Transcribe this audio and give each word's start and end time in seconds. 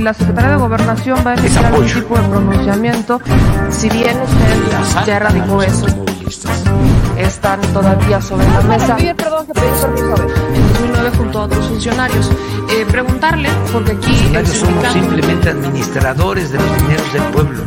si 0.00 0.04
la 0.04 0.14
Secretaría 0.14 0.50
de 0.52 0.56
Gobernación 0.56 1.18
va 1.26 1.32
a 1.32 1.34
emitir 1.34 1.58
algún 1.58 1.84
tipo 1.84 2.16
de 2.16 2.28
pronunciamiento, 2.28 3.20
si 3.68 3.90
bien 3.90 4.16
usted 4.22 5.04
ya 5.06 5.16
erradicó 5.16 5.62
eso, 5.62 5.86
están 7.18 7.60
todavía 7.74 8.22
sobre 8.22 8.48
la 8.48 8.62
mesa. 8.62 8.96
perdón, 8.96 9.46
que 9.46 9.52
pedí 9.52 9.66
permiso 9.82 10.14
en 10.54 10.72
2009 10.72 11.10
junto 11.18 11.38
a 11.38 11.42
otros 11.42 11.66
funcionarios. 11.66 12.30
Eh, 12.70 12.86
preguntarle, 12.90 13.50
porque 13.74 13.92
aquí... 13.92 14.32
Somos 14.46 14.86
simplemente 14.90 15.50
administradores 15.50 16.50
de 16.50 16.58
los 16.58 16.76
dineros 16.78 17.12
del 17.12 17.22
pueblo. 17.24 17.62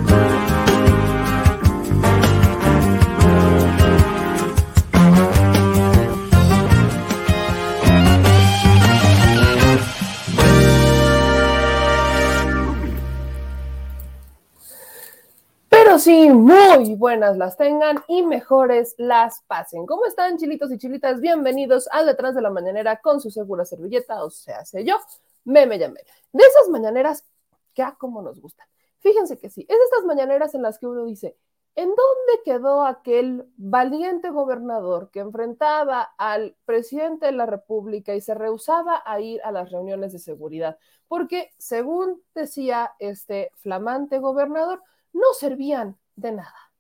Sí, 16.04 16.30
muy 16.30 16.96
buenas 16.96 17.38
las 17.38 17.56
tengan 17.56 18.04
y 18.10 18.24
mejores 18.24 18.94
las 18.98 19.42
pasen. 19.48 19.86
¿Cómo 19.86 20.06
están, 20.06 20.38
chilitos 20.38 20.70
y 20.74 20.78
chilitas? 20.78 21.22
Bienvenidos 21.22 21.88
al 21.94 22.08
Detrás 22.08 22.36
de 22.36 22.42
la 22.42 22.50
Mañanera 22.50 23.00
con 23.00 23.22
su 23.22 23.32
segura 23.32 23.64
servilleta, 23.64 24.22
o 24.26 24.30
sea, 24.30 24.66
sé 24.66 24.84
yo, 24.84 24.98
me 25.46 25.66
me 25.66 25.80
llamé. 25.80 26.02
De 26.34 26.44
esas 26.44 26.68
mañaneras 26.68 27.26
que 27.74 27.84
a 27.84 27.96
como 27.96 28.22
nos 28.22 28.42
gustan. 28.42 28.68
Fíjense 29.00 29.40
que 29.40 29.50
sí, 29.50 29.62
es 29.62 29.78
de 29.78 29.84
estas 29.86 30.04
mañaneras 30.04 30.54
en 30.56 30.64
las 30.64 30.78
que 30.78 30.88
uno 30.88 31.06
dice, 31.06 31.38
¿en 31.74 31.88
dónde 31.88 32.44
quedó 32.44 32.86
aquel 32.86 33.48
valiente 33.56 34.30
gobernador 34.30 35.10
que 35.10 35.22
enfrentaba 35.22 36.02
al 36.18 36.58
presidente 36.66 37.28
de 37.28 37.32
la 37.32 37.46
República 37.46 38.14
y 38.14 38.20
se 38.20 38.34
rehusaba 38.34 39.04
a 39.06 39.22
ir 39.22 39.40
a 39.46 39.54
las 39.54 39.72
reuniones 39.72 40.12
de 40.12 40.20
seguridad? 40.20 40.78
Porque, 41.08 41.52
según 41.58 42.22
decía 42.36 42.92
este 43.00 43.52
flamante 43.56 44.20
gobernador, 44.20 44.82
no 45.14 45.34
servían 45.34 45.98
de 46.16 46.34
nada. 46.34 46.72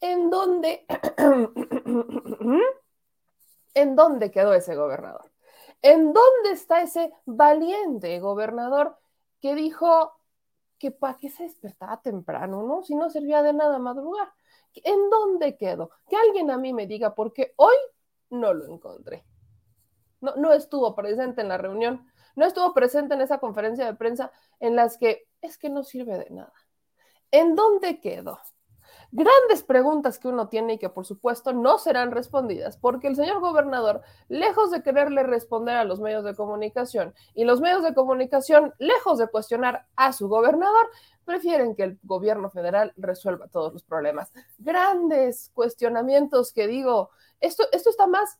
¿En 0.00 0.30
dónde, 0.30 0.86
¿En 3.74 3.96
dónde 3.96 4.30
quedó 4.30 4.54
ese 4.54 4.74
gobernador? 4.74 5.30
¿En 5.82 6.12
dónde 6.12 6.50
está 6.52 6.82
ese 6.82 7.12
valiente 7.24 8.18
gobernador 8.20 8.98
que 9.40 9.54
dijo 9.54 10.12
que 10.78 10.90
para 10.90 11.16
qué 11.16 11.30
se 11.30 11.44
despertaba 11.44 12.00
temprano, 12.00 12.62
¿no? 12.62 12.82
Si 12.82 12.94
no 12.94 13.10
servía 13.10 13.42
de 13.42 13.52
nada 13.52 13.78
madrugar. 13.78 14.32
¿En 14.74 15.10
dónde 15.10 15.56
quedó? 15.56 15.90
Que 16.08 16.16
alguien 16.16 16.50
a 16.50 16.58
mí 16.58 16.72
me 16.72 16.86
diga, 16.86 17.14
porque 17.14 17.52
hoy 17.56 17.74
no 18.30 18.52
lo 18.52 18.66
encontré. 18.66 19.24
No, 20.20 20.34
no 20.36 20.52
estuvo 20.52 20.94
presente 20.94 21.40
en 21.40 21.48
la 21.48 21.58
reunión, 21.58 22.06
no 22.34 22.44
estuvo 22.44 22.74
presente 22.74 23.14
en 23.14 23.20
esa 23.20 23.38
conferencia 23.38 23.86
de 23.86 23.94
prensa 23.94 24.32
en 24.60 24.76
las 24.76 24.98
que 24.98 25.27
es 25.40 25.58
que 25.58 25.70
no 25.70 25.84
sirve 25.84 26.18
de 26.18 26.30
nada. 26.30 26.52
¿En 27.30 27.54
dónde 27.54 28.00
quedó? 28.00 28.38
Grandes 29.10 29.62
preguntas 29.62 30.18
que 30.18 30.28
uno 30.28 30.48
tiene 30.48 30.74
y 30.74 30.78
que 30.78 30.90
por 30.90 31.06
supuesto 31.06 31.52
no 31.52 31.78
serán 31.78 32.10
respondidas, 32.10 32.76
porque 32.76 33.08
el 33.08 33.16
señor 33.16 33.40
gobernador, 33.40 34.02
lejos 34.28 34.70
de 34.70 34.82
quererle 34.82 35.22
responder 35.22 35.76
a 35.76 35.84
los 35.84 36.00
medios 36.00 36.24
de 36.24 36.34
comunicación 36.34 37.14
y 37.34 37.44
los 37.44 37.60
medios 37.60 37.82
de 37.82 37.94
comunicación, 37.94 38.74
lejos 38.78 39.18
de 39.18 39.28
cuestionar 39.28 39.86
a 39.96 40.12
su 40.12 40.28
gobernador, 40.28 40.90
prefieren 41.24 41.74
que 41.74 41.84
el 41.84 41.98
gobierno 42.02 42.50
federal 42.50 42.92
resuelva 42.96 43.48
todos 43.48 43.72
los 43.72 43.82
problemas. 43.82 44.32
Grandes 44.58 45.50
cuestionamientos 45.54 46.52
que 46.52 46.66
digo, 46.66 47.10
esto, 47.40 47.64
esto 47.72 47.90
está 47.90 48.06
más 48.06 48.38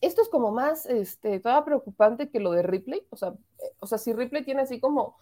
esto 0.00 0.22
es 0.22 0.28
como 0.28 0.50
más, 0.50 0.86
este, 0.86 1.40
todavía 1.40 1.64
preocupante 1.64 2.30
que 2.30 2.40
lo 2.40 2.52
de 2.52 2.62
Ripley. 2.62 3.06
O 3.10 3.16
sea, 3.16 3.30
eh, 3.58 3.72
o 3.80 3.86
sea, 3.86 3.98
si 3.98 4.12
Ripley 4.12 4.44
tiene 4.44 4.62
así 4.62 4.80
como, 4.80 5.16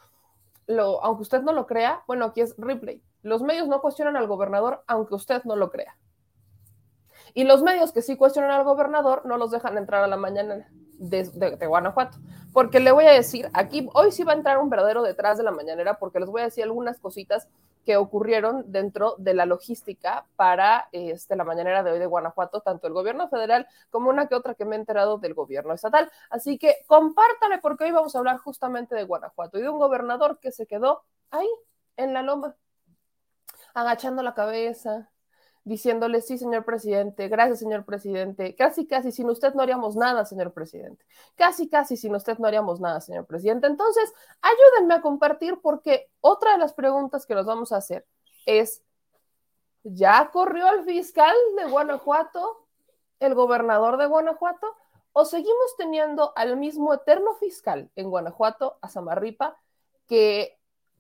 lo, 0.69 1.03
aunque 1.03 1.23
usted 1.23 1.43
no 1.43 1.53
lo 1.53 1.67
crea, 1.67 2.05
bueno, 2.07 2.27
aquí 2.27 2.43
es 2.43 2.55
Ripley. 2.59 3.03
Los 3.23 3.43
medios 3.43 3.67
no 3.67 3.81
cuestionan 3.81 4.17
al 4.17 4.29
gobernador, 4.29 4.85
aunque 4.87 5.15
usted 5.15 5.43
no 5.45 5.57
lo 5.57 5.71
crea. 5.71 5.97
Y 7.35 7.45
los 7.45 7.63
medios 7.63 7.93
que 7.93 8.03
sí 8.03 8.17
cuestionan 8.17 8.53
al 8.53 8.65
gobernador 8.65 9.27
no 9.27 9.37
los 9.37 9.51
dejan 9.51 9.77
entrar 9.77 10.05
a 10.05 10.07
la 10.07 10.17
mañana 10.17 10.69
de, 10.99 11.67
Guanajuato. 11.67 12.19
Porque 12.53 12.81
le 12.81 12.93
voy 12.93 13.07
a 13.07 13.13
decir, 13.13 13.51
aquí 13.53 13.89
hoy 13.95 14.13
sí 14.13 14.25
va 14.25 14.33
a 14.33 14.37
entrar 14.37 14.59
un 14.59 14.71
verdadero 14.71 15.03
detrás 15.03 15.39
de 15.39 15.45
la 15.45 15.51
mañanera, 15.51 15.99
porque 15.99 16.21
les 16.21 16.29
voy 16.29 16.43
a 16.43 16.45
decir 16.45 16.65
algunas 16.65 16.99
cositas 16.99 17.49
que 17.89 17.97
ocurrieron 17.97 18.71
dentro 18.71 19.15
de 19.17 19.33
la 19.33 19.47
logística 19.47 20.27
para 20.37 20.91
este, 20.93 21.37
la 21.37 21.45
mañanera 21.45 21.83
de 21.83 21.93
hoy 21.93 21.99
de 21.99 22.05
Guanajuato, 22.05 22.61
tanto 22.61 22.87
el 22.87 22.93
gobierno 22.93 23.31
federal 23.31 23.67
como 23.89 24.11
una 24.11 24.27
que 24.27 24.35
otra 24.35 24.53
que 24.53 24.67
me 24.67 24.77
he 24.77 24.79
enterado 24.79 25.17
del 25.17 25.33
gobierno 25.33 25.73
estatal. 25.73 26.13
Así 26.29 26.59
que 26.59 26.85
compártale 26.87 27.57
porque 27.63 27.85
hoy 27.85 27.93
vamos 27.93 28.15
a 28.15 28.19
hablar 28.19 28.37
justamente 28.37 28.95
de 28.95 29.05
Guanajuato 29.05 29.59
y 29.59 29.63
de 29.63 29.71
un 29.71 29.79
gobernador 29.79 30.39
que 30.39 30.53
se 30.53 30.67
quedó 30.67 31.03
ahí, 31.31 31.49
en 31.97 32.13
la 32.13 32.21
loma, 32.21 32.57
agachando 33.73 34.23
la 34.23 34.35
cabeza, 34.35 35.09
diciéndole, 35.69 36.23
sí, 36.23 36.39
señor 36.39 36.65
presidente, 36.65 37.29
gracias, 37.29 37.59
señor 37.59 37.85
presidente, 37.85 38.57
casi, 38.57 38.87
casi, 38.87 39.13
sin 39.13 39.29
usted 39.29 39.53
no 39.55 39.63
haríamos 39.63 39.97
nada, 39.97 40.25
señor 40.25 40.53
presidente, 40.53 41.05
casi, 41.37 41.69
casi, 41.69 41.97
sin 41.97 42.15
usted 42.15 42.39
no 42.39 42.47
haríamos 42.47 42.81
nada, 42.81 43.03
señor 43.03 43.27
presidente. 43.27 43.67
Entonces, 43.67 44.13
ayúdenme 44.41 44.95
a 44.95 45.03
compartir 45.03 45.59
porque 45.61 46.11
otra 46.21 46.53
de 46.53 46.59
las 46.59 46.73
preguntas 46.73 47.27
que 47.27 47.35
nos 47.35 47.45
vamos 47.45 47.73
a 47.73 47.77
hacer 47.77 48.07
es, 48.47 48.83
¿ya 49.83 50.31
corrió 50.33 50.71
el 50.73 50.85
fiscal 50.85 51.37
de 51.59 51.71
Guanajuato, 51.71 52.67
el 53.21 53.35
gobernador 53.35 53.99
de 53.99 54.07
Guanajuato? 54.07 54.75
¿O 55.13 55.27
seguimos 55.27 55.77
teniendo 55.77 56.33
al 56.35 56.57
mismo 56.57 56.95
eterno 56.95 57.35
fiscal 57.35 57.91
en 57.95 58.09
Guanajuato, 58.09 58.79
a 58.81 58.89
Samarripa, 58.89 59.59
que 60.07 60.59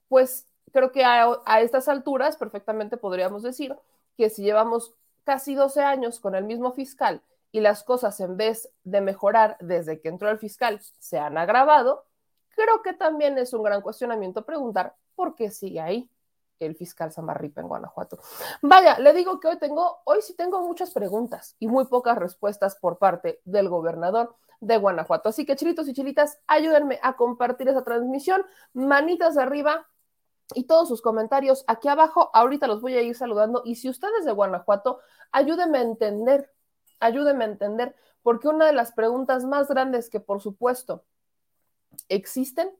pues 0.08 0.46
creo 0.72 0.92
que 0.92 1.04
a, 1.04 1.40
a 1.46 1.60
estas 1.62 1.88
alturas 1.88 2.36
perfectamente 2.36 2.98
podríamos 2.98 3.42
decir 3.42 3.74
que 4.18 4.28
si 4.28 4.42
llevamos 4.42 4.92
casi 5.22 5.54
12 5.54 5.80
años 5.80 6.18
con 6.18 6.34
el 6.34 6.44
mismo 6.44 6.72
fiscal 6.72 7.22
y 7.52 7.60
las 7.60 7.84
cosas 7.84 8.18
en 8.20 8.36
vez 8.36 8.68
de 8.82 9.00
mejorar 9.00 9.56
desde 9.60 10.00
que 10.00 10.08
entró 10.08 10.28
el 10.28 10.38
fiscal 10.38 10.80
se 10.98 11.18
han 11.18 11.38
agravado, 11.38 12.04
creo 12.50 12.82
que 12.82 12.92
también 12.92 13.38
es 13.38 13.54
un 13.54 13.62
gran 13.62 13.80
cuestionamiento 13.80 14.44
preguntar 14.44 14.96
por 15.14 15.36
qué 15.36 15.50
sigue 15.50 15.80
ahí 15.80 16.10
el 16.58 16.74
fiscal 16.74 17.12
Samarripa 17.12 17.60
en 17.60 17.68
Guanajuato. 17.68 18.18
Vaya, 18.60 18.98
le 18.98 19.12
digo 19.12 19.38
que 19.38 19.46
hoy 19.46 19.58
tengo, 19.58 19.98
hoy 20.04 20.20
sí 20.20 20.34
tengo 20.34 20.60
muchas 20.62 20.90
preguntas 20.90 21.54
y 21.60 21.68
muy 21.68 21.84
pocas 21.84 22.18
respuestas 22.18 22.74
por 22.74 22.98
parte 22.98 23.40
del 23.44 23.68
gobernador 23.68 24.34
de 24.60 24.76
Guanajuato. 24.76 25.28
Así 25.28 25.46
que 25.46 25.54
chilitos 25.54 25.88
y 25.88 25.92
chilitas, 25.92 26.40
ayúdenme 26.48 26.98
a 27.02 27.14
compartir 27.14 27.68
esa 27.68 27.84
transmisión. 27.84 28.44
Manitas 28.72 29.38
arriba, 29.38 29.86
y 30.54 30.64
todos 30.64 30.88
sus 30.88 31.02
comentarios 31.02 31.64
aquí 31.66 31.88
abajo. 31.88 32.30
Ahorita 32.32 32.66
los 32.66 32.80
voy 32.80 32.94
a 32.94 33.02
ir 33.02 33.14
saludando. 33.14 33.62
Y 33.64 33.76
si 33.76 33.88
ustedes 33.88 34.24
de 34.24 34.32
Guanajuato, 34.32 35.00
ayúdenme 35.32 35.78
a 35.78 35.82
entender, 35.82 36.52
ayúdenme 37.00 37.44
a 37.44 37.48
entender, 37.48 37.94
porque 38.22 38.48
una 38.48 38.66
de 38.66 38.72
las 38.72 38.92
preguntas 38.92 39.44
más 39.44 39.68
grandes 39.68 40.10
que 40.10 40.20
por 40.20 40.40
supuesto 40.40 41.04
existen 42.08 42.70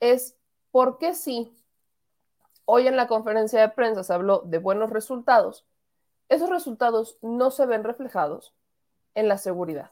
es 0.00 0.36
¿por 0.70 0.98
qué 0.98 1.14
si 1.14 1.52
hoy 2.64 2.86
en 2.86 2.96
la 2.96 3.08
conferencia 3.08 3.60
de 3.60 3.68
prensa 3.68 4.02
se 4.04 4.12
habló 4.12 4.42
de 4.46 4.58
buenos 4.58 4.90
resultados, 4.90 5.66
esos 6.28 6.48
resultados 6.48 7.18
no 7.22 7.50
se 7.50 7.66
ven 7.66 7.84
reflejados 7.84 8.54
en 9.14 9.28
la 9.28 9.38
seguridad? 9.38 9.90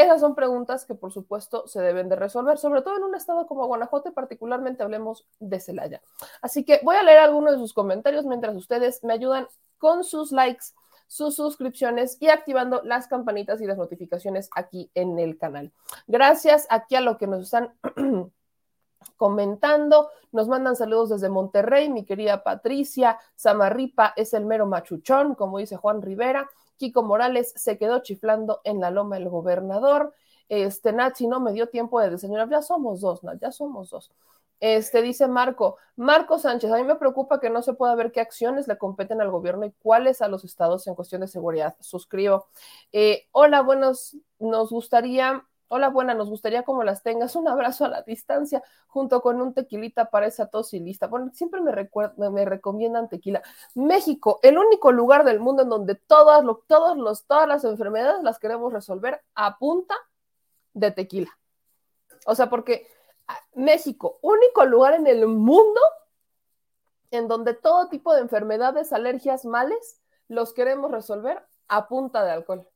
Esas 0.00 0.22
son 0.22 0.34
preguntas 0.34 0.86
que, 0.86 0.94
por 0.94 1.12
supuesto, 1.12 1.68
se 1.68 1.82
deben 1.82 2.08
de 2.08 2.16
resolver, 2.16 2.56
sobre 2.56 2.80
todo 2.80 2.96
en 2.96 3.02
un 3.02 3.14
estado 3.14 3.46
como 3.46 3.66
Guanajuato 3.66 4.08
y 4.08 4.12
particularmente 4.12 4.82
hablemos 4.82 5.26
de 5.40 5.60
Celaya. 5.60 6.00
Así 6.40 6.64
que 6.64 6.80
voy 6.82 6.96
a 6.96 7.02
leer 7.02 7.18
algunos 7.18 7.52
de 7.52 7.58
sus 7.58 7.74
comentarios 7.74 8.24
mientras 8.24 8.56
ustedes 8.56 9.04
me 9.04 9.12
ayudan 9.12 9.46
con 9.76 10.02
sus 10.02 10.32
likes, 10.32 10.68
sus 11.06 11.36
suscripciones 11.36 12.16
y 12.18 12.28
activando 12.28 12.80
las 12.82 13.08
campanitas 13.08 13.60
y 13.60 13.66
las 13.66 13.76
notificaciones 13.76 14.48
aquí 14.56 14.90
en 14.94 15.18
el 15.18 15.36
canal. 15.36 15.70
Gracias 16.06 16.66
aquí 16.70 16.94
a 16.94 17.02
lo 17.02 17.18
que 17.18 17.26
nos 17.26 17.42
están 17.42 17.74
comentando. 19.18 20.08
Nos 20.32 20.48
mandan 20.48 20.76
saludos 20.76 21.10
desde 21.10 21.28
Monterrey, 21.28 21.90
mi 21.90 22.06
querida 22.06 22.42
Patricia. 22.42 23.18
Samarripa 23.34 24.14
es 24.16 24.32
el 24.32 24.46
mero 24.46 24.64
machuchón, 24.64 25.34
como 25.34 25.58
dice 25.58 25.76
Juan 25.76 26.00
Rivera. 26.00 26.48
Kiko 26.80 27.02
Morales 27.02 27.52
se 27.56 27.76
quedó 27.76 28.00
chiflando 28.00 28.62
en 28.64 28.80
la 28.80 28.90
loma 28.90 29.18
el 29.18 29.28
gobernador. 29.28 30.14
Este, 30.48 30.94
Nachi, 30.94 31.26
no 31.26 31.38
me 31.38 31.52
dio 31.52 31.68
tiempo 31.68 32.00
de 32.00 32.10
diseñar. 32.10 32.48
Ya 32.48 32.62
somos 32.62 33.02
dos, 33.02 33.20
ya 33.38 33.52
somos 33.52 33.90
dos. 33.90 34.10
Este, 34.60 35.02
dice 35.02 35.28
Marco, 35.28 35.76
Marco 35.96 36.38
Sánchez, 36.38 36.70
a 36.72 36.76
mí 36.76 36.84
me 36.84 36.96
preocupa 36.96 37.38
que 37.38 37.50
no 37.50 37.62
se 37.62 37.74
pueda 37.74 37.94
ver 37.94 38.12
qué 38.12 38.20
acciones 38.20 38.66
le 38.66 38.78
competen 38.78 39.20
al 39.20 39.30
gobierno 39.30 39.66
y 39.66 39.72
cuáles 39.72 40.22
a 40.22 40.28
los 40.28 40.44
estados 40.44 40.86
en 40.86 40.94
cuestión 40.94 41.20
de 41.20 41.28
seguridad. 41.28 41.76
Suscribo. 41.80 42.46
Eh, 42.92 43.26
hola, 43.32 43.60
buenos, 43.60 44.16
nos 44.38 44.70
gustaría 44.70 45.46
Hola, 45.72 45.88
buena, 45.88 46.14
nos 46.14 46.28
gustaría 46.28 46.64
como 46.64 46.82
las 46.82 47.04
tengas. 47.04 47.36
Un 47.36 47.46
abrazo 47.46 47.84
a 47.84 47.88
la 47.88 48.02
distancia 48.02 48.60
junto 48.88 49.22
con 49.22 49.40
un 49.40 49.54
tequilita 49.54 50.10
para 50.10 50.26
esa 50.26 50.46
tos 50.48 50.74
y 50.74 50.80
lista. 50.80 51.06
Bueno, 51.06 51.30
siempre 51.32 51.60
me, 51.60 51.70
me 52.30 52.44
recomiendan 52.44 53.08
tequila. 53.08 53.40
México, 53.76 54.40
el 54.42 54.58
único 54.58 54.90
lugar 54.90 55.22
del 55.22 55.38
mundo 55.38 55.62
en 55.62 55.68
donde 55.68 55.94
todas, 55.94 56.42
todos 56.66 56.96
los, 56.96 57.24
todas 57.24 57.46
las 57.46 57.62
enfermedades 57.62 58.24
las 58.24 58.40
queremos 58.40 58.72
resolver 58.72 59.22
a 59.36 59.58
punta 59.58 59.94
de 60.74 60.90
tequila. 60.90 61.38
O 62.26 62.34
sea, 62.34 62.50
porque 62.50 62.88
México, 63.54 64.18
único 64.22 64.64
lugar 64.64 64.94
en 64.94 65.06
el 65.06 65.28
mundo 65.28 65.80
en 67.12 67.28
donde 67.28 67.54
todo 67.54 67.88
tipo 67.88 68.12
de 68.12 68.22
enfermedades, 68.22 68.92
alergias, 68.92 69.44
males, 69.44 70.00
los 70.26 70.52
queremos 70.52 70.90
resolver 70.90 71.46
a 71.68 71.86
punta 71.86 72.24
de 72.24 72.32
alcohol. 72.32 72.66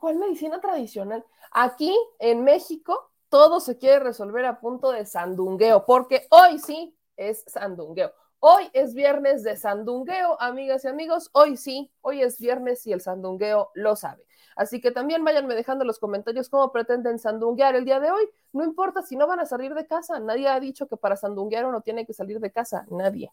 ¿Cuál 0.00 0.16
medicina 0.16 0.60
tradicional? 0.60 1.24
Aquí 1.50 1.96
en 2.18 2.44
México 2.44 3.10
todo 3.28 3.60
se 3.60 3.78
quiere 3.78 4.00
resolver 4.00 4.44
a 4.44 4.60
punto 4.60 4.92
de 4.92 5.06
sandungueo, 5.06 5.84
porque 5.86 6.26
hoy 6.30 6.58
sí 6.58 6.96
es 7.16 7.44
sandungueo. 7.46 8.12
Hoy 8.40 8.68
es 8.72 8.92
viernes 8.92 9.44
de 9.44 9.56
sandungueo, 9.56 10.36
amigas 10.40 10.84
y 10.84 10.88
amigos. 10.88 11.30
Hoy 11.32 11.56
sí, 11.56 11.92
hoy 12.00 12.22
es 12.22 12.38
viernes 12.38 12.86
y 12.86 12.92
el 12.92 13.00
sandungueo 13.00 13.70
lo 13.74 13.94
sabe. 13.94 14.26
Así 14.56 14.80
que 14.80 14.90
también 14.90 15.24
váyanme 15.24 15.54
dejando 15.54 15.84
los 15.84 15.98
comentarios 15.98 16.48
cómo 16.48 16.72
pretenden 16.72 17.18
sandunguear 17.18 17.76
el 17.76 17.84
día 17.84 18.00
de 18.00 18.10
hoy. 18.10 18.28
No 18.52 18.64
importa 18.64 19.02
si 19.02 19.16
no 19.16 19.26
van 19.26 19.40
a 19.40 19.46
salir 19.46 19.74
de 19.74 19.86
casa. 19.86 20.18
Nadie 20.18 20.48
ha 20.48 20.60
dicho 20.60 20.88
que 20.88 20.96
para 20.96 21.16
sandunguear 21.16 21.64
uno 21.66 21.80
tiene 21.82 22.04
que 22.04 22.12
salir 22.12 22.40
de 22.40 22.50
casa. 22.50 22.84
Nadie. 22.90 23.32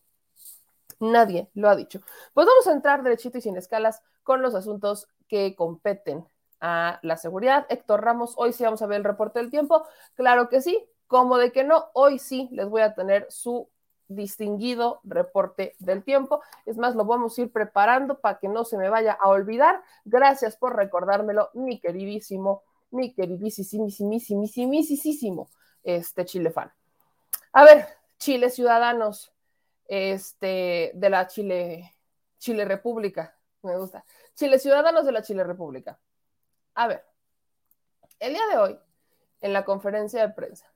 Nadie 0.99 1.49
lo 1.55 1.69
ha 1.69 1.75
dicho. 1.75 2.01
Pues 2.33 2.45
vamos 2.45 2.67
a 2.67 2.71
entrar 2.71 3.03
derechito 3.03 3.37
y 3.37 3.41
sin 3.41 3.57
escalas 3.57 4.01
con 4.23 4.41
los 4.41 4.53
asuntos 4.53 5.07
que 5.27 5.55
competen 5.55 6.25
a 6.61 6.99
la 7.03 7.17
seguridad. 7.17 7.65
Héctor 7.69 8.03
Ramos, 8.03 8.33
hoy 8.37 8.53
sí 8.53 8.63
vamos 8.63 8.81
a 8.81 8.87
ver 8.87 8.97
el 8.97 9.03
reporte 9.03 9.39
del 9.39 9.49
tiempo. 9.49 9.85
Claro 10.15 10.49
que 10.49 10.61
sí. 10.61 10.87
Como 11.07 11.37
de 11.37 11.51
que 11.51 11.63
no, 11.63 11.87
hoy 11.93 12.19
sí 12.19 12.49
les 12.51 12.69
voy 12.69 12.81
a 12.81 12.93
tener 12.93 13.25
su 13.31 13.69
distinguido 14.09 14.99
reporte 15.03 15.75
del 15.79 16.03
tiempo. 16.03 16.41
Es 16.65 16.77
más, 16.77 16.95
lo 16.95 17.05
vamos 17.05 17.37
a 17.37 17.41
ir 17.41 17.51
preparando 17.51 18.19
para 18.19 18.39
que 18.39 18.49
no 18.49 18.65
se 18.65 18.77
me 18.77 18.89
vaya 18.89 19.13
a 19.13 19.29
olvidar. 19.29 19.81
Gracias 20.03 20.57
por 20.57 20.75
recordármelo, 20.75 21.51
mi 21.53 21.79
queridísimo, 21.79 22.63
mi 22.91 23.13
queridísimo, 23.13 23.87
este 25.83 26.25
Chile 26.25 26.51
fan. 26.51 26.71
A 27.53 27.63
ver, 27.63 27.87
Chile 28.17 28.49
Ciudadanos, 28.49 29.33
este, 29.87 30.91
de 30.93 31.09
la 31.09 31.27
Chile, 31.27 31.95
Chile 32.37 32.65
República, 32.65 33.35
me 33.61 33.77
gusta. 33.77 34.03
Chile 34.35 34.59
Ciudadanos 34.59 35.05
de 35.05 35.11
la 35.11 35.21
Chile 35.21 35.43
República. 35.43 35.99
A 36.79 36.87
ver, 36.87 37.03
el 38.21 38.31
día 38.31 38.47
de 38.49 38.57
hoy, 38.57 38.79
en 39.41 39.51
la 39.51 39.65
conferencia 39.65 40.25
de 40.25 40.33
prensa, 40.33 40.71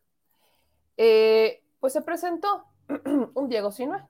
eh, 0.98 1.64
pues 1.80 1.94
se 1.94 2.02
presentó 2.02 2.66
un 3.36 3.48
Diego 3.48 3.72
Sinue. 3.72 4.06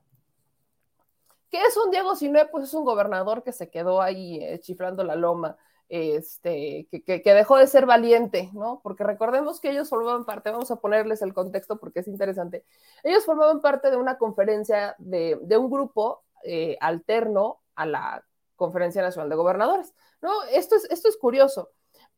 ¿Qué 1.51 1.61
es 1.61 1.77
un 1.77 1.91
Diego 1.91 2.15
Sinue? 2.15 2.47
Pues 2.47 2.63
es 2.63 2.73
un 2.73 2.83
gobernador 2.83 3.43
que 3.43 3.51
se 3.51 3.69
quedó 3.69 4.01
ahí 4.01 4.43
eh, 4.43 4.59
chiflando 4.59 5.03
la 5.03 5.15
loma, 5.15 5.55
este, 5.87 6.87
que, 6.89 7.21
dejó 7.23 7.57
de 7.57 7.67
ser 7.67 7.85
valiente, 7.85 8.49
¿no? 8.53 8.79
Porque 8.81 9.03
recordemos 9.03 9.61
que 9.61 9.69
ellos 9.69 9.89
formaban 9.89 10.25
parte, 10.25 10.49
vamos 10.49 10.71
a 10.71 10.77
ponerles 10.77 11.21
el 11.21 11.35
contexto 11.35 11.79
porque 11.79 11.99
es 11.99 12.07
interesante, 12.07 12.65
ellos 13.03 13.23
formaban 13.23 13.61
parte 13.61 13.91
de 13.91 13.97
una 13.97 14.17
conferencia 14.17 14.95
de, 14.97 15.37
de 15.43 15.57
un 15.57 15.69
grupo 15.69 16.23
eh, 16.43 16.75
alterno 16.81 17.59
a 17.75 17.85
la 17.85 18.25
Conferencia 18.55 19.03
Nacional 19.03 19.29
de 19.29 19.35
Gobernadores, 19.35 19.93
¿no? 20.21 20.31
Esto 20.51 20.75
es, 20.75 20.85
esto 20.85 21.09
es 21.09 21.17
curioso, 21.17 21.69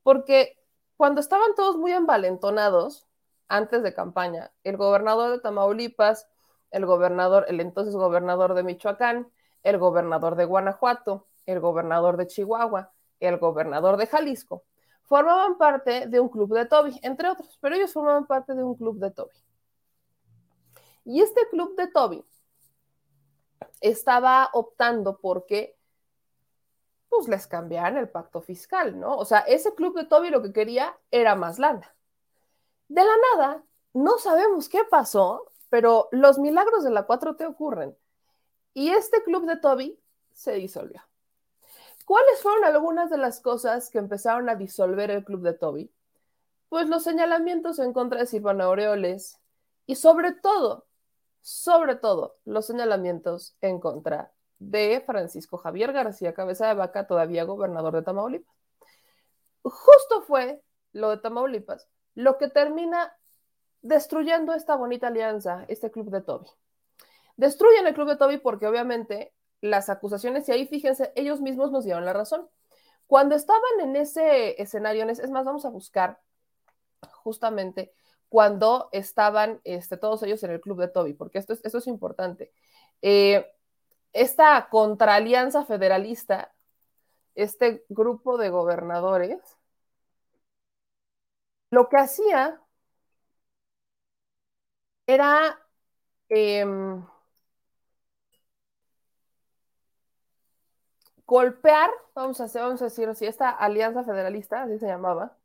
porque 0.06 0.56
cuando 0.98 1.19
estaban 1.19 1.56
todos 1.56 1.78
muy 1.78 1.92
envalentonados 1.92 3.07
antes 3.48 3.81
de 3.81 3.96
campaña, 3.96 4.52
el 4.63 4.78
gobernador 4.78 5.31
de 5.31 5.40
Tamaulipas, 5.40 6.28
el 6.69 6.86
gobernador, 6.86 7.46
el 7.48 7.60
entonces 7.60 7.96
gobernador 7.96 8.54
de 8.54 8.62
Michoacán, 8.62 9.28
el 9.63 9.80
gobernador 9.80 10.36
de 10.36 10.46
Guanajuato, 10.46 11.25
el 11.48 11.60
gobernador 11.60 12.18
de 12.18 12.28
Chihuahua, 12.28 12.94
el 13.19 13.40
gobernador 13.40 13.98
de 13.98 14.06
Jalisco, 14.06 14.63
formaban 15.02 15.57
parte 15.57 16.06
de 16.06 16.19
un 16.19 16.30
club 16.30 16.54
de 16.54 16.68
Toby, 16.68 17.00
entre 17.02 17.28
otros, 17.28 17.57
pero 17.60 17.74
ellos 17.75 17.92
formaban 17.92 18.28
parte 18.28 18.54
de 18.54 18.63
un 18.63 18.75
club 18.75 19.00
de 19.00 19.10
Toby. 19.10 19.34
Y 21.04 21.22
este 21.22 21.50
club 21.50 21.75
de 21.78 21.88
Toby 21.88 22.24
estaba 23.81 24.52
optando 24.54 25.18
porque 25.18 25.75
pues 27.15 27.27
les 27.27 27.47
cambiaran 27.47 27.97
el 27.97 28.09
pacto 28.09 28.41
fiscal, 28.41 29.00
¿no? 29.00 29.17
O 29.17 29.25
sea, 29.25 29.39
ese 29.39 29.73
club 29.73 29.95
de 29.95 30.06
Toby 30.06 30.29
lo 30.29 30.41
que 30.41 30.53
quería 30.53 30.97
era 31.12 31.35
más 31.35 31.59
lana. 31.59 31.95
De 32.88 33.03
la 33.03 33.13
nada, 33.33 33.63
no 33.94 34.17
sabemos 34.17 34.69
qué 34.69 34.83
pasó, 34.83 35.51
pero 35.69 36.09
los 36.12 36.38
milagros 36.38 36.83
de 36.83 36.91
la 36.91 37.07
4T 37.07 37.47
ocurren. 37.47 37.97
Y 38.73 38.89
este 38.89 39.23
club 39.23 39.45
de 39.45 39.57
Toby 39.57 40.00
se 40.33 40.53
disolvió. 40.53 41.01
¿Cuáles 42.06 42.41
fueron 42.41 42.65
algunas 42.65 43.09
de 43.09 43.18
las 43.18 43.39
cosas 43.39 43.89
que 43.89 43.97
empezaron 43.97 44.50
a 44.50 44.56
disolver 44.56 45.09
el 45.09 45.23
club 45.23 45.41
de 45.41 45.53
Toby? 45.53 45.91
Pues 46.69 46.88
los 46.88 47.03
señalamientos 47.03 47.79
en 47.79 47.94
contra 47.94 48.19
de 48.19 48.27
Silvana 48.27 48.65
Aureoles 48.65 49.39
y 49.85 49.95
sobre 49.95 50.33
todo, 50.33 50.85
sobre 51.41 51.95
todo, 51.95 52.38
los 52.44 52.65
señalamientos 52.65 53.56
en 53.61 53.79
contra 53.79 54.34
de 54.69 55.01
Francisco 55.06 55.57
Javier 55.57 55.94
García 55.94 56.33
Cabeza 56.33 56.67
de 56.67 56.73
Vaca, 56.75 57.07
todavía 57.07 57.44
gobernador 57.44 57.95
de 57.95 58.01
Tamaulipas. 58.03 58.56
Justo 59.63 60.21
fue 60.27 60.62
lo 60.94 61.09
de 61.09 61.17
Tamaulipas 61.17 61.88
lo 62.15 62.38
que 62.38 62.50
termina 62.50 63.15
destruyendo 63.81 64.53
esta 64.53 64.75
bonita 64.75 65.07
alianza, 65.07 65.65
este 65.67 65.91
club 65.91 66.09
de 66.09 66.21
Toby. 66.21 66.47
Destruyen 67.38 67.85
el 67.85 67.94
club 67.94 68.07
de 68.07 68.15
Toby 68.15 68.38
porque 68.38 68.65
obviamente 68.65 69.33
las 69.62 69.89
acusaciones, 69.89 70.47
y 70.50 70.53
ahí 70.53 70.65
fíjense, 70.65 71.11
ellos 71.15 71.41
mismos 71.41 71.71
nos 71.71 71.83
dieron 71.83 72.06
la 72.06 72.13
razón. 72.13 72.47
Cuando 73.06 73.35
estaban 73.35 73.61
en 73.81 73.95
ese 73.95 74.59
escenario, 74.61 75.07
es 75.07 75.29
más, 75.29 75.45
vamos 75.45 75.65
a 75.65 75.69
buscar 75.69 76.19
justamente 77.23 77.94
cuando 78.29 78.89
estaban 78.91 79.61
este, 79.63 79.97
todos 79.97 80.23
ellos 80.23 80.41
en 80.44 80.51
el 80.51 80.61
club 80.61 80.79
de 80.79 80.88
Toby, 80.88 81.13
porque 81.13 81.38
esto 81.38 81.53
es, 81.53 81.63
esto 81.63 81.77
es 81.77 81.88
importante. 81.88 82.51
Eh, 83.01 83.45
esta 84.15 84.69
contraalianza 84.69 85.65
federalista, 85.65 86.53
este 87.35 87.85
grupo 87.89 88.38
de 88.38 88.50
gobernadores, 88.50 89.39
lo 91.69 91.89
que 91.89 91.97
hacía 91.97 92.62
era 95.07 95.59
em, 96.29 97.03
golpear, 101.25 101.89
vamos 102.13 102.39
a, 102.39 102.45
hacer, 102.45 102.61
vamos 102.61 102.81
a 102.81 102.85
decir 102.85 103.09
así, 103.09 103.25
esta 103.25 103.50
alianza 103.50 104.03
federalista, 104.06 104.63
así 104.63 104.79
se 104.79 104.88
llamaba, 104.88 105.38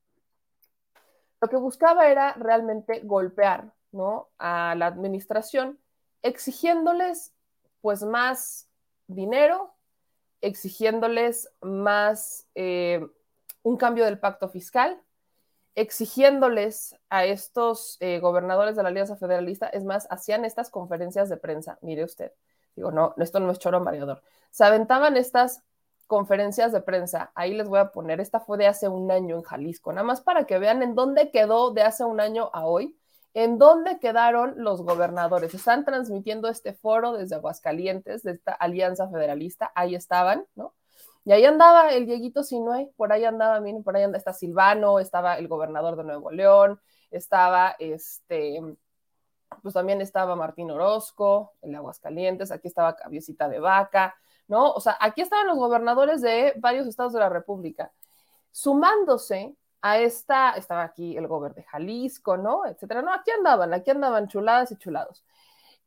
lo 1.40 1.48
que 1.48 1.56
buscaba 1.56 2.08
era 2.08 2.34
realmente 2.34 3.00
golpear 3.00 3.72
¿no? 3.92 4.28
a 4.38 4.74
la 4.76 4.86
administración, 4.86 5.80
exigiéndoles 6.22 7.34
pues 7.80 8.02
más 8.02 8.68
dinero, 9.06 9.74
exigiéndoles 10.40 11.50
más 11.60 12.46
eh, 12.54 13.06
un 13.62 13.76
cambio 13.76 14.04
del 14.04 14.18
pacto 14.18 14.48
fiscal, 14.48 15.00
exigiéndoles 15.74 16.96
a 17.08 17.24
estos 17.24 17.96
eh, 18.00 18.18
gobernadores 18.20 18.76
de 18.76 18.82
la 18.82 18.88
Alianza 18.88 19.16
Federalista, 19.16 19.68
es 19.68 19.84
más, 19.84 20.06
hacían 20.10 20.44
estas 20.44 20.70
conferencias 20.70 21.28
de 21.28 21.36
prensa, 21.36 21.78
mire 21.80 22.04
usted, 22.04 22.32
digo, 22.74 22.90
no, 22.90 23.14
esto 23.18 23.40
no 23.40 23.50
es 23.52 23.58
choro 23.58 23.80
mareador, 23.80 24.22
se 24.50 24.64
aventaban 24.64 25.16
estas 25.16 25.62
conferencias 26.06 26.72
de 26.72 26.80
prensa, 26.80 27.30
ahí 27.34 27.54
les 27.54 27.68
voy 27.68 27.78
a 27.78 27.92
poner, 27.92 28.20
esta 28.20 28.40
fue 28.40 28.58
de 28.58 28.66
hace 28.66 28.88
un 28.88 29.10
año 29.10 29.36
en 29.36 29.42
Jalisco, 29.42 29.92
nada 29.92 30.04
más 30.04 30.20
para 30.20 30.44
que 30.44 30.58
vean 30.58 30.82
en 30.82 30.94
dónde 30.94 31.30
quedó 31.30 31.70
de 31.70 31.82
hace 31.82 32.04
un 32.04 32.20
año 32.20 32.50
a 32.52 32.66
hoy, 32.66 32.98
en 33.34 33.58
dónde 33.58 33.98
quedaron 34.00 34.54
los 34.56 34.82
gobernadores. 34.82 35.54
Están 35.54 35.84
transmitiendo 35.84 36.48
este 36.48 36.74
foro 36.74 37.12
desde 37.12 37.36
Aguascalientes, 37.36 38.22
de 38.22 38.32
esta 38.32 38.52
alianza 38.52 39.08
federalista, 39.08 39.72
ahí 39.74 39.94
estaban, 39.94 40.46
¿no? 40.54 40.74
Y 41.24 41.32
ahí 41.32 41.44
andaba 41.44 41.90
el 41.90 42.06
Dieguito 42.06 42.42
Sinue, 42.42 42.92
por 42.96 43.12
ahí 43.12 43.24
andaba, 43.24 43.60
miren, 43.60 43.82
por 43.84 43.96
ahí 43.96 44.02
anda, 44.02 44.18
está 44.18 44.32
Silvano, 44.32 44.98
estaba 45.00 45.36
el 45.38 45.48
gobernador 45.48 45.96
de 45.96 46.04
Nuevo 46.04 46.30
León, 46.30 46.80
estaba 47.10 47.76
este, 47.78 48.60
pues 49.62 49.74
también 49.74 50.00
estaba 50.00 50.34
Martín 50.36 50.70
Orozco, 50.70 51.52
el 51.60 51.74
Aguascalientes, 51.74 52.50
aquí 52.50 52.68
estaba 52.68 52.96
Cabiecita 52.96 53.48
de 53.48 53.60
Vaca, 53.60 54.14
¿no? 54.48 54.72
O 54.72 54.80
sea, 54.80 54.96
aquí 55.00 55.20
estaban 55.20 55.46
los 55.46 55.58
gobernadores 55.58 56.22
de 56.22 56.54
varios 56.56 56.86
estados 56.86 57.12
de 57.12 57.20
la 57.20 57.28
República, 57.28 57.92
sumándose 58.50 59.54
a 59.82 59.98
esta, 59.98 60.52
estaba 60.52 60.82
aquí 60.82 61.16
el 61.16 61.26
gobernador 61.26 61.62
de 61.62 61.68
Jalisco, 61.68 62.36
¿no? 62.36 62.66
Etcétera. 62.66 63.02
No, 63.02 63.12
aquí 63.12 63.30
andaban, 63.30 63.72
aquí 63.74 63.90
andaban 63.90 64.28
chuladas 64.28 64.72
y 64.72 64.76
chulados. 64.76 65.24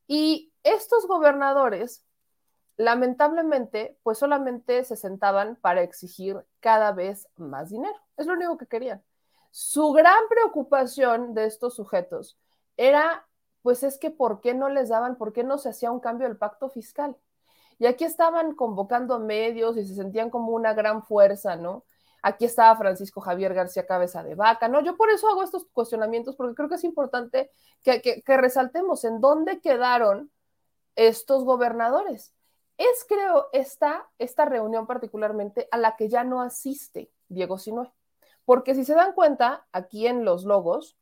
Y 0.07 0.53
estos 0.63 1.07
gobernadores 1.07 2.03
lamentablemente, 2.77 3.97
pues 4.03 4.17
solamente 4.17 4.83
se 4.83 4.95
sentaban 4.95 5.57
para 5.57 5.81
exigir 5.83 6.43
cada 6.59 6.91
vez 6.91 7.27
más 7.35 7.69
dinero. 7.69 7.95
Es 8.17 8.25
lo 8.25 8.33
único 8.33 8.57
que 8.57 8.67
querían. 8.67 9.03
Su 9.51 9.91
gran 9.91 10.27
preocupación 10.29 11.33
de 11.33 11.45
estos 11.45 11.75
sujetos 11.75 12.37
era, 12.77 13.27
pues 13.61 13.83
es 13.83 13.97
que 13.99 14.09
¿por 14.09 14.41
qué 14.41 14.53
no 14.53 14.69
les 14.69 14.89
daban, 14.89 15.17
por 15.17 15.33
qué 15.33 15.43
no 15.43 15.57
se 15.57 15.69
hacía 15.69 15.91
un 15.91 15.99
cambio 15.99 16.27
del 16.27 16.37
pacto 16.37 16.69
fiscal? 16.69 17.15
Y 17.77 17.85
aquí 17.85 18.05
estaban 18.05 18.55
convocando 18.55 19.19
medios 19.19 19.77
y 19.77 19.85
se 19.85 19.95
sentían 19.95 20.29
como 20.29 20.53
una 20.53 20.73
gran 20.73 21.03
fuerza, 21.03 21.55
¿no? 21.55 21.85
Aquí 22.23 22.45
estaba 22.45 22.75
Francisco 22.77 23.21
Javier 23.21 23.53
García 23.53 23.85
Cabeza 23.85 24.23
de 24.23 24.33
Vaca, 24.33 24.67
¿no? 24.69 24.81
Yo 24.81 24.97
por 24.97 25.11
eso 25.11 25.29
hago 25.29 25.43
estos 25.43 25.65
cuestionamientos, 25.65 26.35
porque 26.35 26.55
creo 26.55 26.69
que 26.69 26.75
es 26.75 26.83
importante 26.85 27.51
que, 27.83 28.23
resaltemos 28.25 29.03
en 29.03 29.21
dónde 29.21 29.59
quedaron 29.59 30.31
estos 30.95 31.43
gobernadores. 31.43 32.33
Es, 32.77 33.05
creo, 33.07 33.49
esta, 33.51 34.09
esta 34.17 34.45
reunión 34.45 34.87
particularmente 34.87 35.67
a 35.69 35.77
la 35.77 35.95
que 35.95 36.09
ya 36.09 36.23
no 36.23 36.41
asiste 36.41 37.11
Diego 37.27 37.59
Sinue. 37.59 37.91
Porque 38.45 38.73
si 38.73 38.85
se 38.85 38.95
dan 38.95 39.13
cuenta, 39.13 39.67
aquí 39.71 40.07
en 40.07 40.25
los 40.25 40.45
logos, 40.45 40.97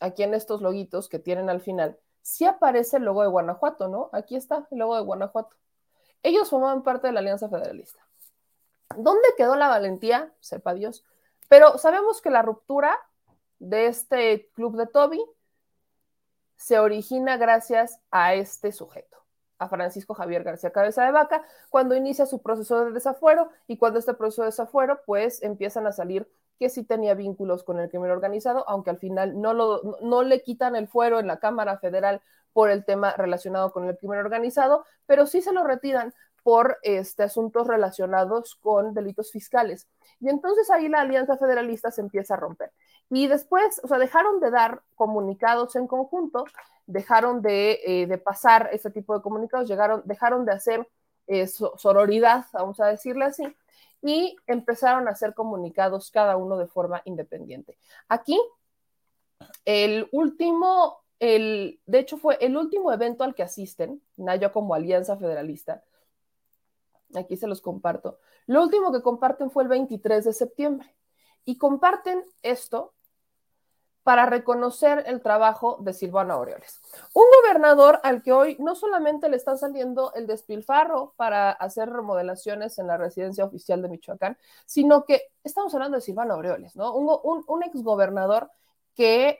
aquí 0.00 0.22
en 0.22 0.32
estos 0.32 0.62
loguitos 0.62 1.08
que 1.08 1.18
tienen 1.18 1.50
al 1.50 1.60
final, 1.60 1.98
sí 2.22 2.44
aparece 2.44 2.96
el 2.98 3.04
logo 3.04 3.22
de 3.22 3.28
Guanajuato, 3.28 3.88
¿no? 3.88 4.10
Aquí 4.12 4.36
está 4.36 4.66
el 4.70 4.78
logo 4.78 4.96
de 4.96 5.02
Guanajuato. 5.02 5.56
Ellos 6.22 6.48
formaban 6.50 6.84
parte 6.84 7.08
de 7.08 7.12
la 7.12 7.20
Alianza 7.20 7.48
Federalista. 7.48 8.00
¿Dónde 8.98 9.28
quedó 9.36 9.56
la 9.56 9.68
valentía? 9.68 10.32
Sepa 10.40 10.74
Dios. 10.74 11.04
Pero 11.48 11.78
sabemos 11.78 12.22
que 12.22 12.30
la 12.30 12.42
ruptura 12.42 12.98
de 13.58 13.86
este 13.86 14.50
club 14.54 14.76
de 14.76 14.86
Toby 14.86 15.24
se 16.56 16.78
origina 16.78 17.36
gracias 17.36 18.00
a 18.10 18.34
este 18.34 18.72
sujeto, 18.72 19.18
a 19.58 19.68
Francisco 19.68 20.14
Javier 20.14 20.44
García 20.44 20.70
Cabeza 20.70 21.04
de 21.04 21.12
Vaca, 21.12 21.44
cuando 21.70 21.94
inicia 21.94 22.26
su 22.26 22.40
proceso 22.40 22.84
de 22.84 22.92
desafuero 22.92 23.50
y 23.66 23.76
cuando 23.78 23.98
este 23.98 24.14
proceso 24.14 24.42
de 24.42 24.46
desafuero, 24.46 25.00
pues 25.04 25.42
empiezan 25.42 25.86
a 25.86 25.92
salir 25.92 26.28
que 26.58 26.68
sí 26.68 26.84
tenía 26.84 27.14
vínculos 27.14 27.64
con 27.64 27.80
el 27.80 27.88
crimen 27.90 28.12
organizado, 28.12 28.64
aunque 28.68 28.90
al 28.90 28.98
final 28.98 29.40
no, 29.40 29.54
lo, 29.54 29.98
no 30.00 30.22
le 30.22 30.42
quitan 30.42 30.76
el 30.76 30.86
fuero 30.86 31.18
en 31.18 31.26
la 31.26 31.38
Cámara 31.38 31.78
Federal 31.78 32.22
por 32.52 32.70
el 32.70 32.84
tema 32.84 33.14
relacionado 33.16 33.72
con 33.72 33.88
el 33.88 33.96
crimen 33.96 34.20
organizado, 34.20 34.84
pero 35.06 35.26
sí 35.26 35.42
se 35.42 35.52
lo 35.52 35.64
retiran 35.64 36.14
por 36.42 36.78
este, 36.82 37.22
asuntos 37.22 37.66
relacionados 37.66 38.56
con 38.56 38.94
delitos 38.94 39.30
fiscales. 39.30 39.86
Y 40.20 40.28
entonces 40.28 40.70
ahí 40.70 40.88
la 40.88 41.00
Alianza 41.00 41.36
Federalista 41.36 41.90
se 41.90 42.00
empieza 42.00 42.34
a 42.34 42.38
romper. 42.38 42.72
Y 43.10 43.26
después, 43.26 43.80
o 43.82 43.88
sea, 43.88 43.98
dejaron 43.98 44.40
de 44.40 44.50
dar 44.50 44.82
comunicados 44.94 45.76
en 45.76 45.86
conjunto, 45.86 46.44
dejaron 46.86 47.42
de, 47.42 47.80
eh, 47.84 48.06
de 48.06 48.18
pasar 48.18 48.70
este 48.72 48.90
tipo 48.90 49.14
de 49.14 49.22
comunicados, 49.22 49.68
llegaron, 49.68 50.02
dejaron 50.04 50.44
de 50.44 50.52
hacer 50.52 50.88
eh, 51.26 51.46
sororidad, 51.46 52.46
vamos 52.52 52.80
a 52.80 52.86
decirle 52.86 53.24
así, 53.24 53.44
y 54.02 54.36
empezaron 54.46 55.06
a 55.06 55.12
hacer 55.12 55.34
comunicados 55.34 56.10
cada 56.10 56.36
uno 56.36 56.58
de 56.58 56.66
forma 56.66 57.02
independiente. 57.04 57.78
Aquí, 58.08 58.40
el 59.64 60.08
último, 60.12 60.98
el, 61.20 61.80
de 61.86 61.98
hecho 62.00 62.16
fue 62.18 62.38
el 62.40 62.56
último 62.56 62.92
evento 62.92 63.24
al 63.24 63.34
que 63.34 63.44
asisten, 63.44 64.02
Nayo 64.16 64.52
como 64.52 64.74
Alianza 64.74 65.16
Federalista, 65.16 65.82
aquí 67.14 67.36
se 67.36 67.46
los 67.46 67.60
comparto. 67.60 68.18
Lo 68.46 68.62
último 68.62 68.92
que 68.92 69.02
comparten 69.02 69.50
fue 69.50 69.62
el 69.62 69.68
23 69.68 70.24
de 70.24 70.32
septiembre 70.32 70.94
y 71.44 71.58
comparten 71.58 72.24
esto 72.42 72.94
para 74.02 74.26
reconocer 74.26 75.04
el 75.06 75.20
trabajo 75.20 75.78
de 75.80 75.92
Silvano 75.92 76.34
Aureoles. 76.34 76.80
Un 77.14 77.24
gobernador 77.40 78.00
al 78.02 78.22
que 78.22 78.32
hoy 78.32 78.56
no 78.58 78.74
solamente 78.74 79.28
le 79.28 79.36
están 79.36 79.58
saliendo 79.58 80.12
el 80.14 80.26
despilfarro 80.26 81.14
para 81.16 81.52
hacer 81.52 81.88
remodelaciones 81.88 82.78
en 82.78 82.88
la 82.88 82.96
residencia 82.96 83.44
oficial 83.44 83.80
de 83.80 83.88
Michoacán, 83.88 84.36
sino 84.66 85.04
que 85.04 85.22
estamos 85.44 85.72
hablando 85.74 85.96
de 85.96 86.00
Silvano 86.00 86.34
Aureoles, 86.34 86.74
¿no? 86.74 86.94
Un, 86.94 87.44
un, 87.46 87.62
exgobernador 87.62 88.50
que 88.94 89.38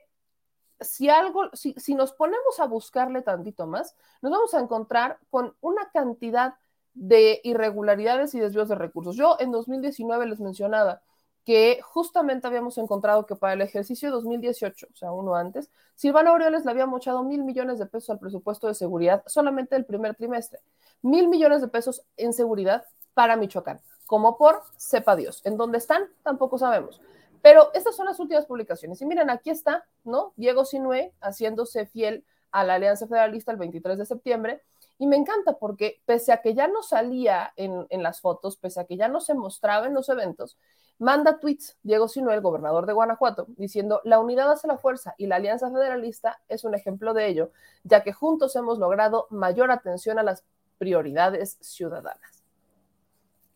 si 0.81 1.09
algo, 1.09 1.51
si 1.55 1.95
nos 1.95 2.13
ponemos 2.13 2.61
a 2.61 2.67
buscarle 2.67 3.23
tantito 3.23 3.67
más, 3.67 3.97
nos 4.21 4.31
vamos 4.31 4.55
a 4.55 4.61
encontrar 4.61 5.19
con 5.31 5.57
una 5.61 5.91
cantidad 5.91 6.55
de 6.95 7.41
irregularidades 7.45 8.35
y 8.35 8.41
desvíos 8.41 8.69
de 8.69 8.75
recursos. 8.75 9.17
Yo 9.17 9.37
en 9.41 9.51
2019 9.53 10.27
les 10.27 10.41
mencionaba, 10.41 11.03
que 11.45 11.81
justamente 11.83 12.47
habíamos 12.47 12.79
encontrado 12.79 13.27
que 13.27 13.35
para 13.35 13.55
el 13.55 13.63
ejercicio 13.63 14.09
de 14.09 14.13
2018, 14.13 14.87
o 14.93 14.97
sea, 14.97 15.13
uno 15.13 15.35
antes, 15.35 15.71
Silvano 15.95 16.31
Aureoles 16.31 16.65
le 16.65 16.71
había 16.71 16.87
mochado 16.87 17.25
mil 17.25 17.43
millones 17.43 17.79
de 17.79 17.87
pesos 17.87 18.11
al 18.11 18.19
presupuesto 18.19 18.69
de 18.69 18.75
seguridad 18.75 19.23
solamente 19.27 19.75
el 19.77 19.85
primer 19.85 20.15
trimestre. 20.15 20.61
Mil 21.03 21.29
millones 21.29 21.61
de 21.61 21.69
pesos 21.69 22.03
en 22.17 22.33
seguridad 22.33 22.85
para 23.15 23.37
Michoacán, 23.37 23.81
como 24.07 24.39
por 24.39 24.63
sepa 24.77 25.17
Dios. 25.17 25.41
¿En 25.45 25.57
dónde 25.57 25.79
están? 25.79 26.05
Tampoco 26.23 26.59
sabemos. 26.59 27.01
Pero 27.43 27.73
estas 27.75 27.97
son 27.97 28.07
las 28.07 28.21
últimas 28.21 28.47
publicaciones. 28.47 29.03
Y 29.03 29.07
miren, 29.07 29.29
aquí 29.29 29.51
está, 29.51 29.85
¿no? 30.05 30.33
Diego 30.37 30.65
Sinue 30.65 31.13
haciéndose 31.21 31.87
fiel 31.87 32.25
a 32.53 32.63
la 32.63 32.75
Alianza 32.75 33.09
Federalista 33.09 33.51
el 33.51 33.59
23 33.59 33.99
de 33.99 34.07
septiembre. 34.07 34.63
Y 34.99 35.07
me 35.07 35.17
encanta 35.17 35.59
porque 35.59 36.03
pese 36.07 36.33
a 36.33 36.41
que 36.41 36.55
ya 36.55 36.69
no 36.69 36.83
salía 36.83 37.53
en, 37.57 37.87
en 37.91 38.03
las 38.03 38.21
fotos, 38.21 38.57
pese 38.57 38.81
a 38.81 38.85
que 38.85 38.97
ya 38.97 39.09
no 39.09 39.21
se 39.21 39.35
mostraba 39.35 39.87
en 39.87 39.95
los 39.95 40.09
eventos, 40.09 40.59
manda 40.99 41.41
tweets 41.41 41.77
Diego 41.83 42.07
Sinuel, 42.07 42.41
gobernador 42.41 42.87
de 42.87 42.93
Guanajuato, 42.93 43.47
diciendo, 43.57 44.01
la 44.05 44.21
unidad 44.21 44.51
hace 44.53 44.69
la 44.69 44.79
fuerza 44.79 45.15
y 45.19 45.27
la 45.27 45.37
Alianza 45.37 45.71
Federalista 45.71 46.41
es 46.49 46.65
un 46.65 46.75
ejemplo 46.75 47.15
de 47.15 47.27
ello, 47.27 47.51
ya 47.83 48.03
que 48.05 48.13
juntos 48.13 48.55
hemos 48.55 48.79
logrado 48.79 49.27
mayor 49.31 49.73
atención 49.73 50.19
a 50.19 50.23
las 50.23 50.45
prioridades 50.79 51.59
ciudadanas. 51.61 52.45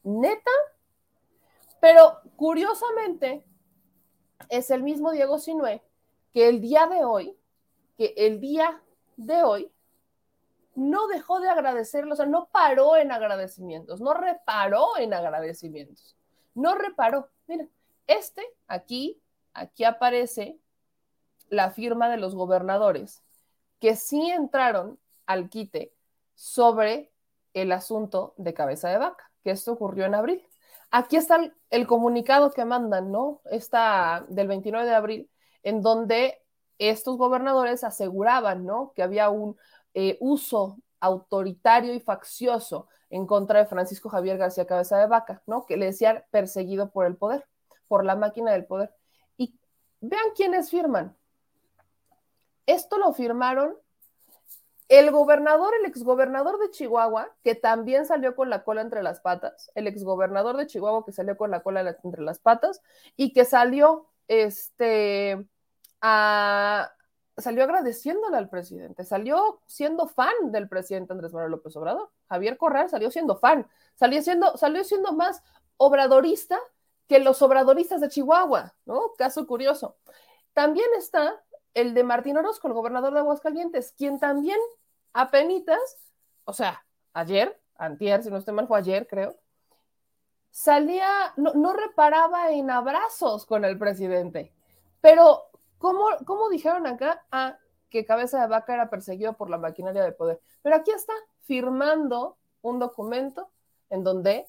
Neta, 0.02 0.50
pero 1.80 2.18
curiosamente 2.36 3.44
es 4.48 4.70
el 4.70 4.82
mismo 4.82 5.12
Diego 5.12 5.38
Sinué 5.38 5.82
que 6.32 6.48
el 6.48 6.60
día 6.60 6.86
de 6.86 7.04
hoy, 7.04 7.36
que 7.96 8.12
el 8.16 8.40
día 8.40 8.82
de 9.16 9.42
hoy 9.42 9.72
no 10.76 11.09
dejó 11.09 11.40
de 11.40 11.49
agradecerlo, 11.49 12.14
o 12.14 12.16
sea, 12.16 12.26
no 12.26 12.49
paró 12.52 12.97
en 12.97 13.11
agradecimientos, 13.11 14.00
no 14.00 14.14
reparó 14.14 14.97
en 14.99 15.14
agradecimientos 15.14 16.16
no 16.56 16.75
reparó. 16.75 17.28
Miren, 17.47 17.71
este 18.09 18.42
aquí, 18.66 19.23
aquí 19.54 19.85
aparece 19.85 20.59
la 21.49 21.71
firma 21.71 22.09
de 22.09 22.16
los 22.16 22.35
gobernadores 22.35 23.23
que 23.78 23.95
sí 23.95 24.30
entraron 24.30 24.99
al 25.26 25.49
quite 25.49 25.92
sobre 26.35 27.12
el 27.54 27.71
asunto 27.73 28.35
de 28.37 28.54
cabeza 28.54 28.88
de 28.88 28.99
vaca, 28.99 29.30
que 29.45 29.50
esto 29.50 29.73
ocurrió 29.73 30.06
en 30.06 30.14
abril. 30.14 30.45
Aquí 30.90 31.16
está 31.16 31.37
el, 31.37 31.54
el 31.71 31.87
comunicado 31.87 32.50
que 32.50 32.64
mandan, 32.64 33.12
¿no? 33.12 33.42
Está 33.45 34.25
del 34.28 34.49
29 34.49 34.87
de 34.87 34.95
abril, 34.95 35.30
en 35.62 35.83
donde 35.83 36.42
estos 36.78 37.16
gobernadores 37.16 37.85
aseguraban, 37.85 38.64
¿no? 38.64 38.92
Que 38.95 39.02
había 39.02 39.30
un 39.30 39.56
eh, 39.98 40.18
uso 40.20 40.76
autoritario 41.00 41.94
y 41.94 42.00
faccioso 42.00 42.86
en 43.08 43.26
contra 43.26 43.60
de 43.60 43.66
Francisco 43.66 44.10
Javier 44.10 44.36
García 44.36 44.66
Cabeza 44.66 44.98
de 44.98 45.06
Vaca, 45.06 45.42
¿no? 45.46 45.64
Que 45.64 45.78
le 45.78 45.86
decían 45.86 46.22
perseguido 46.30 46.90
por 46.90 47.06
el 47.06 47.16
poder, 47.16 47.46
por 47.88 48.04
la 48.04 48.14
máquina 48.14 48.52
del 48.52 48.66
poder. 48.66 48.92
Y 49.38 49.58
vean 50.02 50.26
quiénes 50.36 50.68
firman. 50.68 51.16
Esto 52.66 52.98
lo 52.98 53.14
firmaron 53.14 53.74
el 54.90 55.10
gobernador, 55.10 55.72
el 55.80 55.86
exgobernador 55.86 56.58
de 56.58 56.70
Chihuahua, 56.72 57.34
que 57.42 57.54
también 57.54 58.04
salió 58.04 58.36
con 58.36 58.50
la 58.50 58.64
cola 58.64 58.82
entre 58.82 59.02
las 59.02 59.20
patas, 59.20 59.72
el 59.74 59.86
exgobernador 59.86 60.58
de 60.58 60.66
Chihuahua 60.66 61.06
que 61.06 61.12
salió 61.12 61.38
con 61.38 61.50
la 61.50 61.62
cola 61.62 61.96
entre 62.04 62.22
las 62.22 62.38
patas 62.38 62.82
y 63.16 63.32
que 63.32 63.46
salió 63.46 64.08
este, 64.28 65.48
a, 66.02 66.92
salió 67.38 67.64
agradeciéndole 67.64 68.36
al 68.36 68.48
presidente, 68.48 69.04
salió 69.04 69.60
siendo 69.66 70.06
fan 70.06 70.52
del 70.52 70.68
presidente 70.68 71.12
Andrés 71.12 71.32
Manuel 71.32 71.52
López 71.52 71.76
Obrador. 71.76 72.10
Javier 72.28 72.56
Corral 72.56 72.88
salió 72.88 73.10
siendo 73.10 73.36
fan, 73.36 73.66
salió 73.94 74.22
siendo, 74.22 74.56
salió 74.56 74.82
siendo 74.84 75.12
más 75.12 75.42
obradorista 75.76 76.58
que 77.06 77.18
los 77.18 77.42
obradoristas 77.42 78.00
de 78.00 78.08
Chihuahua, 78.08 78.74
¿no? 78.86 79.12
Caso 79.18 79.46
curioso. 79.46 79.96
También 80.54 80.88
está 80.98 81.42
el 81.74 81.92
de 81.92 82.04
Martín 82.04 82.38
Orozco, 82.38 82.68
el 82.68 82.74
gobernador 82.74 83.12
de 83.12 83.20
Aguascalientes, 83.20 83.92
quien 83.92 84.18
también 84.18 84.58
apenitas, 85.12 85.78
o 86.44 86.54
sea, 86.54 86.84
ayer, 87.12 87.60
antier, 87.76 88.22
si 88.22 88.30
no 88.30 88.38
estoy 88.38 88.54
mal, 88.54 88.66
fue 88.66 88.78
ayer, 88.78 89.06
creo, 89.06 89.36
salía, 90.50 91.34
no, 91.36 91.52
no 91.52 91.74
reparaba 91.74 92.50
en 92.50 92.70
abrazos 92.70 93.44
con 93.44 93.66
el 93.66 93.78
presidente, 93.78 94.54
pero 95.02 95.50
¿Cómo, 95.78 96.49
dijeron 96.50 96.87
acá? 96.87 97.25
Ah, 97.30 97.59
que 97.90 98.04
Cabeza 98.04 98.40
de 98.40 98.49
Vaca 98.49 98.75
era 98.75 98.90
perseguido 98.90 99.35
por 99.35 99.50
la 99.50 99.59
maquinaria 99.59 100.02
de 100.02 100.12
poder. 100.12 100.40
Pero 100.62 100.76
aquí 100.76 100.90
está, 100.90 101.12
firmando 101.42 102.37
un 102.62 102.78
documento 102.78 103.50
en 103.90 104.02
donde 104.02 104.49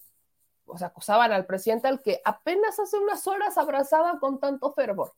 sea, 0.76 0.88
acusaban 0.88 1.32
al 1.32 1.46
presidente 1.46 1.88
al 1.88 2.02
que 2.02 2.22
apenas 2.26 2.80
hace 2.80 2.98
unas 2.98 3.26
horas 3.28 3.58
abrazaba 3.58 4.20
con 4.20 4.40
tanto 4.40 4.74
fervor. 4.74 5.14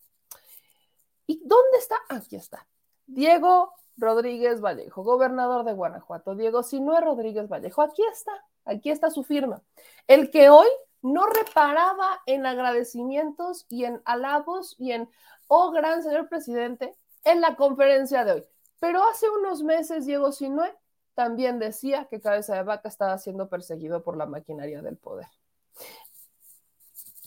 ¿Y 1.26 1.42
dónde 1.46 1.78
está? 1.78 1.96
Aquí 2.10 2.36
está. 2.36 2.68
Diego 3.08 3.74
Rodríguez 3.98 4.62
Vallejo, 4.62 5.04
gobernador 5.04 5.66
de 5.66 5.74
Guanajuato. 5.74 6.36
Diego 6.36 6.64
Sinue 6.64 7.02
Rodríguez 7.02 7.48
Vallejo. 7.48 7.82
Aquí 7.82 8.04
está, 8.12 8.32
aquí 8.66 8.90
está 8.92 9.10
su 9.10 9.24
firma. 9.24 9.62
El 10.08 10.30
que 10.32 10.50
hoy 10.50 10.68
no 11.02 11.26
reparaba 11.28 12.22
en 12.26 12.46
agradecimientos 12.46 13.66
y 13.70 13.86
en 13.86 14.02
halagos 14.06 14.76
y 14.78 14.92
en, 14.92 15.10
oh 15.50 15.72
gran 15.72 16.02
señor 16.04 16.30
presidente, 16.30 16.96
en 17.26 17.42
la 17.42 17.58
conferencia 17.58 18.24
de 18.24 18.32
hoy. 18.34 18.46
Pero 18.80 19.04
hace 19.04 19.30
unos 19.30 19.62
meses 19.64 20.06
Diego 20.06 20.32
Sinue 20.32 20.74
también 21.16 21.60
decía 21.60 22.06
que 22.06 22.22
Cabeza 22.22 22.56
de 22.56 22.64
Vaca 22.64 22.88
estaba 22.88 23.18
siendo 23.18 23.50
perseguido 23.50 24.04
por 24.04 24.16
la 24.16 24.26
maquinaria 24.26 24.82
del 24.82 24.96
poder. 24.98 25.28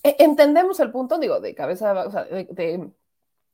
e, 0.02 0.16
entendemos 0.18 0.80
el 0.80 0.90
punto, 0.90 1.18
digo, 1.18 1.40
de 1.40 1.54
cabeza, 1.54 1.92
o 2.06 2.10
sea, 2.10 2.24
de, 2.24 2.44
de, 2.50 2.90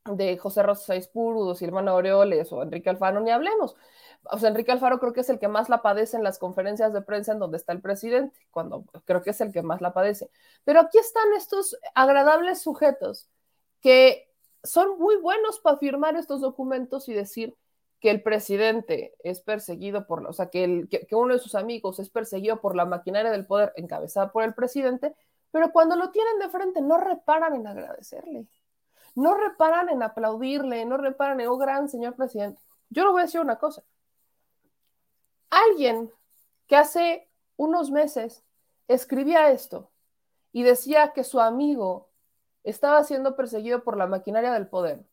de 0.05 0.37
José 0.37 0.63
Rosa 0.63 0.95
Ispuru, 0.95 1.41
o 1.49 1.55
Silvana 1.55 1.91
Aureoles 1.91 2.51
o 2.51 2.63
Enrique 2.63 2.89
Alfaro, 2.89 3.19
ni 3.19 3.31
hablemos. 3.31 3.75
O 4.23 4.37
sea, 4.39 4.49
Enrique 4.49 4.71
Alfaro 4.71 4.99
creo 4.99 5.13
que 5.13 5.21
es 5.21 5.29
el 5.29 5.39
que 5.39 5.47
más 5.47 5.69
la 5.69 5.81
padece 5.81 6.17
en 6.17 6.23
las 6.23 6.39
conferencias 6.39 6.93
de 6.93 7.01
prensa 7.01 7.33
en 7.33 7.39
donde 7.39 7.57
está 7.57 7.73
el 7.73 7.81
presidente, 7.81 8.39
cuando 8.51 8.85
creo 9.05 9.21
que 9.23 9.31
es 9.31 9.41
el 9.41 9.51
que 9.51 9.61
más 9.61 9.81
la 9.81 9.93
padece. 9.93 10.29
Pero 10.63 10.81
aquí 10.81 10.97
están 10.97 11.33
estos 11.37 11.77
agradables 11.95 12.61
sujetos 12.61 13.29
que 13.81 14.28
son 14.63 14.99
muy 14.99 15.17
buenos 15.17 15.59
para 15.59 15.77
firmar 15.77 16.15
estos 16.15 16.41
documentos 16.41 17.07
y 17.09 17.13
decir 17.13 17.55
que 17.99 18.09
el 18.09 18.21
presidente 18.21 19.13
es 19.23 19.41
perseguido 19.41 20.07
por, 20.07 20.25
o 20.25 20.33
sea, 20.33 20.49
que, 20.49 20.63
el, 20.63 20.89
que, 20.89 21.15
uno 21.15 21.33
de 21.33 21.39
sus 21.39 21.55
amigos 21.55 21.99
es 21.99 22.09
perseguido 22.09 22.61
por 22.61 22.75
la 22.75 22.85
maquinaria 22.85 23.31
del 23.31 23.45
poder 23.45 23.73
encabezada 23.75 24.31
por 24.31 24.43
el 24.43 24.53
presidente, 24.53 25.15
pero 25.51 25.71
cuando 25.71 25.95
lo 25.95 26.11
tienen 26.11 26.39
de 26.39 26.49
frente 26.49 26.81
no 26.81 26.97
reparan 26.97 27.55
en 27.55 27.67
agradecerle, 27.67 28.47
no 29.15 29.35
reparan 29.35 29.89
en 29.89 30.03
aplaudirle, 30.03 30.85
no 30.85 30.97
reparan 30.97 31.41
en, 31.41 31.47
oh, 31.47 31.57
gran 31.57 31.89
señor 31.89 32.15
presidente. 32.15 32.61
Yo 32.89 33.03
le 33.03 33.11
voy 33.11 33.21
a 33.21 33.25
decir 33.25 33.41
una 33.41 33.57
cosa. 33.57 33.83
Alguien 35.49 36.11
que 36.67 36.75
hace 36.75 37.27
unos 37.57 37.91
meses 37.91 38.43
escribía 38.87 39.51
esto 39.51 39.89
y 40.53 40.63
decía 40.63 41.11
que 41.13 41.23
su 41.23 41.39
amigo 41.39 42.08
estaba 42.63 43.03
siendo 43.03 43.35
perseguido 43.35 43.83
por 43.83 43.97
la 43.97 44.07
maquinaria 44.07 44.51
del 44.53 44.67
poder. 44.67 45.03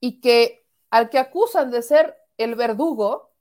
Y 0.00 0.20
que 0.20 0.66
al 0.90 1.10
que 1.10 1.18
acusan 1.18 1.70
de 1.70 1.82
ser 1.82 2.16
el 2.38 2.54
verdugo, 2.54 3.32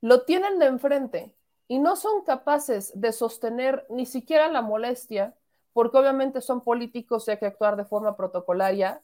lo 0.00 0.24
tienen 0.24 0.58
de 0.58 0.66
enfrente 0.66 1.34
y 1.68 1.78
no 1.78 1.96
son 1.96 2.22
capaces 2.22 2.92
de 2.94 3.12
sostener 3.12 3.86
ni 3.88 4.06
siquiera 4.06 4.48
la 4.48 4.62
molestia, 4.62 5.34
porque 5.72 5.98
obviamente 5.98 6.40
son 6.40 6.62
políticos 6.62 7.26
y 7.26 7.32
hay 7.32 7.38
que 7.38 7.46
actuar 7.46 7.76
de 7.76 7.84
forma 7.84 8.16
protocolaria, 8.16 9.02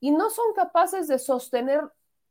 y 0.00 0.10
no 0.10 0.30
son 0.30 0.52
capaces 0.54 1.08
de 1.08 1.18
sostener 1.18 1.80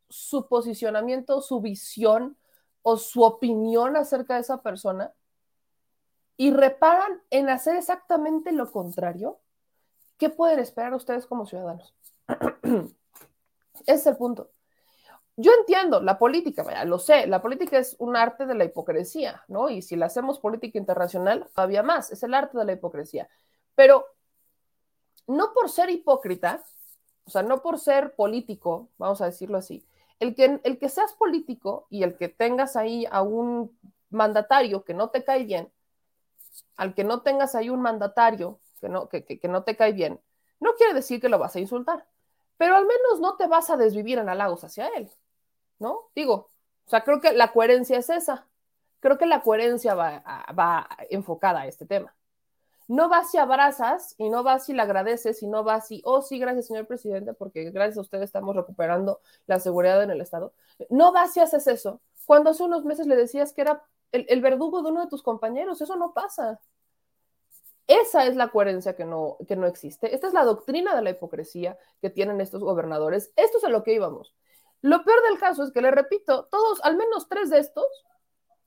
su 0.10 0.48
posicionamiento, 0.48 1.42
su 1.42 1.62
visión 1.62 2.38
o 2.84 2.98
su 2.98 3.24
opinión 3.24 3.96
acerca 3.96 4.36
de 4.36 4.42
esa 4.42 4.62
persona, 4.62 5.14
y 6.38 6.52
reparan 6.52 7.22
en 7.30 7.50
hacer 7.50 7.76
exactamente 7.78 8.52
lo 8.52 8.72
contrario, 8.72 9.40
¿qué 10.18 10.30
pueden 10.30 10.60
esperar 10.60 10.94
ustedes 10.94 11.26
como 11.26 11.46
ciudadanos? 11.46 11.94
Ese 13.86 13.94
es 13.94 14.08
el 14.08 14.18
punto. 14.18 14.52
Yo 15.38 15.52
entiendo 15.60 16.02
la 16.02 16.18
política, 16.18 16.64
vaya, 16.64 16.86
lo 16.86 16.98
sé, 16.98 17.28
la 17.28 17.42
política 17.42 17.78
es 17.78 17.96
un 18.00 18.16
arte 18.16 18.46
de 18.46 18.56
la 18.56 18.64
hipocresía, 18.64 19.44
¿no? 19.50 19.70
Y 19.70 19.82
si 19.82 19.98
la 19.98 20.06
hacemos 20.06 20.40
política 20.40 20.78
internacional, 20.78 21.50
todavía 21.54 21.84
más, 21.84 22.12
es 22.12 22.24
el 22.24 22.34
arte 22.34 22.58
de 22.58 22.64
la 22.64 22.74
hipocresía. 22.74 23.28
Pero 23.76 24.06
no 25.28 25.54
por 25.54 25.70
ser 25.70 25.90
hipócrita, 25.90 26.64
o 27.26 27.30
sea, 27.30 27.44
no 27.44 27.62
por 27.62 27.80
ser 27.80 28.16
político, 28.16 28.90
vamos 28.98 29.22
a 29.22 29.26
decirlo 29.26 29.58
así, 29.58 29.86
el 30.20 30.36
que, 30.36 30.62
el 30.64 30.78
que 30.78 30.88
seas 30.88 31.14
político 31.14 31.88
y 31.90 32.04
el 32.04 32.16
que 32.16 32.30
tengas 32.30 32.78
ahí 32.78 33.06
a 33.12 33.22
un 33.22 33.78
mandatario 34.10 34.86
que 34.86 34.94
no 34.94 35.10
te 35.10 35.26
cae 35.26 35.44
bien, 35.44 35.70
al 36.76 36.94
que 36.94 37.04
no 37.04 37.22
tengas 37.22 37.56
ahí 37.56 37.70
un 37.70 37.82
mandatario 37.82 38.60
que 38.82 38.90
no, 38.90 39.10
que, 39.10 39.24
que, 39.26 39.48
no 39.48 39.64
te 39.64 39.76
cae 39.76 39.94
bien, 39.94 40.20
no 40.60 40.74
quiere 40.76 40.94
decir 40.94 41.22
que 41.22 41.30
lo 41.30 41.40
vas 41.40 41.56
a 41.56 41.60
insultar, 41.60 42.06
pero 42.58 42.76
al 42.76 42.86
menos 42.86 43.20
no 43.20 43.36
te 43.36 43.48
vas 43.48 43.70
a 43.70 43.78
desvivir 43.78 44.20
en 44.20 44.30
halagos 44.30 44.64
hacia 44.64 44.88
él. 44.90 45.10
¿no? 45.80 46.10
Digo, 46.16 46.50
o 46.86 46.90
sea, 46.90 47.04
creo 47.04 47.22
que 47.22 47.34
la 47.34 47.52
coherencia 47.52 47.98
es 47.98 48.10
esa. 48.10 48.48
Creo 49.00 49.18
que 49.18 49.26
la 49.26 49.42
coherencia 49.42 49.94
va, 49.96 50.24
va 50.58 50.88
enfocada 51.10 51.62
a 51.62 51.68
este 51.68 51.86
tema. 51.86 52.16
No 52.88 53.10
vas 53.10 53.32
si 53.32 53.38
abrazas 53.38 54.14
y 54.18 54.30
no 54.30 54.44
vas 54.44 54.66
si 54.66 54.74
le 54.74 54.82
agradeces 54.82 55.42
y 55.42 55.48
no 55.48 55.64
vas 55.64 55.88
si, 55.88 56.02
oh 56.06 56.22
sí, 56.22 56.38
gracias 56.38 56.68
señor 56.68 56.86
presidente, 56.86 57.34
porque 57.34 57.72
gracias 57.72 57.98
a 57.98 58.02
usted 58.02 58.22
estamos 58.22 58.56
recuperando 58.56 59.22
la 59.48 59.60
seguridad 59.60 60.04
en 60.04 60.12
el 60.12 60.22
Estado. 60.22 60.54
No 60.90 61.12
vas 61.12 61.34
si 61.34 61.40
haces 61.40 61.66
eso. 61.68 62.02
Cuando 62.26 62.52
hace 62.52 62.64
unos 62.64 62.86
meses 62.86 63.08
le 63.08 63.16
decías 63.16 63.54
que 63.54 63.62
era 63.62 63.84
el, 64.12 64.42
verdugo 64.42 64.82
de 64.82 64.92
uno 64.92 65.02
de 65.02 65.10
tus 65.10 65.24
compañeros, 65.24 65.82
eso 65.82 65.96
no 65.96 66.14
pasa. 66.14 66.60
Esa 67.88 68.26
es 68.26 68.36
la 68.36 68.48
coherencia 68.48 68.96
que 68.96 69.06
no, 69.06 69.38
que 69.48 69.56
no 69.56 69.68
existe. 69.68 70.14
Esta 70.14 70.28
es 70.28 70.34
la 70.34 70.44
doctrina 70.44 70.96
de 70.96 71.02
la 71.02 71.12
hipocresía 71.12 71.78
que 72.02 72.10
tienen 72.10 72.42
estos 72.42 72.64
gobernadores. 72.64 73.32
Esto 73.36 73.60
es 73.60 73.64
a 73.64 73.70
lo 73.70 73.84
que 73.84 73.94
íbamos. 73.94 74.34
Lo 74.82 75.04
peor 75.04 75.22
del 75.24 75.40
caso 75.40 75.64
es 75.64 75.72
que, 75.72 75.82
le 75.82 75.92
repito, 75.92 76.46
todos, 76.46 76.84
al 76.84 76.98
menos 76.98 77.28
tres 77.30 77.50
de 77.50 77.60
estos, 77.60 77.86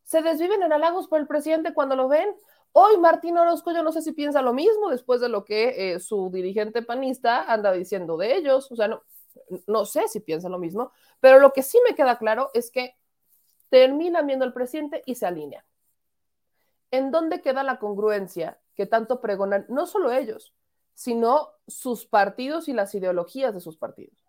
se 0.04 0.22
desviven 0.22 0.62
en 0.62 0.72
halagos 0.72 1.08
por 1.08 1.20
el 1.20 1.26
presidente 1.26 1.74
cuando 1.74 1.96
lo 1.96 2.08
ven. 2.08 2.34
Hoy 2.72 2.96
Martín 2.98 3.36
Orozco, 3.38 3.72
yo 3.72 3.82
no 3.82 3.92
sé 3.92 4.02
si 4.02 4.12
piensa 4.12 4.40
lo 4.40 4.52
mismo 4.52 4.90
después 4.90 5.20
de 5.20 5.28
lo 5.28 5.44
que 5.44 5.94
eh, 5.94 6.00
su 6.00 6.30
dirigente 6.30 6.82
panista 6.82 7.50
anda 7.50 7.72
diciendo 7.72 8.16
de 8.16 8.36
ellos. 8.36 8.70
O 8.70 8.76
sea, 8.76 8.88
no, 8.88 9.02
no 9.66 9.84
sé 9.84 10.08
si 10.08 10.20
piensa 10.20 10.48
lo 10.48 10.58
mismo, 10.58 10.92
pero 11.20 11.40
lo 11.40 11.52
que 11.52 11.62
sí 11.62 11.78
me 11.86 11.94
queda 11.94 12.18
claro 12.18 12.50
es 12.54 12.70
que 12.70 12.96
terminan 13.68 14.26
viendo 14.26 14.44
al 14.44 14.52
presidente 14.52 15.02
y 15.06 15.14
se 15.16 15.26
alinean. 15.26 15.64
¿En 16.90 17.10
dónde 17.10 17.42
queda 17.42 17.62
la 17.62 17.78
congruencia 17.78 18.58
que 18.74 18.86
tanto 18.86 19.20
pregonan 19.20 19.66
no 19.68 19.86
solo 19.86 20.12
ellos, 20.12 20.54
sino 20.94 21.50
sus 21.66 22.06
partidos 22.06 22.68
y 22.68 22.72
las 22.72 22.94
ideologías 22.94 23.54
de 23.54 23.60
sus 23.60 23.76
partidos? 23.76 24.28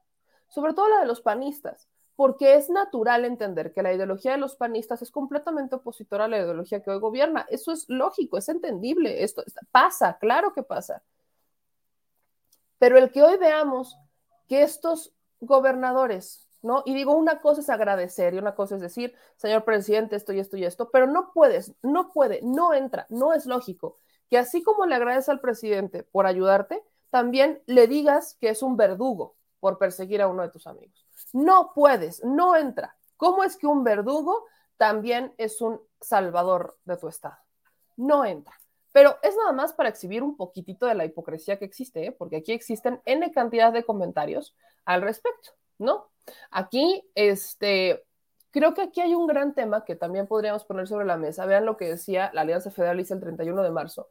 sobre 0.49 0.73
todo 0.73 0.89
la 0.89 0.99
de 0.99 1.06
los 1.06 1.21
panistas, 1.21 1.88
porque 2.15 2.56
es 2.56 2.69
natural 2.69 3.23
entender 3.23 3.71
que 3.71 3.84
la 3.84 3.93
ideología 3.93 4.34
de 4.34 4.38
los 4.38 4.56
panistas 4.56 5.02
es 5.02 5.12
completamente 5.12 5.75
opositora 5.75 6.25
a 6.25 6.28
la 6.28 6.39
ideología 6.39 6.82
que 6.82 6.91
hoy 6.91 6.99
gobierna. 6.99 7.45
Eso 7.49 7.71
es 7.71 7.88
lógico, 7.88 8.38
es 8.38 8.49
entendible, 8.49 9.23
esto 9.23 9.43
pasa, 9.71 10.17
claro 10.19 10.52
que 10.54 10.63
pasa. 10.63 11.02
Pero 12.78 12.97
el 12.97 13.12
que 13.12 13.23
hoy 13.23 13.38
veamos 13.38 13.95
que 14.47 14.63
estos 14.63 15.13
gobernadores, 15.39 16.48
¿no? 16.62 16.84
Y 16.86 16.93
digo, 16.93 17.13
una 17.13 17.39
cosa 17.39 17.62
es 17.62 17.69
agradecer 17.69 18.34
y 18.34 18.38
una 18.39 18.56
cosa 18.56 18.76
es 18.76 18.82
decir, 18.82 19.15
señor 19.38 19.63
presidente, 19.63 20.15
esto 20.15 20.34
y 20.34 20.39
esto 20.39 20.58
y 20.58 20.65
esto, 20.65 20.89
pero 20.91 21.08
no 21.08 21.32
puedes, 21.34 21.74
no 21.82 22.12
puede, 22.12 22.41
no 22.43 22.74
entra, 22.74 23.06
no 23.10 23.34
es 23.34 23.45
lógico 23.45 24.00
que 24.30 24.38
así 24.38 24.63
como 24.63 24.86
le 24.86 24.95
agradeces 24.95 25.30
al 25.30 25.39
presidente 25.39 26.04
por 26.04 26.28
ayudarte, 26.28 26.84
también 27.10 27.62
le 27.65 27.88
digas 27.88 28.38
que 28.39 28.50
es 28.50 28.62
un 28.62 28.78
verdugo, 28.78 29.36
por 29.60 29.78
perseguir 29.78 30.22
a 30.22 30.28
uno 30.28 30.43
de 30.43 30.50
tus 30.50 30.67
amigos. 30.67 31.06
No 31.34 31.72
puedes, 31.74 32.24
no 32.24 32.56
entra. 32.56 32.95
¿Cómo 33.17 33.43
es 33.43 33.58
que 33.58 33.67
un 33.67 33.84
verdugo 33.84 34.45
también 34.78 35.34
es 35.38 35.62
un 35.62 35.82
salvador 36.00 36.78
de 36.86 36.98
tu 36.98 37.08
estado? 37.08 37.38
No 37.98 38.24
entra. 38.24 38.54
Pero 38.91 39.17
es 39.22 39.36
nada 39.36 39.52
más 39.52 39.74
para 39.74 39.89
exhibir 39.89 40.24
un 40.24 40.36
poquitito 40.36 40.86
de 40.86 40.95
la 40.95 41.06
hipocresía 41.06 41.60
que 41.60 41.65
existe, 41.65 42.08
¿eh? 42.08 42.12
porque 42.12 42.38
aquí 42.38 42.54
existen 42.54 43.02
N 43.06 43.32
cantidad 43.32 43.72
de 43.72 43.84
comentarios 43.84 44.56
al 44.86 45.02
respecto, 45.02 45.52
¿no? 45.78 46.10
Aquí, 46.52 47.04
este, 47.15 48.04
creo 48.52 48.74
que 48.74 48.82
aquí 48.82 49.02
hay 49.02 49.15
un 49.15 49.28
gran 49.28 49.54
tema 49.54 49.86
que 49.86 49.96
también 49.96 50.28
podríamos 50.28 50.65
poner 50.65 50.88
sobre 50.88 51.06
la 51.06 51.18
mesa. 51.18 51.46
Vean 51.46 51.65
lo 51.65 51.78
que 51.78 51.89
decía 51.89 52.32
la 52.34 52.42
Alianza 52.42 52.72
Federalista 52.72 53.13
el 53.13 53.22
31 53.22 53.63
de 53.63 53.72
marzo, 53.72 54.10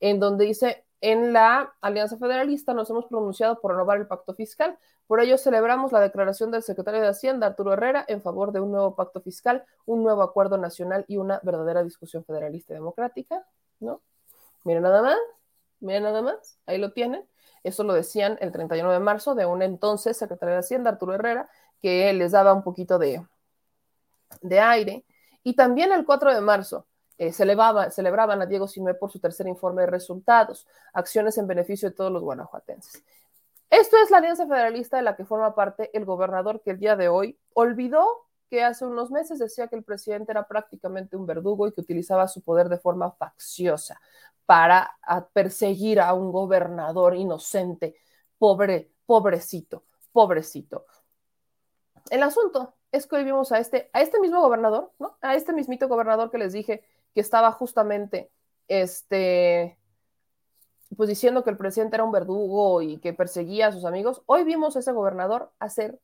en 0.00 0.20
donde 0.20 0.44
dice, 0.44 0.84
en 1.00 1.32
la 1.32 1.74
Alianza 1.80 2.18
Federalista 2.18 2.74
nos 2.74 2.90
hemos 2.90 3.06
pronunciado 3.06 3.60
por 3.60 3.72
renovar 3.72 3.98
el 3.98 4.06
pacto 4.06 4.34
fiscal. 4.34 4.78
Por 5.06 5.20
ello 5.20 5.38
celebramos 5.38 5.92
la 5.92 6.00
declaración 6.00 6.50
del 6.50 6.62
secretario 6.62 7.00
de 7.00 7.08
Hacienda, 7.08 7.48
Arturo 7.48 7.72
Herrera, 7.72 8.04
en 8.06 8.22
favor 8.22 8.52
de 8.52 8.60
un 8.60 8.70
nuevo 8.70 8.94
pacto 8.94 9.20
fiscal, 9.20 9.64
un 9.86 10.02
nuevo 10.02 10.22
acuerdo 10.22 10.56
nacional 10.58 11.04
y 11.08 11.16
una 11.16 11.40
verdadera 11.42 11.82
discusión 11.82 12.24
federalista 12.24 12.72
y 12.72 12.76
democrática, 12.76 13.44
¿no? 13.80 14.02
Miren 14.64 14.82
nada 14.82 15.02
más, 15.02 15.18
miren 15.80 16.02
nada 16.02 16.22
más, 16.22 16.58
ahí 16.66 16.78
lo 16.78 16.92
tienen. 16.92 17.26
Eso 17.62 17.84
lo 17.84 17.92
decían 17.94 18.38
el 18.40 18.52
31 18.52 18.90
de 18.90 19.00
marzo 19.00 19.34
de 19.34 19.46
un 19.46 19.62
entonces 19.62 20.16
secretario 20.16 20.54
de 20.54 20.60
Hacienda, 20.60 20.90
Arturo 20.90 21.14
Herrera, 21.14 21.48
que 21.82 22.12
les 22.12 22.32
daba 22.32 22.54
un 22.54 22.62
poquito 22.62 22.98
de, 22.98 23.24
de 24.40 24.60
aire. 24.60 25.04
Y 25.42 25.54
también 25.54 25.92
el 25.92 26.04
4 26.04 26.34
de 26.34 26.40
marzo, 26.40 26.86
eh, 27.18 27.32
celebraba, 27.32 27.90
celebraban 27.90 28.40
a 28.40 28.46
Diego 28.46 28.66
Sinué 28.66 28.94
por 28.94 29.10
su 29.10 29.20
tercer 29.20 29.46
informe 29.46 29.82
de 29.82 29.88
resultados, 29.88 30.66
acciones 30.94 31.36
en 31.36 31.46
beneficio 31.46 31.90
de 31.90 31.94
todos 31.94 32.10
los 32.10 32.22
guanajuatenses. 32.22 33.04
Esto 33.68 33.96
es 34.02 34.10
la 34.10 34.18
Alianza 34.18 34.46
Federalista 34.46 34.96
de 34.96 35.02
la 35.02 35.16
que 35.16 35.24
forma 35.24 35.54
parte 35.54 35.90
el 35.92 36.04
gobernador 36.04 36.62
que 36.62 36.70
el 36.70 36.78
día 36.78 36.96
de 36.96 37.08
hoy 37.08 37.38
olvidó 37.52 38.06
que 38.50 38.64
hace 38.64 38.84
unos 38.84 39.10
meses 39.10 39.38
decía 39.38 39.68
que 39.68 39.76
el 39.76 39.84
presidente 39.84 40.32
era 40.32 40.46
prácticamente 40.46 41.16
un 41.16 41.24
verdugo 41.24 41.68
y 41.68 41.72
que 41.72 41.80
utilizaba 41.80 42.26
su 42.28 42.42
poder 42.42 42.68
de 42.68 42.78
forma 42.78 43.12
facciosa 43.12 44.00
para 44.44 44.90
perseguir 45.32 46.00
a 46.00 46.12
un 46.12 46.32
gobernador 46.32 47.14
inocente, 47.14 47.94
pobre, 48.38 48.90
pobrecito, 49.06 49.84
pobrecito. 50.12 50.86
El 52.10 52.24
asunto 52.24 52.74
es 52.90 53.06
que 53.06 53.16
hoy 53.16 53.24
vimos 53.24 53.52
a 53.52 53.60
este, 53.60 53.88
a 53.92 54.00
este 54.00 54.18
mismo 54.18 54.40
gobernador, 54.40 54.90
¿no? 54.98 55.16
A 55.20 55.36
este 55.36 55.52
mismito 55.52 55.86
gobernador 55.86 56.30
que 56.30 56.38
les 56.38 56.52
dije 56.52 56.82
que 57.14 57.20
estaba 57.20 57.52
justamente 57.52 58.32
este, 58.66 59.78
pues 60.96 61.08
diciendo 61.08 61.44
que 61.44 61.50
el 61.50 61.56
presidente 61.56 61.96
era 61.96 62.04
un 62.04 62.12
verdugo 62.12 62.82
y 62.82 62.98
que 62.98 63.12
perseguía 63.12 63.68
a 63.68 63.72
sus 63.72 63.84
amigos. 63.84 64.22
Hoy 64.26 64.42
vimos 64.42 64.74
a 64.74 64.80
ese 64.80 64.92
gobernador 64.92 65.52
hacer 65.60 66.00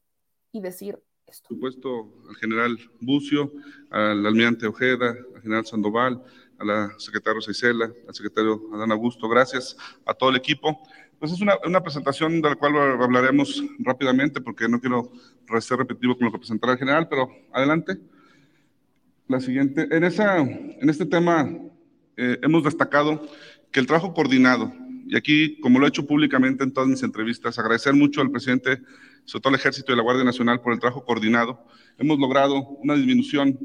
y 0.53 0.61
decir 0.61 1.03
esto. 1.29 1.49
Por 1.49 1.57
supuesto, 1.57 2.13
al 2.29 2.37
general 2.37 2.79
Bucio, 3.01 3.53
al 3.91 4.25
almirante 4.27 4.67
Ojeda, 4.67 5.17
al 5.35 5.43
general 5.43 5.67
Sandoval, 5.67 6.23
a 6.59 6.65
la 6.65 6.95
secretaria 6.99 7.35
Rosa 7.35 7.51
Isela, 7.51 7.93
al 8.07 8.15
secretario 8.15 8.63
Adán 8.73 8.93
Augusto, 8.93 9.29
gracias 9.29 9.77
a 10.05 10.15
todo 10.15 10.31
el 10.31 10.37
equipo. 10.37 10.79
Pues 11.19 11.33
es 11.33 11.41
una, 11.41 11.55
una, 11.65 11.83
presentación 11.83 12.43
de 12.43 12.51
la 12.51 12.57
cual 12.57 12.77
hablaremos 12.77 13.65
rápidamente 13.79 14.41
porque 14.41 14.69
no 14.69 14.81
quiero 14.81 15.11
ser 15.61 15.79
repetitivo 15.79 16.17
con 16.17 16.27
lo 16.27 16.33
que 16.33 16.39
presentará 16.39 16.75
el 16.75 16.79
general, 16.79 17.09
pero 17.09 17.31
adelante. 17.53 17.99
La 19.29 19.41
siguiente. 19.41 19.89
En, 19.91 20.05
esa, 20.05 20.39
en 20.39 20.89
este 20.89 21.07
tema 21.07 21.51
eh, 22.17 22.39
hemos 22.43 22.63
destacado 22.63 23.27
que 23.73 23.81
el 23.81 23.87
trabajo 23.87 24.15
coordinado, 24.15 24.73
y 25.09 25.17
aquí, 25.17 25.59
como 25.61 25.79
lo 25.79 25.87
he 25.87 25.89
hecho 25.89 26.07
públicamente 26.07 26.63
en 26.63 26.73
todas 26.73 26.89
mis 26.89 27.03
entrevistas, 27.03 27.59
agradecer 27.59 27.95
mucho 27.95 28.21
al 28.21 28.31
presidente, 28.31 28.83
sobre 29.27 29.43
todo 29.43 29.49
al 29.51 29.61
Ejército 29.61 29.93
y 29.93 29.97
la 29.97 30.03
Guardia 30.03 30.25
Nacional 30.25 30.61
por 30.63 30.73
el 30.73 30.81
trabajo 30.81 31.05
coordinado. 31.05 31.63
Hemos 31.99 32.19
logrado 32.19 32.61
una 32.83 32.95
disminución 32.95 33.59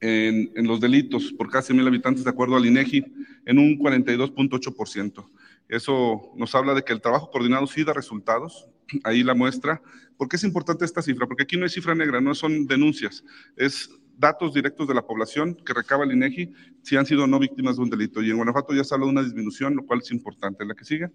en, 0.00 0.52
en 0.54 0.66
los 0.66 0.80
delitos 0.80 1.32
por 1.32 1.48
casi 1.48 1.72
mil 1.72 1.86
habitantes, 1.86 2.24
de 2.24 2.30
acuerdo 2.30 2.56
al 2.56 2.66
INEGI, 2.66 3.04
en 3.46 3.58
un 3.58 3.78
42.8%. 3.78 5.26
Eso 5.68 6.32
nos 6.36 6.54
habla 6.54 6.74
de 6.74 6.82
que 6.82 6.92
el 6.92 7.00
trabajo 7.00 7.30
coordinado 7.30 7.66
sí 7.66 7.84
da 7.84 7.94
resultados, 7.94 8.68
ahí 9.04 9.22
la 9.22 9.34
muestra. 9.34 9.80
¿Por 10.18 10.28
qué 10.28 10.36
es 10.36 10.44
importante 10.44 10.84
esta 10.84 11.00
cifra? 11.00 11.26
Porque 11.26 11.44
aquí 11.44 11.56
no 11.56 11.64
hay 11.64 11.70
cifra 11.70 11.94
negra, 11.94 12.20
no 12.20 12.34
son 12.34 12.66
denuncias, 12.66 13.24
es 13.56 13.90
datos 14.18 14.54
directos 14.54 14.86
de 14.86 14.94
la 14.94 15.06
población 15.06 15.54
que 15.54 15.72
recaba 15.72 16.04
el 16.04 16.12
INEGI 16.12 16.52
si 16.82 16.96
han 16.96 17.06
sido 17.06 17.26
no 17.26 17.38
víctimas 17.38 17.76
de 17.76 17.82
un 17.82 17.90
delito. 17.90 18.22
Y 18.22 18.30
en 18.30 18.36
Guanajuato 18.36 18.74
ya 18.74 18.84
se 18.84 18.94
habla 18.94 19.06
de 19.06 19.12
una 19.12 19.22
disminución, 19.22 19.74
lo 19.74 19.84
cual 19.86 20.00
es 20.00 20.10
importante. 20.10 20.64
La 20.64 20.74
que 20.74 20.84
sigue. 20.84 21.10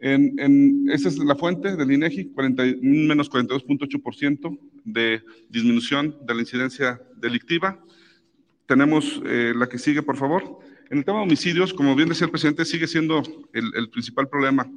En, 0.00 0.38
en, 0.40 0.90
esa 0.90 1.08
es 1.08 1.18
la 1.18 1.36
fuente 1.36 1.76
del 1.76 1.92
INEGI, 1.92 2.30
40, 2.30 2.64
menos 2.80 3.30
42.8% 3.30 4.58
de 4.84 5.22
disminución 5.50 6.16
de 6.26 6.34
la 6.34 6.40
incidencia 6.40 7.00
delictiva. 7.16 7.78
Tenemos 8.66 9.20
eh, 9.26 9.52
la 9.54 9.68
que 9.68 9.78
sigue, 9.78 10.02
por 10.02 10.16
favor. 10.16 10.58
En 10.88 10.98
el 10.98 11.04
tema 11.04 11.18
de 11.18 11.24
homicidios, 11.24 11.74
como 11.74 11.94
bien 11.94 12.08
decía 12.08 12.24
el 12.24 12.30
presidente, 12.30 12.64
sigue 12.64 12.86
siendo 12.86 13.22
el, 13.52 13.70
el 13.76 13.90
principal 13.90 14.28
problema 14.28 14.70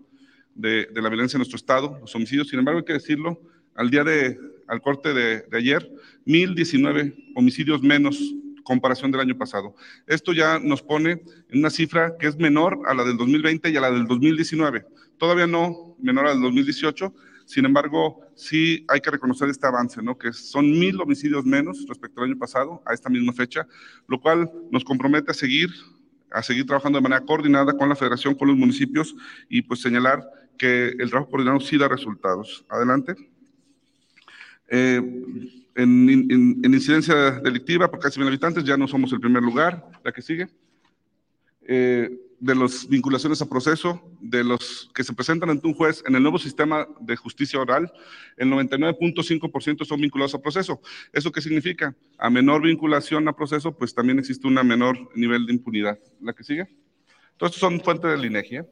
de, 0.56 0.88
de, 0.94 1.02
la 1.02 1.10
violencia 1.10 1.38
en 1.38 1.40
nuestro 1.40 1.58
estado, 1.58 1.98
los 2.02 2.14
homicidios. 2.16 2.50
Sin 2.50 2.60
embargo, 2.60 2.80
hay 2.80 2.86
que 2.86 2.94
decirlo, 2.94 3.40
al 3.76 3.90
día 3.90 4.04
de, 4.04 4.38
al 4.68 4.82
corte 4.82 5.14
de, 5.14 5.42
de 5.42 5.58
ayer, 5.58 5.90
1.019 6.26 7.32
homicidios 7.36 7.82
menos 7.82 8.20
comparación 8.64 9.12
del 9.12 9.22
año 9.22 9.38
pasado. 9.38 9.76
Esto 10.08 10.34
ya 10.34 10.60
nos 10.60 10.82
pone 10.82 11.24
en 11.50 11.60
una 11.60 11.70
cifra 11.70 12.18
que 12.18 12.28
es 12.28 12.38
menor 12.38 12.80
a 12.88 12.94
la 12.94 13.04
del 13.04 13.18
2020 13.18 13.70
y 13.70 13.78
a 13.78 13.82
la 13.82 13.92
del 13.92 14.08
2019. 14.08 14.86
Todavía 15.18 15.48
no 15.48 15.96
menor 16.00 16.28
al 16.28 16.42
2018, 16.42 17.14
sin 17.46 17.66
embargo, 17.66 18.22
sí 18.36 18.86
hay 18.88 19.02
que 19.02 19.12
reconocer 19.12 19.50
este 19.50 19.68
avance, 19.68 20.02
¿no? 20.02 20.18
que 20.18 20.32
son 20.34 20.72
mil 20.72 21.00
homicidios 21.02 21.46
menos 21.46 21.86
respecto 21.88 22.22
al 22.22 22.30
año 22.30 22.40
pasado, 22.40 22.82
a 22.86 22.94
esta 22.94 23.10
misma 23.10 23.34
fecha, 23.34 23.68
lo 24.08 24.20
cual 24.20 24.50
nos 24.72 24.84
compromete 24.84 25.32
a 25.32 25.34
seguir 25.34 25.70
a 26.34 26.42
seguir 26.42 26.66
trabajando 26.66 26.98
de 26.98 27.04
manera 27.04 27.24
coordinada 27.24 27.74
con 27.74 27.88
la 27.88 27.96
federación, 27.96 28.36
con 28.36 28.48
los 28.48 28.58
municipios 28.58 29.16
y 29.50 29.62
pues 29.62 29.82
señalar 29.82 30.28
que 30.58 30.90
el 30.98 31.10
trabajo 31.10 31.30
coordinado 31.30 31.60
sí 31.60 31.78
da 31.78 31.88
resultados. 31.88 32.66
Adelante. 32.70 33.16
Eh, 34.68 35.00
en, 35.76 36.10
en, 36.10 36.60
en, 36.64 36.74
incidencia 36.74 37.40
delictiva 37.40 37.90
por 37.90 38.00
casi 38.00 38.20
mil 38.20 38.28
habitantes 38.28 38.64
ya 38.64 38.78
no 38.78 38.88
somos 38.88 39.14
el 39.14 39.20
primer 39.20 39.44
lugar. 39.44 39.86
La 40.04 40.12
que 40.12 40.22
sigue. 40.22 40.48
Eh, 41.62 42.10
de 42.44 42.56
las 42.56 42.90
vinculaciones 42.90 43.42
a 43.42 43.46
proceso, 43.46 44.02
de 44.20 44.44
los 44.44 44.92
que 44.94 45.06
se 45.06 45.14
presentan 45.14 45.50
ante 45.50 45.66
un 45.66 45.74
juez 45.74 46.04
en 46.06 46.16
el 46.16 46.22
nuevo 46.22 46.38
sistema 46.38 46.86
de 47.00 47.16
justicia 47.16 47.58
oral, 47.58 47.90
el 48.36 48.50
99.5% 48.50 49.86
son 49.86 50.02
vinculados 50.02 50.36
a 50.36 50.42
proceso. 50.42 50.82
¿Eso 51.14 51.32
qué 51.32 51.40
significa? 51.40 51.96
A 52.18 52.30
menor 52.30 52.64
vinculación 52.64 53.30
a 53.30 53.34
proceso, 53.34 53.72
pues 53.78 53.96
también 53.96 54.20
existe 54.20 54.46
un 54.46 54.56
menor 54.56 54.98
nivel 55.16 55.46
de 55.46 55.54
impunidad. 55.54 55.98
¿La 56.20 56.34
que 56.34 56.44
sigue? 56.44 56.68
Todo 57.38 57.48
esto 57.48 57.60
son 57.62 57.80
fuentes 57.80 58.12
del 58.12 58.26
INEGI. 58.26 58.58
¿eh? 58.58 58.70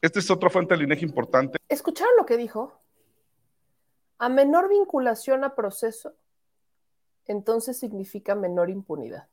Esta 0.00 0.18
es 0.18 0.30
otra 0.30 0.48
fuente 0.48 0.72
del 0.72 0.84
INEGI 0.84 1.04
importante. 1.04 1.58
¿Escucharon 1.68 2.14
lo 2.16 2.24
que 2.24 2.38
dijo? 2.38 2.80
A 4.16 4.30
menor 4.30 4.70
vinculación 4.70 5.44
a 5.44 5.54
proceso, 5.54 6.14
entonces 7.26 7.78
significa 7.78 8.34
menor 8.34 8.70
impunidad. 8.70 9.28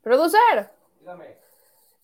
Producer, 0.00 0.77
Dígame. 1.00 1.38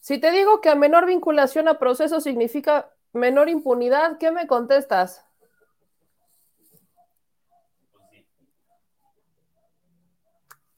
Si 0.01 0.19
te 0.19 0.31
digo 0.31 0.61
que 0.61 0.69
a 0.69 0.75
menor 0.75 1.07
vinculación 1.07 1.67
a 1.69 1.79
proceso 1.79 2.21
significa 2.21 2.91
menor 3.15 3.49
impunidad, 3.49 4.19
¿qué 4.19 4.31
me 4.31 4.47
contestas? 4.47 5.25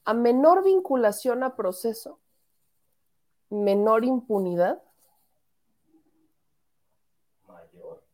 A 0.05 0.15
menor 0.15 0.63
vinculación 0.63 1.43
a 1.43 1.57
proceso, 1.57 2.21
menor 3.51 4.05
impunidad. 4.05 4.81
Mayor. 7.49 8.05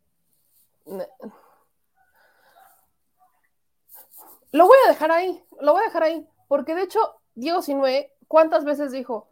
Lo 4.52 4.66
voy 4.66 4.78
a 4.86 4.88
dejar 4.88 5.10
ahí, 5.10 5.44
lo 5.60 5.72
voy 5.72 5.82
a 5.82 5.86
dejar 5.86 6.04
ahí, 6.04 6.26
porque 6.48 6.74
de 6.74 6.84
hecho, 6.84 7.20
Diego 7.34 7.60
Sinue, 7.60 8.14
¿cuántas 8.28 8.64
veces 8.64 8.92
dijo? 8.92 9.28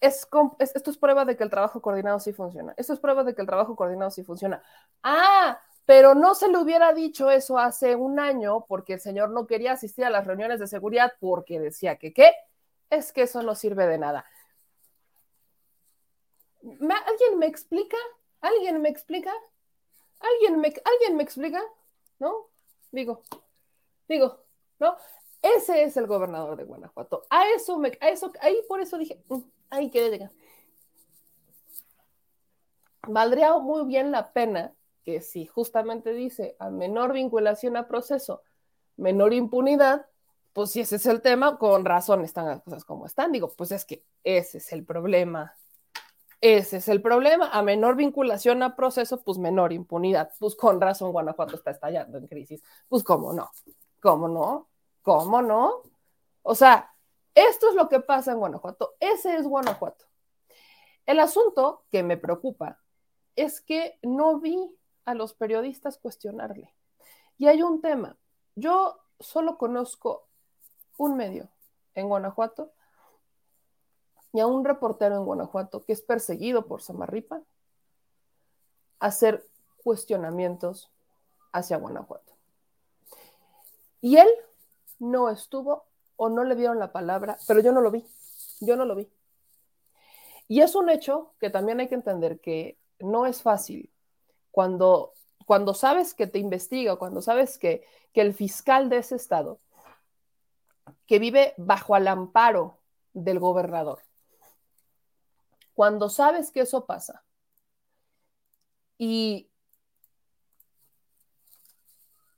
Es, 0.00 0.28
es, 0.58 0.76
esto 0.76 0.90
es 0.90 0.98
prueba 0.98 1.24
de 1.24 1.36
que 1.36 1.44
el 1.44 1.50
trabajo 1.50 1.80
coordinado 1.80 2.20
sí 2.20 2.32
funciona. 2.32 2.74
Esto 2.76 2.92
es 2.92 3.00
prueba 3.00 3.24
de 3.24 3.34
que 3.34 3.40
el 3.40 3.46
trabajo 3.46 3.76
coordinado 3.76 4.10
sí 4.10 4.22
funciona. 4.22 4.62
Ah, 5.02 5.60
pero 5.86 6.14
no 6.14 6.34
se 6.34 6.48
le 6.48 6.58
hubiera 6.58 6.92
dicho 6.92 7.30
eso 7.30 7.58
hace 7.58 7.94
un 7.94 8.18
año 8.18 8.66
porque 8.66 8.94
el 8.94 9.00
señor 9.00 9.30
no 9.30 9.46
quería 9.46 9.72
asistir 9.72 10.04
a 10.04 10.10
las 10.10 10.26
reuniones 10.26 10.58
de 10.58 10.66
seguridad 10.66 11.12
porque 11.20 11.60
decía 11.60 11.96
que 11.96 12.12
qué, 12.12 12.32
es 12.90 13.12
que 13.12 13.22
eso 13.22 13.42
no 13.42 13.54
sirve 13.54 13.86
de 13.86 13.98
nada. 13.98 14.26
¿Alguien 16.62 17.38
me 17.38 17.46
explica? 17.46 17.96
¿Alguien 18.40 18.82
me 18.82 18.88
explica? 18.88 19.32
¿Alguien 20.18 20.60
me, 20.60 20.74
¿Alguien 20.84 21.16
me 21.16 21.22
explica? 21.22 21.62
¿No? 22.18 22.48
Digo, 22.90 23.22
digo, 24.08 24.40
¿no? 24.78 24.96
Ese 25.42 25.84
es 25.84 25.96
el 25.96 26.06
gobernador 26.06 26.56
de 26.56 26.64
Guanajuato. 26.64 27.26
A 27.30 27.48
eso, 27.50 27.78
me, 27.78 27.96
a 28.00 28.08
eso, 28.08 28.32
ahí 28.40 28.58
por 28.68 28.80
eso 28.80 28.98
dije, 28.98 29.22
mm, 29.28 29.38
ahí 29.70 29.90
quiere 29.90 30.10
llegar. 30.10 30.30
Valdría 33.08 33.56
muy 33.58 33.84
bien 33.84 34.10
la 34.10 34.32
pena 34.32 34.74
que 35.04 35.20
si 35.20 35.46
justamente 35.46 36.12
dice 36.12 36.56
a 36.58 36.70
menor 36.70 37.12
vinculación 37.12 37.76
a 37.76 37.86
proceso, 37.86 38.42
menor 38.96 39.32
impunidad, 39.32 40.06
pues 40.52 40.70
si 40.70 40.80
ese 40.80 40.96
es 40.96 41.06
el 41.06 41.22
tema, 41.22 41.58
con 41.58 41.84
razón 41.84 42.24
están 42.24 42.46
las 42.46 42.62
cosas 42.62 42.84
como 42.84 43.06
están. 43.06 43.30
Digo, 43.30 43.52
pues 43.56 43.72
es 43.72 43.84
que 43.84 44.02
ese 44.24 44.58
es 44.58 44.72
el 44.72 44.84
problema. 44.84 45.54
Ese 46.40 46.78
es 46.78 46.88
el 46.88 47.02
problema. 47.02 47.50
A 47.50 47.62
menor 47.62 47.94
vinculación 47.94 48.62
a 48.62 48.74
proceso, 48.74 49.22
pues 49.22 49.38
menor 49.38 49.72
impunidad. 49.72 50.32
Pues 50.38 50.56
con 50.56 50.80
razón 50.80 51.12
Guanajuato 51.12 51.56
está 51.56 51.70
estallando 51.72 52.18
en 52.18 52.26
crisis. 52.26 52.62
Pues 52.88 53.04
cómo 53.04 53.32
no, 53.32 53.50
cómo 54.00 54.28
no, 54.28 54.66
cómo 55.02 55.42
no. 55.42 55.82
O 56.42 56.54
sea, 56.54 56.90
esto 57.36 57.68
es 57.68 57.74
lo 57.74 57.88
que 57.88 58.00
pasa 58.00 58.32
en 58.32 58.38
Guanajuato. 58.38 58.94
Ese 58.98 59.36
es 59.36 59.46
Guanajuato. 59.46 60.06
El 61.04 61.20
asunto 61.20 61.84
que 61.92 62.02
me 62.02 62.16
preocupa 62.16 62.80
es 63.36 63.60
que 63.60 63.98
no 64.02 64.40
vi 64.40 64.58
a 65.04 65.14
los 65.14 65.34
periodistas 65.34 65.98
cuestionarle. 65.98 66.74
Y 67.36 67.46
hay 67.46 67.62
un 67.62 67.82
tema. 67.82 68.16
Yo 68.54 68.98
solo 69.20 69.58
conozco 69.58 70.26
un 70.96 71.16
medio 71.18 71.50
en 71.94 72.08
Guanajuato 72.08 72.72
y 74.32 74.40
a 74.40 74.46
un 74.46 74.64
reportero 74.64 75.16
en 75.16 75.24
Guanajuato 75.24 75.84
que 75.84 75.92
es 75.92 76.00
perseguido 76.00 76.66
por 76.66 76.80
Samarripa 76.80 77.42
hacer 78.98 79.46
cuestionamientos 79.84 80.90
hacia 81.52 81.76
Guanajuato. 81.76 82.32
Y 84.00 84.16
él 84.16 84.28
no 84.98 85.28
estuvo 85.28 85.84
o 86.16 86.28
no 86.28 86.44
le 86.44 86.56
dieron 86.56 86.78
la 86.78 86.92
palabra, 86.92 87.38
pero 87.46 87.60
yo 87.60 87.72
no 87.72 87.80
lo 87.80 87.90
vi, 87.90 88.04
yo 88.60 88.76
no 88.76 88.84
lo 88.84 88.94
vi. 88.94 89.08
Y 90.48 90.60
es 90.60 90.74
un 90.74 90.88
hecho 90.90 91.34
que 91.40 91.50
también 91.50 91.80
hay 91.80 91.88
que 91.88 91.94
entender 91.94 92.40
que 92.40 92.78
no 92.98 93.26
es 93.26 93.42
fácil 93.42 93.90
cuando, 94.50 95.12
cuando 95.44 95.74
sabes 95.74 96.14
que 96.14 96.26
te 96.26 96.38
investiga, 96.38 96.96
cuando 96.96 97.20
sabes 97.20 97.58
que, 97.58 97.84
que 98.12 98.20
el 98.20 98.32
fiscal 98.32 98.88
de 98.88 98.98
ese 98.98 99.16
estado, 99.16 99.60
que 101.06 101.18
vive 101.18 101.54
bajo 101.56 101.96
el 101.96 102.08
amparo 102.08 102.78
del 103.12 103.38
gobernador, 103.38 104.02
cuando 105.74 106.08
sabes 106.08 106.50
que 106.50 106.60
eso 106.60 106.86
pasa 106.86 107.22
y, 108.96 109.50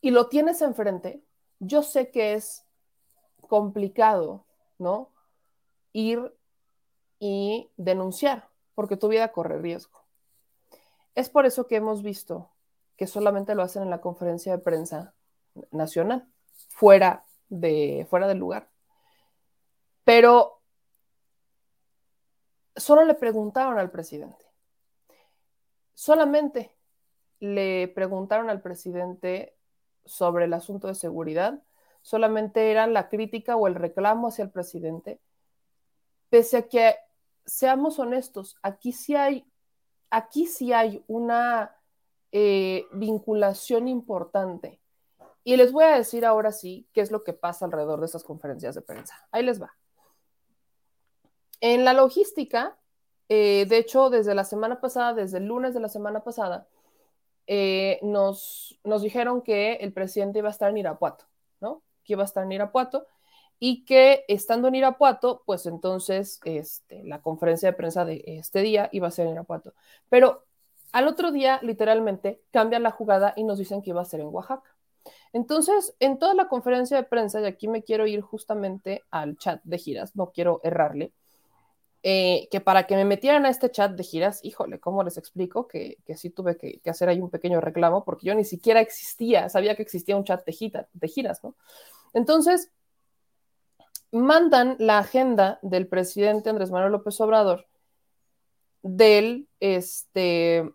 y 0.01 0.11
lo 0.11 0.29
tienes 0.29 0.61
enfrente, 0.61 1.23
yo 1.61 1.83
sé 1.83 2.11
que 2.11 2.35
es 2.35 2.64
complicado, 3.48 4.44
¿no? 4.78 5.11
Ir 5.92 6.32
y 7.18 7.70
denunciar, 7.76 8.48
porque 8.74 8.96
tu 8.96 9.08
vida 9.08 9.32
corre 9.32 9.58
riesgo. 9.58 10.00
Es 11.14 11.30
por 11.30 11.46
eso 11.46 11.66
que 11.66 11.76
hemos 11.76 12.02
visto 12.02 12.50
que 12.96 13.06
solamente 13.06 13.54
lo 13.54 13.62
hacen 13.62 13.82
en 13.82 13.90
la 13.90 14.00
conferencia 14.00 14.52
de 14.52 14.62
prensa 14.62 15.14
nacional, 15.70 16.28
fuera, 16.68 17.24
de, 17.48 18.06
fuera 18.08 18.28
del 18.28 18.38
lugar. 18.38 18.68
Pero 20.04 20.61
solo 22.76 23.04
le 23.04 23.14
preguntaron 23.14 23.78
al 23.78 23.90
presidente. 23.90 24.46
Solamente 25.94 26.72
le 27.40 27.88
preguntaron 27.88 28.50
al 28.50 28.61
presidente 28.61 29.56
sobre 30.04 30.46
el 30.46 30.54
asunto 30.54 30.88
de 30.88 30.94
seguridad, 30.94 31.62
solamente 32.09 32.71
era 32.71 32.87
la 32.87 33.11
crítica 33.11 33.55
o 33.55 33.66
el 33.66 33.75
reclamo 33.75 34.29
hacia 34.29 34.44
el 34.44 34.51
presidente, 34.51 35.21
pese 36.31 36.57
a 36.57 36.62
que, 36.62 36.94
seamos 37.44 37.99
honestos, 37.99 38.57
aquí 38.62 38.92
sí 38.92 39.14
hay, 39.14 39.44
aquí 40.09 40.47
sí 40.47 40.73
hay 40.73 41.05
una 41.07 41.77
eh, 42.33 42.87
vinculación 42.92 43.88
importante. 43.88 44.81
Y 45.44 45.59
les 45.59 45.71
voy 45.71 45.85
a 45.85 45.97
decir 45.99 46.25
ahora 46.25 46.51
sí 46.51 46.88
qué 46.94 47.03
es 47.03 47.11
lo 47.11 47.23
que 47.25 47.35
pasa 47.35 47.66
alrededor 47.66 48.01
de 48.01 48.07
estas 48.07 48.25
conferencias 48.25 48.75
de 48.75 48.81
prensa. 48.81 49.14
Ahí 49.31 49.42
les 49.42 49.61
va. 49.61 49.77
En 51.61 51.85
la 51.85 51.92
logística, 51.92 52.79
eh, 53.29 53.66
de 53.68 53.77
hecho, 53.77 54.09
desde 54.09 54.35
la 54.35 54.44
semana 54.44 54.81
pasada, 54.81 55.12
desde 55.12 55.37
el 55.38 55.44
lunes 55.44 55.75
de 55.75 55.81
la 55.81 55.88
semana 55.90 56.25
pasada, 56.25 56.68
eh, 57.47 57.99
nos, 58.03 58.79
dijeron 59.03 59.42
que 59.42 59.75
el 59.75 59.92
presidente 59.92 60.38
iba 60.38 60.49
a 60.49 60.53
estar 60.53 60.71
en 60.71 60.79
Irapuato. 60.79 61.27
Que 62.09 62.14
iba 62.14 62.23
a 62.23 62.25
estar 62.25 62.42
en 62.42 62.53
Irapuato 62.53 63.07
y 63.61 63.85
que 63.85 64.25
estando 64.29 64.68
en 64.68 64.77
Irapuato, 64.77 65.42
pues 65.44 65.66
entonces 65.66 66.40
este, 66.44 67.05
la 67.05 67.21
conferencia 67.21 67.71
de 67.71 67.77
prensa 67.77 68.07
de 68.07 68.25
este 68.27 68.62
día 68.62 68.88
iba 68.92 69.09
a 69.09 69.11
ser 69.11 69.27
en 69.27 69.35
Irapuato. 69.35 69.75
Pero 70.09 70.44
al 70.92 71.07
otro 71.07 71.33
día, 71.33 71.61
literalmente, 71.62 72.40
cambian 72.51 72.83
la 72.83 72.90
jugada 72.90 73.35
y 73.37 73.44
nos 73.44 73.59
dicen 73.59 73.83
que 73.83 73.90
iba 73.90 74.01
a 74.01 74.07
ser 74.07 74.21
en 74.21 74.29
Oaxaca. 74.29 74.75
Entonces, 75.33 75.94
en 76.01 76.18
toda 76.18 76.35
la 76.35 76.49
conferencia 76.49 76.97
de 76.97 77.03
prensa, 77.03 77.40
y 77.40 77.44
aquí 77.44 77.68
me 77.68 77.83
quiero 77.83 78.07
ir 78.07 78.23
justamente 78.23 79.05
al 79.11 79.37
chat 79.37 79.61
de 79.64 79.79
giras, 79.79 80.16
no 80.16 80.31
quiero 80.31 80.61
errarle, 80.64 81.12
eh, 82.03 82.49
que 82.51 82.61
para 82.61 82.87
que 82.87 82.94
me 82.94 83.05
metieran 83.05 83.44
a 83.44 83.51
este 83.51 83.71
chat 83.71 83.92
de 83.92 84.05
giras, 84.05 84.40
híjole, 84.44 84.79
¿cómo 84.79 85.03
les 85.03 85.18
explico? 85.18 85.66
Que, 85.66 85.99
que 86.07 86.16
sí 86.16 86.31
tuve 86.31 86.57
que, 86.57 86.81
hacer 86.88 87.09
ahí 87.09 87.21
un 87.21 87.31
pequeño 87.31 87.61
reclamo 87.61 88.05
porque 88.05 88.27
yo 88.27 88.35
ni 88.35 88.44
siquiera 88.44 88.81
existía, 88.81 89.49
sabía 89.49 89.75
que 89.75 89.83
existía 89.83 90.16
un 90.16 90.25
chat 90.25 90.44
de, 90.47 90.87
de 90.92 91.09
giras, 91.09 91.42
¿no? 91.42 91.57
Entonces, 92.12 92.71
mandan 94.11 94.77
la 94.79 94.99
agenda 94.99 95.59
del 95.62 95.87
presidente 95.87 96.51
Andrés 96.51 96.71
Manuel 96.71 96.92
López 96.92 97.21
Obrador 97.21 97.66
del, 98.83 99.49
este, 99.61 100.73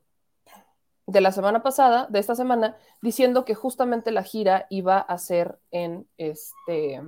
de 1.07 1.21
la 1.21 1.31
semana 1.31 1.63
pasada, 1.63 2.07
de 2.09 2.19
esta 2.19 2.35
semana, 2.35 2.77
diciendo 3.01 3.45
que 3.45 3.55
justamente 3.55 4.11
la 4.11 4.23
gira 4.23 4.67
iba 4.69 4.99
a 4.99 5.17
ser 5.17 5.59
en, 5.71 6.07
este, 6.17 7.01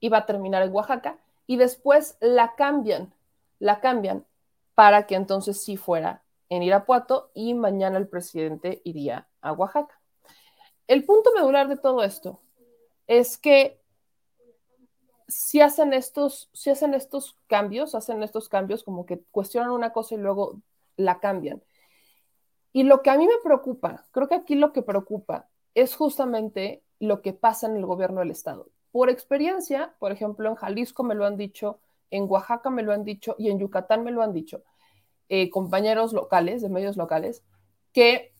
iba 0.00 0.18
a 0.18 0.26
terminar 0.26 0.62
en 0.62 0.72
Oaxaca 0.72 1.18
y 1.46 1.56
después 1.56 2.16
la 2.20 2.54
cambian, 2.56 3.14
la 3.58 3.80
cambian 3.80 4.24
para 4.74 5.06
que 5.06 5.14
entonces 5.14 5.62
sí 5.62 5.76
fuera 5.76 6.22
en 6.48 6.62
Irapuato 6.62 7.30
y 7.34 7.54
mañana 7.54 7.98
el 7.98 8.08
presidente 8.08 8.80
iría 8.84 9.28
a 9.40 9.52
Oaxaca. 9.52 10.00
El 10.88 11.04
punto 11.04 11.30
medular 11.34 11.68
de 11.68 11.76
todo 11.76 12.02
esto 12.02 12.40
es 13.10 13.38
que 13.38 13.80
si 15.26 15.60
hacen 15.60 15.92
estos, 15.92 16.48
si 16.52 16.70
hacen 16.70 16.94
estos 16.94 17.36
cambios, 17.48 17.96
hacen 17.96 18.22
estos 18.22 18.48
cambios 18.48 18.84
como 18.84 19.04
que 19.04 19.20
cuestionan 19.32 19.72
una 19.72 19.92
cosa 19.92 20.14
y 20.14 20.18
luego 20.18 20.60
la 20.96 21.18
cambian. 21.18 21.60
Y 22.72 22.84
lo 22.84 23.02
que 23.02 23.10
a 23.10 23.18
mí 23.18 23.26
me 23.26 23.38
preocupa, 23.42 24.06
creo 24.12 24.28
que 24.28 24.36
aquí 24.36 24.54
lo 24.54 24.72
que 24.72 24.82
preocupa 24.82 25.48
es 25.74 25.96
justamente 25.96 26.84
lo 27.00 27.20
que 27.20 27.32
pasa 27.32 27.66
en 27.66 27.76
el 27.76 27.84
gobierno 27.84 28.20
del 28.20 28.30
estado. 28.30 28.68
Por 28.92 29.10
experiencia, 29.10 29.92
por 29.98 30.12
ejemplo, 30.12 30.48
en 30.48 30.54
Jalisco 30.54 31.02
me 31.02 31.16
lo 31.16 31.26
han 31.26 31.36
dicho, 31.36 31.80
en 32.12 32.30
Oaxaca 32.30 32.70
me 32.70 32.84
lo 32.84 32.92
han 32.92 33.02
dicho 33.02 33.34
y 33.38 33.50
en 33.50 33.58
Yucatán 33.58 34.04
me 34.04 34.12
lo 34.12 34.22
han 34.22 34.32
dicho 34.32 34.62
eh, 35.28 35.50
compañeros 35.50 36.12
locales, 36.12 36.62
de 36.62 36.68
medios 36.68 36.96
locales, 36.96 37.42
que 37.92 38.32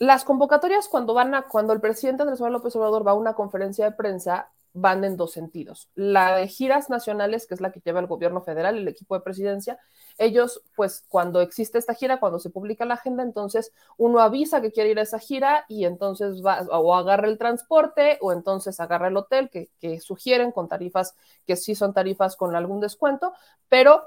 las 0.00 0.24
convocatorias 0.24 0.88
cuando 0.88 1.12
van 1.12 1.34
a, 1.34 1.42
cuando 1.42 1.74
el 1.74 1.80
presidente 1.80 2.22
Andrés 2.22 2.40
Manuel 2.40 2.54
López 2.54 2.74
Obrador 2.74 3.06
va 3.06 3.10
a 3.10 3.14
una 3.14 3.34
conferencia 3.34 3.84
de 3.84 3.92
prensa, 3.92 4.50
van 4.72 5.04
en 5.04 5.18
dos 5.18 5.32
sentidos. 5.32 5.90
La 5.94 6.36
de 6.36 6.48
giras 6.48 6.88
nacionales, 6.88 7.46
que 7.46 7.52
es 7.52 7.60
la 7.60 7.70
que 7.70 7.82
lleva 7.84 8.00
el 8.00 8.06
gobierno 8.06 8.40
federal, 8.40 8.78
el 8.78 8.88
equipo 8.88 9.14
de 9.14 9.20
presidencia, 9.20 9.78
ellos, 10.16 10.62
pues 10.74 11.04
cuando 11.06 11.42
existe 11.42 11.76
esta 11.76 11.92
gira, 11.92 12.18
cuando 12.18 12.38
se 12.38 12.48
publica 12.48 12.86
la 12.86 12.94
agenda, 12.94 13.22
entonces 13.22 13.72
uno 13.98 14.20
avisa 14.20 14.62
que 14.62 14.72
quiere 14.72 14.90
ir 14.90 14.98
a 14.98 15.02
esa 15.02 15.18
gira 15.18 15.66
y 15.68 15.84
entonces 15.84 16.42
va 16.42 16.62
o 16.70 16.94
agarra 16.94 17.28
el 17.28 17.36
transporte 17.36 18.16
o 18.22 18.32
entonces 18.32 18.80
agarra 18.80 19.08
el 19.08 19.18
hotel 19.18 19.50
que, 19.50 19.68
que 19.80 20.00
sugieren 20.00 20.50
con 20.50 20.66
tarifas 20.66 21.14
que 21.46 21.56
sí 21.56 21.74
son 21.74 21.92
tarifas 21.92 22.36
con 22.36 22.56
algún 22.56 22.80
descuento, 22.80 23.34
pero 23.68 24.02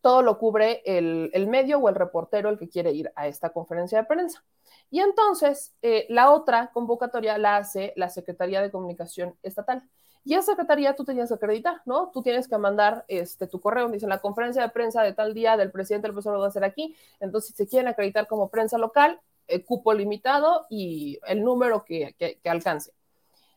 todo 0.00 0.22
lo 0.22 0.38
cubre 0.38 0.82
el, 0.84 1.30
el, 1.34 1.46
medio 1.46 1.78
o 1.78 1.88
el 1.88 1.94
reportero 1.94 2.48
el 2.48 2.58
que 2.58 2.68
quiere 2.68 2.92
ir 2.92 3.12
a 3.16 3.26
esta 3.26 3.50
conferencia 3.50 3.98
de 3.98 4.04
prensa. 4.04 4.44
Y 4.90 5.00
entonces, 5.00 5.74
eh, 5.82 6.06
la 6.08 6.30
otra 6.32 6.70
convocatoria 6.72 7.38
la 7.38 7.56
hace 7.56 7.92
la 7.96 8.08
Secretaría 8.08 8.60
de 8.60 8.70
Comunicación 8.70 9.36
Estatal. 9.42 9.88
Y 10.24 10.34
esa 10.34 10.52
secretaría 10.52 10.94
tú 10.96 11.04
tenías 11.04 11.28
que 11.28 11.34
acreditar, 11.34 11.80
¿no? 11.86 12.10
Tú 12.12 12.22
tienes 12.22 12.46
que 12.46 12.58
mandar 12.58 13.04
este, 13.08 13.46
tu 13.46 13.60
correo, 13.60 13.88
dice 13.88 14.06
la 14.06 14.18
conferencia 14.18 14.62
de 14.62 14.68
prensa 14.68 15.02
de 15.02 15.14
tal 15.14 15.32
día 15.32 15.56
del 15.56 15.70
presidente 15.70 16.08
del 16.08 16.12
profesor 16.12 16.34
lo 16.34 16.40
va 16.40 16.46
a 16.46 16.48
hacer 16.48 16.64
aquí. 16.64 16.94
Entonces, 17.20 17.50
si 17.50 17.56
se 17.56 17.68
quieren 17.68 17.88
acreditar 17.88 18.26
como 18.26 18.48
prensa 18.50 18.76
local, 18.76 19.20
el 19.46 19.64
cupo 19.64 19.94
limitado 19.94 20.66
y 20.68 21.18
el 21.26 21.42
número 21.42 21.84
que, 21.84 22.14
que, 22.18 22.38
que, 22.42 22.50
alcance. 22.50 22.92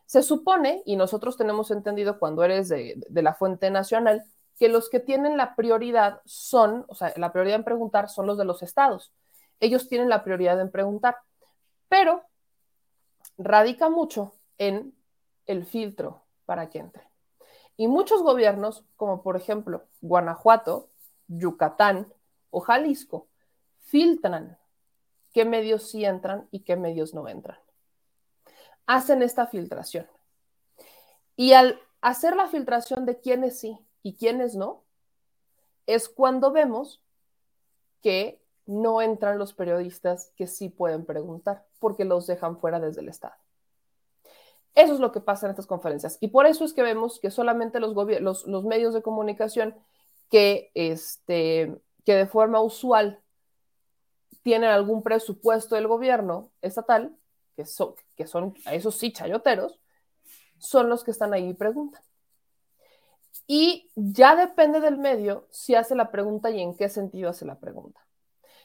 Se 0.06 0.22
supone, 0.22 0.82
y 0.86 0.96
nosotros 0.96 1.36
tenemos 1.36 1.70
entendido 1.70 2.18
cuando 2.18 2.44
eres 2.44 2.68
de, 2.68 2.94
de 3.08 3.22
la 3.22 3.34
fuente 3.34 3.70
nacional, 3.70 4.24
que 4.58 4.68
los 4.68 4.88
que 4.88 5.00
tienen 5.00 5.36
la 5.36 5.56
prioridad 5.56 6.20
son, 6.24 6.84
o 6.88 6.94
sea, 6.94 7.12
la 7.16 7.32
prioridad 7.32 7.56
en 7.56 7.64
preguntar 7.64 8.08
son 8.08 8.26
los 8.26 8.38
de 8.38 8.44
los 8.44 8.62
estados. 8.62 9.12
Ellos 9.60 9.88
tienen 9.88 10.08
la 10.08 10.24
prioridad 10.24 10.60
en 10.60 10.70
preguntar, 10.70 11.16
pero 11.88 12.22
radica 13.36 13.88
mucho 13.88 14.34
en 14.58 14.94
el 15.46 15.64
filtro 15.64 16.22
para 16.44 16.70
que 16.70 16.78
entre. 16.78 17.02
Y 17.76 17.88
muchos 17.88 18.22
gobiernos, 18.22 18.84
como 18.96 19.22
por 19.22 19.36
ejemplo 19.36 19.84
Guanajuato, 20.00 20.88
Yucatán 21.26 22.12
o 22.50 22.60
Jalisco, 22.60 23.26
filtran 23.80 24.58
qué 25.32 25.44
medios 25.44 25.90
sí 25.90 26.04
entran 26.04 26.46
y 26.52 26.60
qué 26.60 26.76
medios 26.76 27.14
no 27.14 27.28
entran. 27.28 27.58
Hacen 28.86 29.22
esta 29.22 29.46
filtración. 29.46 30.06
Y 31.36 31.54
al 31.54 31.80
hacer 32.00 32.36
la 32.36 32.46
filtración 32.46 33.06
de 33.06 33.18
quiénes 33.18 33.58
sí 33.58 33.83
y 34.04 34.14
quiénes 34.14 34.54
no, 34.54 34.84
es 35.86 36.08
cuando 36.08 36.52
vemos 36.52 37.02
que 38.02 38.40
no 38.66 39.02
entran 39.02 39.38
los 39.38 39.54
periodistas 39.54 40.30
que 40.36 40.46
sí 40.46 40.68
pueden 40.68 41.04
preguntar, 41.04 41.66
porque 41.80 42.04
los 42.04 42.26
dejan 42.26 42.58
fuera 42.58 42.78
desde 42.78 43.00
el 43.00 43.08
Estado. 43.08 43.34
Eso 44.74 44.92
es 44.94 45.00
lo 45.00 45.10
que 45.10 45.20
pasa 45.20 45.46
en 45.46 45.50
estas 45.50 45.66
conferencias. 45.66 46.18
Y 46.20 46.28
por 46.28 46.46
eso 46.46 46.64
es 46.64 46.74
que 46.74 46.82
vemos 46.82 47.18
que 47.18 47.30
solamente 47.30 47.80
los, 47.80 47.94
medios 48.64 48.92
de 48.92 49.02
comunicación 49.02 49.74
que, 50.30 50.70
este, 50.74 51.80
que 52.04 52.14
de 52.14 52.26
forma 52.26 52.60
usual 52.60 53.22
tienen 54.42 54.68
algún 54.68 55.02
presupuesto 55.02 55.76
del 55.76 55.86
gobierno 55.86 56.50
estatal, 56.60 57.16
que 57.56 57.64
son, 57.64 57.94
que 58.16 58.26
son 58.26 58.54
a 58.66 58.74
esos 58.74 58.96
sí 58.96 59.12
chayoteros, 59.12 59.80
son 60.58 60.90
los 60.90 61.04
que 61.04 61.12
están 61.12 61.32
ahí 61.32 61.48
y 61.48 61.54
preguntan. 61.54 62.02
Y 63.46 63.90
ya 63.94 64.36
depende 64.36 64.80
del 64.80 64.98
medio 64.98 65.46
si 65.50 65.74
hace 65.74 65.94
la 65.94 66.10
pregunta 66.10 66.50
y 66.50 66.60
en 66.60 66.76
qué 66.76 66.88
sentido 66.88 67.30
hace 67.30 67.44
la 67.44 67.58
pregunta. 67.58 68.00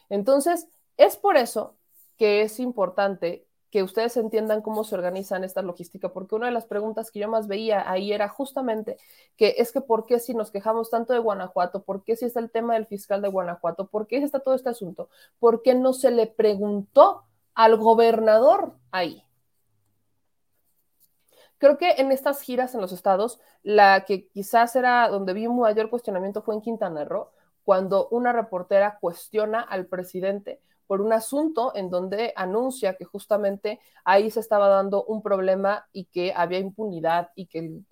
Entonces, 0.09 0.67
es 0.97 1.17
por 1.17 1.37
eso 1.37 1.75
que 2.17 2.41
es 2.41 2.59
importante 2.59 3.45
que 3.71 3.83
ustedes 3.83 4.17
entiendan 4.17 4.61
cómo 4.61 4.83
se 4.83 4.95
organizan 4.95 5.43
esta 5.43 5.61
logística, 5.61 6.09
porque 6.09 6.35
una 6.35 6.47
de 6.47 6.51
las 6.51 6.65
preguntas 6.65 7.11
que 7.11 7.19
yo 7.19 7.29
más 7.29 7.47
veía 7.47 7.89
ahí 7.89 8.11
era 8.11 8.27
justamente 8.27 8.97
que 9.37 9.55
es 9.59 9.71
que 9.71 9.81
por 9.81 10.05
qué 10.05 10.19
si 10.19 10.33
nos 10.33 10.51
quejamos 10.51 10.89
tanto 10.89 11.13
de 11.13 11.19
Guanajuato, 11.19 11.83
por 11.83 12.03
qué 12.03 12.15
si 12.15 12.25
está 12.25 12.39
el 12.39 12.49
tema 12.49 12.73
del 12.73 12.87
fiscal 12.87 13.21
de 13.21 13.29
Guanajuato, 13.29 13.87
por 13.87 14.07
qué 14.07 14.17
está 14.17 14.39
todo 14.39 14.55
este 14.55 14.69
asunto, 14.69 15.09
por 15.39 15.61
qué 15.61 15.75
no 15.75 15.93
se 15.93 16.11
le 16.11 16.25
preguntó 16.25 17.23
al 17.53 17.77
gobernador 17.77 18.73
ahí. 18.91 19.23
Creo 21.59 21.77
que 21.77 21.91
en 21.91 22.11
estas 22.11 22.41
giras 22.41 22.73
en 22.73 22.81
los 22.81 22.91
estados, 22.91 23.39
la 23.63 24.05
que 24.05 24.27
quizás 24.29 24.75
era 24.75 25.07
donde 25.09 25.33
vi 25.33 25.45
un 25.45 25.59
mayor 25.59 25.89
cuestionamiento 25.89 26.41
fue 26.41 26.55
en 26.55 26.61
Quintana 26.61 27.05
Roo, 27.05 27.29
cuando 27.63 28.07
una 28.09 28.33
reportera 28.33 28.97
cuestiona 28.99 29.61
al 29.61 29.85
presidente 29.85 30.59
por 30.89 31.01
un 31.01 31.13
asunto 31.13 31.71
en 31.75 31.91
donde 31.91 32.33
anuncia 32.35 32.95
que 32.95 33.05
justamente 33.05 33.79
ahí 34.03 34.31
se 34.31 34.39
estaba 34.39 34.67
dando 34.69 35.03
un 35.03 35.21
problema 35.21 35.87
y 35.93 36.05
que 36.05 36.33
había 36.35 36.57
impunidad 36.57 37.29
y 37.35 37.45
que, 37.45 37.83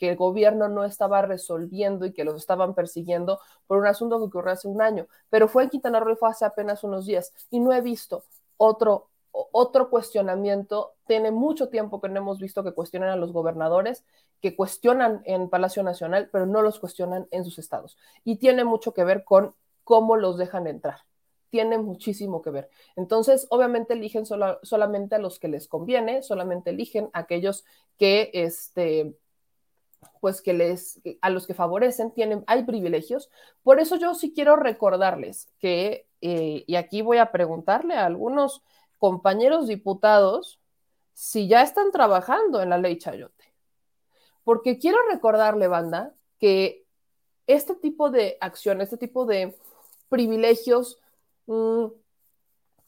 el 0.00 0.16
gobierno 0.16 0.68
no 0.70 0.84
estaba 0.84 1.20
resolviendo 1.20 2.06
y 2.06 2.14
que 2.14 2.24
los 2.24 2.36
estaban 2.36 2.74
persiguiendo 2.74 3.38
por 3.66 3.76
un 3.76 3.86
asunto 3.86 4.16
que 4.16 4.24
ocurrió 4.24 4.52
hace 4.52 4.66
un 4.66 4.80
año. 4.80 5.06
Pero 5.28 5.46
fue 5.46 5.64
en 5.64 5.68
Quintana 5.68 6.00
Roo 6.00 6.14
y 6.14 6.16
fue 6.16 6.30
hace 6.30 6.46
apenas 6.46 6.84
unos 6.84 7.04
días 7.04 7.34
y 7.50 7.60
no 7.60 7.74
he 7.74 7.82
visto 7.82 8.24
otro, 8.56 9.10
otro 9.52 9.90
cuestionamiento. 9.90 10.94
Tiene 11.06 11.30
mucho 11.30 11.68
tiempo 11.68 12.00
que 12.00 12.08
no 12.08 12.18
hemos 12.18 12.38
visto 12.40 12.64
que 12.64 12.72
cuestionan 12.72 13.10
a 13.10 13.16
los 13.16 13.32
gobernadores, 13.32 14.04
que 14.40 14.56
cuestionan 14.56 15.22
en 15.24 15.48
Palacio 15.48 15.82
Nacional, 15.82 16.28
pero 16.32 16.46
no 16.46 16.62
los 16.62 16.78
cuestionan 16.78 17.26
en 17.30 17.44
sus 17.44 17.58
estados. 17.58 17.98
Y 18.24 18.36
tiene 18.36 18.64
mucho 18.64 18.92
que 18.94 19.04
ver 19.04 19.24
con 19.24 19.54
cómo 19.84 20.16
los 20.16 20.38
dejan 20.38 20.66
entrar. 20.66 21.00
Tiene 21.50 21.78
muchísimo 21.78 22.42
que 22.42 22.50
ver. 22.50 22.70
Entonces, 22.96 23.46
obviamente 23.50 23.94
eligen 23.94 24.26
sola, 24.26 24.58
solamente 24.62 25.14
a 25.14 25.18
los 25.18 25.38
que 25.38 25.48
les 25.48 25.68
conviene, 25.68 26.22
solamente 26.22 26.70
eligen 26.70 27.08
a 27.12 27.20
aquellos 27.20 27.64
que, 27.96 28.30
este, 28.34 29.16
pues 30.20 30.42
que 30.42 30.52
les, 30.52 31.00
a 31.20 31.30
los 31.30 31.46
que 31.46 31.54
favorecen, 31.54 32.10
tienen, 32.10 32.44
hay 32.46 32.64
privilegios. 32.64 33.30
Por 33.62 33.80
eso 33.80 33.96
yo 33.96 34.14
sí 34.14 34.32
quiero 34.34 34.56
recordarles 34.56 35.52
que, 35.58 36.06
eh, 36.20 36.64
y 36.66 36.74
aquí 36.76 37.02
voy 37.02 37.18
a 37.18 37.32
preguntarle 37.32 37.94
a 37.94 38.06
algunos 38.06 38.62
compañeros 38.98 39.66
diputados 39.66 40.60
si 41.12 41.48
ya 41.48 41.62
están 41.62 41.90
trabajando 41.92 42.62
en 42.62 42.70
la 42.70 42.78
ley 42.78 42.98
Chayote. 42.98 43.52
Porque 44.44 44.78
quiero 44.78 44.98
recordarle, 45.10 45.66
banda, 45.66 46.14
que 46.38 46.84
este 47.46 47.74
tipo 47.74 48.10
de 48.10 48.36
acción, 48.40 48.80
este 48.80 48.96
tipo 48.96 49.24
de 49.24 49.56
privilegios, 50.08 51.00
mm, 51.46 51.86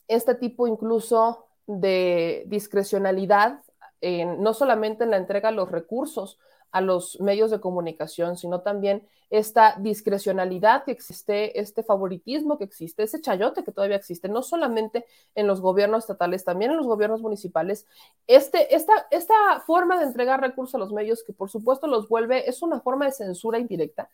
este 0.08 0.34
tipo 0.34 0.66
incluso 0.66 1.46
de 1.66 2.44
discrecionalidad, 2.46 3.62
no 4.00 4.54
solamente 4.54 5.04
en 5.04 5.10
la 5.10 5.16
entrega 5.16 5.50
de 5.50 5.56
los 5.56 5.70
recursos 5.70 6.38
a 6.70 6.80
los 6.80 7.20
medios 7.20 7.50
de 7.50 7.60
comunicación, 7.60 8.36
sino 8.36 8.60
también 8.60 9.06
esta 9.30 9.76
discrecionalidad 9.78 10.84
que 10.84 10.92
existe, 10.92 11.60
este 11.60 11.82
favoritismo 11.82 12.58
que 12.58 12.64
existe, 12.64 13.02
ese 13.02 13.20
chayote 13.20 13.62
que 13.62 13.72
todavía 13.72 13.96
existe, 13.96 14.28
no 14.28 14.42
solamente 14.42 15.04
en 15.34 15.46
los 15.46 15.60
gobiernos 15.60 16.04
estatales, 16.04 16.44
también 16.44 16.70
en 16.70 16.78
los 16.78 16.86
gobiernos 16.86 17.20
municipales. 17.20 17.86
Este, 18.26 18.74
esta, 18.74 19.06
esta 19.10 19.60
forma 19.66 19.98
de 19.98 20.06
entregar 20.06 20.40
recursos 20.40 20.74
a 20.74 20.78
los 20.78 20.92
medios, 20.92 21.22
que 21.24 21.32
por 21.32 21.50
supuesto 21.50 21.86
los 21.86 22.08
vuelve, 22.08 22.48
es 22.48 22.62
una 22.62 22.80
forma 22.80 23.06
de 23.06 23.12
censura 23.12 23.58
indirecta, 23.58 24.10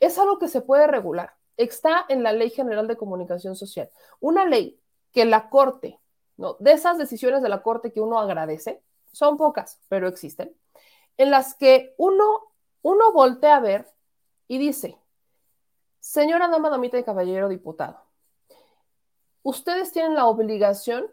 es 0.00 0.18
algo 0.18 0.38
que 0.38 0.48
se 0.48 0.62
puede 0.62 0.86
regular. 0.86 1.34
Está 1.56 2.06
en 2.08 2.22
la 2.22 2.32
Ley 2.32 2.50
General 2.50 2.88
de 2.88 2.96
Comunicación 2.96 3.54
Social. 3.54 3.90
Una 4.20 4.46
ley 4.46 4.80
que 5.12 5.26
la 5.26 5.50
Corte, 5.50 6.00
¿no? 6.38 6.56
de 6.58 6.72
esas 6.72 6.96
decisiones 6.96 7.42
de 7.42 7.50
la 7.50 7.62
Corte 7.62 7.92
que 7.92 8.00
uno 8.00 8.18
agradece, 8.18 8.82
son 9.12 9.36
pocas, 9.36 9.78
pero 9.88 10.08
existen 10.08 10.54
en 11.20 11.30
las 11.30 11.54
que 11.54 11.94
uno, 11.98 12.50
uno 12.80 13.12
voltea 13.12 13.56
a 13.56 13.60
ver 13.60 13.86
y 14.48 14.56
dice, 14.56 14.96
señora 15.98 16.48
dama, 16.48 16.70
damita 16.70 16.98
y 16.98 17.04
caballero 17.04 17.50
diputado, 17.50 18.00
ustedes 19.42 19.92
tienen 19.92 20.14
la 20.14 20.24
obligación 20.24 21.10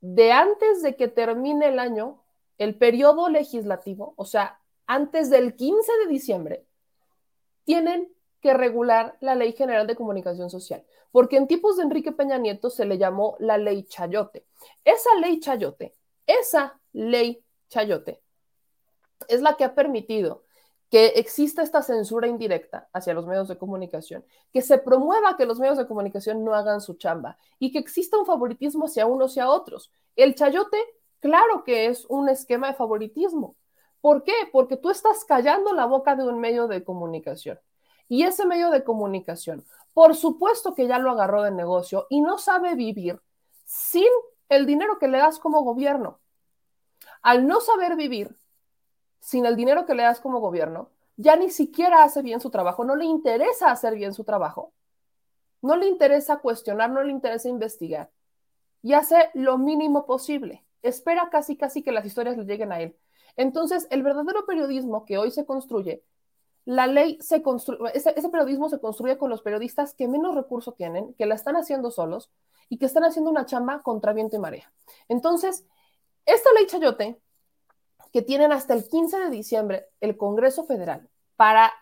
de 0.00 0.32
antes 0.32 0.80
de 0.80 0.96
que 0.96 1.08
termine 1.08 1.68
el 1.68 1.78
año, 1.78 2.22
el 2.56 2.78
periodo 2.78 3.28
legislativo, 3.28 4.14
o 4.16 4.24
sea, 4.24 4.60
antes 4.86 5.28
del 5.28 5.56
15 5.56 5.92
de 6.04 6.06
diciembre, 6.06 6.66
tienen 7.64 8.10
que 8.40 8.54
regular 8.54 9.18
la 9.20 9.34
Ley 9.34 9.52
General 9.52 9.86
de 9.86 9.94
Comunicación 9.94 10.48
Social, 10.48 10.86
porque 11.10 11.36
en 11.36 11.48
tipos 11.48 11.76
de 11.76 11.82
Enrique 11.82 12.12
Peña 12.12 12.38
Nieto 12.38 12.70
se 12.70 12.86
le 12.86 12.96
llamó 12.96 13.36
la 13.40 13.58
Ley 13.58 13.82
Chayote. 13.84 14.46
Esa 14.86 15.14
Ley 15.20 15.38
Chayote, 15.38 15.94
esa 16.26 16.80
Ley 16.94 17.44
Chayote, 17.68 18.22
es 19.28 19.42
la 19.42 19.56
que 19.56 19.64
ha 19.64 19.74
permitido 19.74 20.44
que 20.92 21.06
exista 21.16 21.62
esta 21.62 21.80
censura 21.80 22.28
indirecta 22.28 22.86
hacia 22.92 23.14
los 23.14 23.26
medios 23.26 23.48
de 23.48 23.56
comunicación, 23.56 24.26
que 24.52 24.60
se 24.60 24.76
promueva 24.76 25.38
que 25.38 25.46
los 25.46 25.58
medios 25.58 25.78
de 25.78 25.86
comunicación 25.86 26.44
no 26.44 26.54
hagan 26.54 26.82
su 26.82 26.94
chamba 26.94 27.38
y 27.58 27.72
que 27.72 27.78
exista 27.78 28.18
un 28.18 28.26
favoritismo 28.26 28.84
hacia 28.84 29.06
unos 29.06 29.34
y 29.38 29.40
a 29.40 29.48
otros. 29.48 29.90
El 30.16 30.34
chayote, 30.34 30.76
claro 31.18 31.64
que 31.64 31.86
es 31.86 32.04
un 32.10 32.28
esquema 32.28 32.66
de 32.66 32.74
favoritismo. 32.74 33.56
¿Por 34.02 34.22
qué? 34.22 34.34
Porque 34.52 34.76
tú 34.76 34.90
estás 34.90 35.24
callando 35.24 35.72
la 35.72 35.86
boca 35.86 36.14
de 36.14 36.24
un 36.24 36.38
medio 36.38 36.68
de 36.68 36.84
comunicación. 36.84 37.58
Y 38.06 38.24
ese 38.24 38.44
medio 38.44 38.68
de 38.68 38.84
comunicación, 38.84 39.64
por 39.94 40.14
supuesto 40.14 40.74
que 40.74 40.86
ya 40.86 40.98
lo 40.98 41.10
agarró 41.10 41.42
de 41.42 41.52
negocio 41.52 42.06
y 42.10 42.20
no 42.20 42.36
sabe 42.36 42.74
vivir 42.74 43.18
sin 43.64 44.08
el 44.50 44.66
dinero 44.66 44.98
que 44.98 45.08
le 45.08 45.16
das 45.16 45.38
como 45.38 45.62
gobierno. 45.62 46.20
Al 47.22 47.46
no 47.46 47.62
saber 47.62 47.96
vivir, 47.96 48.36
sin 49.22 49.46
el 49.46 49.54
dinero 49.54 49.86
que 49.86 49.94
le 49.94 50.02
das 50.02 50.20
como 50.20 50.40
gobierno, 50.40 50.90
ya 51.16 51.36
ni 51.36 51.48
siquiera 51.48 52.02
hace 52.02 52.22
bien 52.22 52.40
su 52.40 52.50
trabajo, 52.50 52.84
no 52.84 52.96
le 52.96 53.04
interesa 53.04 53.70
hacer 53.70 53.94
bien 53.94 54.12
su 54.12 54.24
trabajo, 54.24 54.72
no 55.62 55.76
le 55.76 55.86
interesa 55.86 56.38
cuestionar, 56.38 56.90
no 56.90 57.04
le 57.04 57.12
interesa 57.12 57.48
investigar 57.48 58.10
y 58.82 58.94
hace 58.94 59.30
lo 59.34 59.58
mínimo 59.58 60.06
posible. 60.06 60.64
Espera 60.82 61.28
casi, 61.30 61.56
casi 61.56 61.82
que 61.82 61.92
las 61.92 62.04
historias 62.04 62.36
le 62.36 62.44
lleguen 62.44 62.72
a 62.72 62.80
él. 62.80 62.96
Entonces, 63.36 63.86
el 63.90 64.02
verdadero 64.02 64.44
periodismo 64.44 65.04
que 65.04 65.18
hoy 65.18 65.30
se 65.30 65.46
construye, 65.46 66.02
la 66.64 66.88
ley 66.88 67.16
se 67.20 67.42
construye, 67.42 67.92
ese, 67.94 68.12
ese 68.16 68.28
periodismo 68.28 68.68
se 68.68 68.80
construye 68.80 69.16
con 69.16 69.30
los 69.30 69.42
periodistas 69.42 69.94
que 69.94 70.08
menos 70.08 70.34
recursos 70.34 70.74
tienen, 70.74 71.14
que 71.14 71.26
la 71.26 71.36
están 71.36 71.56
haciendo 71.56 71.92
solos 71.92 72.30
y 72.68 72.78
que 72.78 72.86
están 72.86 73.04
haciendo 73.04 73.30
una 73.30 73.46
chamba 73.46 73.82
contra 73.82 74.12
viento 74.12 74.34
y 74.34 74.40
marea. 74.40 74.72
Entonces, 75.08 75.64
esta 76.26 76.52
ley 76.54 76.66
Chayote 76.66 77.20
que 78.12 78.22
tienen 78.22 78.52
hasta 78.52 78.74
el 78.74 78.88
15 78.88 79.18
de 79.18 79.30
diciembre 79.30 79.88
el 80.00 80.16
Congreso 80.16 80.64
Federal 80.64 81.08
para, 81.36 81.72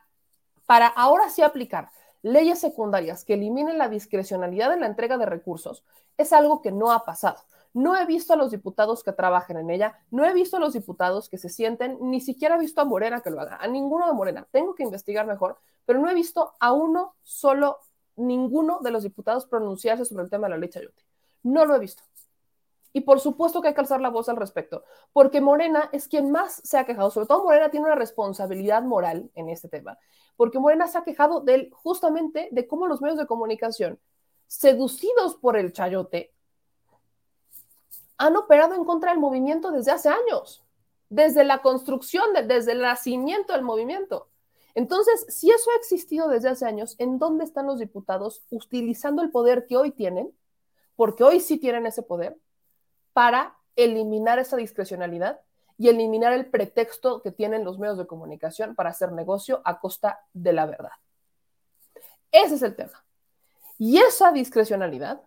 para 0.67 0.87
ahora 0.87 1.29
sí 1.29 1.43
aplicar 1.43 1.91
leyes 2.23 2.59
secundarias 2.59 3.25
que 3.25 3.35
eliminen 3.35 3.79
la 3.79 3.89
discrecionalidad 3.89 4.73
en 4.73 4.81
la 4.81 4.87
entrega 4.87 5.19
de 5.19 5.27
recursos, 5.27 5.85
es 6.17 6.33
algo 6.33 6.61
que 6.61 6.73
no 6.73 6.93
ha 6.93 7.05
pasado. 7.05 7.39
No 7.73 7.97
he 7.97 8.05
visto 8.05 8.33
a 8.33 8.37
los 8.37 8.51
diputados 8.51 9.05
que 9.05 9.13
trabajen 9.13 9.57
en 9.57 9.71
ella, 9.71 9.99
no 10.11 10.25
he 10.25 10.35
visto 10.35 10.57
a 10.57 10.61
los 10.61 10.73
diputados 10.73 11.29
que 11.29 11.39
se 11.39 11.49
sienten, 11.49 11.99
ni 12.01 12.21
siquiera 12.21 12.57
he 12.57 12.59
visto 12.59 12.81
a 12.81 12.85
Morena 12.85 13.21
que 13.21 13.31
lo 13.31 13.41
haga, 13.41 13.57
a 13.57 13.69
ninguno 13.69 14.07
de 14.07 14.13
Morena. 14.13 14.47
Tengo 14.51 14.75
que 14.75 14.83
investigar 14.83 15.27
mejor, 15.27 15.59
pero 15.87 16.01
no 16.01 16.11
he 16.11 16.15
visto 16.15 16.55
a 16.59 16.73
uno 16.73 17.15
solo, 17.23 17.79
ninguno 18.17 18.81
de 18.81 18.91
los 18.91 19.05
diputados 19.05 19.47
pronunciarse 19.47 20.05
sobre 20.05 20.25
el 20.25 20.31
tema 20.31 20.47
de 20.47 20.51
la 20.51 20.59
ley 20.59 20.69
Chayote. 20.69 21.05
No 21.45 21.65
lo 21.65 21.77
he 21.77 21.79
visto. 21.79 22.03
Y 22.93 23.03
por 23.03 23.21
supuesto 23.21 23.63
que 23.63 23.69
hay 23.69 23.75
que 23.75 23.81
alzar 23.81 24.01
la 24.01 24.11
voz 24.11 24.29
al 24.29 24.37
respecto, 24.37 24.85
porque 25.13 25.41
Morena 25.41 25.89
es 25.93 26.09
quien 26.09 26.31
más 26.31 26.61
se 26.65 26.77
ha 26.77 26.85
quejado, 26.85 27.11
sobre 27.11 27.27
todo 27.27 27.45
Morena 27.45 27.71
tiene 27.71 27.87
una 27.87 27.95
responsabilidad 27.95 28.83
moral 28.83 29.31
en 29.35 29.49
este 29.49 29.69
tema, 29.69 29.99
porque 30.37 30.59
Morena 30.59 30.89
se 30.89 30.99
ha 30.99 31.05
quejado 31.05 31.41
de 31.41 31.71
justamente 31.73 32.49
de 32.51 32.67
cómo 32.67 32.87
los 32.87 33.01
medios 33.01 33.19
de 33.19 33.27
comunicación, 33.27 34.01
seducidos 34.49 35.37
por 35.37 35.57
el 35.57 35.73
chayote, 35.73 36.33
han 38.17 38.37
operado 38.37 38.75
en 38.75 38.85
contra 38.85 39.13
del 39.13 39.21
movimiento 39.21 39.71
desde 39.71 39.93
hace 39.93 40.09
años, 40.09 40.65
desde 41.09 41.45
la 41.45 41.63
construcción, 41.63 42.25
desde 42.47 42.73
el 42.73 42.81
nacimiento 42.81 43.53
del 43.53 43.63
movimiento. 43.63 44.29
Entonces, 44.75 45.27
si 45.29 45.51
eso 45.51 45.71
ha 45.71 45.77
existido 45.77 46.29
desde 46.29 46.49
hace 46.49 46.67
años, 46.67 46.97
¿en 46.99 47.19
dónde 47.19 47.45
están 47.45 47.67
los 47.67 47.79
diputados 47.79 48.43
utilizando 48.51 49.23
el 49.23 49.31
poder 49.31 49.67
que 49.67 49.77
hoy 49.77 49.91
tienen? 49.91 50.33
Porque 50.97 51.25
hoy 51.25 51.41
sí 51.41 51.59
tienen 51.59 51.87
ese 51.87 52.03
poder 52.03 52.37
para 53.13 53.57
eliminar 53.77 54.39
esa 54.39 54.57
discrecionalidad 54.57 55.41
y 55.79 55.89
eliminar 55.89 56.33
el 56.33 56.47
pretexto 56.47 57.23
que 57.23 57.31
tienen 57.31 57.65
los 57.65 57.79
medios 57.79 57.97
de 57.97 58.07
comunicación 58.07 58.75
para 58.75 58.91
hacer 58.91 59.13
negocio 59.13 59.63
a 59.65 59.81
costa 59.81 60.21
de 60.33 60.53
la 60.53 60.67
verdad. 60.67 60.93
Ese 62.33 62.57
es 62.57 62.63
el 62.63 62.77
tema. 62.77 63.03
Y 63.79 63.99
esa 63.99 64.31
discrecionalidad 64.31 65.23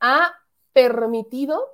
ha 0.00 0.34
permitido 0.72 1.64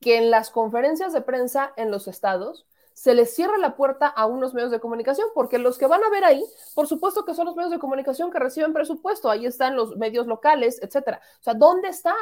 que 0.00 0.18
en 0.18 0.30
las 0.30 0.50
conferencias 0.50 1.12
de 1.12 1.20
prensa 1.20 1.72
en 1.76 1.90
los 1.90 2.08
estados 2.08 2.66
se 2.92 3.14
les 3.14 3.34
cierre 3.34 3.58
la 3.58 3.76
puerta 3.76 4.06
a 4.06 4.26
unos 4.26 4.52
medios 4.54 4.70
de 4.70 4.78
comunicación, 4.78 5.28
porque 5.34 5.58
los 5.58 5.78
que 5.78 5.86
van 5.86 6.04
a 6.04 6.10
ver 6.10 6.24
ahí, 6.24 6.44
por 6.74 6.86
supuesto 6.86 7.24
que 7.24 7.34
son 7.34 7.46
los 7.46 7.56
medios 7.56 7.70
de 7.70 7.78
comunicación 7.78 8.30
que 8.30 8.38
reciben 8.38 8.72
presupuesto, 8.72 9.30
ahí 9.30 9.46
están 9.46 9.74
los 9.74 9.96
medios 9.96 10.26
locales, 10.26 10.80
etcétera. 10.82 11.20
O 11.40 11.42
sea, 11.42 11.54
¿dónde 11.54 11.88
está? 11.88 12.14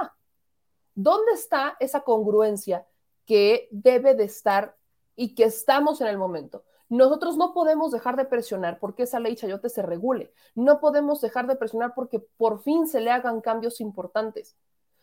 ¿Dónde 1.00 1.30
está 1.30 1.76
esa 1.78 2.00
congruencia 2.00 2.84
que 3.24 3.68
debe 3.70 4.16
de 4.16 4.24
estar 4.24 4.74
y 5.14 5.36
que 5.36 5.44
estamos 5.44 6.00
en 6.00 6.08
el 6.08 6.18
momento? 6.18 6.64
Nosotros 6.88 7.36
no 7.36 7.54
podemos 7.54 7.92
dejar 7.92 8.16
de 8.16 8.24
presionar 8.24 8.80
porque 8.80 9.04
esa 9.04 9.20
ley 9.20 9.36
chayote 9.36 9.68
se 9.68 9.82
regule. 9.82 10.32
No 10.56 10.80
podemos 10.80 11.20
dejar 11.20 11.46
de 11.46 11.54
presionar 11.54 11.94
porque 11.94 12.18
por 12.18 12.64
fin 12.64 12.88
se 12.88 13.00
le 13.00 13.12
hagan 13.12 13.40
cambios 13.40 13.80
importantes. 13.80 14.56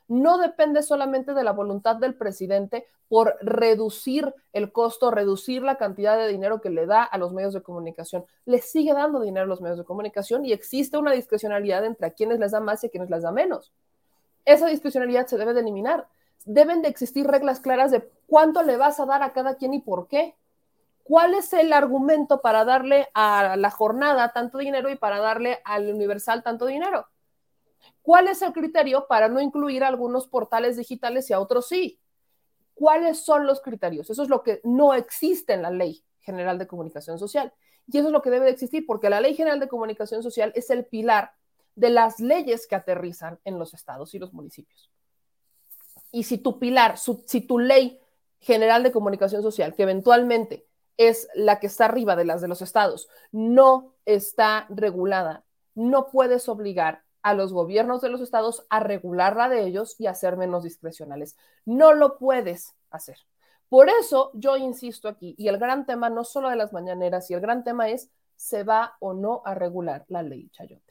No 0.09 0.37
depende 0.37 0.83
solamente 0.83 1.33
de 1.33 1.45
la 1.45 1.53
voluntad 1.53 1.95
del 1.95 2.15
presidente 2.15 2.87
por 3.07 3.37
reducir 3.39 4.35
el 4.51 4.73
costo, 4.73 5.11
reducir 5.11 5.61
la 5.61 5.77
cantidad 5.77 6.17
de 6.17 6.27
dinero 6.27 6.59
que 6.59 6.71
le 6.71 6.87
da 6.87 7.03
a 7.03 7.17
los 7.17 7.31
medios 7.31 7.53
de 7.53 7.63
comunicación. 7.63 8.25
Le 8.43 8.59
sigue 8.59 8.91
dando 8.91 9.21
dinero 9.21 9.45
a 9.45 9.47
los 9.47 9.61
medios 9.61 9.77
de 9.77 9.85
comunicación 9.85 10.43
y 10.43 10.51
existe 10.51 10.97
una 10.97 11.13
discrecionalidad 11.13 11.85
entre 11.85 12.07
a 12.07 12.11
quienes 12.11 12.37
les 12.39 12.51
da 12.51 12.59
más 12.59 12.83
y 12.83 12.87
a 12.87 12.89
quienes 12.89 13.09
les 13.09 13.23
da 13.23 13.31
menos 13.31 13.71
esa 14.45 14.67
discrecionalidad 14.67 15.27
se 15.27 15.37
debe 15.37 15.53
de 15.53 15.61
eliminar. 15.61 16.07
Deben 16.45 16.81
de 16.81 16.89
existir 16.89 17.25
reglas 17.27 17.59
claras 17.59 17.91
de 17.91 18.07
cuánto 18.27 18.63
le 18.63 18.77
vas 18.77 18.99
a 18.99 19.05
dar 19.05 19.23
a 19.23 19.33
cada 19.33 19.55
quien 19.55 19.73
y 19.73 19.81
por 19.81 20.07
qué. 20.07 20.35
¿Cuál 21.03 21.33
es 21.33 21.53
el 21.53 21.73
argumento 21.73 22.41
para 22.41 22.65
darle 22.65 23.09
a 23.13 23.55
la 23.57 23.69
jornada 23.69 24.31
tanto 24.33 24.57
dinero 24.57 24.89
y 24.89 24.95
para 24.95 25.19
darle 25.19 25.59
al 25.63 25.93
universal 25.93 26.41
tanto 26.43 26.65
dinero? 26.65 27.07
¿Cuál 28.01 28.27
es 28.27 28.41
el 28.41 28.53
criterio 28.53 29.07
para 29.07 29.27
no 29.27 29.39
incluir 29.39 29.83
algunos 29.83 30.27
portales 30.27 30.77
digitales 30.77 31.29
y 31.29 31.33
a 31.33 31.39
otros 31.39 31.67
sí? 31.67 31.99
¿Cuáles 32.73 33.19
son 33.23 33.45
los 33.45 33.61
criterios? 33.61 34.09
Eso 34.09 34.23
es 34.23 34.29
lo 34.29 34.43
que 34.43 34.61
no 34.63 34.93
existe 34.93 35.53
en 35.53 35.61
la 35.61 35.69
Ley 35.69 36.03
General 36.21 36.57
de 36.57 36.67
Comunicación 36.67 37.19
Social. 37.19 37.53
Y 37.87 37.97
eso 37.97 38.07
es 38.07 38.11
lo 38.11 38.21
que 38.21 38.31
debe 38.31 38.45
de 38.45 38.51
existir, 38.51 38.85
porque 38.85 39.09
la 39.09 39.21
Ley 39.21 39.35
General 39.35 39.59
de 39.59 39.67
Comunicación 39.67 40.23
Social 40.23 40.51
es 40.55 40.69
el 40.69 40.85
pilar 40.85 41.33
de 41.75 41.89
las 41.89 42.19
leyes 42.19 42.67
que 42.67 42.75
aterrizan 42.75 43.39
en 43.43 43.59
los 43.59 43.73
estados 43.73 44.13
y 44.13 44.19
los 44.19 44.33
municipios. 44.33 44.89
Y 46.11 46.23
si 46.23 46.37
tu 46.37 46.59
pilar, 46.59 46.97
si 46.97 47.41
tu 47.41 47.59
ley 47.59 47.99
general 48.39 48.83
de 48.83 48.91
comunicación 48.91 49.41
social, 49.41 49.75
que 49.75 49.83
eventualmente 49.83 50.65
es 50.97 51.27
la 51.35 51.59
que 51.59 51.67
está 51.67 51.85
arriba 51.85 52.15
de 52.15 52.25
las 52.25 52.41
de 52.41 52.47
los 52.47 52.61
estados, 52.61 53.09
no 53.31 53.93
está 54.05 54.65
regulada, 54.69 55.43
no 55.73 56.09
puedes 56.09 56.47
obligar 56.47 57.03
a 57.21 57.33
los 57.33 57.53
gobiernos 57.53 58.01
de 58.01 58.09
los 58.09 58.21
estados 58.21 58.65
a 58.69 58.79
regular 58.79 59.35
la 59.35 59.49
de 59.49 59.65
ellos 59.65 59.95
y 59.99 60.05
a 60.05 60.13
ser 60.13 60.37
menos 60.37 60.63
discrecionales. 60.63 61.35
No 61.65 61.91
lo 61.93 62.17
puedes 62.17 62.75
hacer. 62.91 63.17
Por 63.67 63.89
eso 63.89 64.29
yo 64.35 64.57
insisto 64.57 65.09
aquí, 65.09 65.33
y 65.37 65.47
el 65.47 65.57
gran 65.57 65.85
tema 65.85 66.09
no 66.09 66.23
solo 66.23 66.49
de 66.49 66.55
las 66.55 66.71
mañaneras, 66.71 67.29
y 67.31 67.33
el 67.33 67.41
gran 67.41 67.63
tema 67.63 67.89
es, 67.89 68.11
¿se 68.35 68.63
va 68.63 68.95
o 68.99 69.13
no 69.13 69.41
a 69.43 69.55
regular 69.55 70.05
la 70.07 70.21
ley 70.21 70.49
Chayote? 70.49 70.84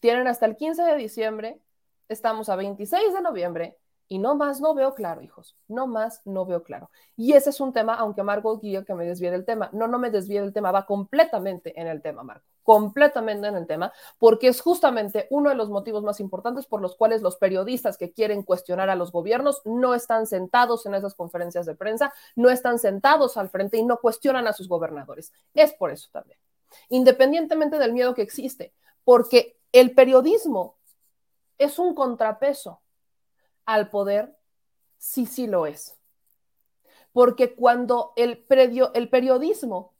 Tienen 0.00 0.26
hasta 0.26 0.46
el 0.46 0.56
15 0.56 0.82
de 0.82 0.96
diciembre, 0.96 1.60
estamos 2.08 2.48
a 2.48 2.56
26 2.56 3.14
de 3.14 3.20
noviembre, 3.20 3.78
y 4.12 4.18
no 4.18 4.34
más 4.34 4.60
no 4.60 4.74
veo 4.74 4.92
claro, 4.92 5.22
hijos, 5.22 5.56
no 5.68 5.86
más 5.86 6.20
no 6.24 6.44
veo 6.44 6.64
claro. 6.64 6.90
Y 7.16 7.34
ese 7.34 7.50
es 7.50 7.60
un 7.60 7.72
tema, 7.72 7.94
aunque 7.94 8.24
Marco 8.24 8.58
guía 8.58 8.84
que 8.84 8.92
me 8.92 9.06
desvíe 9.06 9.30
del 9.30 9.44
tema. 9.44 9.70
No, 9.72 9.86
no 9.86 10.00
me 10.00 10.10
desvíe 10.10 10.40
del 10.40 10.52
tema, 10.52 10.72
va 10.72 10.84
completamente 10.84 11.80
en 11.80 11.86
el 11.86 12.02
tema, 12.02 12.24
Marco, 12.24 12.44
completamente 12.64 13.46
en 13.46 13.54
el 13.54 13.68
tema, 13.68 13.92
porque 14.18 14.48
es 14.48 14.62
justamente 14.62 15.28
uno 15.30 15.50
de 15.50 15.54
los 15.54 15.70
motivos 15.70 16.02
más 16.02 16.18
importantes 16.18 16.66
por 16.66 16.80
los 16.80 16.96
cuales 16.96 17.22
los 17.22 17.36
periodistas 17.36 17.96
que 17.96 18.12
quieren 18.12 18.42
cuestionar 18.42 18.90
a 18.90 18.96
los 18.96 19.12
gobiernos 19.12 19.62
no 19.64 19.94
están 19.94 20.26
sentados 20.26 20.86
en 20.86 20.96
esas 20.96 21.14
conferencias 21.14 21.64
de 21.64 21.76
prensa, 21.76 22.12
no 22.34 22.50
están 22.50 22.80
sentados 22.80 23.36
al 23.36 23.48
frente 23.48 23.76
y 23.76 23.84
no 23.84 23.98
cuestionan 23.98 24.48
a 24.48 24.52
sus 24.52 24.66
gobernadores. 24.66 25.32
Es 25.54 25.72
por 25.74 25.92
eso 25.92 26.08
también, 26.10 26.40
independientemente 26.88 27.78
del 27.78 27.92
miedo 27.92 28.12
que 28.16 28.22
existe, 28.22 28.74
porque 29.04 29.59
el 29.72 29.94
periodismo 29.94 30.76
es 31.58 31.78
un 31.78 31.94
contrapeso 31.94 32.80
al 33.64 33.90
poder, 33.90 34.36
sí, 34.98 35.26
sí 35.26 35.46
lo 35.46 35.66
es. 35.66 35.96
Porque 37.12 37.54
cuando 37.54 38.12
el, 38.16 38.46
el 38.94 39.08
periodismo 39.08 39.94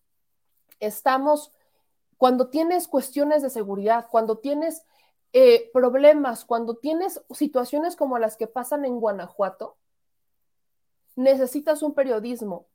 estamos, 0.79 1.53
cuando 2.16 2.49
tienes 2.49 2.89
cuestiones 2.89 3.43
de 3.43 3.51
seguridad, 3.51 4.09
cuando 4.11 4.39
tienes 4.39 4.85
eh, 5.33 5.71
problemas, 5.73 6.45
cuando 6.45 6.77
tienes 6.77 7.21
situaciones 7.31 7.95
como 7.95 8.18
las 8.18 8.37
que 8.37 8.47
pasan 8.47 8.85
en 8.85 8.99
Guanajuato, 8.99 9.77
necesitas 11.14 11.83
un 11.83 11.95
periodismo 11.95 12.66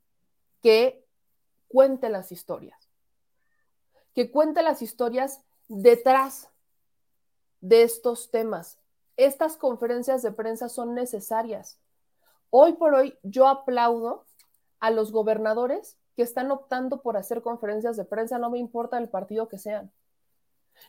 que 0.62 1.04
cuente 1.68 2.08
las 2.08 2.32
historias, 2.32 2.88
que 4.14 4.30
cuente 4.30 4.62
las 4.62 4.82
historias 4.82 5.40
detrás 5.68 6.50
de 7.66 7.82
estos 7.82 8.30
temas, 8.30 8.78
estas 9.16 9.56
conferencias 9.56 10.22
de 10.22 10.30
prensa 10.30 10.68
son 10.68 10.94
necesarias. 10.94 11.80
Hoy 12.50 12.74
por 12.74 12.94
hoy 12.94 13.18
yo 13.24 13.48
aplaudo 13.48 14.24
a 14.78 14.90
los 14.90 15.10
gobernadores 15.10 15.96
que 16.14 16.22
están 16.22 16.52
optando 16.52 17.02
por 17.02 17.16
hacer 17.16 17.42
conferencias 17.42 17.96
de 17.96 18.04
prensa, 18.04 18.38
no 18.38 18.50
me 18.50 18.58
importa 18.58 18.98
el 18.98 19.08
partido 19.08 19.48
que 19.48 19.58
sean. 19.58 19.90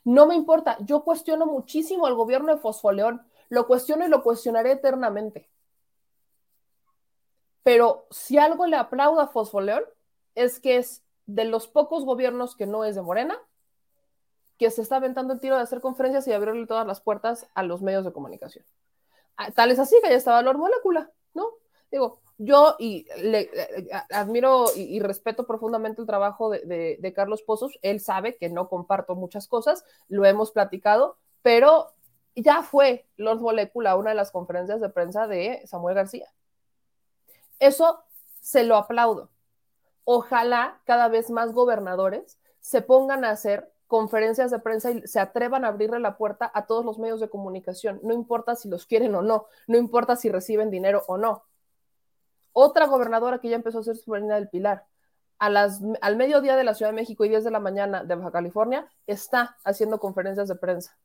No 0.03 0.27
me 0.27 0.35
importa, 0.35 0.77
yo 0.81 1.03
cuestiono 1.03 1.47
muchísimo 1.47 2.05
al 2.05 2.13
gobierno 2.13 2.53
de 2.53 2.61
Fosfoleón, 2.61 3.25
lo 3.49 3.65
cuestiono 3.65 4.05
y 4.05 4.09
lo 4.09 4.21
cuestionaré 4.21 4.73
eternamente. 4.73 5.49
Pero 7.63 8.05
si 8.11 8.37
algo 8.37 8.67
le 8.67 8.75
aplaudo 8.75 9.19
a 9.19 9.27
Fosfoleón 9.27 9.83
es 10.35 10.59
que 10.59 10.77
es 10.77 11.01
de 11.25 11.45
los 11.45 11.67
pocos 11.67 12.05
gobiernos 12.05 12.55
que 12.55 12.67
no 12.67 12.85
es 12.85 12.93
de 12.93 13.01
Morena 13.01 13.41
que 14.57 14.71
se 14.71 14.81
está 14.81 14.97
aventando 14.97 15.33
el 15.33 15.39
tiro 15.39 15.55
de 15.55 15.61
hacer 15.61 15.81
conferencias 15.81 16.27
y 16.27 16.33
abrirle 16.33 16.67
todas 16.67 16.87
las 16.87 17.01
puertas 17.01 17.47
a 17.53 17.63
los 17.63 17.81
medios 17.81 18.05
de 18.05 18.13
comunicación. 18.13 18.65
Ah, 19.37 19.51
tal 19.51 19.71
es 19.71 19.79
así 19.79 19.95
que 20.01 20.09
ya 20.09 20.15
estaba 20.15 20.41
Lord 20.41 20.57
Molecula, 20.57 21.11
¿no? 21.33 21.51
Digo, 21.91 22.19
yo 22.37 22.75
y 22.79 23.07
le, 23.21 23.49
eh, 23.53 23.89
admiro 24.11 24.65
y, 24.75 24.99
respeto 24.99 25.45
profundamente 25.47 26.01
el 26.01 26.07
trabajo 26.07 26.49
de, 26.49 26.97
de, 26.99 27.13
Carlos 27.13 27.41
Pozos. 27.43 27.77
Él 27.81 27.99
sabe 27.99 28.37
que 28.37 28.49
no 28.49 28.67
comparto 28.67 29.15
muchas 29.15 29.47
cosas, 29.47 29.85
lo 30.07 30.25
hemos 30.25 30.51
platicado, 30.51 31.17
pero 31.41 31.93
ya 32.35 32.61
fue 32.61 33.07
Lord 33.17 33.41
Molecula 33.41 33.95
una 33.95 34.11
de 34.11 34.15
las 34.15 34.31
conferencias 34.31 34.81
de 34.81 34.89
prensa 34.89 35.27
de 35.27 35.61
Samuel 35.65 35.95
García. 35.95 36.31
Eso 37.59 38.03
se 38.41 38.63
lo 38.63 38.75
aplaudo. 38.75 39.29
Ojalá 40.03 40.79
cada 40.85 41.07
vez 41.09 41.29
más 41.29 41.53
gobernadores 41.53 42.39
se 42.59 42.81
pongan 42.81 43.25
a 43.25 43.31
hacer 43.31 43.71
conferencias 43.87 44.51
de 44.51 44.59
prensa 44.59 44.91
y 44.91 45.01
se 45.07 45.19
atrevan 45.19 45.65
a 45.65 45.69
abrirle 45.69 45.99
la 45.99 46.17
puerta 46.17 46.51
a 46.53 46.65
todos 46.65 46.85
los 46.85 46.99
medios 46.99 47.19
de 47.19 47.29
comunicación, 47.29 47.99
no 48.03 48.13
importa 48.13 48.55
si 48.55 48.69
los 48.69 48.85
quieren 48.85 49.15
o 49.15 49.21
no, 49.21 49.47
no 49.65 49.77
importa 49.77 50.15
si 50.15 50.29
reciben 50.29 50.69
dinero 50.69 51.03
o 51.07 51.17
no. 51.17 51.43
Otra 52.51 52.87
gobernadora 52.87 53.39
que 53.39 53.49
ya 53.49 53.55
empezó 53.55 53.79
a 53.79 53.83
ser 53.83 53.97
soberana 53.97 54.35
del 54.35 54.49
Pilar, 54.49 54.85
a 55.39 55.49
las, 55.49 55.81
al 56.01 56.17
mediodía 56.17 56.55
de 56.55 56.63
la 56.63 56.73
Ciudad 56.73 56.91
de 56.91 56.95
México 56.95 57.23
y 57.23 57.29
10 57.29 57.43
de 57.43 57.51
la 57.51 57.59
mañana 57.59 58.03
de 58.03 58.15
Baja 58.15 58.31
California, 58.31 58.87
está 59.05 59.57
haciendo 59.63 59.99
conferencias 59.99 60.47
de 60.47 60.55
prensa. 60.55 60.97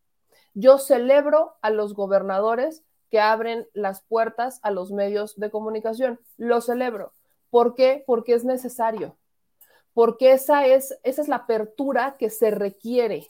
Yo 0.55 0.79
celebro 0.79 1.55
a 1.61 1.71
los 1.71 1.95
gobernadores 1.95 2.83
que 3.11 3.21
abren 3.21 3.69
las 3.75 4.03
puertas 4.03 4.59
a 4.63 4.71
los 4.71 4.91
medios 4.91 5.37
de 5.37 5.51
comunicación. 5.51 6.19
Lo 6.39 6.63
celebro. 6.63 7.13
¿Por 7.51 7.75
qué? 7.75 8.03
Porque 8.07 8.33
es 8.33 8.45
necesario 8.45 9.17
porque 9.95 10.33
esa 10.33 10.67
es, 10.67 10.99
esa 11.03 11.23
es 11.23 11.29
la 11.29 11.37
apertura 11.37 12.17
que 12.19 12.31
se 12.31 12.51
requiere. 12.51 13.29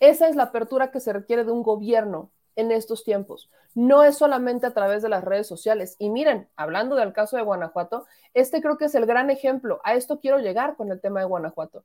Esa 0.00 0.28
es 0.28 0.36
la 0.36 0.44
apertura 0.44 0.90
que 0.90 1.00
se 1.00 1.12
requiere 1.12 1.44
de 1.44 1.52
un 1.52 1.62
gobierno 1.62 2.30
en 2.56 2.72
estos 2.72 3.04
tiempos. 3.04 3.50
No 3.74 4.02
es 4.02 4.16
solamente 4.16 4.66
a 4.66 4.74
través 4.74 5.02
de 5.02 5.08
las 5.08 5.24
redes 5.24 5.46
sociales. 5.46 5.96
Y 5.98 6.10
miren, 6.10 6.48
hablando 6.56 6.96
del 6.96 7.12
caso 7.12 7.36
de 7.36 7.42
Guanajuato, 7.42 8.06
este 8.34 8.60
creo 8.60 8.78
que 8.78 8.86
es 8.86 8.94
el 8.94 9.06
gran 9.06 9.30
ejemplo. 9.30 9.80
A 9.84 9.94
esto 9.94 10.20
quiero 10.20 10.38
llegar 10.38 10.76
con 10.76 10.90
el 10.90 11.00
tema 11.00 11.20
de 11.20 11.26
Guanajuato. 11.26 11.84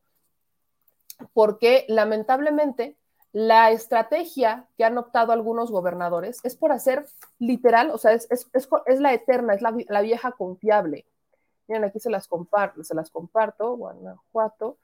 Porque 1.34 1.86
lamentablemente 1.88 2.98
la 3.34 3.72
estrategia 3.72 4.68
que 4.78 4.86
han 4.86 4.98
optado 4.98 5.32
algunos 5.32 5.72
gobernadores 5.72 6.40
es 6.44 6.56
por 6.56 6.72
hacer 6.72 7.06
literal, 7.40 7.92
o 7.92 7.98
sea, 7.98 8.14
es, 8.14 8.30
la 9.00 9.14
eterna, 9.14 9.54
es 9.54 9.62
la 9.62 10.02
vieja 10.02 10.32
confiable 10.32 11.06
Miren, 11.68 11.84
aquí 11.84 12.00
se 12.00 12.10
las 12.10 12.28
comparto, 12.28 13.76
Guanajuato. 13.76 14.78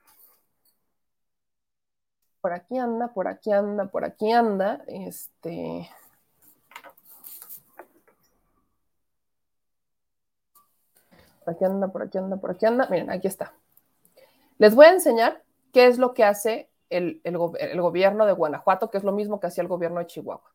Por 2.41 2.51
aquí 2.53 2.77
anda, 2.77 3.13
por 3.13 3.27
aquí 3.27 3.51
anda, 3.51 3.85
por 3.85 4.03
aquí 4.03 4.31
anda. 4.31 4.83
Este. 4.87 5.89
Por 11.45 11.53
aquí 11.53 11.65
anda, 11.65 11.87
por 11.87 12.01
aquí 12.03 12.17
anda, 12.17 12.37
por 12.37 12.51
aquí 12.51 12.65
anda. 12.65 12.87
Miren, 12.89 13.09
aquí 13.11 13.27
está. 13.27 13.53
Les 14.57 14.75
voy 14.75 14.85
a 14.87 14.91
enseñar 14.91 15.43
qué 15.71 15.87
es 15.87 15.97
lo 15.97 16.13
que 16.13 16.23
hace 16.25 16.69
el, 16.89 17.21
el, 17.23 17.37
gobierno 17.81 18.25
de 18.25 18.33
Guanajuato, 18.33 18.89
que 18.89 18.97
es 18.97 19.03
lo 19.03 19.11
mismo 19.11 19.39
que 19.39 19.47
hacía 19.47 19.61
el 19.61 19.67
gobierno 19.67 19.99
de 19.99 20.07
Chihuahua. 20.07 20.53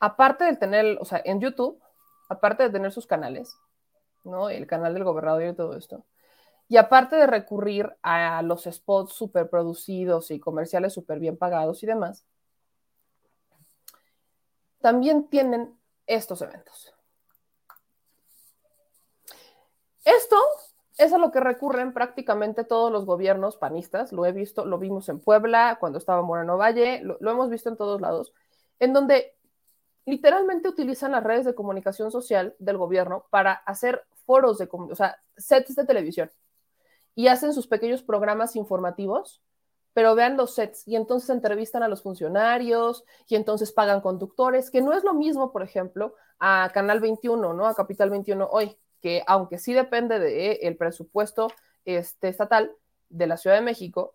Aparte 0.00 0.44
de 0.44 0.56
tener, 0.56 0.98
o 1.00 1.04
sea, 1.04 1.22
en 1.24 1.40
YouTube, 1.40 1.80
aparte 2.28 2.64
de 2.64 2.70
tener 2.70 2.92
sus 2.92 3.06
canales, 3.06 3.56
¿no? 4.24 4.50
El 4.50 4.66
canal 4.66 4.94
del 4.94 5.04
gobernador 5.04 5.42
y 5.42 5.54
todo 5.54 5.76
esto. 5.76 6.04
Y 6.68 6.76
aparte 6.76 7.16
de 7.16 7.26
recurrir 7.26 7.94
a 8.02 8.42
los 8.42 8.64
spots 8.64 9.12
súper 9.12 9.50
producidos 9.50 10.30
y 10.30 10.40
comerciales 10.40 10.92
súper 10.92 11.18
bien 11.18 11.36
pagados 11.36 11.82
y 11.82 11.86
demás, 11.86 12.24
también 14.80 15.28
tienen 15.28 15.78
estos 16.06 16.42
eventos. 16.42 16.94
Esto 20.04 20.36
es 20.98 21.12
a 21.12 21.18
lo 21.18 21.30
que 21.30 21.40
recurren 21.40 21.92
prácticamente 21.92 22.64
todos 22.64 22.90
los 22.90 23.04
gobiernos 23.04 23.56
panistas. 23.56 24.12
Lo 24.12 24.26
he 24.26 24.32
visto, 24.32 24.64
lo 24.64 24.78
vimos 24.78 25.08
en 25.08 25.20
Puebla, 25.20 25.76
cuando 25.78 25.98
estaba 25.98 26.22
Moreno 26.22 26.56
Valle, 26.58 27.02
lo 27.02 27.30
hemos 27.30 27.50
visto 27.50 27.68
en 27.68 27.76
todos 27.76 28.00
lados, 28.00 28.32
en 28.78 28.92
donde 28.92 29.36
literalmente 30.04 30.68
utilizan 30.68 31.12
las 31.12 31.22
redes 31.22 31.44
de 31.44 31.54
comunicación 31.54 32.10
social 32.10 32.56
del 32.58 32.76
gobierno 32.76 33.26
para 33.30 33.52
hacer 33.52 34.04
foros 34.24 34.58
de, 34.58 34.68
o 34.70 34.94
sea, 34.94 35.16
sets 35.36 35.74
de 35.74 35.84
televisión 35.84 36.30
y 37.14 37.28
hacen 37.28 37.52
sus 37.52 37.66
pequeños 37.66 38.02
programas 38.02 38.56
informativos, 38.56 39.42
pero 39.92 40.14
vean 40.14 40.36
los 40.36 40.54
sets 40.54 40.86
y 40.88 40.96
entonces 40.96 41.30
entrevistan 41.30 41.82
a 41.82 41.88
los 41.88 42.02
funcionarios 42.02 43.04
y 43.28 43.36
entonces 43.36 43.72
pagan 43.72 44.00
conductores, 44.00 44.70
que 44.70 44.80
no 44.80 44.94
es 44.94 45.04
lo 45.04 45.12
mismo, 45.14 45.52
por 45.52 45.62
ejemplo, 45.62 46.14
a 46.38 46.70
Canal 46.72 47.00
21, 47.00 47.52
¿no? 47.52 47.66
A 47.66 47.74
Capital 47.74 48.10
21 48.10 48.48
hoy, 48.50 48.76
que 49.00 49.22
aunque 49.26 49.58
sí 49.58 49.72
depende 49.72 50.18
del 50.18 50.76
presupuesto 50.76 51.48
este, 51.84 52.28
estatal 52.28 52.72
de 53.10 53.26
la 53.26 53.36
Ciudad 53.36 53.56
de 53.56 53.62
México, 53.62 54.14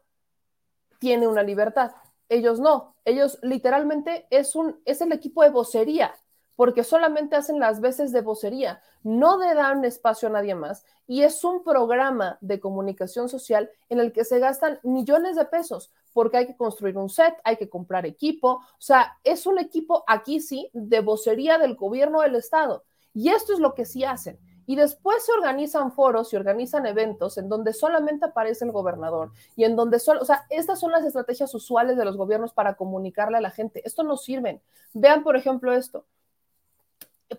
tiene 1.00 1.28
una 1.28 1.44
libertad. 1.44 1.92
ellos 2.30 2.60
no, 2.60 2.96
ellos 3.06 3.40
literalmente 3.44 4.28
es, 4.32 4.56
un, 4.56 4.82
es 4.84 5.00
el 5.02 5.12
equipo 5.12 5.44
de 5.44 5.52
vocería, 5.52 6.14
porque 6.58 6.84
solamente 6.84 7.36
hacen 7.36 7.60
las 7.60 7.80
veces 7.80 8.12
de 8.12 8.22
vocería, 8.22 8.82
no 9.04 9.38
le 9.38 9.54
dan 9.54 9.86
espacio 9.86 10.28
a 10.28 10.32
nadie 10.32 10.56
más 10.56 10.84
y 11.08 11.22
es 11.22 11.42
un 11.46 11.64
programa 11.64 12.38
de 12.42 12.60
comunicación 12.60 13.30
social 13.30 13.70
en 13.90 14.00
el 14.02 14.12
que 14.12 14.26
se 14.26 14.40
gastan 14.40 14.80
millones 14.84 15.38
de 15.38 15.46
pesos 15.46 15.94
porque 16.12 16.38
hay 16.38 16.48
que 16.48 16.58
construir 16.58 16.98
un 16.98 17.10
set, 17.10 17.36
hay 17.44 17.58
que 17.58 17.70
comprar 17.70 18.08
equipo, 18.08 18.54
o 18.56 18.80
sea, 18.82 19.18
es 19.24 19.46
un 19.46 19.60
equipo 19.60 20.04
aquí 20.08 20.40
sí 20.40 20.70
de 20.74 21.00
vocería 21.00 21.60
del 21.60 21.76
gobierno 21.76 22.22
del 22.22 22.36
estado 22.36 22.84
y 23.14 23.30
esto 23.30 23.54
es 23.54 23.60
lo 23.60 23.74
que 23.74 23.86
sí 23.86 24.04
hacen. 24.04 24.38
Y 24.70 24.76
después 24.76 25.26
se 25.26 25.32
organizan 25.32 25.94
foros 25.94 26.34
y 26.34 26.36
organizan 26.36 26.86
eventos 26.86 27.38
en 27.38 27.48
donde 27.48 27.72
solamente 27.72 28.26
aparece 28.26 28.66
el 28.66 28.74
gobernador 28.74 29.32
y 29.56 29.64
en 29.64 29.78
donde 29.78 29.98
solo, 29.98 30.22
o 30.22 30.26
sea, 30.26 30.46
estas 30.50 30.82
son 30.82 30.92
las 30.92 31.06
estrategias 31.06 31.54
usuales 31.56 31.96
de 31.96 32.04
los 32.04 32.18
gobiernos 32.18 32.52
para 32.52 32.76
comunicarle 32.76 33.38
a 33.38 33.42
la 33.42 33.50
gente. 33.50 33.82
Esto 33.86 34.04
no 34.04 34.18
sirven. 34.18 34.62
Vean, 34.94 35.24
por 35.24 35.38
ejemplo, 35.38 35.74
esto. 35.74 36.06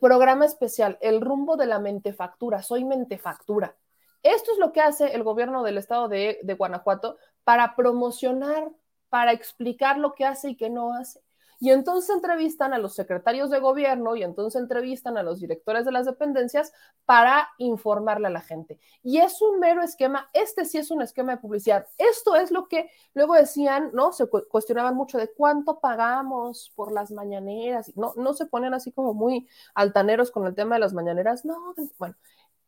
Programa 0.01 0.45
especial, 0.45 0.99
el 1.01 1.20
rumbo 1.20 1.57
de 1.57 1.66
la 1.66 1.78
mentefactura. 1.78 2.62
Soy 2.62 2.84
mentefactura. 2.84 3.76
Esto 4.22 4.53
es 4.53 4.59
lo 4.59 4.72
que 4.72 4.80
hace 4.80 5.14
el 5.14 5.22
gobierno 5.22 5.62
del 5.62 5.78
estado 5.78 6.09
de, 6.09 6.41
Guanajuato 6.59 7.16
para 7.45 7.74
promocionar, 7.76 8.70
para 9.09 9.32
explicar 9.32 9.99
lo 9.99 10.14
que 10.14 10.24
hace 10.24 10.51
y 10.51 10.57
qué 10.57 10.70
no 10.70 10.93
hace. 10.95 11.22
Y 11.61 11.70
entonces 11.70 12.14
entrevistan 12.14 12.72
a 12.72 12.78
los 12.78 12.94
secretarios 12.94 13.50
de 13.50 13.59
gobierno 13.59 14.14
y 14.14 14.22
entonces 14.22 14.61
entrevistan 14.61 15.18
a 15.18 15.22
los 15.22 15.40
directores 15.40 15.84
de 15.84 15.92
las 15.92 16.06
dependencias 16.06 16.72
para 17.04 17.48
informarle 17.59 18.28
a 18.28 18.30
la 18.30 18.40
gente. 18.40 18.78
Y 19.02 19.18
es 19.18 19.42
un 19.42 19.59
mero 19.59 19.82
esquema, 19.82 20.30
este 20.32 20.64
sí 20.64 20.78
es 20.78 20.90
un 20.90 21.02
esquema 21.02 21.32
de 21.32 21.38
publicidad. 21.38 21.86
Esto 21.98 22.36
es 22.36 22.50
lo 22.50 22.68
que 22.68 22.90
luego 23.14 23.34
decían, 23.34 23.90
¿no? 23.92 24.12
Se 24.12 24.26
cuestionaban 24.28 24.94
mucho 24.94 25.18
de 25.18 25.32
cuánto 25.32 25.80
pagamos 25.80 26.72
por 26.76 26.92
las 26.92 27.11
mañaneras. 27.11 27.96
No, 27.96 28.14
no 28.16 28.34
se 28.34 28.46
ponen 28.46 28.74
así 28.74 28.92
como 28.92 29.14
muy 29.14 29.48
altaneros 29.74 30.30
con 30.30 30.46
el 30.46 30.54
tema 30.54 30.76
de 30.76 30.80
las 30.80 30.94
mañaneras. 30.94 31.44
No, 31.44 31.74
bueno, 31.98 32.14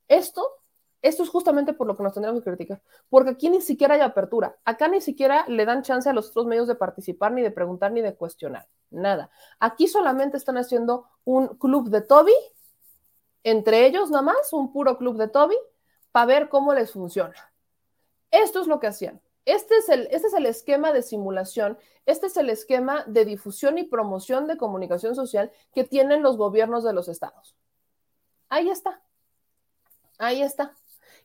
esto 0.08 0.44
esto 1.02 1.22
es 1.22 1.30
justamente 1.30 1.72
por 1.72 1.86
lo 1.86 1.96
que 1.96 2.02
nos 2.02 2.12
tendríamos 2.12 2.42
que 2.42 2.50
criticar, 2.50 2.82
porque 3.08 3.30
aquí 3.30 3.48
ni 3.48 3.60
siquiera 3.60 3.94
hay 3.94 4.00
apertura, 4.00 4.58
acá 4.64 4.88
ni 4.88 5.00
siquiera 5.00 5.44
le 5.48 5.64
dan 5.64 5.82
chance 5.82 6.08
a 6.08 6.12
los 6.12 6.30
otros 6.30 6.46
medios 6.46 6.68
de 6.68 6.74
participar, 6.74 7.32
ni 7.32 7.42
de 7.42 7.50
preguntar, 7.50 7.92
ni 7.92 8.02
de 8.02 8.14
cuestionar, 8.14 8.68
nada. 8.90 9.30
Aquí 9.58 9.88
solamente 9.88 10.36
están 10.36 10.58
haciendo 10.58 11.06
un 11.24 11.48
club 11.48 11.88
de 11.88 12.02
Toby, 12.02 12.34
entre 13.44 13.86
ellos 13.86 14.10
nada 14.10 14.22
más, 14.22 14.52
un 14.52 14.72
puro 14.72 14.98
club 14.98 15.16
de 15.16 15.28
Toby, 15.28 15.56
para 16.12 16.26
ver 16.26 16.48
cómo 16.48 16.74
les 16.74 16.92
funciona. 16.92 17.34
Esto 18.30 18.60
es 18.60 18.66
lo 18.66 18.78
que 18.78 18.88
hacían. 18.88 19.20
Este 19.46 19.78
es, 19.78 19.88
el, 19.88 20.06
este 20.10 20.28
es 20.28 20.34
el 20.34 20.46
esquema 20.46 20.92
de 20.92 21.02
simulación, 21.02 21.78
este 22.04 22.26
es 22.26 22.36
el 22.36 22.50
esquema 22.50 23.04
de 23.06 23.24
difusión 23.24 23.78
y 23.78 23.84
promoción 23.84 24.46
de 24.46 24.58
comunicación 24.58 25.14
social 25.14 25.50
que 25.72 25.84
tienen 25.84 26.22
los 26.22 26.36
gobiernos 26.36 26.84
de 26.84 26.92
los 26.92 27.08
estados. 27.08 27.56
Ahí 28.48 28.68
está. 28.68 29.02
Ahí 30.18 30.42
está. 30.42 30.76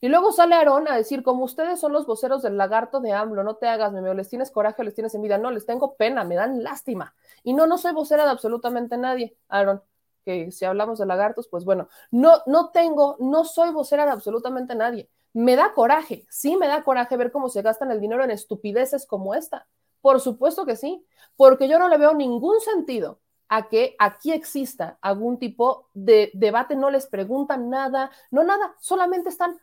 Y 0.06 0.08
luego 0.08 0.32
sale 0.32 0.54
Aarón 0.54 0.88
a 0.88 0.96
decir, 0.96 1.24
como 1.24 1.46
ustedes 1.46 1.80
son 1.80 1.92
los 1.92 2.06
voceros 2.06 2.44
del 2.44 2.58
lagarto 2.58 3.00
de 3.00 3.12
AMLO, 3.12 3.44
no 3.44 3.56
te 3.56 3.68
hagas, 3.68 3.92
meme, 3.92 4.14
les 4.14 4.30
tienes 4.30 4.52
coraje, 4.52 4.84
les 4.84 4.94
tienes 4.94 5.16
envidia. 5.16 5.40
No, 5.40 5.50
les 5.50 5.66
tengo 5.66 5.96
pena, 5.96 6.24
me 6.24 6.36
dan 6.36 6.62
lástima. 6.62 7.16
Y 7.42 7.54
no, 7.54 7.66
no 7.66 7.80
soy 7.80 7.92
vocera 7.92 8.24
de 8.24 8.30
absolutamente 8.30 8.98
nadie, 8.98 9.36
Aarón, 9.50 9.82
que 10.24 10.52
si 10.52 10.64
hablamos 10.64 11.00
de 11.00 11.08
lagartos, 11.08 11.48
pues 11.48 11.66
bueno, 11.66 11.90
no, 12.12 12.34
no 12.46 12.70
tengo, 12.70 13.18
no 13.20 13.46
soy 13.46 13.72
vocera 13.72 14.06
de 14.06 14.12
absolutamente 14.12 14.76
nadie. 14.76 15.10
Me 15.34 15.56
da 15.56 15.74
coraje, 15.74 16.28
sí 16.30 16.56
me 16.56 16.68
da 16.68 16.84
coraje 16.84 17.18
ver 17.18 17.32
cómo 17.32 17.50
se 17.50 17.64
gastan 17.64 17.90
el 17.90 18.00
dinero 18.00 18.24
en 18.24 18.30
estupideces 18.30 19.08
como 19.08 19.34
esta. 19.34 19.66
Por 20.02 20.22
supuesto 20.22 20.68
que 20.68 20.76
sí, 20.76 21.04
porque 21.36 21.68
yo 21.68 21.80
no 21.80 21.88
le 21.88 21.98
veo 21.98 22.14
ningún 22.14 22.60
sentido 22.60 23.22
a 23.48 23.70
que 23.70 23.96
aquí 24.00 24.32
exista 24.32 24.98
algún 25.02 25.38
tipo 25.38 25.90
de 25.94 26.32
debate, 26.34 26.76
no 26.76 26.90
les 26.90 27.08
preguntan 27.08 27.70
nada, 27.70 28.12
no 28.32 28.44
nada, 28.44 28.76
solamente 28.80 29.30
están 29.30 29.60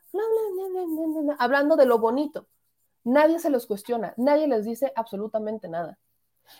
hablando 1.39 1.77
de 1.77 1.87
lo 1.87 1.99
bonito. 1.99 2.47
Nadie 3.05 3.39
se 3.41 3.51
los 3.51 3.67
cuestiona, 3.67 4.15
nadie 4.17 4.47
les 4.47 4.65
dice 4.65 4.93
absolutamente 4.95 5.69
nada. 5.69 5.99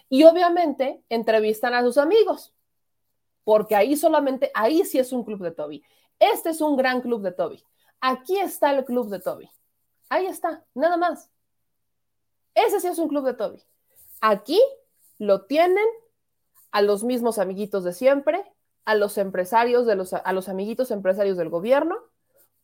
Y 0.09 0.25
obviamente 0.25 1.05
entrevistan 1.09 1.75
a 1.75 1.83
sus 1.83 1.99
amigos, 1.99 2.53
porque 3.45 3.77
ahí 3.77 3.97
solamente, 3.97 4.51
ahí 4.55 4.85
sí 4.85 4.99
es 4.99 5.13
un 5.13 5.25
club 5.25 5.43
de 5.43 5.53
Toby. 5.53 5.85
Este 6.19 6.51
es 6.51 6.61
un 6.61 6.77
gran 6.77 7.01
club 7.01 7.23
de 7.23 7.33
Toby. 7.33 7.65
Aquí 8.01 8.39
está 8.39 8.73
el 8.73 8.85
club 8.85 9.09
de 9.09 9.21
Toby. 9.21 9.49
Ahí 10.09 10.27
está, 10.27 10.65
nada 10.75 10.97
más. 10.97 11.31
Ese 12.55 12.81
sí 12.81 12.89
es 12.89 12.99
un 12.99 13.09
club 13.09 13.25
de 13.25 13.35
Toby. 13.35 13.63
Aquí 14.21 14.61
lo 15.19 15.47
tienen 15.47 15.87
a 16.73 16.83
los 16.83 17.05
mismos 17.05 17.39
amiguitos 17.39 17.85
de 17.85 17.93
siempre, 17.93 18.45
a 18.85 18.95
los 18.95 19.19
empresarios, 19.19 19.87
de 19.87 19.95
los, 19.95 20.13
a 20.13 20.33
los 20.33 20.49
amiguitos 20.49 20.91
empresarios 20.91 21.37
del 21.37 21.51
gobierno, 21.51 21.97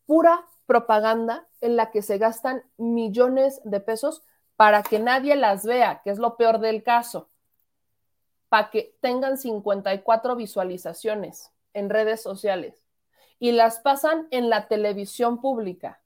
pura 0.06 0.46
propaganda 0.66 1.46
en 1.60 1.76
la 1.76 1.90
que 1.90 2.02
se 2.02 2.18
gastan 2.18 2.64
millones 2.76 3.60
de 3.64 3.80
pesos 3.80 4.22
para 4.56 4.82
que 4.82 4.98
nadie 4.98 5.36
las 5.36 5.64
vea, 5.64 6.00
que 6.02 6.10
es 6.10 6.18
lo 6.18 6.36
peor 6.36 6.58
del 6.58 6.82
caso, 6.82 7.28
para 8.48 8.70
que 8.70 8.96
tengan 9.00 9.38
54 9.38 10.34
visualizaciones 10.34 11.52
en 11.74 11.90
redes 11.90 12.22
sociales 12.22 12.82
y 13.38 13.52
las 13.52 13.78
pasan 13.78 14.26
en 14.30 14.50
la 14.50 14.66
televisión 14.66 15.40
pública. 15.40 16.02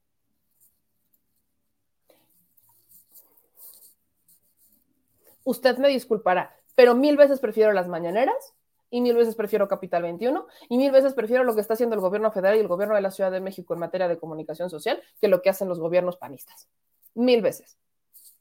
Usted 5.45 5.77
me 5.77 5.89
disculpará, 5.89 6.55
pero 6.75 6.95
mil 6.95 7.17
veces 7.17 7.39
prefiero 7.39 7.71
las 7.73 7.87
mañaneras 7.87 8.53
y 8.89 9.01
mil 9.01 9.15
veces 9.15 9.35
prefiero 9.35 9.67
Capital 9.67 10.03
21 10.03 10.45
y 10.69 10.77
mil 10.77 10.91
veces 10.91 11.13
prefiero 11.13 11.43
lo 11.43 11.55
que 11.55 11.61
está 11.61 11.73
haciendo 11.73 11.95
el 11.95 12.01
gobierno 12.01 12.31
federal 12.31 12.57
y 12.57 12.59
el 12.59 12.67
gobierno 12.67 12.95
de 12.95 13.01
la 13.01 13.11
Ciudad 13.11 13.31
de 13.31 13.41
México 13.41 13.73
en 13.73 13.79
materia 13.79 14.07
de 14.07 14.19
comunicación 14.19 14.69
social 14.69 15.01
que 15.19 15.27
lo 15.27 15.41
que 15.41 15.49
hacen 15.49 15.67
los 15.67 15.79
gobiernos 15.79 16.17
panistas. 16.17 16.67
Mil 17.15 17.41
veces. 17.41 17.77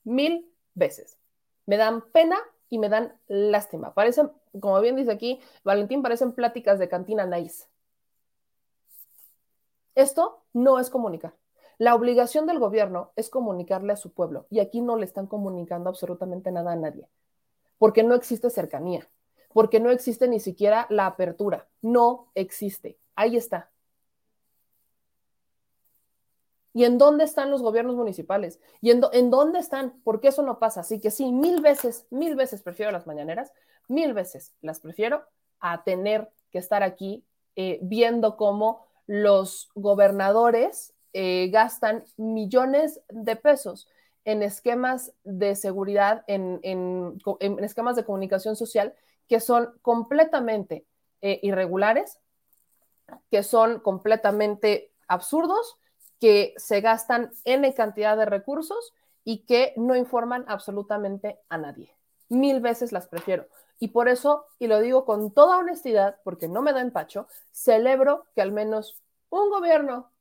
Mil 0.04 0.50
veces. 0.74 1.18
Me 1.66 1.76
dan 1.76 2.02
pena 2.12 2.36
y 2.68 2.78
me 2.78 2.88
dan 2.88 3.14
lástima. 3.28 3.94
Parecen, 3.94 4.30
como 4.60 4.78
bien 4.80 4.96
dice 4.96 5.12
aquí 5.12 5.40
Valentín, 5.64 6.02
parecen 6.02 6.32
pláticas 6.32 6.78
de 6.78 6.88
cantina 6.88 7.26
nice. 7.26 7.66
Esto 9.94 10.42
no 10.52 10.78
es 10.78 10.90
comunicar. 10.90 11.34
La 11.78 11.94
obligación 11.94 12.46
del 12.46 12.58
gobierno 12.58 13.12
es 13.16 13.30
comunicarle 13.30 13.92
a 13.92 13.96
su 13.96 14.12
pueblo 14.12 14.46
y 14.50 14.60
aquí 14.60 14.80
no 14.80 14.96
le 14.96 15.04
están 15.04 15.26
comunicando 15.26 15.88
absolutamente 15.88 16.52
nada 16.52 16.72
a 16.72 16.76
nadie 16.76 17.08
porque 17.82 18.04
no 18.04 18.14
existe 18.14 18.48
cercanía, 18.48 19.10
porque 19.52 19.80
no 19.80 19.90
existe 19.90 20.28
ni 20.28 20.38
siquiera 20.38 20.86
la 20.88 21.06
apertura, 21.06 21.66
no 21.80 22.30
existe. 22.36 22.96
Ahí 23.16 23.36
está. 23.36 23.72
¿Y 26.72 26.84
en 26.84 26.96
dónde 26.96 27.24
están 27.24 27.50
los 27.50 27.60
gobiernos 27.60 27.96
municipales? 27.96 28.60
¿Y 28.80 28.92
en, 28.92 29.30
dónde 29.30 29.58
están? 29.58 30.00
Porque 30.04 30.28
eso 30.28 30.44
no 30.44 30.60
pasa. 30.60 30.82
Así 30.82 31.00
que 31.00 31.10
sí, 31.10 31.32
mil 31.32 31.60
veces, 31.60 32.06
mil 32.10 32.36
veces 32.36 32.62
prefiero 32.62 32.92
las 32.92 33.08
mañaneras, 33.08 33.52
mil 33.88 34.14
veces 34.14 34.54
las 34.60 34.78
prefiero 34.78 35.24
a 35.58 35.82
tener 35.82 36.30
que 36.52 36.58
estar 36.58 36.84
aquí 36.84 37.24
eh, 37.56 37.80
viendo 37.82 38.36
cómo 38.36 38.86
los 39.08 39.72
gobernadores 39.74 40.94
eh, 41.14 41.48
gastan 41.50 42.04
millones 42.16 43.00
de 43.08 43.34
pesos 43.34 43.88
en 44.24 44.42
esquemas 44.42 45.12
de 45.24 45.56
seguridad, 45.56 46.24
en, 46.26 46.60
esquemas 47.60 47.96
de 47.96 48.04
comunicación 48.04 48.56
social 48.56 48.94
que 49.28 49.40
son 49.40 49.72
completamente 49.82 50.86
eh, 51.20 51.40
irregulares, 51.42 52.20
que 53.30 53.42
son 53.42 53.80
completamente 53.80 54.92
absurdos, 55.08 55.76
que 56.20 56.54
se 56.56 56.80
gastan 56.80 57.32
N 57.44 57.72
cantidad 57.74 58.16
de 58.16 58.26
recursos 58.26 58.94
y 59.24 59.44
que 59.44 59.72
no 59.76 59.96
informan 59.96 60.44
absolutamente 60.48 61.40
a 61.48 61.58
nadie. 61.58 61.94
Mil 62.28 62.60
veces 62.60 62.92
las 62.92 63.08
prefiero. 63.08 63.46
Y 63.78 63.88
por 63.88 64.08
eso, 64.08 64.46
y 64.58 64.68
lo 64.68 64.80
digo 64.80 65.04
con 65.04 65.32
toda 65.32 65.58
honestidad, 65.58 66.18
porque 66.22 66.48
no 66.48 66.62
me 66.62 66.72
da 66.72 66.80
empacho, 66.80 67.26
celebro 67.50 68.26
que 68.34 68.42
al 68.42 68.52
menos 68.52 69.02
un 69.28 69.50
gobierno 69.50 70.12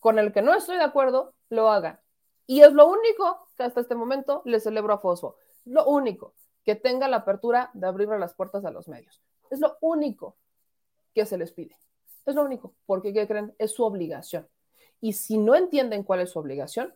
con 0.00 0.18
el 0.18 0.32
que 0.32 0.42
no 0.42 0.54
estoy 0.54 0.76
de 0.76 0.84
acuerdo 0.84 1.34
lo 1.48 1.70
haga. 1.70 2.00
Y 2.48 2.62
es 2.62 2.72
lo 2.72 2.88
único 2.88 3.46
que 3.56 3.64
hasta 3.64 3.82
este 3.82 3.94
momento 3.94 4.40
le 4.46 4.58
celebro 4.58 4.94
a 4.94 4.98
Fosfo. 4.98 5.36
Lo 5.66 5.84
único, 5.86 6.32
que 6.64 6.76
tenga 6.76 7.06
la 7.06 7.18
apertura 7.18 7.70
de 7.74 7.86
abrirle 7.86 8.18
las 8.18 8.32
puertas 8.32 8.64
a 8.64 8.70
los 8.70 8.88
medios. 8.88 9.22
Es 9.50 9.60
lo 9.60 9.76
único 9.82 10.34
que 11.14 11.26
se 11.26 11.36
les 11.36 11.52
pide. 11.52 11.76
Es 12.24 12.34
lo 12.34 12.42
único, 12.42 12.72
porque 12.86 13.12
¿qué 13.12 13.28
creen? 13.28 13.54
Es 13.58 13.72
su 13.72 13.84
obligación. 13.84 14.48
Y 14.98 15.12
si 15.12 15.36
no 15.36 15.54
entienden 15.54 16.04
cuál 16.04 16.20
es 16.20 16.30
su 16.30 16.38
obligación, 16.38 16.94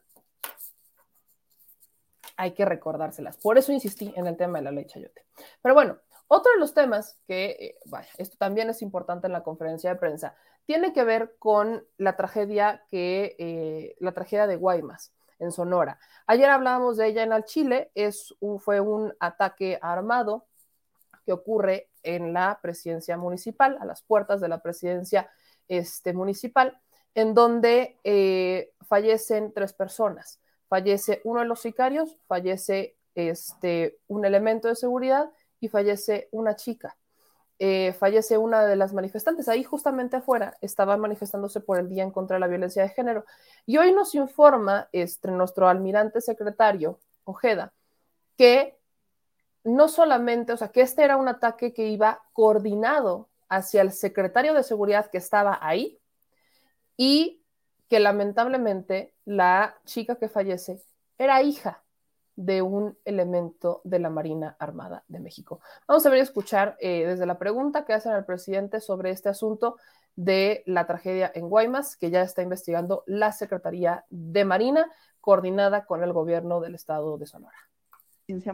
hay 2.39 2.53
que 2.53 2.65
recordárselas. 2.65 3.37
Por 3.37 3.59
eso 3.59 3.73
insistí 3.73 4.11
en 4.17 4.27
el 4.27 4.39
tema 4.39 4.59
de 4.59 4.65
la 4.65 4.73
ley 4.73 4.87
Chayote. 4.87 5.27
Pero 5.61 5.75
bueno, 5.75 5.99
otro 6.29 6.51
de 6.53 6.61
los 6.61 6.73
temas 6.73 7.19
que, 7.27 7.45
eh, 7.61 7.79
vaya, 7.85 8.09
esto 8.17 8.39
también 8.39 8.71
es 8.71 8.81
importante 8.81 9.27
en 9.27 9.35
la 9.35 9.43
conferencia 9.43 9.93
de 9.93 10.01
prensa, 10.01 10.35
tiene 10.65 10.95
que 10.95 11.05
ver 11.05 11.37
con 11.39 11.87
la 11.99 12.17
tragedia 12.17 12.87
que, 12.91 13.37
eh, 13.39 13.97
la 14.01 14.13
tragedia 14.13 14.47
de 14.47 14.57
Guaymas 14.57 15.13
en 15.43 15.53
Sonora. 15.53 15.99
Ayer 16.27 16.49
hablábamos 16.49 16.97
de 16.97 17.09
ella 17.09 17.25
en 17.25 17.33
el 17.33 17.45
Chile, 17.45 17.91
es 17.95 18.35
fue 18.61 18.81
un 18.81 19.13
ataque 19.19 19.79
armado 19.83 20.47
que 21.27 21.33
ocurre 21.33 21.91
en 22.03 22.33
la 22.33 22.59
presidencia 22.63 23.17
municipal, 23.17 23.77
a 23.81 23.85
las 23.85 24.03
puertas 24.03 24.41
de 24.41 24.49
la 24.49 24.63
presidencia 24.63 25.31
este, 25.69 26.13
municipal, 26.13 26.81
en 27.15 27.35
donde 27.35 27.99
eh, 28.05 28.73
fallecen 28.87 29.53
tres 29.53 29.73
personas. 29.73 30.41
Fallece 30.69 31.21
uno 31.25 31.41
de 31.41 31.47
los 31.47 31.61
sicarios, 31.61 32.17
fallece 32.27 32.97
este, 33.15 33.99
un 34.07 34.25
elemento 34.25 34.69
de 34.69 34.77
seguridad 34.77 35.31
y 35.61 35.69
fallece 35.69 36.29
una 36.31 36.57
chica. 36.57 36.97
Eh, 37.59 37.93
fallece 37.93 38.39
una 38.39 38.65
de 38.67 38.77
las 38.77 38.93
manifestantes. 38.93 39.49
Ahí 39.49 39.63
justamente 39.63 40.17
afuera 40.17 40.57
estaban 40.61 41.01
manifestándose 41.01 41.61
por 41.61 41.79
el 41.79 41.89
Día 41.89 42.03
en 42.03 42.11
contra 42.11 42.37
de 42.37 42.41
la 42.41 42.49
Violencia 42.49 42.83
de 42.83 42.89
Género. 42.89 43.25
Y 43.67 43.79
hoy 43.79 43.93
nos 43.93 44.15
informa 44.15 44.89
este, 44.93 45.31
nuestro 45.31 45.69
almirante 45.69 46.21
secretario, 46.21 46.99
Ojeda, 47.25 47.73
que 48.37 48.79
no 49.65 49.89
solamente, 49.89 50.53
o 50.53 50.57
sea, 50.57 50.69
que 50.69 50.81
este 50.81 51.05
era 51.05 51.17
un 51.17 51.29
ataque 51.29 51.73
que 51.73 51.87
iba 51.89 52.23
coordinado 52.33 53.29
hacia 53.49 53.83
el 53.83 53.93
secretario 53.93 54.55
de 54.55 54.63
seguridad 54.63 55.11
que 55.11 55.19
estaba 55.19 55.59
ahí 55.61 56.01
y 56.97 57.43
que 57.89 58.01
lamentablemente 58.01 59.15
la 59.25 59.77
chica 59.85 60.17
que 60.17 60.29
fallece 60.29 60.83
era 61.19 61.43
hija 61.43 61.83
de 62.45 62.61
un 62.61 62.99
elemento 63.05 63.81
de 63.85 63.99
la 63.99 64.11
Marina 64.11 64.57
Armada 64.59 65.05
de 65.09 65.21
México. 65.21 65.61
Vamos 65.87 66.05
a 66.05 66.11
ver 66.11 66.19
y 66.19 66.23
escuchar 66.23 66.77
eh, 66.81 67.07
desde 67.07 67.27
la 67.27 67.39
pregunta 67.39 67.85
que 67.85 67.93
hacen 67.93 68.13
al 68.13 68.25
presidente 68.25 68.81
sobre 68.81 69.11
este 69.11 69.29
asunto 69.29 69.77
de 70.17 70.63
la 70.67 70.87
tragedia 70.87 71.31
en 71.35 71.49
Guaymas, 71.49 71.97
que 71.97 72.11
ya 72.11 72.23
está 72.23 72.43
investigando 72.43 73.05
la 73.07 73.33
Secretaría 73.33 74.05
de 74.11 74.45
Marina, 74.45 74.91
coordinada 75.21 75.87
con 75.87 76.03
el 76.03 76.13
gobierno 76.13 76.61
del 76.61 76.75
estado 76.75 77.17
de 77.17 77.27
Sonora. 77.27 77.57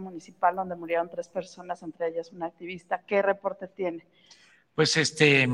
Municipal, 0.00 0.56
donde 0.56 0.74
murieron 0.74 1.08
tres 1.08 1.28
personas, 1.28 1.82
entre 1.84 2.08
ellas 2.08 2.32
una 2.32 2.46
activista. 2.46 3.02
¿Qué 3.06 3.22
reporte 3.22 3.68
tiene? 3.68 4.04
Pues 4.74 4.96
este, 4.96 5.48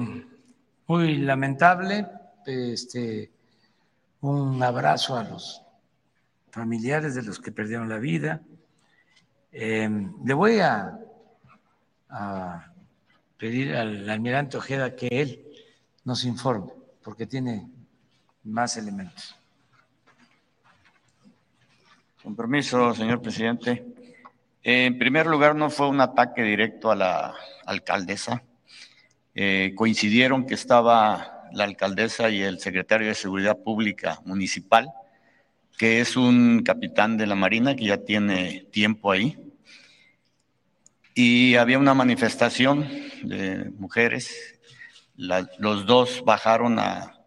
muy 0.87 1.19
lamentable, 1.19 2.07
este, 2.47 3.31
un 4.23 4.63
abrazo 4.63 5.17
a 5.17 5.25
los 5.25 5.64
familiares 6.55 7.17
de 7.17 7.23
los 7.23 7.41
que 7.41 7.51
perdieron 7.51 7.89
la 7.89 7.99
vida. 7.99 8.41
Eh, 9.51 9.91
le 10.25 10.35
voy 10.35 10.61
a, 10.61 10.97
a, 12.09 12.73
pedir 13.37 13.75
al 13.75 14.09
almirante 14.09 14.57
Ojeda 14.57 14.95
que 14.95 15.09
él 15.11 15.45
nos 16.05 16.25
informe, 16.25 16.73
porque 17.03 17.27
tiene 17.27 17.69
más 18.45 18.77
elementos. 18.77 19.37
Con 22.23 22.37
permiso, 22.37 22.95
señor 22.95 23.21
presidente. 23.21 23.85
En 24.63 24.97
primer 24.97 25.27
lugar, 25.27 25.57
no 25.57 25.71
fue 25.71 25.89
un 25.89 26.01
ataque 26.01 26.43
directo 26.43 26.93
a 26.93 26.95
la 26.95 27.35
alcaldesa. 27.67 28.43
Eh, 29.35 29.73
coincidieron 29.75 30.47
que 30.47 30.55
estaba 30.55 31.49
la 31.53 31.65
alcaldesa 31.65 32.31
y 32.31 32.43
el 32.43 32.61
secretario 32.61 33.09
de 33.09 33.15
Seguridad 33.15 33.59
Pública 33.59 34.21
Municipal 34.25 34.89
que 35.77 36.01
es 36.01 36.17
un 36.17 36.63
capitán 36.63 37.17
de 37.17 37.27
la 37.27 37.35
Marina 37.35 37.75
que 37.75 37.87
ya 37.87 37.99
tiene 37.99 38.67
tiempo 38.71 39.11
ahí. 39.11 39.37
Y 41.15 41.57
había 41.57 41.79
una 41.79 41.95
manifestación 41.95 42.89
de 43.23 43.71
mujeres. 43.79 44.59
los 45.17 45.87
dos 45.87 46.23
bajaron 46.25 46.79
a, 46.79 47.21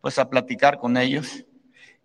pues 0.00 0.18
a 0.18 0.30
platicar 0.30 0.78
con 0.78 0.96
ellos 0.96 1.44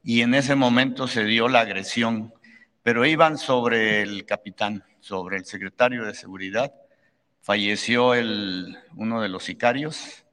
y 0.04 0.22
en 0.22 0.34
ese 0.34 0.56
momento 0.56 1.08
se 1.08 1.24
dio 1.24 1.48
la 1.48 1.62
agresión, 1.62 2.34
pero 2.82 3.06
iban 3.06 3.38
sobre 3.38 4.02
el 4.02 4.26
capitán, 4.26 4.84
sobre 5.00 5.38
el 5.38 5.46
secretario 5.46 6.06
de 6.06 6.14
seguridad. 6.14 6.74
Falleció 7.42 8.14
el, 8.14 8.78
uno 8.96 9.22
de 9.22 9.30
los 9.30 9.44
sicarios. 9.46 10.26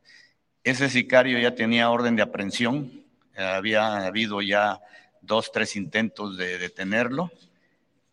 Ese 0.65 0.89
sicario 0.91 1.39
ya 1.39 1.55
tenía 1.55 1.91
orden 1.91 2.17
de 2.17 2.23
aprehensión. 2.23 3.05
Había 3.37 4.07
habido 4.07 4.43
ya 4.43 4.81
dos, 5.23 5.53
tres 5.53 5.77
intentos 5.77 6.37
de 6.37 6.59
detenerlo. 6.59 7.31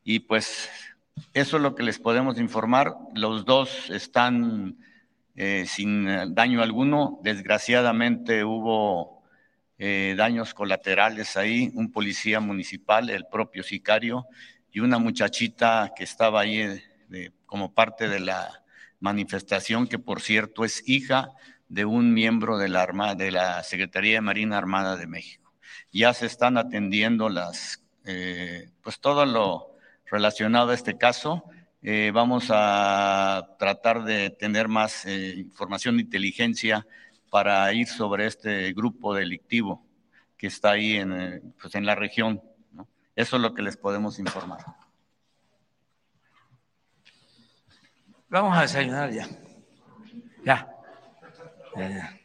Y 0.04 0.20
pues 0.20 0.70
eso 1.34 1.58
es 1.58 1.64
lo 1.64 1.76
que 1.76 1.84
les 1.84 2.00
podemos 2.00 2.40
informar. 2.40 2.96
Los 3.16 3.46
dos 3.46 3.90
están 3.90 4.78
eh, 5.36 5.66
sin 5.68 6.34
daño 6.34 6.62
alguno. 6.62 7.20
Desgraciadamente 7.24 8.44
hubo 8.44 9.24
eh, 9.78 10.16
daños 10.18 10.54
colaterales 10.54 11.38
ahí, 11.38 11.72
un 11.76 11.92
policía 11.92 12.40
municipal, 12.40 13.10
el 13.10 13.26
propio 13.28 13.64
sicario 13.64 14.26
y 14.72 14.80
una 14.80 14.98
muchachita 14.98 15.94
que 15.96 16.04
estaba 16.04 16.42
ahí 16.42 16.82
eh, 17.12 17.32
como 17.46 17.74
parte 17.74 18.08
de 18.10 18.20
la 18.20 18.64
manifestación, 19.00 19.88
que 19.88 20.00
por 20.00 20.22
cierto 20.22 20.66
es 20.66 20.88
hija 20.88 21.30
de 21.70 21.86
un 21.86 22.14
miembro 22.14 22.58
de 22.58 22.70
la, 22.70 23.16
de 23.16 23.32
la 23.32 23.62
Secretaría 23.64 24.16
de 24.16 24.22
Marina 24.22 24.58
Armada 24.58 24.96
de 24.96 25.08
México 25.08 25.47
ya 25.98 26.14
se 26.14 26.28
están 26.28 26.58
atendiendo 26.58 27.28
las, 27.28 27.84
eh, 28.06 28.70
pues 28.84 29.00
todo 29.00 29.26
lo 29.26 29.76
relacionado 30.06 30.70
a 30.70 30.76
este 30.76 30.98
caso. 30.98 31.44
Eh, 31.82 32.12
vamos 32.14 32.48
a 32.50 33.56
tratar 33.58 34.04
de 34.04 34.30
tener 34.30 34.68
más 34.68 35.06
eh, 35.06 35.34
información 35.38 35.98
de 35.98 36.04
inteligencia 36.04 36.86
para 37.32 37.74
ir 37.74 37.88
sobre 37.88 38.28
este 38.28 38.72
grupo 38.74 39.14
delictivo 39.14 39.86
que 40.38 40.48
está 40.48 40.72
ahí 40.72 40.98
en, 40.98 41.54
pues 41.60 41.74
en 41.74 41.86
la 41.86 41.96
región. 41.96 42.42
Eso 43.16 43.38
es 43.38 43.42
lo 43.42 43.56
que 43.56 43.64
les 43.64 43.76
podemos 43.76 44.20
informar. 44.20 44.60
Vamos 48.30 48.56
a 48.56 48.62
desayunar 48.62 49.12
ya. 49.12 49.28
Ya. 50.46 50.68
ya. 51.76 52.20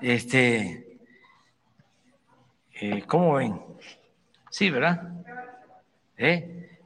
Este, 0.00 0.85
eh, 2.80 3.04
¿Cómo 3.06 3.34
ven? 3.34 3.60
Sí, 4.50 4.70
¿verdad? 4.70 5.02
¿Eh? 6.16 6.78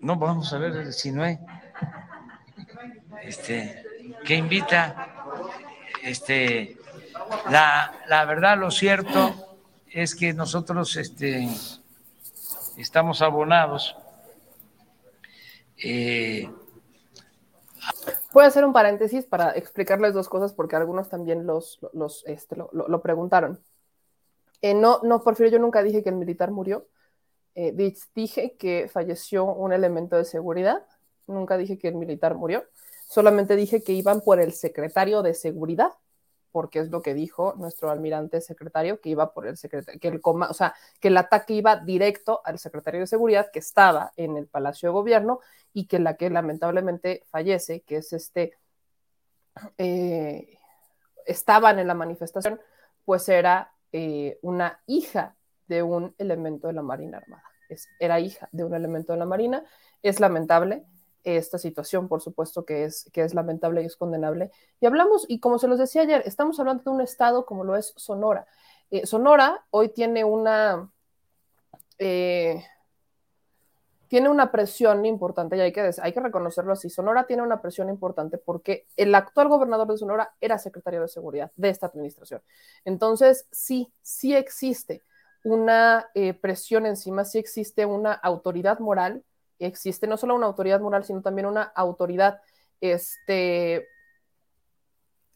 No, 0.00 0.16
vamos 0.16 0.52
a 0.52 0.58
ver 0.58 0.92
si 0.92 1.12
no 1.12 1.22
hay. 1.22 1.38
Este, 3.22 3.84
¿Qué 4.24 4.34
invita? 4.34 5.08
Este, 6.02 6.76
la, 7.50 7.94
la 8.08 8.24
verdad, 8.24 8.58
lo 8.58 8.70
cierto 8.70 9.56
es 9.90 10.14
que 10.14 10.32
nosotros 10.32 10.96
este, 10.96 11.48
estamos 12.76 13.22
abonados. 13.22 13.96
Eh, 15.78 16.50
Voy 18.32 18.44
a 18.44 18.48
hacer 18.48 18.64
un 18.64 18.72
paréntesis 18.72 19.24
para 19.24 19.52
explicarles 19.52 20.12
dos 20.12 20.28
cosas 20.28 20.52
porque 20.52 20.76
algunos 20.76 21.08
también 21.08 21.46
los, 21.46 21.78
los 21.92 22.24
este, 22.26 22.56
lo 22.56 23.00
preguntaron. 23.00 23.60
Eh, 24.66 24.74
no, 24.74 24.98
no, 25.04 25.22
Porfirio, 25.22 25.52
yo 25.52 25.58
nunca 25.60 25.80
dije 25.84 26.02
que 26.02 26.08
el 26.08 26.16
militar 26.16 26.50
murió. 26.50 26.88
Eh, 27.54 27.72
dije 28.16 28.56
que 28.56 28.88
falleció 28.92 29.44
un 29.44 29.72
elemento 29.72 30.16
de 30.16 30.24
seguridad. 30.24 30.84
Nunca 31.28 31.56
dije 31.56 31.78
que 31.78 31.86
el 31.86 31.94
militar 31.94 32.34
murió. 32.34 32.64
Solamente 33.06 33.54
dije 33.54 33.84
que 33.84 33.92
iban 33.92 34.20
por 34.22 34.40
el 34.40 34.52
secretario 34.52 35.22
de 35.22 35.34
seguridad, 35.34 35.92
porque 36.50 36.80
es 36.80 36.90
lo 36.90 37.00
que 37.00 37.14
dijo 37.14 37.54
nuestro 37.56 37.90
almirante 37.90 38.40
secretario, 38.40 39.00
que 39.00 39.10
iba 39.10 39.32
por 39.32 39.46
el 39.46 39.56
secretario, 39.56 40.00
que 40.00 40.08
el, 40.08 40.20
o 40.24 40.54
sea, 40.54 40.74
que 40.98 41.08
el 41.08 41.16
ataque 41.16 41.54
iba 41.54 41.76
directo 41.76 42.40
al 42.44 42.58
secretario 42.58 43.00
de 43.00 43.06
seguridad 43.06 43.52
que 43.52 43.60
estaba 43.60 44.12
en 44.16 44.36
el 44.36 44.48
Palacio 44.48 44.88
de 44.88 44.94
Gobierno 44.94 45.38
y 45.72 45.86
que 45.86 46.00
la 46.00 46.16
que 46.16 46.28
lamentablemente 46.28 47.22
fallece, 47.30 47.82
que 47.82 47.98
es 47.98 48.12
este, 48.12 48.58
eh, 49.78 50.58
estaban 51.24 51.78
en 51.78 51.86
la 51.86 51.94
manifestación, 51.94 52.60
pues 53.04 53.28
era 53.28 53.75
eh, 53.92 54.38
una 54.42 54.80
hija 54.86 55.36
de 55.68 55.82
un 55.82 56.14
elemento 56.18 56.68
de 56.68 56.74
la 56.74 56.82
Marina 56.82 57.18
Armada. 57.18 57.42
Es, 57.68 57.88
era 57.98 58.20
hija 58.20 58.48
de 58.52 58.64
un 58.64 58.74
elemento 58.74 59.12
de 59.12 59.18
la 59.18 59.26
Marina. 59.26 59.64
Es 60.02 60.20
lamentable 60.20 60.84
esta 61.24 61.58
situación, 61.58 62.06
por 62.06 62.22
supuesto 62.22 62.64
que 62.64 62.84
es, 62.84 63.10
que 63.12 63.22
es 63.22 63.34
lamentable 63.34 63.82
y 63.82 63.86
es 63.86 63.96
condenable. 63.96 64.52
Y 64.80 64.86
hablamos, 64.86 65.26
y 65.28 65.40
como 65.40 65.58
se 65.58 65.66
los 65.66 65.78
decía 65.78 66.02
ayer, 66.02 66.22
estamos 66.24 66.60
hablando 66.60 66.84
de 66.84 66.90
un 66.90 67.00
estado 67.00 67.44
como 67.46 67.64
lo 67.64 67.76
es 67.76 67.92
Sonora. 67.96 68.46
Eh, 68.90 69.06
Sonora 69.06 69.64
hoy 69.70 69.88
tiene 69.88 70.24
una... 70.24 70.88
Eh, 71.98 72.62
tiene 74.08 74.28
una 74.28 74.52
presión 74.52 75.04
importante 75.04 75.56
y 75.56 75.60
hay 75.60 75.72
que, 75.72 75.90
hay 76.00 76.12
que 76.12 76.20
reconocerlo 76.20 76.72
así. 76.72 76.88
Sonora 76.88 77.26
tiene 77.26 77.42
una 77.42 77.60
presión 77.60 77.88
importante 77.88 78.38
porque 78.38 78.86
el 78.96 79.14
actual 79.14 79.48
gobernador 79.48 79.88
de 79.88 79.98
Sonora 79.98 80.34
era 80.40 80.58
secretario 80.58 81.00
de 81.00 81.08
seguridad 81.08 81.50
de 81.56 81.70
esta 81.70 81.86
administración. 81.86 82.42
Entonces, 82.84 83.46
sí, 83.50 83.92
sí 84.02 84.34
existe 84.34 85.02
una 85.44 86.08
eh, 86.14 86.34
presión 86.34 86.86
encima, 86.86 87.24
sí 87.24 87.38
existe 87.38 87.86
una 87.86 88.12
autoridad 88.12 88.78
moral, 88.78 89.24
existe 89.58 90.06
no 90.06 90.16
solo 90.16 90.34
una 90.34 90.46
autoridad 90.46 90.80
moral, 90.80 91.04
sino 91.04 91.22
también 91.22 91.46
una 91.46 91.62
autoridad, 91.62 92.40
este, 92.80 93.88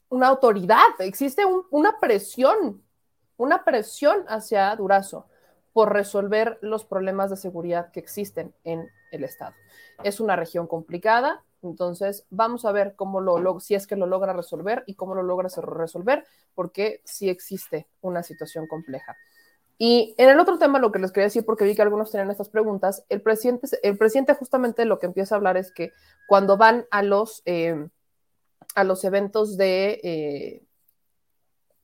una 0.08 0.28
autoridad, 0.28 0.88
existe 0.98 1.42
una 1.70 1.98
presión, 2.00 2.82
una 3.36 3.64
presión 3.64 4.24
hacia 4.28 4.74
Durazo 4.76 5.26
por 5.72 5.92
resolver 5.92 6.58
los 6.62 6.84
problemas 6.84 7.30
de 7.30 7.36
seguridad 7.36 7.90
que 7.92 8.00
existen 8.00 8.54
en 8.64 8.88
el 9.12 9.24
Estado. 9.24 9.54
Es 10.02 10.20
una 10.20 10.36
región 10.36 10.66
complicada, 10.66 11.44
entonces 11.62 12.26
vamos 12.30 12.64
a 12.64 12.72
ver 12.72 12.94
cómo 12.96 13.20
lo, 13.20 13.60
si 13.60 13.74
es 13.74 13.86
que 13.86 13.96
lo 13.96 14.06
logra 14.06 14.32
resolver 14.32 14.82
y 14.86 14.94
cómo 14.94 15.14
lo 15.14 15.22
logra 15.22 15.48
resolver, 15.48 16.24
porque 16.54 17.02
sí 17.04 17.28
existe 17.28 17.86
una 18.00 18.22
situación 18.22 18.66
compleja. 18.66 19.16
Y 19.78 20.14
en 20.18 20.28
el 20.28 20.38
otro 20.38 20.58
tema, 20.58 20.78
lo 20.78 20.92
que 20.92 20.98
les 20.98 21.10
quería 21.10 21.28
decir, 21.28 21.44
porque 21.46 21.64
vi 21.64 21.74
que 21.74 21.82
algunos 21.82 22.10
tenían 22.10 22.30
estas 22.30 22.50
preguntas, 22.50 23.04
el 23.08 23.22
presidente, 23.22 23.66
el 23.82 23.96
presidente 23.96 24.34
justamente 24.34 24.84
lo 24.84 24.98
que 24.98 25.06
empieza 25.06 25.34
a 25.34 25.38
hablar 25.38 25.56
es 25.56 25.72
que 25.72 25.92
cuando 26.28 26.56
van 26.56 26.86
a 26.90 27.02
los, 27.02 27.42
eh, 27.46 27.88
a 28.74 28.84
los 28.84 29.04
eventos 29.04 29.56
de, 29.56 30.00
eh, 30.02 30.62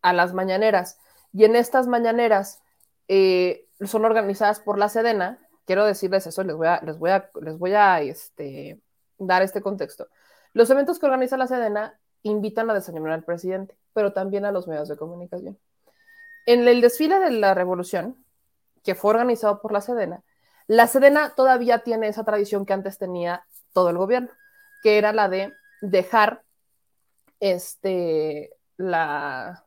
a 0.02 0.12
las 0.12 0.34
mañaneras, 0.34 0.98
y 1.32 1.44
en 1.44 1.56
estas 1.56 1.86
mañaneras 1.86 2.60
eh, 3.08 3.65
son 3.80 4.04
organizadas 4.04 4.60
por 4.60 4.78
la 4.78 4.88
Sedena, 4.88 5.38
quiero 5.66 5.84
decirles 5.84 6.26
eso, 6.26 6.42
les 6.44 6.56
voy 6.56 6.68
a, 6.68 6.80
les 6.82 6.98
voy 6.98 7.10
a, 7.10 7.30
les 7.40 7.58
voy 7.58 7.74
a 7.74 8.00
este, 8.00 8.80
dar 9.18 9.42
este 9.42 9.60
contexto. 9.60 10.08
Los 10.52 10.70
eventos 10.70 10.98
que 10.98 11.06
organiza 11.06 11.36
la 11.36 11.46
Sedena 11.46 11.98
invitan 12.22 12.70
a 12.70 12.74
desayunar 12.74 13.12
al 13.12 13.24
presidente, 13.24 13.76
pero 13.92 14.12
también 14.12 14.44
a 14.44 14.52
los 14.52 14.66
medios 14.66 14.88
de 14.88 14.96
comunicación. 14.96 15.58
En 16.46 16.66
el 16.66 16.80
desfile 16.80 17.18
de 17.18 17.30
la 17.30 17.54
revolución, 17.54 18.24
que 18.84 18.94
fue 18.94 19.10
organizado 19.10 19.60
por 19.60 19.72
la 19.72 19.80
Sedena, 19.80 20.22
la 20.68 20.86
Sedena 20.86 21.34
todavía 21.36 21.80
tiene 21.80 22.08
esa 22.08 22.24
tradición 22.24 22.66
que 22.66 22.72
antes 22.72 22.98
tenía 22.98 23.44
todo 23.72 23.90
el 23.90 23.98
gobierno, 23.98 24.30
que 24.82 24.98
era 24.98 25.12
la 25.12 25.28
de 25.28 25.52
dejar 25.80 26.42
este 27.40 28.50
la 28.76 29.66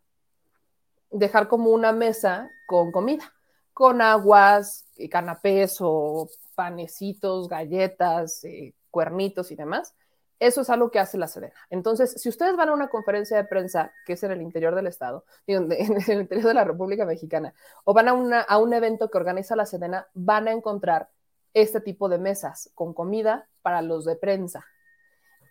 dejar 1.12 1.48
como 1.48 1.72
una 1.72 1.92
mesa 1.92 2.50
con 2.68 2.92
comida, 2.92 3.34
con 3.80 4.02
aguas, 4.02 4.86
canapés 5.10 5.78
o 5.80 6.28
panecitos, 6.54 7.48
galletas, 7.48 8.44
eh, 8.44 8.74
cuernitos 8.92 9.52
y 9.52 9.56
demás. 9.56 9.96
Eso 10.38 10.60
es 10.60 10.70
algo 10.70 10.92
que 10.92 11.00
hace 11.00 11.18
la 11.18 11.30
Sedena. 11.30 11.54
Entonces, 11.70 12.12
si 12.22 12.28
ustedes 12.28 12.58
van 12.58 12.68
a 12.68 12.74
una 12.74 12.90
conferencia 12.90 13.38
de 13.38 13.46
prensa, 13.46 13.94
que 14.06 14.14
es 14.14 14.24
en 14.24 14.32
el 14.32 14.42
interior 14.42 14.76
del 14.76 14.88
Estado, 14.88 15.24
en 15.48 15.72
el 15.72 16.20
interior 16.20 16.48
de 16.50 16.54
la 16.54 16.66
República 16.66 17.06
Mexicana, 17.06 17.54
o 17.86 17.94
van 17.94 18.10
a, 18.10 18.42
a 18.42 18.58
un 18.58 18.74
evento 18.74 19.10
que 19.10 19.18
organiza 19.18 19.56
la 19.56 19.66
Sedena, 19.66 20.08
van 20.14 20.50
a 20.50 20.52
encontrar 20.52 21.08
este 21.54 21.80
tipo 21.80 22.10
de 22.10 22.18
mesas 22.18 22.72
con 22.76 22.94
comida 22.94 23.48
para 23.62 23.82
los 23.82 24.04
de 24.04 24.18
prensa 24.18 24.66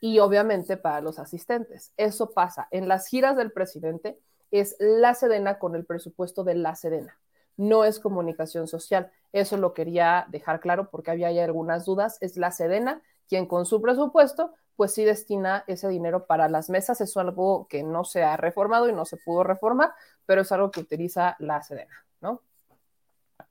y 0.03 0.19
obviamente 0.19 0.77
para 0.77 1.01
los 1.01 1.19
asistentes. 1.19 1.95
Eso 1.97 2.35
pasa 2.35 2.69
en 2.73 2.89
las 2.89 3.07
giras 3.07 3.39
del 3.39 3.53
presidente, 3.53 4.21
es 4.51 4.77
la 4.81 5.15
Sedena 5.15 5.59
con 5.59 5.75
el 5.75 5.87
presupuesto 5.87 6.45
de 6.45 6.57
la 6.57 6.75
Sedena. 6.75 7.19
No 7.59 7.85
es 7.85 8.01
comunicación 8.01 8.69
social. 8.69 9.11
Eso 9.33 9.59
lo 9.59 9.75
quería 9.75 10.27
dejar 10.31 10.61
claro 10.61 10.89
porque 10.91 11.11
había 11.11 11.29
algunas 11.45 11.85
dudas. 11.85 12.17
Es 12.23 12.39
la 12.39 12.51
Sedena 12.51 13.03
quien 13.29 13.47
con 13.47 13.67
su 13.67 13.83
presupuesto, 13.83 14.55
pues 14.75 14.95
sí 14.95 15.05
destina 15.05 15.65
ese 15.67 15.89
dinero 15.89 16.27
para 16.27 16.49
las 16.49 16.71
mesas. 16.71 17.01
Es 17.01 17.17
algo 17.17 17.67
que 17.69 17.83
no 17.83 18.05
se 18.05 18.23
ha 18.23 18.37
reformado 18.37 18.89
y 18.89 18.93
no 18.93 19.05
se 19.05 19.19
pudo 19.19 19.45
reformar, 19.45 19.93
pero 20.25 20.43
es 20.43 20.53
algo 20.53 20.71
que 20.71 20.81
utiliza 20.81 21.37
la 21.41 21.61
Sedena, 21.63 22.05
¿no? 22.21 22.43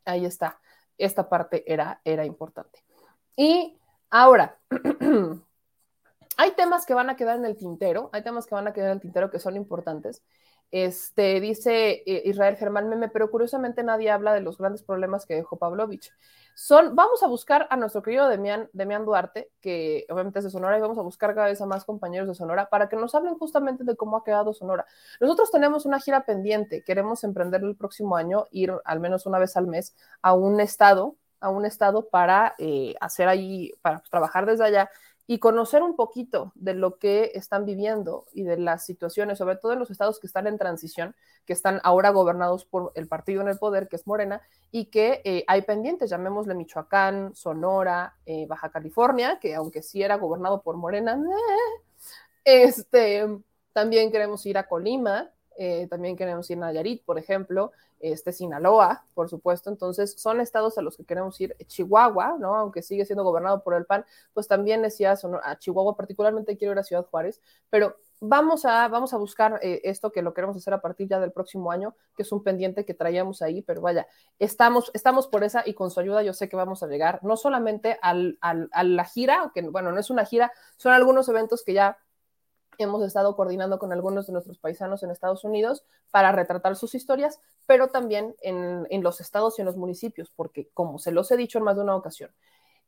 Ahí 0.06 0.26
está. 0.26 0.60
Esta 0.98 1.30
parte 1.30 1.72
era, 1.72 2.02
era 2.04 2.26
importante. 2.26 2.84
Y 3.36 3.78
ahora, 4.10 4.58
hay 6.38 6.52
temas 6.52 6.86
que 6.86 6.94
van 6.94 7.10
a 7.10 7.16
quedar 7.16 7.38
en 7.38 7.46
el 7.46 7.56
tintero, 7.56 8.10
hay 8.14 8.24
temas 8.24 8.48
que 8.48 8.56
van 8.56 8.68
a 8.68 8.74
quedar 8.74 8.90
en 8.90 8.96
el 8.96 9.02
tintero 9.02 9.30
que 9.30 9.40
son 9.40 9.56
importantes. 9.56 10.24
Este, 10.70 11.40
dice 11.40 12.04
eh, 12.06 12.24
Israel 12.26 12.58
Germán 12.58 12.90
Meme, 12.90 13.08
pero 13.08 13.32
curiosamente 13.32 13.84
nadie 13.84 14.12
habla 14.12 14.34
de 14.34 14.42
los 14.42 14.58
grandes 14.58 14.84
problemas 14.84 15.26
que 15.26 15.36
dejó 15.36 15.58
Pavlovich. 15.58 16.12
Son, 16.56 16.96
vamos 16.96 17.24
a 17.24 17.28
buscar 17.28 17.68
a 17.70 17.78
nuestro 17.78 18.02
querido 18.02 18.28
Demian, 18.28 18.70
Demian 18.74 19.06
Duarte, 19.06 19.52
que 19.62 20.06
obviamente 20.10 20.40
es 20.40 20.46
de 20.46 20.52
Sonora, 20.52 20.78
y 20.78 20.82
vamos 20.82 20.98
a 20.98 21.04
buscar 21.04 21.34
cada 21.36 21.48
vez 21.48 21.62
a 21.62 21.66
más 21.68 21.86
compañeros 21.86 22.28
de 22.28 22.36
Sonora 22.36 22.68
para 22.68 22.90
que 22.90 22.96
nos 22.96 23.16
hablen 23.16 23.36
justamente 23.36 23.84
de 23.84 23.96
cómo 23.96 24.18
ha 24.18 24.24
quedado 24.24 24.54
Sonora. 24.54 24.86
Nosotros 25.22 25.52
tenemos 25.52 25.86
una 25.86 26.00
gira 26.00 26.26
pendiente, 26.26 26.84
queremos 26.84 27.24
emprender 27.24 27.62
el 27.62 27.76
próximo 27.76 28.18
año, 28.18 28.46
ir 28.52 28.74
al 28.84 29.00
menos 29.00 29.26
una 29.26 29.40
vez 29.40 29.56
al 29.56 29.68
mes 29.68 29.96
a 30.22 30.34
un 30.34 30.60
estado, 30.60 31.16
a 31.40 31.50
un 31.50 31.64
estado 31.66 32.10
para 32.10 32.56
eh, 32.58 32.96
hacer 33.00 33.28
ahí, 33.30 33.72
para 33.82 34.02
trabajar 34.10 34.46
desde 34.46 34.66
allá 34.66 34.90
y 35.30 35.40
conocer 35.40 35.84
un 35.84 35.98
poquito 35.98 36.54
de 36.56 36.74
lo 36.74 36.98
que 36.98 37.32
están 37.36 37.66
viviendo 37.66 38.26
y 38.32 38.44
de 38.44 38.58
las 38.58 38.86
situaciones, 38.86 39.38
sobre 39.38 39.58
todo 39.58 39.74
en 39.74 39.80
los 39.80 39.92
estados 39.92 40.22
que 40.22 40.28
están 40.28 40.48
en 40.48 40.58
transición, 40.58 41.16
que 41.46 41.52
están 41.52 41.82
ahora 41.84 42.12
gobernados 42.12 42.64
por 42.64 42.94
el 42.96 43.10
partido 43.10 43.42
en 43.42 43.50
el 43.50 43.58
poder, 43.58 43.90
que 43.90 43.98
es 43.98 44.08
Morena, 44.08 44.42
y 44.72 44.86
que 44.86 45.22
eh, 45.26 45.44
hay 45.48 45.64
pendientes, 45.64 46.10
llamémosle 46.10 46.56
Michoacán, 46.56 47.36
Sonora, 47.36 48.16
eh, 48.26 48.48
Baja 48.48 48.70
California, 48.70 49.38
que 49.40 49.54
aunque 49.54 49.84
sí 49.84 50.02
era 50.02 50.16
gobernado 50.16 50.62
por 50.62 50.78
Morena, 50.78 51.22
eh, 52.46 52.64
este, 52.64 53.28
también 53.74 54.12
queremos 54.12 54.46
ir 54.46 54.58
a 54.58 54.68
Colima, 54.68 55.30
también 55.90 56.16
queremos 56.16 56.50
ir 56.50 56.58
a 56.58 56.62
Nayarit, 56.62 57.04
por 57.04 57.18
ejemplo, 57.18 57.72
este, 58.00 58.32
Sinaloa, 58.32 59.04
por 59.14 59.30
supuesto. 59.30 59.70
Entonces, 59.70 60.14
son 60.20 60.42
estados 60.42 60.78
a 60.78 60.82
los 60.82 60.98
que 60.98 61.06
queremos 61.06 61.40
ir. 61.42 61.56
Chihuahua, 61.68 62.38
¿no? 62.40 62.56
Aunque 62.56 62.82
sigue 62.82 63.06
siendo 63.06 63.24
gobernado 63.24 63.64
por 63.64 63.74
el 63.74 63.86
PAN, 63.86 64.06
pues 64.34 64.48
también 64.48 64.82
decía 64.82 65.16
a 65.44 65.60
Chihuahua, 65.60 65.96
particularmente 65.96 66.58
quiero 66.58 66.74
ir 66.74 66.80
a 66.80 66.84
Ciudad 66.84 67.06
Juárez, 67.06 67.42
pero 67.70 67.98
vamos 68.20 68.66
a, 68.66 68.88
vamos 68.88 69.14
a 69.14 69.18
buscar 69.18 69.60
eh, 69.62 69.82
esto 69.84 70.12
que 70.12 70.22
lo 70.22 70.34
queremos 70.34 70.58
hacer 70.58 70.74
a 70.74 70.82
partir 70.82 71.08
ya 71.08 71.20
del 71.20 71.32
próximo 71.32 71.72
año, 71.72 71.96
que 72.16 72.24
es 72.24 72.32
un 72.32 72.44
pendiente 72.44 72.86
que 72.86 72.94
traíamos 72.94 73.42
ahí, 73.42 73.62
pero 73.62 73.82
vaya, 73.82 74.08
estamos, 74.40 74.92
estamos 74.94 75.28
por 75.28 75.44
esa 75.44 75.64
y 75.66 75.74
con 75.74 75.92
su 75.92 76.00
ayuda 76.00 76.24
yo 76.24 76.34
sé 76.34 76.50
que 76.50 76.56
vamos 76.56 76.84
a 76.84 76.88
llegar 76.88 77.20
no 77.24 77.38
solamente 77.38 77.98
al, 78.02 78.38
al, 78.42 78.70
a 78.72 78.84
la 78.84 79.06
gira, 79.06 79.52
que 79.54 79.62
bueno, 79.62 79.92
no 79.92 80.00
es 80.00 80.10
una 80.10 80.26
gira, 80.26 80.52
son 80.78 80.94
algunos 80.94 81.30
eventos 81.30 81.64
que 81.64 81.74
ya 81.74 81.98
hemos 82.78 83.04
estado 83.04 83.36
coordinando 83.36 83.80
con 83.80 83.92
algunos 83.92 84.28
de 84.28 84.34
nuestros 84.34 84.58
paisanos 84.60 85.04
en 85.04 85.12
Estados 85.12 85.44
Unidos 85.44 85.84
para 86.12 86.32
retratar 86.32 86.76
sus 86.76 86.96
historias, 86.96 87.40
pero 87.66 87.90
también 87.90 88.36
en, 88.42 89.04
los 89.04 89.22
estados 89.22 89.58
y 89.58 89.62
en 89.62 89.66
los 89.66 89.78
municipios, 89.78 90.32
porque 90.36 90.70
como 90.74 91.00
se 91.00 91.12
los 91.12 91.32
he 91.32 91.38
dicho 91.38 91.58
en 91.58 91.64
más 91.64 91.76
de 91.76 91.84
una 91.84 91.96
ocasión, 91.96 92.32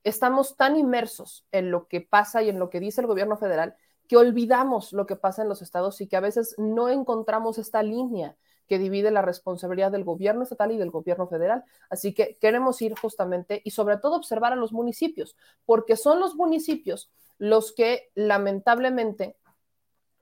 estamos 0.03 0.55
tan 0.55 0.77
inmersos 0.77 1.45
en 1.51 1.71
lo 1.71 1.87
que 1.87 2.01
pasa 2.01 2.41
y 2.41 2.49
en 2.49 2.59
lo 2.59 2.69
que 2.69 2.79
dice 2.79 3.01
el 3.01 3.07
gobierno 3.07 3.37
federal 3.37 3.75
que 4.07 4.17
olvidamos 4.17 4.91
lo 4.91 5.05
que 5.05 5.15
pasa 5.15 5.43
en 5.43 5.49
los 5.49 5.61
estados 5.61 6.01
y 6.01 6.07
que 6.07 6.17
a 6.17 6.21
veces 6.21 6.55
no 6.57 6.89
encontramos 6.89 7.59
esta 7.59 7.83
línea 7.83 8.35
que 8.67 8.79
divide 8.79 9.11
la 9.11 9.21
responsabilidad 9.21 9.91
del 9.91 10.03
gobierno 10.03 10.43
estatal 10.43 10.71
y 10.71 10.77
del 10.77 10.91
gobierno 10.91 11.27
federal. 11.27 11.63
Así 11.89 12.13
que 12.13 12.37
queremos 12.39 12.81
ir 12.81 12.97
justamente 12.97 13.61
y 13.65 13.71
sobre 13.71 13.97
todo 13.97 14.15
observar 14.15 14.53
a 14.53 14.55
los 14.55 14.73
municipios, 14.73 15.35
porque 15.65 15.95
son 15.95 16.19
los 16.19 16.35
municipios 16.35 17.11
los 17.39 17.73
que 17.73 18.09
lamentablemente 18.15 19.37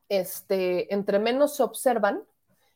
este, 0.10 0.94
entre 0.94 1.20
menos 1.20 1.56
se 1.56 1.64
observan, 1.64 2.24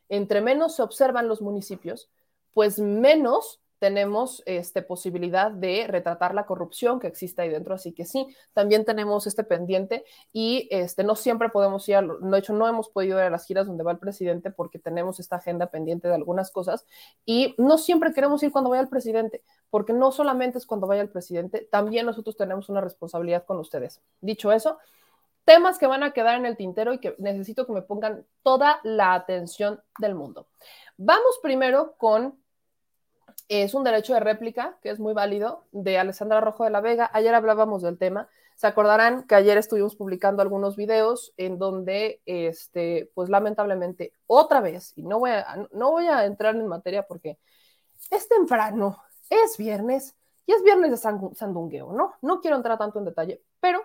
entre 0.09 0.41
menos 0.41 0.75
se 0.75 0.83
observan 0.83 1.27
los 1.27 1.41
municipios, 1.41 2.09
pues 2.53 2.79
menos 2.79 3.61
tenemos 3.81 4.43
este, 4.45 4.83
posibilidad 4.83 5.49
de 5.49 5.87
retratar 5.87 6.35
la 6.35 6.45
corrupción 6.45 6.99
que 6.99 7.07
existe 7.07 7.41
ahí 7.41 7.49
dentro. 7.49 7.73
Así 7.73 7.93
que 7.93 8.05
sí, 8.05 8.27
también 8.53 8.85
tenemos 8.85 9.25
este 9.25 9.43
pendiente 9.43 10.05
y 10.31 10.67
este, 10.69 11.03
no 11.03 11.15
siempre 11.15 11.49
podemos 11.49 11.89
ir, 11.89 11.97
de 12.21 12.37
hecho 12.37 12.53
no 12.53 12.67
hemos 12.67 12.89
podido 12.89 13.17
ir 13.17 13.23
a 13.23 13.29
las 13.31 13.47
giras 13.47 13.65
donde 13.65 13.83
va 13.83 13.91
el 13.91 13.97
presidente 13.97 14.51
porque 14.51 14.77
tenemos 14.77 15.19
esta 15.19 15.37
agenda 15.37 15.65
pendiente 15.71 16.07
de 16.07 16.13
algunas 16.13 16.51
cosas 16.51 16.85
y 17.25 17.55
no 17.57 17.79
siempre 17.79 18.13
queremos 18.13 18.43
ir 18.43 18.51
cuando 18.51 18.69
vaya 18.69 18.83
el 18.83 18.87
presidente, 18.87 19.41
porque 19.71 19.93
no 19.93 20.11
solamente 20.11 20.59
es 20.59 20.67
cuando 20.67 20.85
vaya 20.85 21.01
el 21.01 21.09
presidente, 21.09 21.67
también 21.71 22.05
nosotros 22.05 22.37
tenemos 22.37 22.69
una 22.69 22.81
responsabilidad 22.81 23.45
con 23.45 23.57
ustedes. 23.57 23.99
Dicho 24.21 24.51
eso, 24.51 24.77
temas 25.51 25.77
que 25.77 25.87
van 25.87 26.01
a 26.01 26.11
quedar 26.11 26.37
en 26.37 26.45
el 26.45 26.55
tintero 26.55 26.93
y 26.93 26.99
que 26.99 27.13
necesito 27.17 27.67
que 27.67 27.73
me 27.73 27.81
pongan 27.81 28.25
toda 28.41 28.79
la 28.83 29.13
atención 29.13 29.81
del 29.99 30.15
mundo. 30.15 30.47
Vamos 30.95 31.39
primero 31.43 31.95
con, 31.97 32.41
es 33.49 33.73
un 33.73 33.83
derecho 33.83 34.13
de 34.13 34.21
réplica, 34.21 34.77
que 34.81 34.91
es 34.91 34.99
muy 34.99 35.13
válido, 35.13 35.65
de 35.73 35.97
Alessandra 35.97 36.39
Rojo 36.39 36.63
de 36.63 36.69
la 36.69 36.79
Vega. 36.79 37.09
Ayer 37.11 37.35
hablábamos 37.35 37.81
del 37.81 37.97
tema. 37.97 38.29
Se 38.55 38.65
acordarán 38.65 39.23
que 39.23 39.35
ayer 39.35 39.57
estuvimos 39.57 39.97
publicando 39.97 40.41
algunos 40.41 40.77
videos 40.77 41.33
en 41.35 41.59
donde, 41.59 42.21
este, 42.25 43.11
pues 43.13 43.27
lamentablemente, 43.27 44.13
otra 44.27 44.61
vez, 44.61 44.93
y 44.95 45.03
no 45.03 45.19
voy 45.19 45.31
a, 45.31 45.67
no 45.73 45.91
voy 45.91 46.07
a 46.07 46.23
entrar 46.23 46.55
en 46.55 46.65
materia 46.65 47.03
porque 47.03 47.39
es 48.09 48.29
temprano, 48.29 49.03
es 49.29 49.57
viernes, 49.57 50.15
y 50.45 50.53
es 50.53 50.63
viernes 50.63 50.91
de 50.91 50.97
sandungueo, 51.35 51.91
¿no? 51.91 52.13
No 52.21 52.39
quiero 52.39 52.55
entrar 52.55 52.77
tanto 52.77 52.99
en 52.99 53.05
detalle, 53.05 53.41
pero 53.59 53.81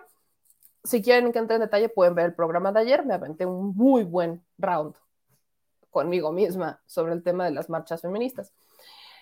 si 0.87 1.01
quieren 1.01 1.33
que 1.33 1.39
entre 1.39 1.55
en 1.55 1.61
detalle, 1.61 1.89
pueden 1.89 2.15
ver 2.15 2.27
el 2.27 2.33
programa 2.33 2.71
de 2.71 2.79
ayer. 2.79 3.05
Me 3.05 3.13
aventé 3.13 3.45
un 3.45 3.75
muy 3.75 4.03
buen 4.03 4.43
round 4.57 4.95
conmigo 5.89 6.31
misma 6.31 6.81
sobre 6.85 7.13
el 7.13 7.23
tema 7.23 7.45
de 7.45 7.51
las 7.51 7.69
marchas 7.69 8.01
feministas. 8.01 8.53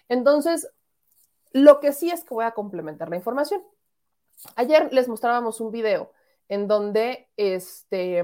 Entonces, 0.07 0.72
lo 1.53 1.80
que 1.80 1.91
sí 1.91 2.11
es 2.11 2.24
que 2.24 2.36
voy 2.36 2.45
a 2.45 2.51
complementar 2.51 3.09
la 3.09 3.16
información. 3.16 3.63
Ayer 4.55 4.93
les 4.93 5.07
mostrábamos 5.07 5.59
un 5.59 5.72
video 5.72 6.11
en 6.49 6.68
donde 6.68 7.30
este, 7.36 8.24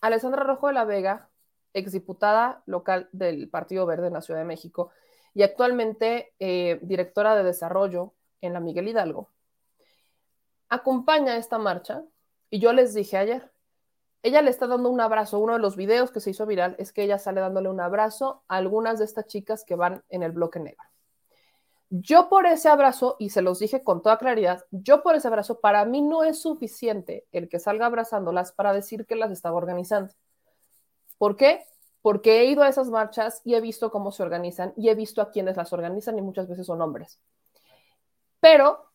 Alessandra 0.00 0.42
Rojo 0.42 0.66
de 0.66 0.72
la 0.72 0.84
Vega, 0.84 1.28
exdiputada 1.74 2.62
local 2.66 3.08
del 3.12 3.48
Partido 3.48 3.86
Verde 3.86 4.08
en 4.08 4.14
la 4.14 4.22
Ciudad 4.22 4.40
de 4.40 4.46
México, 4.46 4.90
y 5.32 5.44
actualmente 5.44 6.34
eh, 6.40 6.80
directora 6.82 7.36
de 7.36 7.44
desarrollo 7.44 8.14
en 8.40 8.52
la 8.52 8.60
Miguel 8.60 8.88
Hidalgo, 8.88 9.28
acompaña 10.68 11.36
esta 11.36 11.58
marcha 11.58 12.02
y 12.52 12.58
yo 12.58 12.74
les 12.74 12.92
dije 12.92 13.16
ayer, 13.16 13.50
ella 14.22 14.42
le 14.42 14.50
está 14.50 14.66
dando 14.66 14.90
un 14.90 15.00
abrazo, 15.00 15.38
uno 15.38 15.54
de 15.54 15.58
los 15.58 15.74
videos 15.74 16.10
que 16.10 16.20
se 16.20 16.30
hizo 16.30 16.44
viral 16.44 16.76
es 16.78 16.92
que 16.92 17.02
ella 17.02 17.18
sale 17.18 17.40
dándole 17.40 17.70
un 17.70 17.80
abrazo 17.80 18.44
a 18.46 18.56
algunas 18.56 18.98
de 18.98 19.06
estas 19.06 19.26
chicas 19.26 19.64
que 19.64 19.74
van 19.74 20.04
en 20.10 20.22
el 20.22 20.32
bloque 20.32 20.60
negro. 20.60 20.84
Yo 21.88 22.28
por 22.28 22.44
ese 22.44 22.68
abrazo, 22.68 23.16
y 23.18 23.30
se 23.30 23.40
los 23.40 23.58
dije 23.58 23.82
con 23.82 24.02
toda 24.02 24.18
claridad, 24.18 24.66
yo 24.70 25.02
por 25.02 25.14
ese 25.14 25.28
abrazo, 25.28 25.60
para 25.60 25.86
mí 25.86 26.02
no 26.02 26.24
es 26.24 26.42
suficiente 26.42 27.26
el 27.32 27.48
que 27.48 27.58
salga 27.58 27.86
abrazándolas 27.86 28.52
para 28.52 28.74
decir 28.74 29.06
que 29.06 29.16
las 29.16 29.30
estaba 29.30 29.56
organizando. 29.56 30.12
¿Por 31.16 31.36
qué? 31.36 31.64
Porque 32.02 32.40
he 32.40 32.44
ido 32.44 32.62
a 32.62 32.68
esas 32.68 32.90
marchas 32.90 33.40
y 33.44 33.54
he 33.54 33.62
visto 33.62 33.90
cómo 33.90 34.12
se 34.12 34.22
organizan 34.22 34.74
y 34.76 34.90
he 34.90 34.94
visto 34.94 35.22
a 35.22 35.30
quienes 35.30 35.56
las 35.56 35.72
organizan 35.72 36.18
y 36.18 36.22
muchas 36.22 36.48
veces 36.48 36.66
son 36.66 36.82
hombres. 36.82 37.18
Pero 38.40 38.91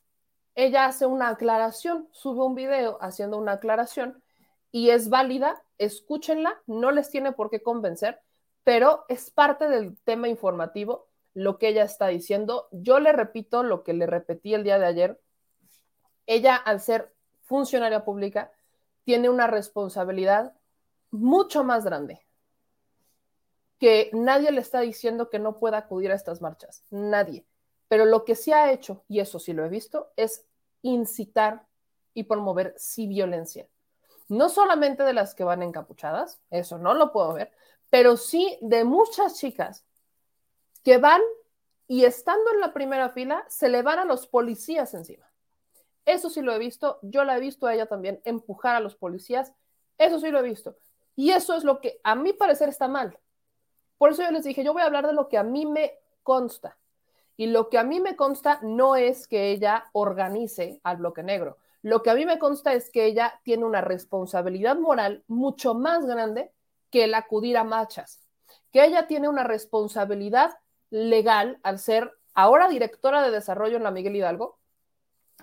ella 0.58 0.86
hace 0.86 1.06
una 1.06 1.30
aclaración, 1.30 2.10
sube 2.12 2.44
un 2.44 2.56
video 2.56 2.98
haciendo 3.00 3.38
una 3.38 3.54
aclaración 3.54 4.24
y 4.72 4.90
es 4.90 5.08
válida, 5.08 5.64
escúchenla, 5.78 6.60
no 6.66 6.90
les 6.90 7.12
tiene 7.12 7.32
por 7.32 7.52
qué 7.52 7.62
convencer, 7.62 8.20
pero 8.64 9.06
es 9.08 9.30
parte 9.30 9.70
del 9.70 9.96
tema 10.00 10.28
informativo 10.28 11.10
lo 11.36 11.60
que 11.60 11.68
ella 11.68 11.84
está 11.84 12.08
diciendo. 12.08 12.70
Yo 12.72 13.00
le 13.00 13.12
repito 13.14 13.62
lo 13.62 13.84
que 13.84 13.94
le 13.94 14.08
repetí 14.08 14.56
el 14.56 14.64
día 14.64 14.80
de 14.80 14.88
ayer. 14.88 15.22
Ella, 16.26 16.56
al 16.56 16.82
ser 16.82 17.14
funcionaria 17.44 18.04
pública, 18.04 18.52
tiene 19.04 19.30
una 19.30 19.46
responsabilidad 19.46 20.56
mucho 21.12 21.64
más 21.64 21.86
grande 21.86 22.26
que 23.78 24.10
nadie 24.12 24.52
le 24.52 24.62
está 24.62 24.80
diciendo 24.80 25.30
que 25.30 25.38
no 25.38 25.60
pueda 25.60 25.78
acudir 25.78 26.12
a 26.12 26.16
estas 26.16 26.42
marchas, 26.42 26.84
nadie. 26.90 27.46
Pero 27.88 28.06
lo 28.06 28.26
que 28.26 28.36
sí 28.36 28.52
ha 28.52 28.72
hecho, 28.72 29.04
y 29.08 29.20
eso 29.20 29.38
sí 29.38 29.54
lo 29.54 29.64
he 29.64 29.70
visto, 29.70 30.12
es 30.16 30.47
incitar 30.90 31.66
y 32.14 32.24
promover 32.24 32.74
sí 32.78 33.08
violencia. 33.08 33.68
No 34.28 34.50
solamente 34.50 35.04
de 35.04 35.14
las 35.14 35.36
que 35.36 35.44
van 35.44 35.64
encapuchadas, 35.64 36.40
eso 36.50 36.78
no 36.78 36.94
lo 36.94 37.12
puedo 37.12 37.34
ver, 37.34 37.52
pero 37.90 38.18
sí 38.18 38.58
de 38.62 38.84
muchas 38.84 39.40
chicas 39.40 39.86
que 40.84 40.98
van 40.98 41.22
y 41.88 42.04
estando 42.06 42.52
en 42.54 42.60
la 42.60 42.74
primera 42.74 43.10
fila 43.10 43.46
se 43.48 43.70
le 43.70 43.82
van 43.82 44.00
a 44.00 44.06
los 44.06 44.28
policías 44.28 44.94
encima. 44.94 45.26
Eso 46.06 46.30
sí 46.30 46.42
lo 46.42 46.54
he 46.54 46.60
visto, 46.60 47.00
yo 47.02 47.24
la 47.24 47.38
he 47.38 47.40
visto 47.40 47.68
a 47.68 47.74
ella 47.74 47.86
también 47.86 48.22
empujar 48.26 48.76
a 48.76 48.80
los 48.80 48.96
policías, 48.96 49.54
eso 49.98 50.20
sí 50.20 50.30
lo 50.30 50.40
he 50.40 50.44
visto. 50.44 50.78
Y 51.16 51.32
eso 51.32 51.56
es 51.56 51.64
lo 51.64 51.82
que 51.82 52.00
a 52.04 52.16
mi 52.16 52.34
parecer 52.34 52.70
está 52.70 52.88
mal. 52.88 53.18
Por 53.98 54.12
eso 54.12 54.24
yo 54.24 54.32
les 54.32 54.44
dije, 54.44 54.64
yo 54.64 54.74
voy 54.74 54.84
a 54.84 54.86
hablar 54.86 55.08
de 55.08 55.14
lo 55.14 55.28
que 55.28 55.38
a 55.38 55.44
mí 55.44 55.66
me 55.66 56.00
consta. 56.24 56.78
Y 57.38 57.48
lo 57.48 57.70
que 57.70 57.78
a 57.78 57.84
mí 57.84 58.00
me 58.00 58.16
consta 58.16 58.60
no 58.64 58.96
es 58.96 59.28
que 59.28 59.52
ella 59.52 59.90
organice 59.94 60.82
al 60.84 60.98
bloque 60.98 61.24
negro. 61.24 61.58
Lo 61.84 62.02
que 62.02 62.10
a 62.10 62.16
mí 62.16 62.26
me 62.26 62.40
consta 62.40 62.74
es 62.74 62.90
que 62.90 63.06
ella 63.06 63.40
tiene 63.44 63.64
una 63.64 63.82
responsabilidad 63.82 64.76
moral 64.78 65.24
mucho 65.28 65.76
más 65.76 66.06
grande 66.06 66.52
que 66.90 67.04
el 67.04 67.14
acudir 67.14 67.58
a 67.58 67.64
marchas, 67.64 68.28
que 68.72 68.84
ella 68.84 69.08
tiene 69.08 69.30
una 69.30 69.44
responsabilidad 69.44 70.58
legal 70.90 71.60
al 71.64 71.80
ser 71.80 72.12
ahora 72.34 72.68
directora 72.68 73.22
de 73.22 73.32
desarrollo 73.32 73.78
en 73.78 73.84
la 73.84 73.92
Miguel 73.92 74.16
Hidalgo 74.16 74.60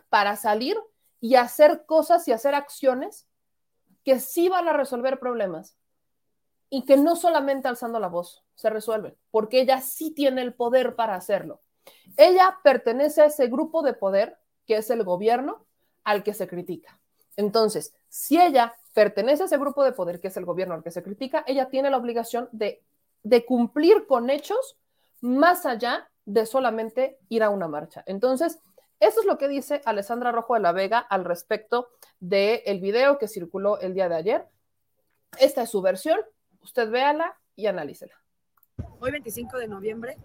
para 0.09 0.37
salir 0.37 0.77
y 1.21 1.37
hacer 1.37 1.87
cosas 1.87 2.27
y 2.29 2.33
hacer 2.33 2.55
acciones 2.55 3.27
que 4.05 4.21
sí 4.21 4.49
van 4.49 4.69
a 4.69 4.73
resolver 4.73 5.19
problemas 5.19 5.77
y 6.71 6.85
que 6.85 6.97
no 6.97 7.17
solamente 7.17 7.69
alzando 7.69 7.99
la 7.99 8.09
voz 8.09 8.45
se 8.55 8.69
resuelven, 8.69 9.17
porque 9.31 9.61
ella 9.61 9.81
sí 9.81 10.11
tiene 10.11 10.43
el 10.43 10.55
poder 10.55 10.97
para 10.97 11.15
hacerlo. 11.15 11.64
Ella 12.17 12.59
pertenece 12.63 13.23
a 13.23 13.27
ese 13.27 13.49
grupo 13.49 13.83
de 13.83 13.95
poder 13.95 14.39
que 14.67 14.77
es 14.77 14.91
el 14.91 15.05
gobierno 15.05 15.67
al 16.05 16.23
que 16.23 16.35
se 16.35 16.47
critica. 16.47 16.99
Entonces, 17.37 17.95
si 18.09 18.41
ella 18.41 18.77
pertenece 18.93 19.43
a 19.43 19.47
ese 19.47 19.59
grupo 19.59 19.85
de 19.85 19.93
poder 19.93 20.21
que 20.21 20.29
es 20.29 20.37
el 20.37 20.45
gobierno 20.45 20.75
al 20.75 20.83
que 20.83 20.91
se 20.91 21.03
critica, 21.03 21.45
ella 21.47 21.69
tiene 21.69 21.91
la 21.91 21.97
obligación 21.97 22.49
de, 22.53 22.83
cumplir 23.47 24.07
con 24.07 24.31
hechos 24.31 24.77
más 25.21 25.67
allá 25.67 26.09
de 26.25 26.47
solamente 26.47 27.19
ir 27.29 27.43
a 27.43 27.51
una 27.51 27.69
marcha. 27.69 28.05
Entonces, 28.07 28.61
eso 29.01 29.21
es 29.21 29.27
lo 29.27 29.37
que 29.37 29.49
dice 29.49 29.83
Alessandra 29.85 30.31
Rojo 30.31 30.55
de 30.55 30.61
la 30.61 30.73
Vega 30.73 30.99
al 30.99 31.25
respecto 31.25 31.89
del 32.21 32.61
el 32.65 32.81
video 32.81 33.19
que 33.19 33.29
circuló 33.29 33.81
el 33.81 33.95
día 33.95 34.09
de 34.09 34.15
ayer. 34.15 34.47
Esta 35.39 35.63
es 35.63 35.71
su 35.71 35.83
versión, 35.83 36.21
usted 36.63 36.89
véala 36.91 37.37
y 37.57 37.67
analícela. 37.67 38.15
Hoy 39.01 39.11
25 39.11 39.59
de 39.59 39.69
noviembre, 39.69 40.17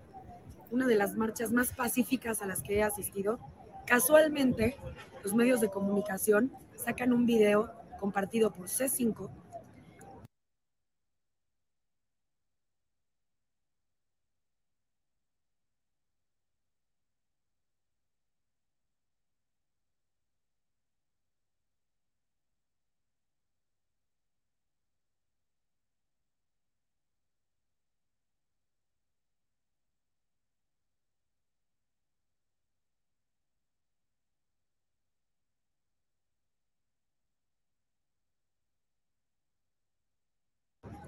una 0.72 0.88
de 0.88 0.96
las 0.96 1.16
marchas 1.16 1.52
más 1.52 1.74
pacíficas 1.74 2.42
a 2.42 2.48
las 2.48 2.62
que 2.62 2.78
he 2.78 2.84
asistido, 2.84 3.40
casualmente 3.86 4.78
los 5.24 5.34
medios 5.34 5.62
de 5.62 5.70
comunicación 5.70 6.52
sacan 6.76 7.14
un 7.14 7.26
video 7.26 7.72
compartido 8.00 8.52
por 8.52 8.68
C5 8.68 9.30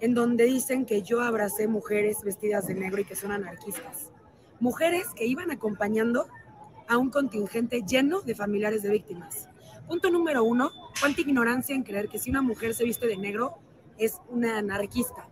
en 0.01 0.15
donde 0.15 0.45
dicen 0.45 0.85
que 0.85 1.03
yo 1.03 1.21
abracé 1.21 1.67
mujeres 1.67 2.17
vestidas 2.23 2.67
de 2.67 2.73
negro 2.73 3.01
y 3.01 3.05
que 3.05 3.15
son 3.15 3.31
anarquistas. 3.31 4.11
Mujeres 4.59 5.07
que 5.15 5.25
iban 5.25 5.51
acompañando 5.51 6.27
a 6.87 6.97
un 6.97 7.09
contingente 7.09 7.83
lleno 7.87 8.21
de 8.21 8.35
familiares 8.35 8.81
de 8.81 8.89
víctimas. 8.89 9.47
Punto 9.87 10.09
número 10.09 10.43
uno, 10.43 10.71
cuánta 10.99 11.21
ignorancia 11.21 11.75
en 11.75 11.83
creer 11.83 12.09
que 12.09 12.19
si 12.19 12.31
una 12.31 12.41
mujer 12.41 12.73
se 12.73 12.83
viste 12.83 13.07
de 13.07 13.17
negro 13.17 13.59
es 13.97 14.19
una 14.27 14.57
anarquista. 14.57 15.29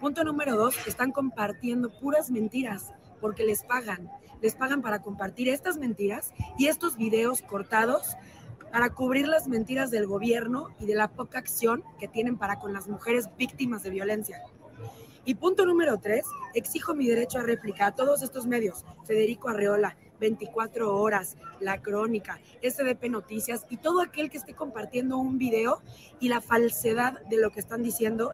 Punto 0.00 0.22
número 0.22 0.54
dos, 0.56 0.76
están 0.86 1.10
compartiendo 1.10 1.90
puras 1.98 2.30
mentiras 2.30 2.92
porque 3.20 3.44
les 3.44 3.64
pagan. 3.64 4.10
Les 4.42 4.54
pagan 4.54 4.82
para 4.82 5.00
compartir 5.00 5.48
estas 5.48 5.78
mentiras 5.78 6.34
y 6.58 6.66
estos 6.66 6.98
videos 6.98 7.40
cortados 7.40 8.16
para 8.74 8.90
cubrir 8.90 9.28
las 9.28 9.46
mentiras 9.46 9.92
del 9.92 10.08
gobierno 10.08 10.70
y 10.80 10.86
de 10.86 10.96
la 10.96 11.06
poca 11.06 11.38
acción 11.38 11.84
que 12.00 12.08
tienen 12.08 12.36
para 12.36 12.58
con 12.58 12.72
las 12.72 12.88
mujeres 12.88 13.28
víctimas 13.38 13.84
de 13.84 13.90
violencia. 13.90 14.42
Y 15.24 15.36
punto 15.36 15.64
número 15.64 16.00
tres, 16.00 16.24
exijo 16.54 16.92
mi 16.92 17.06
derecho 17.06 17.38
a 17.38 17.44
réplica 17.44 17.86
a 17.86 17.94
todos 17.94 18.24
estos 18.24 18.48
medios, 18.48 18.84
Federico 19.04 19.48
Arreola, 19.48 19.96
24 20.18 20.92
horas, 20.92 21.36
La 21.60 21.80
Crónica, 21.80 22.40
SDP 22.64 23.10
Noticias 23.10 23.64
y 23.70 23.76
todo 23.76 24.00
aquel 24.00 24.28
que 24.28 24.38
esté 24.38 24.54
compartiendo 24.54 25.18
un 25.18 25.38
video 25.38 25.80
y 26.18 26.28
la 26.28 26.40
falsedad 26.40 27.20
de 27.26 27.36
lo 27.36 27.52
que 27.52 27.60
están 27.60 27.84
diciendo 27.84 28.32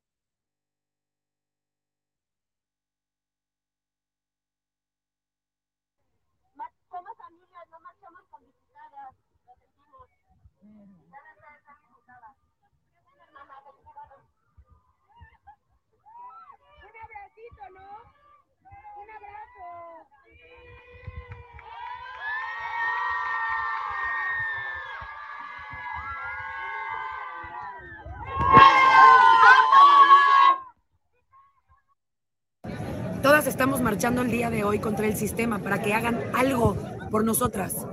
Todas 33.22 33.46
estamos 33.46 33.82
marchando 33.82 34.22
el 34.22 34.30
día 34.30 34.48
de 34.48 34.64
hoy 34.64 34.78
contra 34.78 35.06
el 35.06 35.14
sistema 35.14 35.58
para 35.58 35.82
que 35.82 35.92
hagan 35.92 36.18
algo 36.34 36.74
por 37.10 37.22
nosotras, 37.22 37.86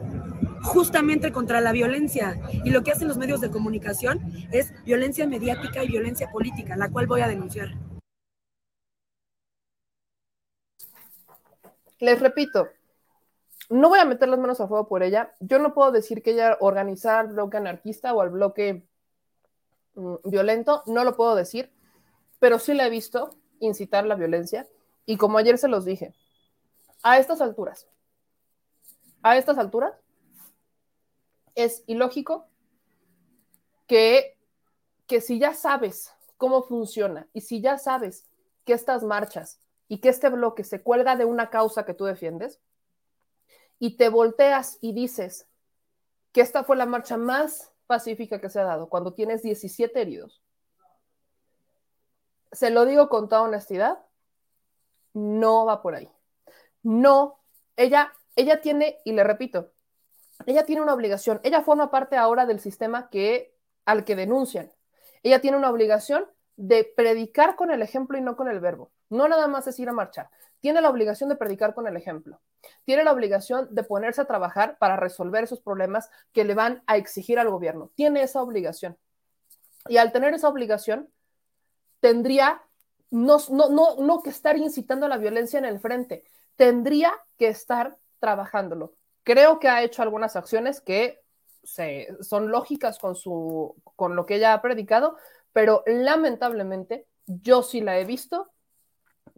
justamente 0.64 1.34
contra 1.34 1.60
la 1.60 1.74
violencia. 1.74 2.40
Y 2.64 2.70
lo 2.70 2.82
que 2.82 2.92
hacen 2.92 3.10
los 3.10 3.18
medios 3.18 3.42
de 3.42 3.52
comunicación 3.52 4.22
es 4.54 4.74
violencia 4.86 5.28
mediática 5.28 5.84
y 5.84 5.90
violencia 5.90 6.32
política, 6.32 6.78
la 6.78 6.90
cual 6.90 7.08
voy 7.08 7.20
a 7.20 7.28
denunciar. 7.28 7.72
Les 12.00 12.22
repito, 12.22 12.70
no 13.70 13.90
voy 13.90 14.00
a 14.00 14.06
meter 14.06 14.30
las 14.30 14.40
manos 14.40 14.62
a 14.62 14.68
fuego 14.70 14.88
por 14.88 15.04
ella. 15.04 15.36
Yo 15.42 15.60
no 15.60 15.74
puedo 15.74 15.92
decir 15.92 16.24
que 16.24 16.32
ella 16.32 16.58
organizara 16.62 17.20
al 17.20 17.28
bloque 17.28 17.58
anarquista 17.58 18.14
o 18.14 18.22
al 18.22 18.30
bloque 18.30 18.88
mm, 19.96 20.16
violento, 20.24 20.84
no 20.86 21.04
lo 21.04 21.18
puedo 21.18 21.36
decir, 21.36 21.74
pero 22.40 22.60
sí 22.60 22.74
la 22.74 22.88
he 22.88 22.90
visto 22.90 23.32
incitar 23.60 24.06
la 24.06 24.16
violencia 24.16 24.66
y 25.08 25.18
como 25.18 25.40
ayer 25.40 25.58
se 25.58 25.70
los 25.70 25.86
dije, 25.86 26.14
A 27.02 27.18
estas 27.18 27.42
alturas, 27.42 27.88
a 29.24 29.38
estas 29.38 29.58
alturas, 29.58 29.94
es 31.56 31.84
ilógico 31.88 32.48
que, 33.88 34.38
que 35.08 35.22
si 35.22 35.40
ya 35.40 35.54
sabes 35.54 36.14
cómo 36.36 36.62
funciona 36.64 37.28
y 37.34 37.42
si 37.42 37.62
ya 37.62 37.78
sabes 37.78 38.28
que 38.66 38.74
estas 38.74 39.04
marchas 39.04 39.60
y 39.88 40.00
que 40.00 40.10
este 40.10 40.30
bloque 40.30 40.64
se 40.64 40.84
cuelga 40.84 41.16
de 41.16 41.26
una 41.26 41.50
causa 41.50 41.86
que 41.86 41.94
tú 41.94 42.04
defiendes 42.04 42.60
y 43.80 43.96
te 43.96 44.10
volteas 44.10 44.78
y 44.82 44.92
dices 44.92 45.48
que 46.34 46.42
esta 46.42 46.66
fue 46.66 46.76
la 46.76 46.86
marcha 46.86 47.16
más 47.16 47.72
pacífica 47.88 48.42
que 48.42 48.50
se 48.50 48.60
ha 48.60 48.66
dado 48.66 48.90
cuando 48.90 49.14
tienes 49.14 49.42
17 49.42 50.02
heridos. 50.02 50.44
Se 52.52 52.70
lo 52.72 52.86
digo 52.86 53.08
con 53.08 53.30
toda 53.30 53.44
honestidad, 53.44 54.07
no 55.18 55.66
va 55.66 55.82
por 55.82 55.96
ahí. 55.96 56.10
No, 56.84 57.40
ella, 57.76 58.14
ella 58.36 58.62
tiene, 58.62 59.00
y 59.04 59.14
le 59.14 59.24
repito, 59.24 59.72
ella 60.46 60.66
tiene 60.66 60.82
una 60.82 60.94
obligación, 60.94 61.40
ella 61.44 61.62
forma 61.62 61.90
parte 61.90 62.16
ahora 62.16 62.46
del 62.46 62.60
sistema 62.60 63.10
que, 63.10 63.56
al 63.86 64.06
que 64.06 64.16
denuncian. 64.16 64.72
Ella 65.24 65.42
tiene 65.42 65.58
una 65.58 65.72
obligación 65.72 66.26
de 66.56 66.84
predicar 66.96 67.56
con 67.56 67.72
el 67.72 67.82
ejemplo 67.82 68.18
y 68.18 68.22
no 68.22 68.36
con 68.36 68.48
el 68.48 68.60
verbo. 68.60 68.92
No 69.10 69.28
nada 69.28 69.48
más 69.48 69.68
es 69.68 69.80
ir 69.80 69.90
a 69.90 69.94
marchar. 69.94 70.30
Tiene 70.60 70.82
la 70.82 70.90
obligación 70.90 71.30
de 71.30 71.36
predicar 71.36 71.74
con 71.74 71.88
el 71.88 71.98
ejemplo. 71.98 72.42
Tiene 72.86 73.04
la 73.04 73.12
obligación 73.12 73.68
de 73.72 73.84
ponerse 73.84 74.22
a 74.22 74.26
trabajar 74.26 74.78
para 74.78 74.98
resolver 74.98 75.44
esos 75.44 75.62
problemas 75.62 76.10
que 76.34 76.44
le 76.44 76.54
van 76.54 76.84
a 76.88 76.98
exigir 76.98 77.40
al 77.40 77.50
gobierno. 77.50 77.92
Tiene 77.96 78.22
esa 78.24 78.42
obligación. 78.42 78.98
Y 79.88 79.98
al 79.98 80.12
tener 80.12 80.34
esa 80.34 80.50
obligación, 80.50 81.10
tendría 82.00 82.62
no, 83.10 83.38
no, 83.50 83.70
no, 83.70 83.96
no 83.98 84.22
que 84.22 84.30
estar 84.30 84.58
incitando 84.58 85.06
a 85.06 85.10
la 85.10 85.18
violencia 85.18 85.60
en 85.60 85.66
el 85.66 85.80
frente, 85.80 86.24
tendría 86.56 87.14
que 87.38 87.48
estar 87.48 87.98
trabajándolo. 88.20 88.94
Creo 89.24 89.60
que 89.60 89.70
ha 89.70 89.84
hecho 89.84 90.02
algunas 90.02 90.36
acciones 90.36 90.82
que 90.82 91.22
se, 91.64 92.08
son 92.22 92.50
lógicas 92.50 92.98
con, 93.00 93.16
su, 93.16 93.76
con 93.96 94.16
lo 94.16 94.26
que 94.26 94.36
ella 94.36 94.54
ha 94.54 94.62
predicado, 94.62 95.18
pero 95.54 95.84
lamentablemente 95.86 97.08
yo 97.26 97.64
sí 97.64 97.82
la 97.82 98.00
he 98.00 98.06
visto 98.06 98.52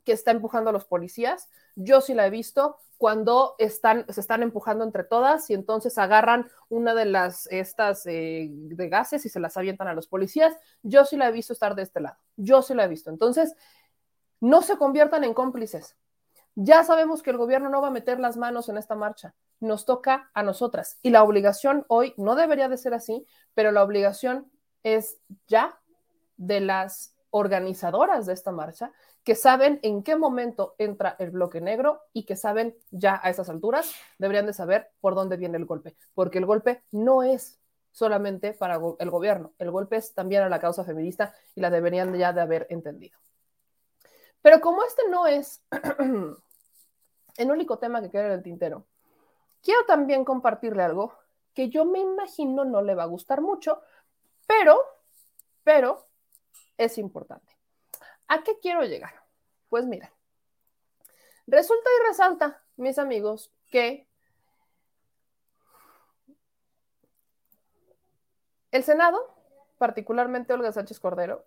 que 0.04 0.12
está 0.12 0.32
empujando 0.32 0.70
a 0.70 0.74
los 0.74 0.86
policías, 0.86 1.50
yo 1.76 2.02
sí 2.02 2.14
la 2.14 2.28
he 2.28 2.30
visto 2.30 2.78
cuando 2.98 3.56
están, 3.60 4.06
se 4.10 4.20
están 4.20 4.44
empujando 4.44 4.84
entre 4.84 5.06
todas 5.06 5.50
y 5.50 5.54
entonces 5.54 5.98
agarran 5.98 6.50
una 6.68 6.94
de 6.94 7.06
las 7.06 7.48
estas 7.48 8.06
eh, 8.06 8.50
de 8.52 8.90
gases 8.90 9.26
y 9.26 9.30
se 9.30 9.40
las 9.40 9.56
avientan 9.56 9.88
a 9.88 9.94
los 9.94 10.08
policías, 10.08 10.54
yo 10.84 11.06
sí 11.06 11.16
la 11.16 11.30
he 11.30 11.32
visto 11.32 11.54
estar 11.54 11.76
de 11.76 11.84
este 11.84 12.02
lado, 12.02 12.18
yo 12.36 12.62
sí 12.62 12.74
la 12.74 12.84
he 12.84 12.88
visto. 12.90 13.10
Entonces, 13.10 13.56
no 14.42 14.62
se 14.62 14.78
conviertan 14.78 15.24
en 15.24 15.34
cómplices. 15.34 15.96
Ya 16.56 16.84
sabemos 16.84 17.24
que 17.24 17.30
el 17.30 17.38
gobierno 17.38 17.70
no 17.70 17.82
va 17.82 17.88
a 17.88 17.92
meter 17.92 18.20
las 18.20 18.36
manos 18.36 18.68
en 18.68 18.78
esta 18.78 18.96
marcha, 18.96 19.34
nos 19.62 19.86
toca 19.86 20.30
a 20.34 20.44
nosotras. 20.44 21.00
Y 21.02 21.12
la 21.12 21.24
obligación 21.24 21.86
hoy 21.88 22.14
no 22.18 22.36
debería 22.36 22.68
de 22.68 22.78
ser 22.78 22.94
así, 22.94 23.26
pero 23.54 23.72
la 23.72 23.84
obligación 23.84 24.52
es 24.84 25.20
ya 25.48 25.80
de 26.36 26.60
las 26.60 27.16
organizadoras 27.32 28.26
de 28.26 28.34
esta 28.34 28.52
marcha 28.52 28.92
que 29.24 29.36
saben 29.36 29.80
en 29.84 30.04
qué 30.04 30.16
momento 30.16 30.76
entra 30.78 31.16
el 31.20 31.32
bloque 31.32 31.62
negro 31.62 32.02
y 32.14 32.24
que 32.24 32.36
saben 32.36 32.76
ya 32.92 33.20
a 33.22 33.30
esas 33.30 33.50
alturas, 33.50 33.94
deberían 34.18 34.46
de 34.46 34.54
saber 34.54 34.92
por 35.02 35.16
dónde 35.16 35.38
viene 35.38 35.58
el 35.58 35.66
golpe, 35.66 35.96
porque 36.14 36.40
el 36.40 36.46
golpe 36.46 36.84
no 36.92 37.24
es 37.24 37.60
solamente 37.92 38.54
para 38.54 38.80
el 39.00 39.10
gobierno, 39.10 39.54
el 39.60 39.72
golpe 39.72 39.98
es 39.98 40.14
también 40.14 40.44
a 40.44 40.50
la 40.50 40.60
causa 40.60 40.84
feminista 40.84 41.34
y 41.56 41.62
la 41.62 41.70
deberían 41.70 42.16
ya 42.16 42.34
de 42.34 42.42
haber 42.42 42.68
entendido. 42.70 43.20
Pero 44.42 44.62
como 44.62 44.84
este 44.84 45.04
no 45.10 45.28
es 45.28 45.62
el 47.38 47.52
único 47.52 47.78
tema 47.78 48.02
que 48.02 48.10
queda 48.10 48.28
en 48.28 48.32
el 48.34 48.44
tintero, 48.44 48.86
quiero 49.62 49.86
también 49.86 50.24
compartirle 50.24 50.84
algo 50.84 51.14
que 51.54 51.70
yo 51.70 51.84
me 51.84 52.00
imagino 52.00 52.64
no 52.64 52.82
le 52.82 52.96
va 52.96 53.04
a 53.04 53.08
gustar 53.08 53.42
mucho, 53.42 53.82
pero, 54.48 54.80
pero 55.64 56.09
es 56.80 56.98
importante. 56.98 57.56
¿A 58.28 58.42
qué 58.42 58.58
quiero 58.60 58.84
llegar? 58.84 59.14
Pues 59.68 59.86
mira, 59.86 60.12
resulta 61.46 61.90
y 61.98 62.08
resalta, 62.08 62.64
mis 62.78 62.98
amigos, 62.98 63.52
que 63.70 64.08
el 68.72 68.84
Senado, 68.84 69.20
particularmente 69.78 70.54
Olga 70.54 70.72
Sánchez 70.72 71.00
Cordero, 71.00 71.46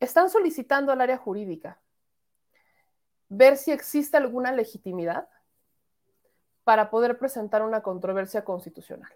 están 0.00 0.28
solicitando 0.28 0.92
al 0.92 1.00
área 1.00 1.16
jurídica 1.16 1.80
ver 3.30 3.56
si 3.56 3.72
existe 3.72 4.18
alguna 4.18 4.52
legitimidad 4.52 5.28
para 6.62 6.90
poder 6.90 7.18
presentar 7.18 7.62
una 7.62 7.82
controversia 7.82 8.44
constitucional 8.44 9.12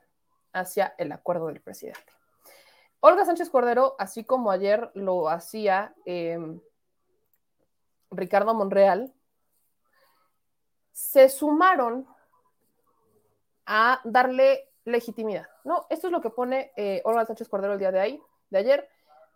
hacia 0.55 0.95
el 0.97 1.13
acuerdo 1.13 1.49
del 1.49 1.61
presidente. 1.61 2.22
Olga 3.05 3.25
Sánchez 3.25 3.51
Cordero, 3.51 3.97
así 3.99 4.23
como 4.23 4.53
ayer 4.53 4.93
lo 4.95 5.29
hacía 5.29 5.93
em, 6.05 6.61
Ricardo 8.13 8.55
Monreal, 8.55 9.13
se 10.93 11.29
sumaron 11.29 12.07
a 13.67 14.01
darle 14.05 14.71
legitimidad. 14.85 15.49
No, 15.65 15.85
esto 15.91 16.07
es 16.07 16.13
lo 16.13 16.21
que 16.21 16.31
pone 16.31 16.71
eh, 16.77 17.03
Olga 17.05 17.27
Sánchez 17.27 17.49
Cordero 17.49 17.73
el 17.73 17.81
día 17.81 17.91
de, 17.91 17.99
ahí, 17.99 18.23
de 18.51 18.59
ayer. 18.59 18.89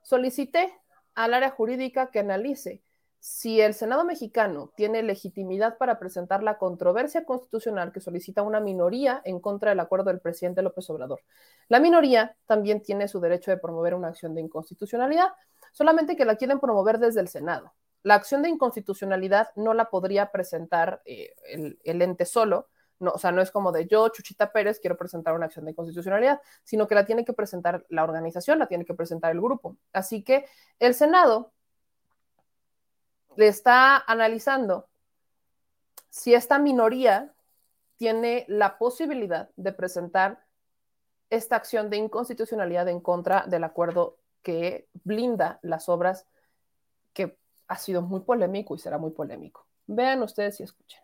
Solicité 0.02 0.72
al 1.16 1.34
área 1.34 1.50
jurídica 1.50 2.12
que 2.12 2.20
analice 2.20 2.84
si 3.18 3.60
el 3.60 3.74
Senado 3.74 4.04
mexicano 4.04 4.72
tiene 4.76 5.02
legitimidad 5.02 5.78
para 5.78 5.98
presentar 5.98 6.42
la 6.42 6.58
controversia 6.58 7.24
constitucional 7.24 7.92
que 7.92 8.00
solicita 8.00 8.42
una 8.42 8.60
minoría 8.60 9.20
en 9.24 9.40
contra 9.40 9.70
del 9.70 9.80
acuerdo 9.80 10.10
del 10.10 10.20
presidente 10.20 10.62
López 10.62 10.88
Obrador. 10.90 11.20
La 11.68 11.80
minoría 11.80 12.36
también 12.46 12.82
tiene 12.82 13.08
su 13.08 13.20
derecho 13.20 13.50
de 13.50 13.56
promover 13.58 13.94
una 13.94 14.08
acción 14.08 14.34
de 14.34 14.42
inconstitucionalidad, 14.42 15.28
solamente 15.72 16.16
que 16.16 16.24
la 16.24 16.36
quieren 16.36 16.60
promover 16.60 16.98
desde 16.98 17.20
el 17.20 17.28
Senado. 17.28 17.74
La 18.02 18.14
acción 18.14 18.42
de 18.42 18.48
inconstitucionalidad 18.48 19.48
no 19.56 19.74
la 19.74 19.90
podría 19.90 20.30
presentar 20.30 21.02
eh, 21.04 21.34
el, 21.82 22.02
ente 22.02 22.24
solo, 22.24 22.68
no, 23.00 23.10
o 23.10 23.18
sea, 23.18 23.32
no 23.32 23.42
es 23.42 23.50
como 23.50 23.72
de 23.72 23.86
yo, 23.88 24.08
Chuchita 24.08 24.52
Pérez, 24.52 24.78
quiero 24.78 24.96
presentar 24.96 25.34
una 25.34 25.46
acción 25.46 25.64
de 25.64 25.72
inconstitucionalidad, 25.72 26.40
sino 26.62 26.86
que 26.86 26.94
la 26.94 27.04
tiene 27.04 27.24
que 27.24 27.32
presentar 27.32 27.84
la 27.88 28.04
organización, 28.04 28.60
la 28.60 28.68
tiene 28.68 28.84
que 28.84 28.94
presentar 28.94 29.32
el 29.32 29.40
grupo. 29.40 29.76
Así 29.92 30.22
que 30.22 30.46
el 30.78 30.94
Senado 30.94 31.52
le 33.36 33.48
está 33.48 33.98
analizando 33.98 34.88
si 36.10 36.34
esta 36.34 36.58
minoría 36.58 37.32
tiene 37.96 38.44
la 38.48 38.78
posibilidad 38.78 39.50
de 39.56 39.72
presentar 39.72 40.44
esta 41.30 41.56
acción 41.56 41.90
de 41.90 41.96
inconstitucionalidad 41.98 42.88
en 42.88 43.00
contra 43.00 43.44
del 43.46 43.64
acuerdo 43.64 44.18
que 44.42 44.88
blinda 45.04 45.58
las 45.62 45.88
obras, 45.88 46.26
que 47.12 47.38
ha 47.68 47.76
sido 47.76 48.02
muy 48.02 48.20
polémico 48.20 48.74
y 48.74 48.78
será 48.78 48.98
muy 48.98 49.10
polémico. 49.10 49.66
Vean 49.86 50.22
ustedes 50.22 50.60
y 50.60 50.62
escuchen. 50.62 51.00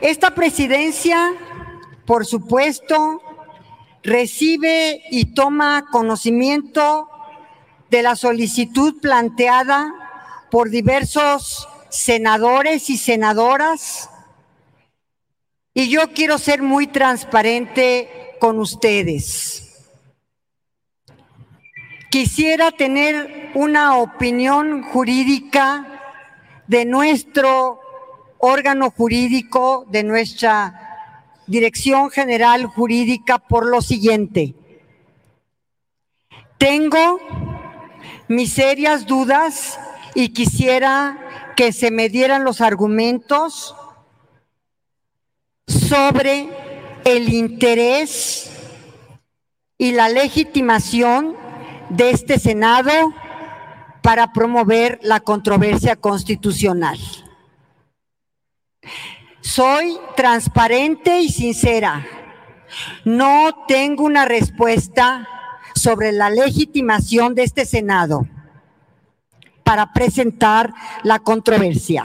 Esta 0.00 0.34
presidencia, 0.34 1.18
por 2.06 2.24
supuesto, 2.24 3.20
recibe 4.02 5.02
y 5.10 5.34
toma 5.34 5.84
conocimiento 5.90 7.08
de 7.92 8.02
la 8.02 8.16
solicitud 8.16 9.02
planteada 9.02 9.92
por 10.50 10.70
diversos 10.70 11.68
senadores 11.90 12.88
y 12.88 12.96
senadoras. 12.96 14.08
Y 15.74 15.90
yo 15.90 16.10
quiero 16.14 16.38
ser 16.38 16.62
muy 16.62 16.86
transparente 16.86 18.34
con 18.40 18.58
ustedes. 18.58 19.90
Quisiera 22.10 22.70
tener 22.70 23.50
una 23.54 23.98
opinión 23.98 24.84
jurídica 24.84 26.16
de 26.66 26.86
nuestro 26.86 27.78
órgano 28.38 28.90
jurídico, 28.90 29.84
de 29.90 30.02
nuestra 30.02 31.28
Dirección 31.46 32.10
General 32.10 32.64
Jurídica, 32.64 33.38
por 33.38 33.66
lo 33.66 33.82
siguiente. 33.82 34.54
Tengo 36.56 37.51
mis 38.32 38.54
serias 38.54 39.04
dudas 39.04 39.78
y 40.14 40.30
quisiera 40.30 41.52
que 41.54 41.70
se 41.70 41.90
me 41.90 42.08
dieran 42.08 42.44
los 42.44 42.62
argumentos 42.62 43.76
sobre 45.66 46.48
el 47.04 47.28
interés 47.28 48.50
y 49.76 49.92
la 49.92 50.08
legitimación 50.08 51.36
de 51.90 52.08
este 52.08 52.38
Senado 52.38 52.92
para 54.02 54.32
promover 54.32 54.98
la 55.02 55.20
controversia 55.20 55.96
constitucional. 55.96 56.98
Soy 59.42 59.98
transparente 60.16 61.20
y 61.20 61.28
sincera. 61.28 62.06
No 63.04 63.66
tengo 63.68 64.04
una 64.04 64.24
respuesta 64.24 65.28
sobre 65.82 66.12
la 66.12 66.30
legitimación 66.30 67.34
de 67.34 67.42
este 67.42 67.66
Senado 67.66 68.28
para 69.64 69.92
presentar 69.92 70.72
la 71.02 71.18
controversia. 71.18 72.04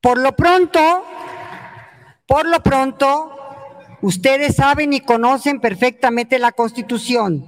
Por 0.00 0.18
lo 0.18 0.34
pronto, 0.34 1.04
por 2.26 2.46
lo 2.46 2.60
pronto, 2.62 3.32
ustedes 4.02 4.56
saben 4.56 4.92
y 4.92 5.00
conocen 5.00 5.60
perfectamente 5.60 6.40
la 6.40 6.50
Constitución. 6.50 7.44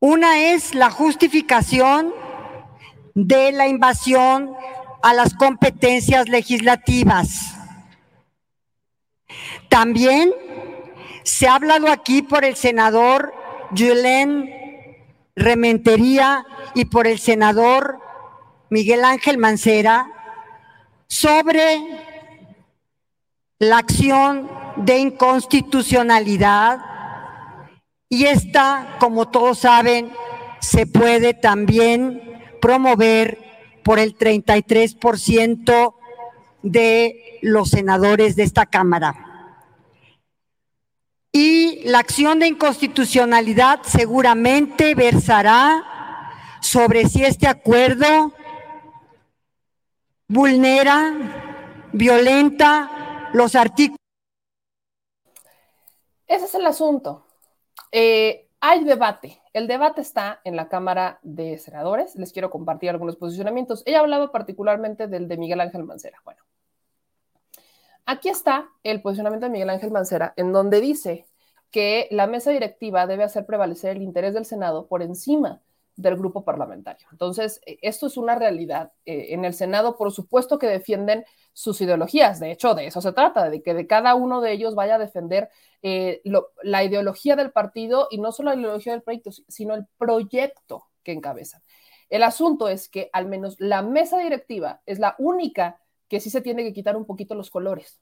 Una 0.00 0.52
es 0.52 0.74
la 0.74 0.90
justificación 0.90 2.12
de 3.14 3.52
la 3.52 3.68
invasión 3.68 4.54
a 5.02 5.14
las 5.14 5.34
competencias 5.34 6.28
legislativas. 6.28 7.54
También 9.68 10.32
se 11.26 11.48
ha 11.48 11.56
hablado 11.56 11.90
aquí 11.90 12.22
por 12.22 12.44
el 12.44 12.54
senador 12.54 13.34
Julen 13.76 14.48
Rementería 15.34 16.46
y 16.74 16.84
por 16.84 17.08
el 17.08 17.18
senador 17.18 17.98
Miguel 18.70 19.04
Ángel 19.04 19.36
Mancera 19.36 20.08
sobre 21.08 21.80
la 23.58 23.78
acción 23.78 24.48
de 24.76 24.98
inconstitucionalidad 24.98 26.78
y 28.08 28.26
esta, 28.26 28.96
como 29.00 29.28
todos 29.28 29.58
saben, 29.58 30.12
se 30.60 30.86
puede 30.86 31.34
también 31.34 32.22
promover 32.62 33.38
por 33.82 33.98
el 33.98 34.16
33% 34.16 35.94
de 36.62 37.40
los 37.42 37.70
senadores 37.70 38.36
de 38.36 38.44
esta 38.44 38.66
Cámara. 38.66 39.25
Y 41.38 41.82
la 41.84 41.98
acción 41.98 42.38
de 42.38 42.46
inconstitucionalidad 42.46 43.82
seguramente 43.82 44.94
versará 44.94 45.84
sobre 46.62 47.06
si 47.10 47.26
este 47.26 47.46
acuerdo 47.46 48.32
vulnera, 50.28 51.90
violenta 51.92 53.28
los 53.34 53.54
artículos. 53.54 53.98
Ese 56.26 56.46
es 56.46 56.54
el 56.54 56.64
asunto. 56.64 57.26
Eh, 57.92 58.48
hay 58.60 58.84
debate. 58.84 59.42
El 59.52 59.66
debate 59.66 60.00
está 60.00 60.40
en 60.42 60.56
la 60.56 60.70
Cámara 60.70 61.18
de 61.20 61.58
Senadores. 61.58 62.16
Les 62.16 62.32
quiero 62.32 62.48
compartir 62.48 62.88
algunos 62.88 63.16
posicionamientos. 63.16 63.82
Ella 63.84 64.00
hablaba 64.00 64.32
particularmente 64.32 65.06
del 65.06 65.28
de 65.28 65.36
Miguel 65.36 65.60
Ángel 65.60 65.84
Mancera. 65.84 66.18
Bueno, 66.24 66.42
aquí 68.06 68.28
está 68.28 68.70
el 68.82 69.02
posicionamiento 69.02 69.46
de 69.46 69.52
Miguel 69.52 69.70
Ángel 69.70 69.90
Mancera, 69.90 70.32
en 70.36 70.52
donde 70.52 70.80
dice 70.80 71.26
que 71.70 72.08
la 72.10 72.26
mesa 72.26 72.50
directiva 72.50 73.06
debe 73.06 73.24
hacer 73.24 73.44
prevalecer 73.44 73.96
el 73.96 74.02
interés 74.02 74.32
del 74.34 74.46
Senado 74.46 74.86
por 74.86 75.02
encima 75.02 75.60
del 75.96 76.16
grupo 76.16 76.44
parlamentario. 76.44 77.06
Entonces, 77.10 77.60
e, 77.66 77.78
esto 77.82 78.06
es 78.06 78.16
una 78.16 78.34
realidad. 78.34 78.92
Eh, 79.04 79.28
en 79.30 79.44
el 79.44 79.54
Senado, 79.54 79.96
por 79.96 80.12
supuesto 80.12 80.58
que 80.58 80.66
defienden 80.66 81.24
sus 81.52 81.80
ideologías. 81.80 82.38
De 82.38 82.52
hecho, 82.52 82.74
de 82.74 82.86
eso 82.86 83.00
se 83.00 83.12
trata, 83.12 83.48
de 83.50 83.62
que 83.62 83.74
de 83.74 83.86
cada 83.86 84.14
uno 84.14 84.40
de 84.40 84.52
ellos 84.52 84.74
vaya 84.74 84.96
a 84.96 84.98
defender 84.98 85.48
eh, 85.82 86.22
la 86.62 86.84
ideología 86.84 87.34
del 87.34 87.50
partido 87.50 88.08
y 88.10 88.18
no 88.18 88.30
solo 88.30 88.50
la 88.50 88.60
ideología 88.60 88.92
del 88.92 89.02
proyecto, 89.02 89.30
sino 89.48 89.74
el 89.74 89.86
proyecto 89.98 90.84
que 91.02 91.12
encabezan. 91.12 91.62
El 92.08 92.22
asunto 92.22 92.68
es 92.68 92.88
que 92.88 93.10
al 93.12 93.26
menos 93.26 93.56
la 93.58 93.82
mesa 93.82 94.18
directiva 94.18 94.82
es 94.86 94.98
la 94.98 95.16
única 95.18 95.80
que 96.08 96.20
sí 96.20 96.30
se 96.30 96.40
tiene 96.40 96.62
que 96.64 96.72
quitar 96.72 96.96
un 96.96 97.06
poquito 97.06 97.34
los 97.34 97.50
colores. 97.50 98.00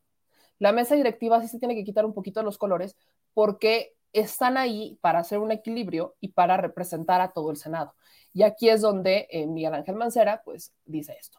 La 0.58 0.72
mesa 0.72 0.94
directiva 0.94 1.40
sí 1.40 1.48
se 1.48 1.58
tiene 1.58 1.74
que 1.74 1.84
quitar 1.84 2.04
un 2.04 2.14
poquito 2.14 2.42
los 2.42 2.58
colores 2.58 2.96
porque 3.32 3.94
están 4.12 4.56
ahí 4.56 4.98
para 5.00 5.18
hacer 5.18 5.38
un 5.38 5.50
equilibrio 5.50 6.14
y 6.20 6.28
para 6.28 6.56
representar 6.56 7.20
a 7.20 7.32
todo 7.32 7.50
el 7.50 7.56
Senado. 7.56 7.94
Y 8.32 8.42
aquí 8.42 8.68
es 8.68 8.80
donde 8.80 9.26
eh, 9.30 9.46
Miguel 9.46 9.74
Ángel 9.74 9.96
Mancera 9.96 10.42
pues 10.44 10.72
dice 10.84 11.16
esto. 11.20 11.38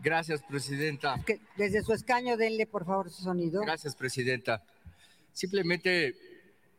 Gracias, 0.00 0.42
presidenta. 0.42 1.16
Desde 1.56 1.82
su 1.82 1.92
escaño, 1.92 2.36
denle 2.36 2.66
por 2.66 2.84
favor 2.84 3.10
su 3.10 3.22
sonido. 3.22 3.62
Gracias, 3.62 3.96
presidenta. 3.96 4.62
Simplemente 5.32 6.14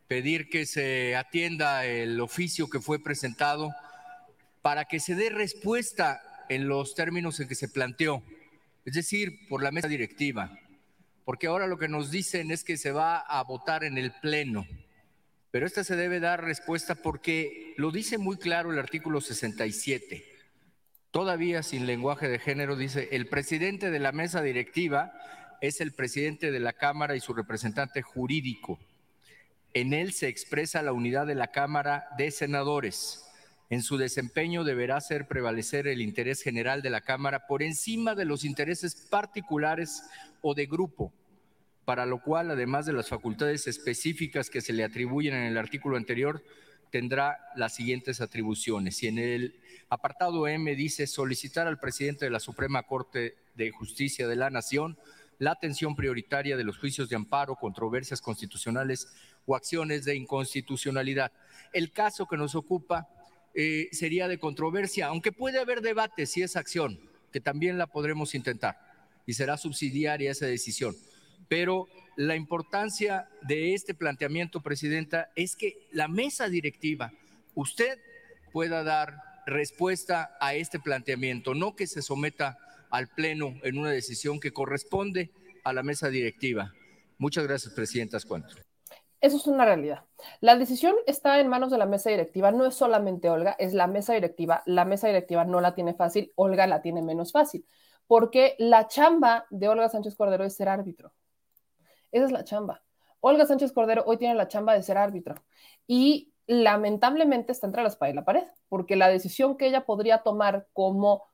pedir 0.06 0.48
que 0.48 0.64
se 0.64 1.16
atienda 1.16 1.84
el 1.84 2.20
oficio 2.20 2.68
que 2.68 2.80
fue 2.80 2.98
presentado 2.98 3.70
para 4.62 4.86
que 4.86 5.00
se 5.00 5.14
dé 5.14 5.30
respuesta 5.30 6.22
en 6.50 6.68
los 6.68 6.94
términos 6.94 7.40
en 7.40 7.48
que 7.48 7.54
se 7.54 7.68
planteó, 7.68 8.22
es 8.84 8.92
decir, 8.92 9.48
por 9.48 9.62
la 9.62 9.70
mesa 9.70 9.88
directiva, 9.88 10.58
porque 11.24 11.46
ahora 11.46 11.66
lo 11.66 11.78
que 11.78 11.88
nos 11.88 12.10
dicen 12.10 12.50
es 12.50 12.62
que 12.64 12.76
se 12.76 12.92
va 12.92 13.18
a 13.18 13.42
votar 13.44 13.84
en 13.84 13.96
el 13.96 14.12
Pleno, 14.20 14.66
pero 15.50 15.66
esta 15.66 15.82
se 15.82 15.96
debe 15.96 16.20
dar 16.20 16.44
respuesta 16.44 16.94
porque 16.96 17.72
lo 17.78 17.90
dice 17.90 18.18
muy 18.18 18.36
claro 18.36 18.70
el 18.70 18.78
artículo 18.78 19.22
67 19.22 20.30
todavía 21.10 21.62
sin 21.62 21.86
lenguaje 21.86 22.28
de 22.28 22.38
género, 22.38 22.76
dice, 22.76 23.08
el 23.12 23.26
presidente 23.26 23.90
de 23.90 23.98
la 23.98 24.12
mesa 24.12 24.42
directiva 24.42 25.12
es 25.60 25.80
el 25.80 25.92
presidente 25.92 26.50
de 26.50 26.60
la 26.60 26.72
Cámara 26.72 27.16
y 27.16 27.20
su 27.20 27.34
representante 27.34 28.02
jurídico. 28.02 28.78
En 29.74 29.92
él 29.92 30.12
se 30.12 30.28
expresa 30.28 30.82
la 30.82 30.92
unidad 30.92 31.26
de 31.26 31.34
la 31.34 31.48
Cámara 31.48 32.08
de 32.16 32.30
Senadores. 32.30 33.29
En 33.70 33.84
su 33.84 33.96
desempeño 33.98 34.64
deberá 34.64 34.96
hacer 34.96 35.28
prevalecer 35.28 35.86
el 35.86 36.02
interés 36.02 36.42
general 36.42 36.82
de 36.82 36.90
la 36.90 37.02
Cámara 37.02 37.46
por 37.46 37.62
encima 37.62 38.16
de 38.16 38.24
los 38.24 38.44
intereses 38.44 38.96
particulares 39.08 40.02
o 40.42 40.54
de 40.54 40.66
grupo, 40.66 41.12
para 41.84 42.04
lo 42.04 42.20
cual, 42.20 42.50
además 42.50 42.84
de 42.84 42.92
las 42.92 43.08
facultades 43.08 43.68
específicas 43.68 44.50
que 44.50 44.60
se 44.60 44.72
le 44.72 44.82
atribuyen 44.82 45.34
en 45.34 45.44
el 45.44 45.56
artículo 45.56 45.96
anterior, 45.96 46.42
tendrá 46.90 47.38
las 47.54 47.76
siguientes 47.76 48.20
atribuciones. 48.20 49.00
Y 49.04 49.06
en 49.06 49.18
el 49.18 49.60
apartado 49.88 50.48
M 50.48 50.74
dice 50.74 51.06
solicitar 51.06 51.68
al 51.68 51.78
presidente 51.78 52.24
de 52.24 52.32
la 52.32 52.40
Suprema 52.40 52.82
Corte 52.82 53.36
de 53.54 53.70
Justicia 53.70 54.26
de 54.26 54.34
la 54.34 54.50
Nación 54.50 54.98
la 55.38 55.52
atención 55.52 55.94
prioritaria 55.94 56.56
de 56.56 56.64
los 56.64 56.76
juicios 56.76 57.08
de 57.08 57.14
amparo, 57.14 57.54
controversias 57.54 58.20
constitucionales 58.20 59.06
o 59.46 59.54
acciones 59.54 60.04
de 60.04 60.16
inconstitucionalidad. 60.16 61.30
El 61.72 61.92
caso 61.92 62.26
que 62.26 62.36
nos 62.36 62.56
ocupa 62.56 63.08
eh, 63.54 63.88
sería 63.92 64.28
de 64.28 64.38
controversia, 64.38 65.06
aunque 65.06 65.32
puede 65.32 65.58
haber 65.58 65.80
debate 65.80 66.26
si 66.26 66.42
es 66.42 66.56
acción, 66.56 67.00
que 67.32 67.40
también 67.40 67.78
la 67.78 67.86
podremos 67.86 68.34
intentar 68.34 68.78
y 69.26 69.34
será 69.34 69.56
subsidiaria 69.56 70.30
esa 70.30 70.46
decisión. 70.46 70.96
Pero 71.48 71.88
la 72.16 72.36
importancia 72.36 73.28
de 73.42 73.74
este 73.74 73.94
planteamiento, 73.94 74.60
Presidenta, 74.60 75.30
es 75.34 75.56
que 75.56 75.88
la 75.92 76.08
mesa 76.08 76.48
directiva, 76.48 77.12
usted 77.54 77.98
pueda 78.52 78.82
dar 78.82 79.16
respuesta 79.46 80.36
a 80.40 80.54
este 80.54 80.78
planteamiento, 80.78 81.54
no 81.54 81.74
que 81.74 81.86
se 81.86 82.02
someta 82.02 82.58
al 82.90 83.08
Pleno 83.08 83.54
en 83.62 83.78
una 83.78 83.90
decisión 83.90 84.40
que 84.40 84.52
corresponde 84.52 85.30
a 85.64 85.72
la 85.72 85.82
mesa 85.82 86.08
directiva. 86.08 86.72
Muchas 87.18 87.44
gracias, 87.44 87.74
Presidenta 87.74 88.16
Ascuanto. 88.16 88.69
Eso 89.20 89.36
es 89.36 89.46
una 89.46 89.64
realidad. 89.66 90.04
La 90.40 90.56
decisión 90.56 90.94
está 91.06 91.40
en 91.40 91.48
manos 91.48 91.70
de 91.70 91.78
la 91.78 91.86
mesa 91.86 92.10
directiva, 92.10 92.50
no 92.52 92.64
es 92.66 92.74
solamente 92.74 93.28
Olga, 93.28 93.54
es 93.58 93.74
la 93.74 93.86
mesa 93.86 94.14
directiva. 94.14 94.62
La 94.66 94.84
mesa 94.84 95.08
directiva 95.08 95.44
no 95.44 95.60
la 95.60 95.74
tiene 95.74 95.94
fácil, 95.94 96.32
Olga 96.36 96.66
la 96.66 96.80
tiene 96.80 97.02
menos 97.02 97.32
fácil, 97.32 97.66
porque 98.06 98.56
la 98.58 98.88
chamba 98.88 99.46
de 99.50 99.68
Olga 99.68 99.88
Sánchez 99.88 100.16
Cordero 100.16 100.44
es 100.44 100.56
ser 100.56 100.68
árbitro. 100.68 101.12
Esa 102.12 102.24
es 102.26 102.32
la 102.32 102.44
chamba. 102.44 102.82
Olga 103.20 103.46
Sánchez 103.46 103.72
Cordero 103.72 104.02
hoy 104.06 104.16
tiene 104.16 104.34
la 104.34 104.48
chamba 104.48 104.74
de 104.74 104.82
ser 104.82 104.96
árbitro 104.96 105.34
y 105.86 106.32
lamentablemente 106.46 107.52
está 107.52 107.66
entre 107.66 107.82
la 107.82 107.88
espada 107.88 108.10
y 108.10 108.14
la 108.14 108.24
pared, 108.24 108.44
porque 108.68 108.96
la 108.96 109.08
decisión 109.08 109.56
que 109.56 109.66
ella 109.66 109.84
podría 109.84 110.18
tomar 110.18 110.66
como 110.72 111.29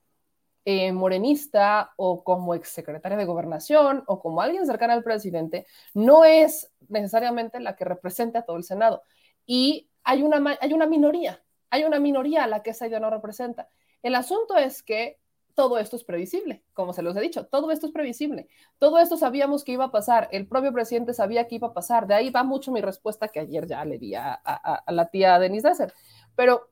eh, 0.68 0.90
morenista 0.90 1.92
o 1.94 2.24
como 2.24 2.52
exsecretaria 2.52 3.16
de 3.16 3.24
gobernación 3.24 4.02
o 4.08 4.18
como 4.18 4.40
alguien 4.40 4.66
cercano 4.66 4.94
al 4.94 5.04
presidente 5.04 5.64
no 5.94 6.24
es 6.24 6.72
necesariamente 6.88 7.60
la 7.60 7.76
que 7.76 7.84
represente 7.84 8.38
a 8.38 8.42
todo 8.42 8.56
el 8.56 8.64
Senado. 8.64 9.04
Y 9.46 9.88
hay 10.02 10.24
una, 10.24 10.58
hay 10.60 10.72
una 10.72 10.86
minoría, 10.86 11.40
hay 11.70 11.84
una 11.84 12.00
minoría 12.00 12.42
a 12.42 12.46
la 12.48 12.64
que 12.64 12.70
esa 12.70 12.88
idea 12.88 12.98
no 12.98 13.10
representa. 13.10 13.68
El 14.02 14.16
asunto 14.16 14.56
es 14.56 14.82
que 14.82 15.20
todo 15.54 15.78
esto 15.78 15.94
es 15.94 16.02
previsible, 16.02 16.64
como 16.72 16.92
se 16.92 17.02
los 17.02 17.16
he 17.16 17.20
dicho, 17.20 17.46
todo 17.46 17.70
esto 17.70 17.86
es 17.86 17.92
previsible. 17.92 18.48
Todo 18.80 18.98
esto 18.98 19.16
sabíamos 19.16 19.62
que 19.62 19.70
iba 19.70 19.84
a 19.84 19.92
pasar, 19.92 20.28
el 20.32 20.48
propio 20.48 20.72
presidente 20.72 21.14
sabía 21.14 21.46
que 21.46 21.54
iba 21.54 21.68
a 21.68 21.74
pasar, 21.74 22.08
de 22.08 22.14
ahí 22.14 22.30
va 22.30 22.42
mucho 22.42 22.72
mi 22.72 22.80
respuesta 22.80 23.28
que 23.28 23.38
ayer 23.38 23.68
ya 23.68 23.84
le 23.84 23.98
di 23.98 24.16
a, 24.16 24.42
la 24.88 25.06
tía 25.10 25.38
Denise 25.38 25.68
Desser. 25.68 25.94
Pero 26.34 26.70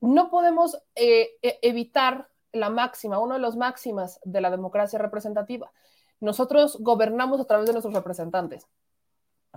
no 0.00 0.30
podemos 0.30 0.78
eh, 0.94 1.32
e, 1.42 1.58
evitar 1.60 2.29
la 2.52 2.70
máxima, 2.70 3.18
una 3.18 3.34
de 3.34 3.40
las 3.40 3.56
máximas 3.56 4.20
de 4.24 4.40
la 4.40 4.50
democracia 4.50 4.98
representativa. 4.98 5.72
Nosotros 6.20 6.78
gobernamos 6.80 7.40
a 7.40 7.44
través 7.44 7.66
de 7.66 7.72
nuestros 7.72 7.94
representantes. 7.94 8.66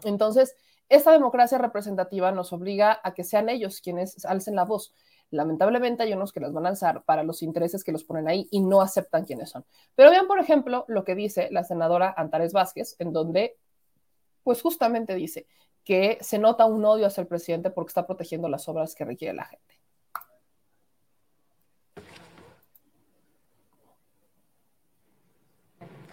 Entonces, 0.04 0.56
esta 0.90 1.12
democracia 1.12 1.58
representativa 1.58 2.32
nos 2.32 2.54
obliga 2.54 3.00
a 3.04 3.14
que 3.14 3.24
sean 3.24 3.50
ellos 3.50 3.82
quienes 3.82 4.26
alcen 4.26 4.56
la 4.56 4.64
voz. 4.64 4.94
Lamentablemente 5.32 6.04
hay 6.04 6.14
unos 6.14 6.32
que 6.32 6.40
las 6.40 6.54
van 6.54 6.66
a 6.66 6.70
alzar 6.70 7.04
para 7.04 7.24
los 7.24 7.42
intereses 7.42 7.84
que 7.84 7.92
los 7.92 8.04
ponen 8.04 8.28
ahí 8.28 8.48
y 8.52 8.62
no 8.62 8.82
aceptan 8.82 9.26
quiénes 9.26 9.50
son. 9.50 9.66
Pero 9.96 10.12
vean, 10.12 10.28
por 10.28 10.40
ejemplo, 10.40 10.86
lo 10.88 11.04
que 11.04 11.16
dice 11.16 11.50
la 11.52 11.64
senadora 11.64 12.14
Antares 12.16 12.54
Vázquez, 12.54 12.96
en 13.00 13.14
donde, 13.14 13.58
pues 14.44 14.62
justamente 14.62 15.16
dice 15.16 15.48
que 15.84 16.18
se 16.22 16.38
nota 16.38 16.66
un 16.66 16.86
odio 16.86 17.08
hacia 17.08 17.22
el 17.22 17.28
presidente 17.28 17.72
porque 17.72 17.90
está 17.90 18.06
protegiendo 18.06 18.48
las 18.48 18.68
obras 18.70 18.96
que 18.96 19.06
requiere 19.06 19.34
la 19.34 19.46
gente. 19.46 19.83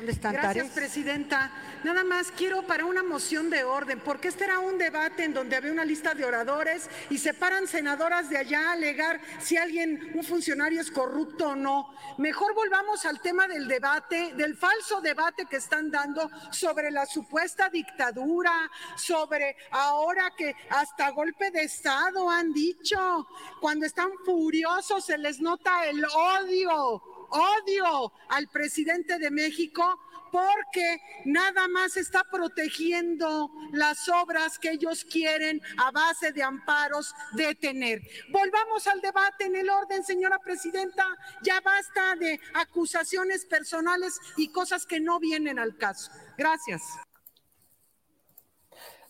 ¿Dónde 0.00 0.12
están, 0.12 0.32
Gracias, 0.32 0.54
Tares? 0.54 0.72
Presidenta. 0.72 1.50
Nada 1.84 2.04
más 2.04 2.32
quiero 2.32 2.62
para 2.62 2.86
una 2.86 3.02
moción 3.02 3.50
de 3.50 3.64
orden, 3.64 4.00
porque 4.00 4.28
este 4.28 4.44
era 4.44 4.58
un 4.58 4.78
debate 4.78 5.24
en 5.24 5.34
donde 5.34 5.56
había 5.56 5.70
una 5.70 5.84
lista 5.84 6.14
de 6.14 6.24
oradores 6.24 6.88
y 7.10 7.18
se 7.18 7.34
paran 7.34 7.66
senadoras 7.66 8.30
de 8.30 8.38
allá 8.38 8.70
a 8.70 8.72
alegar 8.72 9.20
si 9.40 9.58
alguien, 9.58 10.12
un 10.14 10.24
funcionario 10.24 10.80
es 10.80 10.90
corrupto 10.90 11.48
o 11.48 11.54
no. 11.54 11.94
Mejor 12.16 12.54
volvamos 12.54 13.04
al 13.04 13.20
tema 13.20 13.46
del 13.46 13.68
debate, 13.68 14.32
del 14.36 14.56
falso 14.56 15.02
debate 15.02 15.44
que 15.44 15.56
están 15.56 15.90
dando 15.90 16.30
sobre 16.50 16.90
la 16.90 17.04
supuesta 17.04 17.68
dictadura, 17.68 18.70
sobre 18.96 19.54
ahora 19.70 20.32
que 20.34 20.56
hasta 20.70 21.10
golpe 21.10 21.50
de 21.50 21.64
Estado 21.64 22.30
han 22.30 22.54
dicho, 22.54 23.28
cuando 23.60 23.84
están 23.84 24.08
furiosos 24.24 25.04
se 25.04 25.18
les 25.18 25.42
nota 25.42 25.84
el 25.84 26.02
odio 26.06 27.02
odio 27.30 28.12
al 28.28 28.48
presidente 28.48 29.18
de 29.18 29.30
México 29.30 29.98
porque 30.30 31.00
nada 31.24 31.68
más 31.68 31.96
está 31.96 32.24
protegiendo 32.30 33.50
las 33.72 34.08
obras 34.08 34.58
que 34.58 34.70
ellos 34.70 35.04
quieren 35.04 35.60
a 35.78 35.90
base 35.90 36.32
de 36.32 36.42
amparos 36.42 37.14
detener. 37.32 38.00
Volvamos 38.30 38.86
al 38.86 39.00
debate 39.00 39.46
en 39.46 39.56
el 39.56 39.68
orden, 39.68 40.04
señora 40.04 40.38
presidenta. 40.38 41.06
Ya 41.42 41.60
basta 41.60 42.16
de 42.16 42.40
acusaciones 42.54 43.44
personales 43.44 44.18
y 44.36 44.48
cosas 44.48 44.86
que 44.86 45.00
no 45.00 45.18
vienen 45.18 45.58
al 45.58 45.76
caso. 45.76 46.10
Gracias. 46.36 46.82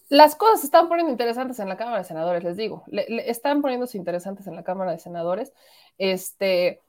Las 0.08 0.34
cosas 0.34 0.60
se 0.60 0.66
están 0.66 0.88
poniendo 0.88 1.12
interesantes 1.12 1.60
en 1.60 1.68
la 1.68 1.76
Cámara 1.76 1.98
de 1.98 2.04
Senadores, 2.04 2.42
les 2.42 2.56
digo. 2.56 2.82
Le, 2.88 3.30
están 3.30 3.62
poniéndose 3.62 3.96
interesantes 3.96 4.46
en 4.48 4.56
la 4.56 4.64
Cámara 4.64 4.90
de 4.90 4.98
Senadores. 4.98 5.52
Este 5.98 6.80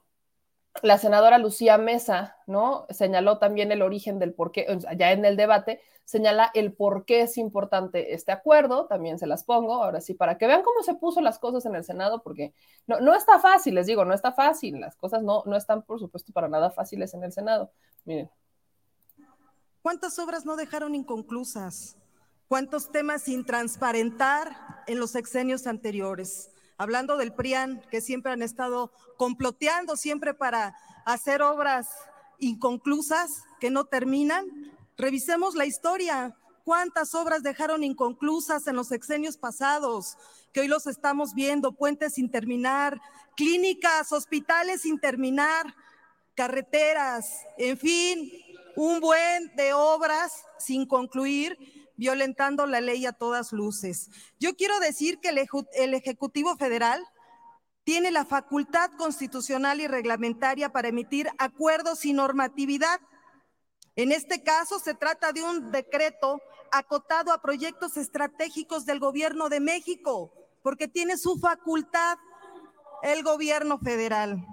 la 0.80 0.96
senadora 0.96 1.38
Lucía 1.38 1.76
Mesa, 1.76 2.36
¿no? 2.46 2.86
Señaló 2.88 3.38
también 3.38 3.70
el 3.72 3.82
origen 3.82 4.18
del 4.18 4.32
por 4.32 4.52
qué, 4.52 4.66
ya 4.96 5.12
en 5.12 5.24
el 5.24 5.36
debate, 5.36 5.80
señala 6.04 6.50
el 6.54 6.72
por 6.72 7.04
qué 7.04 7.22
es 7.22 7.36
importante 7.36 8.14
este 8.14 8.32
acuerdo, 8.32 8.86
también 8.86 9.18
se 9.18 9.26
las 9.26 9.44
pongo, 9.44 9.82
ahora 9.82 10.00
sí, 10.00 10.14
para 10.14 10.38
que 10.38 10.46
vean 10.46 10.62
cómo 10.62 10.82
se 10.82 10.94
puso 10.94 11.20
las 11.20 11.38
cosas 11.38 11.66
en 11.66 11.74
el 11.74 11.84
Senado, 11.84 12.22
porque 12.22 12.54
no, 12.86 13.00
no 13.00 13.14
está 13.14 13.38
fácil, 13.38 13.74
les 13.74 13.86
digo, 13.86 14.04
no 14.04 14.14
está 14.14 14.32
fácil, 14.32 14.80
las 14.80 14.96
cosas 14.96 15.22
no, 15.22 15.42
no 15.46 15.56
están, 15.56 15.82
por 15.82 15.98
supuesto, 15.98 16.32
para 16.32 16.48
nada 16.48 16.70
fáciles 16.70 17.12
en 17.14 17.24
el 17.24 17.32
Senado. 17.32 17.70
Miren. 18.04 18.30
¿Cuántas 19.82 20.18
obras 20.18 20.46
no 20.46 20.56
dejaron 20.56 20.94
inconclusas? 20.94 21.96
¿Cuántos 22.48 22.92
temas 22.92 23.22
sin 23.22 23.44
transparentar 23.44 24.84
en 24.86 25.00
los 25.00 25.10
sexenios 25.10 25.66
anteriores? 25.66 26.51
Hablando 26.82 27.16
del 27.16 27.32
PRIAN, 27.32 27.80
que 27.90 28.00
siempre 28.00 28.32
han 28.32 28.42
estado 28.42 28.92
comploteando 29.16 29.96
siempre 29.96 30.34
para 30.34 30.76
hacer 31.06 31.40
obras 31.40 31.88
inconclusas 32.38 33.44
que 33.60 33.70
no 33.70 33.84
terminan. 33.84 34.46
Revisemos 34.96 35.54
la 35.54 35.64
historia. 35.64 36.36
¿Cuántas 36.64 37.14
obras 37.14 37.42
dejaron 37.42 37.84
inconclusas 37.84 38.66
en 38.66 38.76
los 38.76 38.88
sexenios 38.88 39.36
pasados? 39.36 40.16
Que 40.52 40.60
hoy 40.60 40.68
los 40.68 40.88
estamos 40.88 41.34
viendo, 41.34 41.72
puentes 41.72 42.14
sin 42.14 42.30
terminar, 42.30 43.00
clínicas, 43.36 44.12
hospitales 44.12 44.82
sin 44.82 44.98
terminar, 44.98 45.74
carreteras, 46.34 47.28
en 47.58 47.78
fin, 47.78 48.32
un 48.74 49.00
buen 49.00 49.54
de 49.54 49.72
obras 49.72 50.32
sin 50.58 50.86
concluir 50.86 51.56
violentando 52.02 52.66
la 52.66 52.80
ley 52.80 53.06
a 53.06 53.12
todas 53.12 53.52
luces. 53.52 54.10
Yo 54.40 54.56
quiero 54.56 54.80
decir 54.80 55.20
que 55.20 55.28
el, 55.28 55.94
Ejecutivo 55.94 56.56
Federal 56.56 57.00
tiene 57.84 58.10
la 58.10 58.24
facultad 58.24 58.90
constitucional 58.98 59.80
y 59.80 59.86
reglamentaria 59.86 60.72
para 60.72 60.88
emitir 60.88 61.30
acuerdos 61.38 62.04
y 62.04 62.12
normatividad. 62.12 63.00
En 63.94 64.10
este 64.10 64.42
caso 64.42 64.80
se 64.80 64.94
trata 64.94 65.30
de 65.30 65.44
un 65.44 65.70
decreto 65.70 66.40
acotado 66.72 67.32
a 67.32 67.40
proyectos 67.40 67.96
estratégicos 67.96 68.84
del 68.84 68.98
gobierno 68.98 69.48
de 69.48 69.60
México, 69.60 70.32
porque 70.60 70.88
tiene 70.88 71.16
su 71.16 71.38
facultad 71.38 72.18
el 73.04 73.22
gobierno 73.22 73.78
federal. 73.78 74.44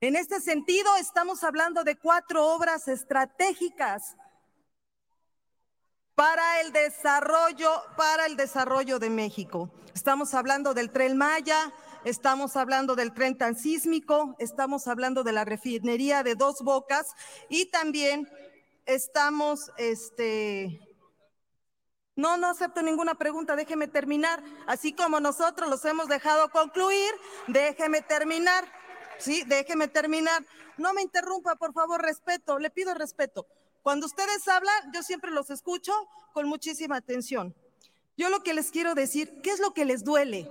En 0.00 0.14
este 0.14 0.40
sentido, 0.40 0.94
estamos 1.00 1.42
hablando 1.42 1.82
de 1.82 1.96
cuatro 1.96 2.46
obras 2.46 2.86
estratégicas 2.86 4.16
para 6.14 6.60
el 6.60 6.72
desarrollo, 6.72 7.70
para 7.96 8.26
el 8.26 8.36
desarrollo 8.36 8.98
de 8.98 9.10
México. 9.10 9.70
Estamos 9.94 10.34
hablando 10.34 10.74
del 10.74 10.90
tren 10.90 11.16
Maya, 11.16 11.72
estamos 12.04 12.56
hablando 12.56 12.96
del 12.96 13.12
tren 13.12 13.36
transísmico, 13.36 14.36
estamos 14.38 14.88
hablando 14.88 15.22
de 15.22 15.32
la 15.32 15.44
refinería 15.44 16.22
de 16.22 16.34
Dos 16.34 16.62
Bocas 16.62 17.14
y 17.48 17.66
también 17.66 18.28
estamos, 18.86 19.70
este, 19.78 20.80
no, 22.16 22.36
no 22.36 22.48
acepto 22.48 22.82
ninguna 22.82 23.14
pregunta, 23.14 23.56
déjeme 23.56 23.88
terminar. 23.88 24.42
Así 24.66 24.92
como 24.92 25.20
nosotros 25.20 25.68
los 25.70 25.84
hemos 25.84 26.08
dejado 26.08 26.50
concluir, 26.50 27.12
déjeme 27.48 28.02
terminar. 28.02 28.64
Sí, 29.18 29.44
déjeme 29.46 29.88
terminar. 29.88 30.44
No 30.76 30.92
me 30.94 31.02
interrumpa, 31.02 31.54
por 31.56 31.72
favor, 31.72 32.02
respeto, 32.02 32.58
le 32.58 32.70
pido 32.70 32.94
respeto. 32.94 33.46
Cuando 33.82 34.06
ustedes 34.06 34.46
hablan, 34.46 34.92
yo 34.94 35.02
siempre 35.02 35.32
los 35.32 35.50
escucho 35.50 35.92
con 36.32 36.48
muchísima 36.48 36.96
atención. 36.96 37.54
Yo 38.16 38.30
lo 38.30 38.42
que 38.42 38.54
les 38.54 38.70
quiero 38.70 38.94
decir, 38.94 39.40
¿qué 39.42 39.50
es 39.50 39.58
lo 39.58 39.74
que 39.74 39.84
les 39.84 40.04
duele? 40.04 40.50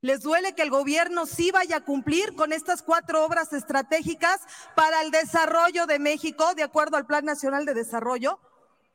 ¿Les 0.00 0.20
duele 0.20 0.54
que 0.54 0.62
el 0.62 0.70
gobierno 0.70 1.26
sí 1.26 1.50
vaya 1.50 1.76
a 1.76 1.84
cumplir 1.84 2.34
con 2.34 2.52
estas 2.52 2.82
cuatro 2.82 3.24
obras 3.24 3.52
estratégicas 3.52 4.40
para 4.76 5.02
el 5.02 5.10
desarrollo 5.10 5.86
de 5.86 5.98
México, 5.98 6.54
de 6.54 6.62
acuerdo 6.62 6.96
al 6.96 7.06
Plan 7.06 7.24
Nacional 7.24 7.64
de 7.64 7.74
Desarrollo? 7.74 8.38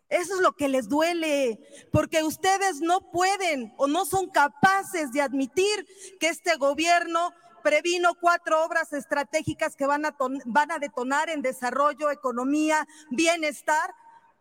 Eso 0.10 0.35
es 0.35 0.41
lo 0.41 0.53
que 0.53 0.69
les 0.69 0.88
duele, 0.88 1.60
porque 1.91 2.23
ustedes 2.23 2.80
no 2.80 3.11
pueden 3.11 3.73
o 3.77 3.88
no 3.88 4.06
son 4.06 4.30
capaces 4.30 5.11
de 5.11 5.22
admitir 5.22 5.85
que 6.19 6.30
este 6.30 6.56
gobierno 6.56 7.34
previno 7.64 8.16
cuatro 8.20 8.64
obras 8.64 8.94
estratégicas 8.94 9.76
que 9.76 9.86
van 9.86 10.06
a, 10.06 10.80
detonar 10.80 11.30
en 11.30 11.42
desarrollo, 11.42 12.12
economía, 12.12 12.88
bienestar 13.10 13.94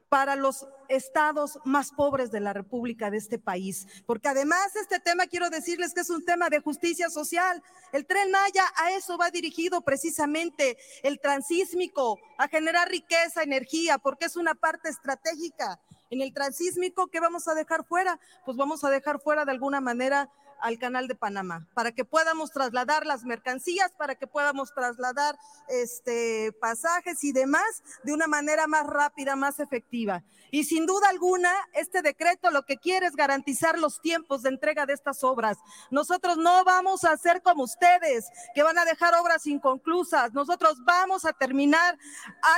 para 0.09 0.37
los 0.37 0.69
estados 0.89 1.59
más 1.65 1.91
pobres 1.91 2.31
de 2.31 2.41
la 2.41 2.53
República 2.53 3.11
de 3.11 3.17
este 3.17 3.39
país. 3.39 3.87
Porque 4.07 4.29
además 4.29 4.77
este 4.77 5.01
tema 5.01 5.27
quiero 5.27 5.51
decirles 5.51 5.95
que 5.95 6.01
es 6.01 6.11
un 6.11 6.25
tema 6.25 6.49
de 6.49 6.61
justicia 6.61 7.11
social. 7.11 7.63
El 7.93 8.07
tren 8.07 8.31
Maya 8.31 8.65
a 8.77 8.93
eso 8.93 9.19
va 9.19 9.31
dirigido 9.31 9.81
precisamente, 9.81 10.79
el 11.03 11.19
transísmico, 11.21 12.21
a 12.39 12.49
generar 12.49 12.89
riqueza, 12.89 13.43
energía, 13.43 13.99
porque 13.99 14.27
es 14.27 14.37
una 14.37 14.55
parte 14.55 14.89
estratégica. 14.89 15.81
En 16.09 16.21
el 16.21 16.33
transísmico, 16.33 17.09
¿qué 17.09 17.19
vamos 17.19 17.49
a 17.49 17.55
dejar 17.55 17.85
fuera? 17.85 18.21
Pues 18.45 18.57
vamos 18.57 18.85
a 18.85 18.91
dejar 18.91 19.21
fuera 19.21 19.45
de 19.45 19.51
alguna 19.51 19.81
manera 19.81 20.31
al 20.61 20.79
canal 20.79 21.09
de 21.09 21.15
Panamá, 21.15 21.67
para 21.75 21.93
que 21.93 22.05
podamos 22.05 22.51
trasladar 22.51 23.07
las 23.07 23.25
mercancías, 23.25 23.93
para 23.93 24.15
que 24.15 24.27
podamos 24.27 24.73
trasladar 24.75 25.37
este, 25.69 26.53
pasajes 26.61 27.23
y 27.25 27.33
demás 27.33 27.83
de 28.05 28.13
una 28.13 28.27
manera 28.27 28.67
más 28.67 28.87
rápida, 28.87 29.37
más 29.37 29.61
efectiva. 29.61 30.23
Y 30.51 30.65
sin 30.65 30.87
duda 30.87 31.09
alguna, 31.09 31.53
este 31.75 32.03
decreto 32.03 32.51
lo 32.51 32.65
que 32.65 32.77
quiere 32.77 33.07
es 33.07 33.17
garantizar 33.17 33.79
los 33.79 34.01
tiempos 34.01 34.43
de 34.43 34.51
entrega 34.51 34.87
de 34.87 34.95
estas 34.95 35.25
obras. 35.25 35.59
Nosotros 35.91 36.37
no 36.39 36.65
vamos 36.65 37.05
a 37.05 37.13
hacer 37.13 37.43
como 37.43 37.65
ustedes, 37.65 38.27
que 38.55 38.63
van 38.63 38.79
a 38.79 38.85
dejar 38.85 39.15
obras 39.15 39.47
inconclusas. 39.47 40.33
Nosotros 40.33 40.79
vamos 40.85 41.25
a 41.25 41.33
terminar 41.33 41.99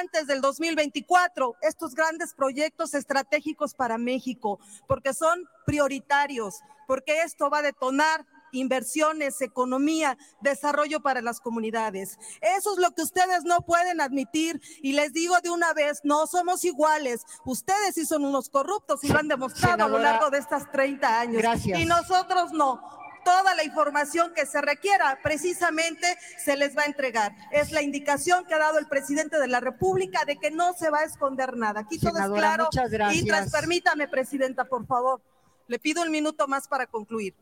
antes 0.00 0.26
del 0.26 0.40
2024 0.40 1.56
estos 1.62 1.94
grandes 1.94 2.34
proyectos 2.34 2.94
estratégicos 2.94 3.74
para 3.74 3.98
México, 3.98 4.58
porque 4.86 5.14
son 5.14 5.48
prioritarios, 5.66 6.60
porque 6.88 7.20
esto 7.20 7.50
va 7.50 7.58
a 7.58 7.62
detonar 7.62 8.24
inversiones, 8.50 9.42
economía, 9.42 10.16
desarrollo 10.40 11.00
para 11.00 11.20
las 11.20 11.38
comunidades. 11.38 12.18
Eso 12.40 12.72
es 12.72 12.78
lo 12.78 12.92
que 12.92 13.02
ustedes 13.02 13.44
no 13.44 13.60
pueden 13.60 14.00
admitir 14.00 14.58
y 14.82 14.94
les 14.94 15.12
digo 15.12 15.38
de 15.42 15.50
una 15.50 15.74
vez, 15.74 16.00
no 16.02 16.26
somos 16.26 16.64
iguales. 16.64 17.26
Ustedes 17.44 17.94
sí 17.94 18.06
son 18.06 18.24
unos 18.24 18.48
corruptos 18.48 19.04
y 19.04 19.08
lo 19.08 19.18
han 19.18 19.28
demostrado 19.28 19.74
Senadora, 19.74 19.94
a 19.94 19.98
lo 19.98 20.02
largo 20.02 20.30
de 20.30 20.38
estas 20.38 20.72
30 20.72 21.20
años. 21.20 21.42
Gracias. 21.42 21.78
Y 21.78 21.84
nosotros 21.84 22.52
no. 22.52 22.80
Toda 23.22 23.54
la 23.54 23.64
información 23.64 24.32
que 24.34 24.46
se 24.46 24.62
requiera 24.62 25.18
precisamente 25.22 26.16
se 26.42 26.56
les 26.56 26.74
va 26.74 26.84
a 26.84 26.86
entregar. 26.86 27.34
Es 27.52 27.70
la 27.72 27.82
indicación 27.82 28.46
que 28.46 28.54
ha 28.54 28.58
dado 28.58 28.78
el 28.78 28.86
presidente 28.86 29.38
de 29.38 29.48
la 29.48 29.60
República 29.60 30.24
de 30.24 30.38
que 30.38 30.50
no 30.50 30.72
se 30.72 30.88
va 30.88 31.00
a 31.00 31.04
esconder 31.04 31.54
nada. 31.54 31.80
Aquí 31.80 31.98
todo 31.98 32.12
Senadora, 32.12 32.38
es 32.38 32.46
claro. 32.46 32.64
muchas 32.64 32.90
gracias. 32.90 33.22
Y 33.22 33.26
tras, 33.26 33.50
permítame, 33.50 34.08
presidenta, 34.08 34.64
por 34.64 34.86
favor. 34.86 35.20
Le 35.68 35.78
pido 35.78 36.02
un 36.02 36.10
minuto 36.10 36.48
más 36.48 36.66
para 36.66 36.86
concluir. 36.86 37.34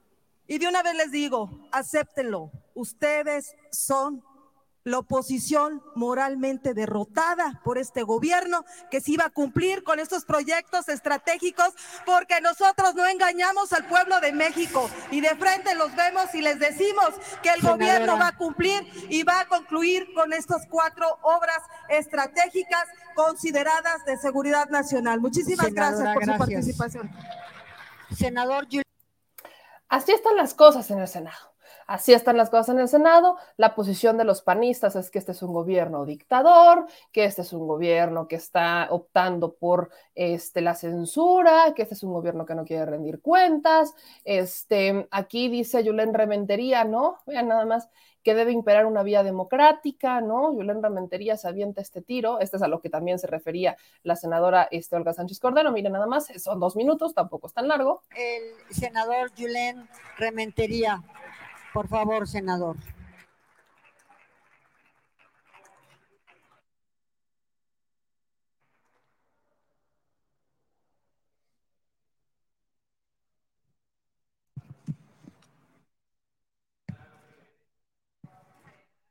Y 0.49 0.59
de 0.59 0.69
una 0.69 0.83
vez 0.83 0.95
les 0.95 1.11
digo, 1.11 1.51
acéptenlo. 1.73 2.51
Ustedes 2.75 3.55
son 3.73 4.23
la 4.87 5.01
oposición 5.01 5.83
moralmente 5.97 6.73
derrotada 6.73 7.61
por 7.65 7.77
este 7.77 8.05
gobierno 8.05 8.65
que 8.89 9.01
se 9.01 9.13
iba 9.13 9.25
a 9.25 9.31
cumplir 9.31 9.83
con 9.83 9.99
estos 9.99 10.25
proyectos 10.25 10.89
estratégicos 10.89 11.75
porque 12.05 12.41
nosotros 12.41 12.95
no 12.95 13.05
engañamos 13.05 13.73
al 13.73 13.85
pueblo 13.89 14.21
de 14.21 14.31
México 14.31 14.89
y 15.11 15.21
de 15.21 15.31
frente 15.31 15.75
los 15.75 15.95
vemos 15.97 16.33
y 16.35 16.41
les 16.41 16.61
decimos 16.61 17.11
que 17.43 17.49
el 17.49 17.63
Senadora. 17.63 17.73
gobierno 17.73 18.17
va 18.17 18.29
a 18.29 18.37
cumplir 18.37 18.81
y 19.11 19.25
va 19.25 19.41
a 19.41 19.49
concluir 19.49 20.07
con 20.15 20.33
estas 20.33 20.67
cuatro 20.69 21.19
obras 21.23 21.59
estratégicas 21.89 22.85
consideradas 23.17 24.05
de 24.05 24.17
seguridad 24.19 24.69
nacional. 24.69 25.21
Muchísimas 25.21 25.67
Senadora, 25.67 25.97
gracias 25.97 26.15
por 26.15 26.25
su 26.25 26.39
participación. 26.39 27.11
Senador 28.15 28.67
Así 29.89 30.13
están 30.13 30.37
las 30.37 30.55
cosas 30.55 30.91
en 30.91 30.99
el 31.01 31.09
Senado. 31.09 31.56
Así 31.87 32.13
están 32.13 32.37
las 32.37 32.51
cosas 32.51 32.71
en 32.71 32.81
el 32.81 32.89
Senado. 32.89 33.37
La 33.57 33.75
posición 33.75 34.17
de 34.19 34.25
los 34.25 34.43
panistas 34.43 34.97
es 34.97 35.11
que 35.11 35.19
este 35.19 35.33
es 35.33 35.43
un 35.43 35.53
gobierno 35.53 36.05
dictador, 36.05 36.87
que 37.13 37.25
este 37.25 37.43
es 37.43 37.53
un 37.53 37.67
gobierno 37.67 38.29
que 38.29 38.37
está 38.37 38.89
optando 38.91 39.55
por 39.55 39.91
este, 40.15 40.61
la 40.61 40.75
censura, 40.75 41.73
que 41.75 41.83
este 41.83 41.95
es 41.95 42.03
un 42.03 42.13
gobierno 42.13 42.45
que 42.47 42.55
no 42.55 42.65
quiere 42.65 42.87
rendir 42.87 43.21
cuentas. 43.21 43.95
Este, 44.25 45.07
aquí 45.11 45.49
dice 45.49 45.85
Yulén 45.85 46.15
Rementería, 46.15 46.85
¿no? 46.85 47.19
Vean 47.27 47.49
nada 47.49 47.65
más 47.65 47.89
que 48.27 48.35
debe 48.35 48.51
imperar 48.51 48.87
una 48.87 49.05
vía 49.05 49.23
democrática, 49.23 50.21
¿no? 50.21 50.53
Yulén 50.53 50.83
Rementería 50.83 51.37
se 51.37 51.47
avienta 51.47 51.81
este 51.81 52.03
tiro. 52.03 52.41
Este 52.41 52.57
es 52.57 52.63
a 52.65 52.67
lo 52.67 52.81
que 52.81 52.91
también 52.91 53.21
se 53.21 53.29
refería 53.29 53.77
la 54.03 54.17
senadora 54.17 54.67
este, 54.73 54.97
Olga 54.97 55.13
Sánchez 55.13 55.39
Cordero. 55.39 55.71
Miren 55.71 55.93
nada 55.93 56.09
más, 56.09 56.27
son 56.43 56.59
dos 56.59 56.75
minutos, 56.75 57.15
tampoco 57.15 57.47
es 57.47 57.55
tan 57.55 57.69
largo. 57.69 58.03
el 58.17 58.75
senador 58.75 59.33
Yulén 59.37 59.89
Rementería. 60.19 61.05
Por 61.77 61.89
favor, 61.89 62.27
senador. 62.27 62.75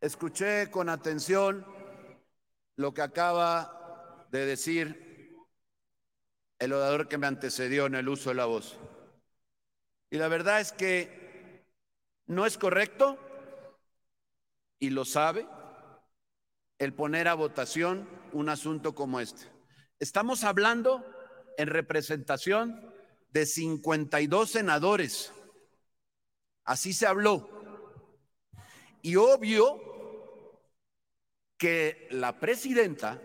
Escuché 0.01 0.71
con 0.71 0.89
atención 0.89 1.63
lo 2.77 2.95
que 2.95 3.03
acaba 3.03 4.25
de 4.31 4.43
decir 4.47 5.37
el 6.57 6.73
orador 6.73 7.07
que 7.07 7.19
me 7.19 7.27
antecedió 7.27 7.85
en 7.85 7.93
el 7.93 8.09
uso 8.09 8.29
de 8.29 8.35
la 8.35 8.45
voz. 8.45 8.79
Y 10.09 10.17
la 10.17 10.27
verdad 10.29 10.61
es 10.61 10.71
que 10.71 11.24
no 12.27 12.45
es 12.45 12.57
correcto, 12.57 13.17
y 14.79 14.89
lo 14.89 15.05
sabe, 15.05 15.47
el 16.79 16.93
poner 16.93 17.27
a 17.27 17.33
votación 17.33 18.07
un 18.33 18.49
asunto 18.49 18.93
como 18.95 19.19
este. 19.19 19.45
Estamos 19.99 20.43
hablando 20.43 21.05
en 21.57 21.67
representación 21.67 22.93
de 23.29 23.45
52 23.45 24.49
senadores. 24.49 25.31
Así 26.65 26.93
se 26.93 27.07
habló. 27.07 27.49
Y 29.01 29.15
obvio 29.15 29.81
que 31.57 32.07
la 32.11 32.39
presidenta 32.39 33.21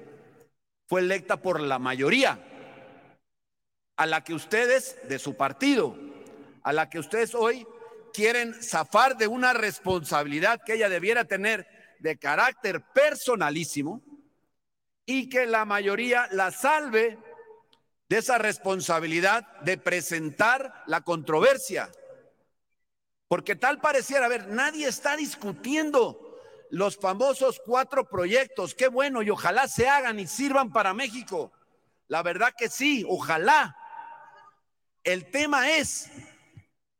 fue 0.86 1.00
electa 1.00 1.40
por 1.40 1.60
la 1.60 1.78
mayoría, 1.78 2.46
a 3.96 4.06
la 4.06 4.22
que 4.24 4.34
ustedes, 4.34 4.96
de 5.08 5.18
su 5.18 5.36
partido, 5.36 5.96
a 6.62 6.72
la 6.72 6.88
que 6.88 6.98
ustedes 6.98 7.34
hoy 7.34 7.66
quieren 8.12 8.54
zafar 8.62 9.16
de 9.16 9.26
una 9.26 9.52
responsabilidad 9.52 10.60
que 10.64 10.74
ella 10.74 10.88
debiera 10.88 11.24
tener 11.24 11.66
de 11.98 12.18
carácter 12.18 12.82
personalísimo 12.92 14.02
y 15.06 15.28
que 15.28 15.46
la 15.46 15.64
mayoría 15.64 16.28
la 16.32 16.50
salve 16.50 17.18
de 18.08 18.18
esa 18.18 18.38
responsabilidad 18.38 19.46
de 19.60 19.78
presentar 19.78 20.82
la 20.86 21.02
controversia. 21.02 21.90
Porque 23.28 23.54
tal 23.54 23.80
pareciera, 23.80 24.26
a 24.26 24.28
ver, 24.28 24.48
nadie 24.48 24.88
está 24.88 25.16
discutiendo 25.16 26.40
los 26.70 26.96
famosos 26.96 27.60
cuatro 27.64 28.08
proyectos. 28.08 28.74
Qué 28.74 28.88
bueno 28.88 29.22
y 29.22 29.30
ojalá 29.30 29.68
se 29.68 29.88
hagan 29.88 30.18
y 30.18 30.26
sirvan 30.26 30.72
para 30.72 30.94
México. 30.94 31.52
La 32.08 32.22
verdad 32.22 32.52
que 32.56 32.68
sí, 32.68 33.04
ojalá. 33.08 33.76
El 35.04 35.30
tema 35.30 35.70
es 35.70 36.10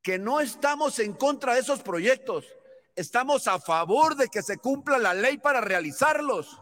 que 0.02 0.18
no 0.18 0.40
estamos 0.40 0.98
en 0.98 1.12
contra 1.12 1.54
de 1.54 1.60
esos 1.60 1.80
proyectos. 1.82 2.46
Estamos 2.96 3.46
a 3.48 3.60
favor 3.60 4.16
de 4.16 4.28
que 4.28 4.42
se 4.42 4.58
cumpla 4.58 4.98
la 4.98 5.14
ley 5.14 5.38
para 5.38 5.60
realizarlos. 5.60 6.58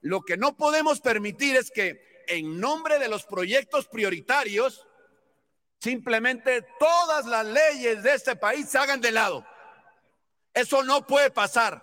Lo 0.00 0.22
que 0.22 0.36
no 0.36 0.56
podemos 0.56 1.00
permitir 1.00 1.56
es 1.56 1.70
que 1.70 2.24
en 2.26 2.60
nombre 2.60 2.98
de 2.98 3.08
los 3.08 3.24
proyectos 3.24 3.86
prioritarios, 3.86 4.86
simplemente 5.78 6.66
todas 6.78 7.26
las 7.26 7.46
leyes 7.46 8.02
de 8.02 8.14
este 8.14 8.36
país 8.36 8.68
se 8.68 8.78
hagan 8.78 9.00
de 9.00 9.12
lado. 9.12 9.46
Eso 10.52 10.82
no 10.82 11.06
puede 11.06 11.30
pasar. 11.30 11.82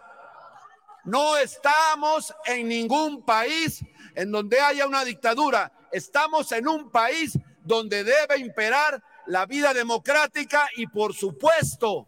No 1.03 1.37
estamos 1.37 2.33
en 2.45 2.67
ningún 2.67 3.25
país 3.25 3.83
en 4.15 4.31
donde 4.31 4.59
haya 4.59 4.85
una 4.85 5.03
dictadura. 5.03 5.71
Estamos 5.91 6.51
en 6.51 6.67
un 6.67 6.89
país 6.91 7.37
donde 7.63 8.03
debe 8.03 8.37
imperar 8.37 9.03
la 9.31 9.45
vida 9.45 9.73
democrática 9.73 10.67
y, 10.75 10.87
por 10.87 11.13
supuesto, 11.13 12.05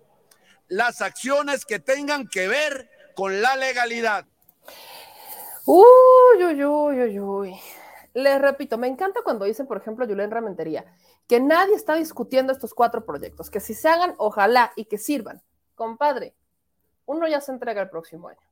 las 0.68 1.02
acciones 1.02 1.64
que 1.64 1.80
tengan 1.80 2.28
que 2.28 2.50
ver 2.50 2.90
con 3.16 3.42
la 3.42 3.56
legalidad. 3.56 4.26
Uy, 5.66 6.44
uy, 6.44 6.66
uy, 6.66 7.02
uy, 7.02 7.20
uy. 7.22 7.56
Les 8.14 8.42
repito, 8.42 8.78
me 8.78 8.88
encanta 8.88 9.22
cuando 9.24 9.46
dicen, 9.46 9.68
por 9.68 9.78
ejemplo, 9.78 10.06
Julián 10.06 10.32
Ramentería, 10.32 10.84
que 11.26 11.40
nadie 11.40 11.76
está 11.76 11.96
discutiendo 11.96 12.52
estos 12.52 12.74
cuatro 12.74 13.06
proyectos, 13.06 13.50
que 13.50 13.62
si 13.62 13.74
se 13.74 13.88
hagan, 13.88 14.16
ojalá 14.18 14.74
y 14.76 14.84
que 14.84 14.98
sirvan. 14.98 15.42
Compadre, 15.76 16.36
uno 17.06 17.26
ya 17.30 17.40
se 17.40 17.54
entrega 17.54 17.84
el 17.84 17.90
próximo 17.90 18.28
año. 18.28 18.46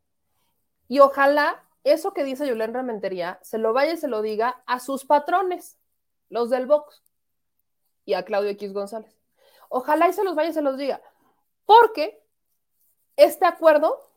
Y 0.87 0.99
ojalá 0.99 1.61
eso 1.83 2.13
que 2.13 2.23
dice 2.23 2.47
Julián 2.47 2.73
Ramentería 2.73 3.37
se 3.41 3.57
lo 3.57 3.73
vaya 3.73 3.91
y 3.91 3.97
se 3.97 4.07
lo 4.07 4.21
diga 4.21 4.63
a 4.65 4.79
sus 4.79 5.03
patrones, 5.03 5.77
los 6.29 6.49
del 6.49 6.67
Vox, 6.67 7.03
y 8.05 8.13
a 8.13 8.25
Claudio 8.25 8.49
X 8.51 8.73
González. 8.73 9.17
Ojalá 9.69 10.07
y 10.09 10.13
se 10.13 10.23
los 10.23 10.35
vaya 10.35 10.49
y 10.49 10.53
se 10.53 10.61
los 10.61 10.77
diga, 10.77 11.01
porque 11.65 12.23
este 13.15 13.45
acuerdo 13.45 14.11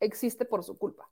existe 0.00 0.44
por 0.44 0.64
su 0.64 0.78
culpa. 0.78 1.10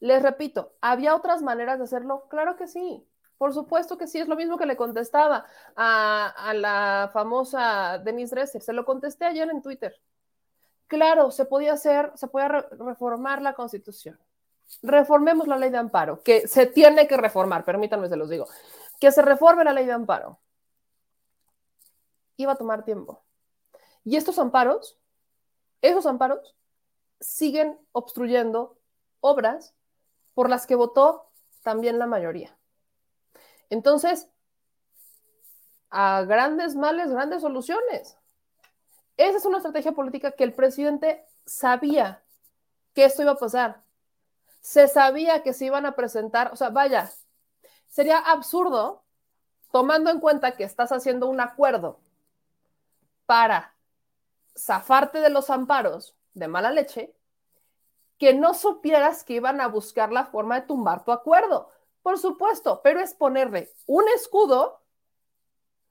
Les 0.00 0.20
repito, 0.20 0.74
¿había 0.80 1.14
otras 1.14 1.42
maneras 1.42 1.78
de 1.78 1.84
hacerlo? 1.84 2.26
Claro 2.28 2.56
que 2.56 2.66
sí. 2.66 3.06
Por 3.38 3.54
supuesto 3.54 3.98
que 3.98 4.06
sí, 4.06 4.18
es 4.18 4.28
lo 4.28 4.36
mismo 4.36 4.56
que 4.56 4.66
le 4.66 4.76
contestaba 4.76 5.46
a, 5.74 6.52
la 6.54 7.10
famosa 7.12 7.98
Denise 7.98 8.34
Dresser. 8.34 8.62
Se 8.62 8.72
lo 8.72 8.84
contesté 8.84 9.24
ayer 9.24 9.48
en 9.50 9.62
Twitter. 9.62 10.00
Claro, 10.86 11.30
se 11.30 11.44
podía 11.44 11.72
hacer, 11.72 12.12
se 12.14 12.28
podía 12.28 12.48
re 12.48 12.66
reformar 12.78 13.42
la 13.42 13.54
constitución. 13.54 14.18
Reformemos 14.82 15.48
la 15.48 15.56
ley 15.56 15.70
de 15.70 15.78
amparo, 15.78 16.22
que 16.22 16.46
se 16.46 16.66
tiene 16.66 17.06
que 17.06 17.16
reformar, 17.16 17.64
permítanme, 17.64 18.08
se 18.08 18.16
los 18.16 18.28
digo. 18.28 18.46
Que 19.00 19.10
se 19.10 19.22
reforme 19.22 19.64
la 19.64 19.72
ley 19.72 19.86
de 19.86 19.92
amparo. 19.92 20.38
Iba 22.42 22.52
a 22.52 22.56
tomar 22.56 22.84
tiempo. 22.84 23.22
Y 24.04 24.16
estos 24.16 24.36
amparos, 24.40 24.98
esos 25.80 26.06
amparos, 26.06 26.56
siguen 27.20 27.78
obstruyendo 27.92 28.76
obras 29.20 29.74
por 30.34 30.50
las 30.50 30.66
que 30.66 30.74
votó 30.74 31.30
también 31.62 32.00
la 32.00 32.08
mayoría. 32.08 32.58
Entonces, 33.70 34.28
a 35.88 36.24
grandes 36.24 36.74
males, 36.74 37.10
grandes 37.10 37.42
soluciones. 37.42 38.18
Esa 39.16 39.38
es 39.38 39.46
una 39.46 39.58
estrategia 39.58 39.92
política 39.92 40.32
que 40.32 40.42
el 40.42 40.52
presidente 40.52 41.24
sabía 41.46 42.24
que 42.92 43.04
esto 43.04 43.22
iba 43.22 43.32
a 43.32 43.36
pasar. 43.36 43.84
Se 44.60 44.88
sabía 44.88 45.44
que 45.44 45.52
se 45.52 45.66
iban 45.66 45.86
a 45.86 45.94
presentar, 45.94 46.50
o 46.52 46.56
sea, 46.56 46.70
vaya, 46.70 47.08
sería 47.88 48.18
absurdo 48.18 49.04
tomando 49.70 50.10
en 50.10 50.18
cuenta 50.18 50.56
que 50.56 50.64
estás 50.64 50.90
haciendo 50.90 51.28
un 51.28 51.40
acuerdo 51.40 52.01
para 53.32 53.74
zafarte 54.54 55.20
de 55.20 55.30
los 55.30 55.48
amparos 55.48 56.14
de 56.34 56.48
mala 56.48 56.70
leche, 56.70 57.16
que 58.18 58.34
no 58.34 58.52
supieras 58.52 59.24
que 59.24 59.32
iban 59.32 59.62
a 59.62 59.68
buscar 59.68 60.12
la 60.12 60.26
forma 60.26 60.60
de 60.60 60.66
tumbar 60.66 61.02
tu 61.02 61.12
acuerdo. 61.12 61.70
Por 62.02 62.18
supuesto, 62.18 62.82
pero 62.84 63.00
es 63.00 63.14
ponerle 63.14 63.72
un 63.86 64.04
escudo 64.14 64.82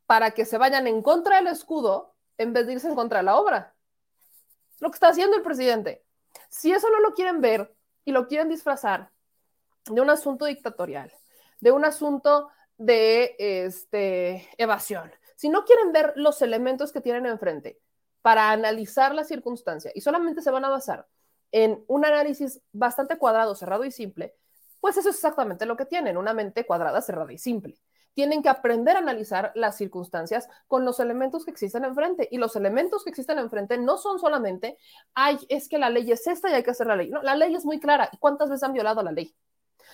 para 0.06 0.30
que 0.36 0.46
se 0.46 0.60
vayan 0.60 0.86
en 0.86 1.02
contra 1.02 1.38
del 1.38 1.48
escudo 1.48 2.14
en 2.38 2.54
vez 2.54 2.68
de 2.68 2.74
irse 2.74 2.88
en 2.88 2.94
contra 2.94 3.22
de 3.22 3.24
la 3.24 3.40
obra. 3.40 3.74
Lo 4.78 4.92
que 4.92 4.96
está 4.98 5.08
haciendo 5.08 5.36
el 5.36 5.42
presidente. 5.42 6.06
Si 6.48 6.72
eso 6.72 6.92
no 6.92 7.00
lo 7.00 7.16
quieren 7.16 7.42
ver 7.42 7.76
y 8.06 8.12
lo 8.12 8.28
quieren 8.28 8.50
disfrazar 8.50 9.10
de 9.86 10.00
un 10.00 10.12
asunto 10.12 10.46
dictatorial, 10.46 11.12
de 11.60 11.72
un 11.72 11.86
asunto 11.86 12.52
de 12.78 13.36
este, 13.40 14.48
evasión, 14.60 15.12
si 15.42 15.50
no 15.50 15.66
quieren 15.66 15.92
ver 15.92 16.14
los 16.18 16.40
elementos 16.44 16.92
que 16.92 17.02
tienen 17.02 17.26
enfrente 17.26 17.80
para 18.22 18.52
analizar 18.52 19.16
la 19.16 19.24
circunstancia 19.24 19.92
y 19.96 20.02
solamente 20.02 20.44
se 20.44 20.52
van 20.52 20.66
a 20.66 20.70
basar 20.70 21.08
en 21.52 21.84
un 21.88 22.06
análisis 22.06 22.62
bastante 22.72 23.18
cuadrado, 23.18 23.56
cerrado 23.56 23.84
y 23.84 23.90
simple, 23.90 24.36
pues 24.80 24.98
eso 24.98 25.10
es 25.10 25.16
exactamente 25.16 25.66
lo 25.66 25.76
que 25.76 25.88
tienen, 25.88 26.18
una 26.18 26.36
mente 26.36 26.64
cuadrada, 26.68 27.02
cerrada 27.02 27.34
y 27.34 27.40
simple. 27.40 27.80
Tienen 28.14 28.44
que 28.44 28.50
aprender 28.50 28.96
a 28.96 29.00
analizar 29.00 29.52
las 29.56 29.78
circunstancias 29.78 30.48
con 30.68 30.86
los 30.86 31.00
elementos 31.00 31.44
que 31.44 31.50
existen 31.50 31.86
enfrente. 31.86 32.28
Y 32.30 32.38
los 32.38 32.56
elementos 32.56 33.04
que 33.04 33.10
existen 33.10 33.40
enfrente 33.40 33.80
no 33.80 33.98
son 33.98 34.20
solamente, 34.20 34.78
ay, 35.16 35.40
es 35.50 35.68
que 35.68 35.80
la 35.80 35.90
ley 35.90 36.12
es 36.12 36.28
esta 36.28 36.52
y 36.52 36.54
hay 36.54 36.62
que 36.62 36.70
hacer 36.70 36.86
la 36.86 36.98
ley. 36.98 37.10
No, 37.10 37.24
la 37.24 37.36
ley 37.36 37.56
es 37.56 37.66
muy 37.66 37.80
clara. 37.80 38.12
¿Y 38.14 38.18
cuántas 38.18 38.48
veces 38.48 38.62
han 38.62 38.74
violado 38.74 39.02
la 39.02 39.12
ley? 39.12 39.36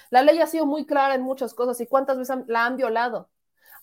La 0.09 0.23
ley 0.23 0.39
ha 0.39 0.47
sido 0.47 0.65
muy 0.65 0.85
clara 0.85 1.15
en 1.15 1.21
muchas 1.21 1.53
cosas. 1.53 1.79
¿Y 1.79 1.87
cuántas 1.87 2.17
veces 2.17 2.35
la 2.47 2.65
han 2.65 2.75
violado? 2.75 3.29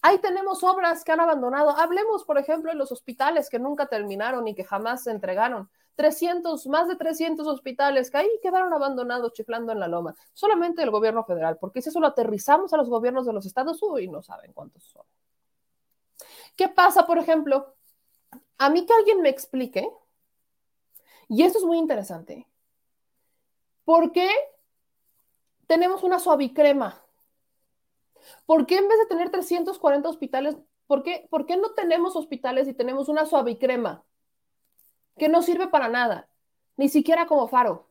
Ahí 0.06 0.18
tenemos 0.18 0.62
obras 0.62 1.02
que 1.02 1.12
han 1.12 1.20
abandonado. 1.20 1.70
Hablemos, 1.70 2.24
por 2.24 2.36
ejemplo, 2.36 2.70
de 2.70 2.76
los 2.76 2.92
hospitales 2.92 3.48
que 3.48 3.58
nunca 3.58 3.86
terminaron 3.86 4.46
y 4.46 4.54
que 4.54 4.62
jamás 4.62 5.04
se 5.04 5.10
entregaron. 5.10 5.70
300, 5.94 6.66
más 6.66 6.88
de 6.88 6.96
300 6.96 7.46
hospitales 7.46 8.10
que 8.10 8.18
ahí 8.18 8.28
quedaron 8.42 8.70
abandonados 8.74 9.32
chiflando 9.32 9.72
en 9.72 9.80
la 9.80 9.88
loma. 9.88 10.14
Solamente 10.34 10.82
el 10.82 10.90
gobierno 10.90 11.24
federal, 11.24 11.56
porque 11.58 11.80
si 11.80 11.88
eso 11.88 12.00
lo 12.00 12.08
aterrizamos 12.08 12.74
a 12.74 12.76
los 12.76 12.90
gobiernos 12.90 13.24
de 13.24 13.32
los 13.32 13.46
estados, 13.46 13.82
uy, 13.82 14.06
no 14.08 14.20
saben 14.20 14.52
cuántos 14.52 14.84
son. 14.84 15.06
¿Qué 16.54 16.68
pasa, 16.68 17.06
por 17.06 17.16
ejemplo? 17.16 17.74
A 18.58 18.68
mí 18.68 18.84
que 18.84 18.92
alguien 18.92 19.22
me 19.22 19.30
explique, 19.30 19.90
y 21.28 21.44
esto 21.44 21.60
es 21.60 21.64
muy 21.64 21.78
interesante, 21.78 22.46
¿por 23.86 24.12
qué 24.12 24.28
tenemos 25.66 26.02
una 26.02 26.18
suavicrema? 26.18 27.03
¿Por 28.46 28.66
qué 28.66 28.78
en 28.78 28.88
vez 28.88 28.98
de 28.98 29.06
tener 29.06 29.30
340 29.30 30.08
hospitales, 30.08 30.56
por 30.86 31.02
qué, 31.02 31.26
por 31.30 31.46
qué 31.46 31.56
no 31.56 31.72
tenemos 31.72 32.16
hospitales 32.16 32.68
y 32.68 32.74
tenemos 32.74 33.08
una 33.08 33.26
suavicrema? 33.26 34.04
que 35.16 35.28
no 35.28 35.42
sirve 35.42 35.68
para 35.68 35.88
nada, 35.88 36.28
ni 36.76 36.88
siquiera 36.88 37.26
como 37.26 37.48
faro. 37.48 37.88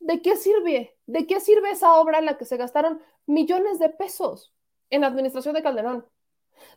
¿De 0.00 0.20
qué 0.20 0.36
sirve? 0.36 0.96
¿De 1.06 1.26
qué 1.26 1.40
sirve 1.40 1.70
esa 1.70 1.94
obra 1.94 2.18
en 2.18 2.26
la 2.26 2.38
que 2.38 2.44
se 2.44 2.56
gastaron 2.56 3.00
millones 3.26 3.78
de 3.78 3.88
pesos 3.88 4.52
en 4.90 5.02
la 5.02 5.06
administración 5.06 5.54
de 5.54 5.62
Calderón? 5.62 6.06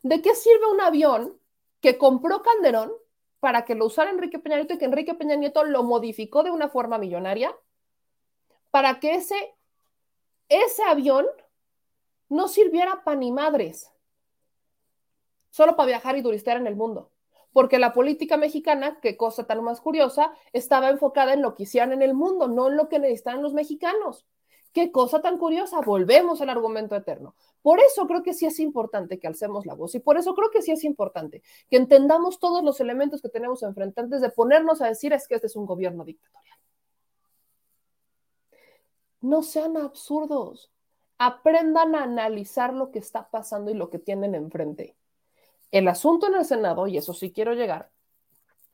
¿De 0.03 0.21
qué 0.21 0.35
sirve 0.35 0.71
un 0.71 0.81
avión 0.81 1.39
que 1.81 1.97
compró 1.97 2.41
Calderón 2.41 2.93
para 3.39 3.65
que 3.65 3.75
lo 3.75 3.85
usara 3.85 4.11
Enrique 4.11 4.39
Peña 4.39 4.57
Nieto 4.57 4.73
y 4.73 4.77
que 4.77 4.85
Enrique 4.85 5.15
Peña 5.15 5.35
Nieto 5.35 5.63
lo 5.63 5.83
modificó 5.83 6.43
de 6.43 6.51
una 6.51 6.69
forma 6.69 6.97
millonaria? 6.97 7.55
Para 8.71 8.99
que 8.99 9.15
ese, 9.15 9.55
ese 10.49 10.83
avión 10.83 11.25
no 12.29 12.47
sirviera 12.47 13.03
para 13.03 13.17
ni 13.17 13.31
madres, 13.31 13.91
solo 15.49 15.75
para 15.75 15.87
viajar 15.87 16.17
y 16.17 16.23
turistear 16.23 16.57
en 16.57 16.67
el 16.67 16.75
mundo 16.75 17.11
porque 17.55 17.79
la 17.79 17.93
política 17.93 18.35
mexicana, 18.35 18.99
qué 19.01 19.15
cosa 19.15 19.45
tan 19.47 19.63
más 19.63 19.79
curiosa, 19.79 20.33
estaba 20.51 20.89
enfocada 20.89 21.31
en 21.31 21.41
lo 21.41 21.55
que 21.55 21.63
hicieran 21.63 21.93
en 21.93 22.01
el 22.01 22.13
mundo, 22.13 22.49
no 22.49 22.67
en 22.67 22.75
lo 22.75 22.89
que 22.89 22.99
necesitaban 22.99 23.41
los 23.41 23.53
mexicanos. 23.53 24.25
Qué 24.73 24.91
cosa 24.91 25.21
tan 25.21 25.37
curiosa, 25.37 25.79
volvemos 25.79 26.41
al 26.41 26.49
argumento 26.49 26.97
eterno. 26.97 27.33
Por 27.61 27.79
eso 27.79 28.07
creo 28.07 28.23
que 28.23 28.33
sí 28.33 28.45
es 28.45 28.59
importante 28.59 29.19
que 29.19 29.27
alcemos 29.27 29.65
la 29.65 29.73
voz 29.73 29.95
y 29.95 30.01
por 30.01 30.17
eso 30.17 30.35
creo 30.35 30.51
que 30.51 30.61
sí 30.61 30.73
es 30.73 30.83
importante 30.83 31.43
que 31.69 31.77
entendamos 31.77 32.39
todos 32.39 32.61
los 32.61 32.81
elementos 32.81 33.21
que 33.21 33.29
tenemos 33.29 33.63
enfrente 33.63 34.01
antes 34.01 34.19
de 34.19 34.31
ponernos 34.31 34.81
a 34.81 34.87
decir 34.87 35.13
es 35.13 35.25
que 35.25 35.35
este 35.35 35.47
es 35.47 35.55
un 35.55 35.65
gobierno 35.65 36.03
dictatorial. 36.03 36.59
No 39.21 39.43
sean 39.43 39.77
absurdos, 39.77 40.73
aprendan 41.17 41.95
a 41.95 42.03
analizar 42.03 42.73
lo 42.73 42.91
que 42.91 42.99
está 42.99 43.29
pasando 43.29 43.71
y 43.71 43.73
lo 43.73 43.89
que 43.89 43.99
tienen 43.99 44.35
enfrente. 44.35 44.95
El 45.71 45.87
asunto 45.87 46.27
en 46.27 46.35
el 46.35 46.45
Senado, 46.45 46.87
y 46.87 46.97
eso 46.97 47.13
sí 47.13 47.31
quiero 47.31 47.53
llegar, 47.53 47.91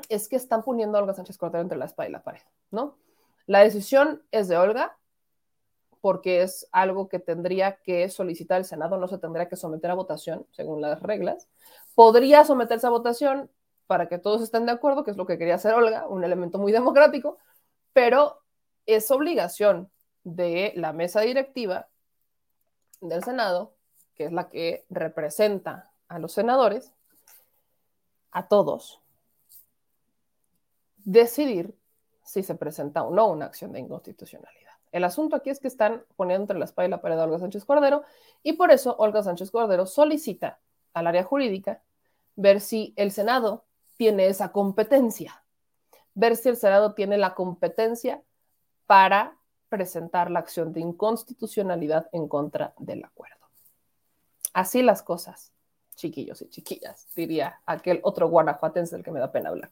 es 0.10 0.28
que 0.28 0.36
están 0.36 0.64
poniendo 0.64 0.98
a 0.98 1.02
Olga 1.02 1.14
Sánchez 1.14 1.38
Cordero 1.38 1.62
entre 1.62 1.78
la 1.78 1.86
espada 1.86 2.10
y 2.10 2.12
la 2.12 2.24
pared, 2.24 2.42
¿no? 2.72 2.98
La 3.46 3.60
decisión 3.60 4.24
es 4.32 4.48
de 4.48 4.58
Olga 4.58 4.98
porque 6.00 6.42
es 6.42 6.68
algo 6.72 7.08
que 7.08 7.20
tendría 7.20 7.78
que 7.78 8.10
solicitar 8.10 8.58
el 8.58 8.66
Senado, 8.66 8.98
no 8.98 9.08
se 9.08 9.20
tendría 9.20 9.48
que 9.48 9.56
someter 9.56 9.92
a 9.92 9.96
votación 9.96 10.48
según 10.52 10.82
las 10.82 11.02
reglas. 11.04 11.48
Podría 11.94 12.44
someterse 12.44 12.88
a 12.88 12.90
votación 12.90 13.52
para 13.86 14.08
que 14.08 14.18
todos 14.18 14.42
estén 14.42 14.66
de 14.66 14.72
acuerdo, 14.72 15.04
que 15.04 15.12
es 15.12 15.18
lo 15.18 15.28
que 15.28 15.38
quería 15.38 15.56
hacer 15.56 15.76
Olga, 15.76 16.08
un 16.08 16.24
elemento 16.24 16.58
muy 16.58 16.72
democrático, 16.72 17.38
pero 17.94 18.42
es 18.88 19.12
obligación 19.12 19.92
de 20.24 20.74
la 20.76 20.92
mesa 20.92 21.22
directiva 21.22 21.91
del 23.02 23.24
Senado, 23.24 23.74
que 24.16 24.26
es 24.26 24.32
la 24.32 24.50
que 24.50 24.86
representa 24.90 25.92
a 26.08 26.20
los 26.20 26.32
senadores, 26.32 26.94
a 28.32 28.48
todos, 28.48 29.02
decidir 30.98 31.76
si 32.24 32.44
se 32.44 32.56
presenta 32.56 33.04
o 33.04 33.12
no 33.12 33.28
una 33.28 33.46
acción 33.46 33.74
de 33.74 33.80
inconstitucionalidad. 33.80 34.72
El 34.92 35.04
asunto 35.04 35.36
aquí 35.36 35.50
es 35.50 35.60
que 35.60 35.68
están 35.68 36.04
poniendo 36.16 36.44
entre 36.44 36.60
la 36.60 36.66
espada 36.66 36.88
y 36.88 36.92
la 36.92 37.02
pared 37.02 37.18
a 37.18 37.24
Olga 37.24 37.40
Sánchez 37.40 37.66
Cordero 37.66 38.04
y 38.44 38.54
por 38.54 38.72
eso 38.72 38.96
Olga 38.98 39.24
Sánchez 39.24 39.52
Cordero 39.52 39.86
solicita 39.86 40.60
al 40.94 41.08
área 41.08 41.24
jurídica 41.24 41.82
ver 42.36 42.60
si 42.60 42.94
el 42.98 43.12
Senado 43.12 43.66
tiene 43.98 44.28
esa 44.28 44.52
competencia, 44.52 45.44
ver 46.14 46.36
si 46.36 46.50
el 46.50 46.58
Senado 46.58 46.94
tiene 46.94 47.18
la 47.18 47.36
competencia 47.36 48.22
para 48.86 49.38
presentar 49.72 50.30
la 50.30 50.40
acción 50.40 50.74
de 50.74 50.82
inconstitucionalidad 50.82 52.10
en 52.12 52.28
contra 52.28 52.74
del 52.78 53.06
acuerdo. 53.06 53.48
Así 54.54 54.82
las 54.82 55.02
cosas 55.02 55.54
chiquillos 55.96 56.42
y 56.42 56.50
chiquillas, 56.50 57.08
diría 57.16 57.62
aquel 57.66 58.02
otro 58.04 58.28
guanajuatense 58.28 58.96
del 58.96 59.06
que 59.06 59.12
me 59.12 59.20
da 59.22 59.32
pena 59.32 59.50
hablar. 59.50 59.72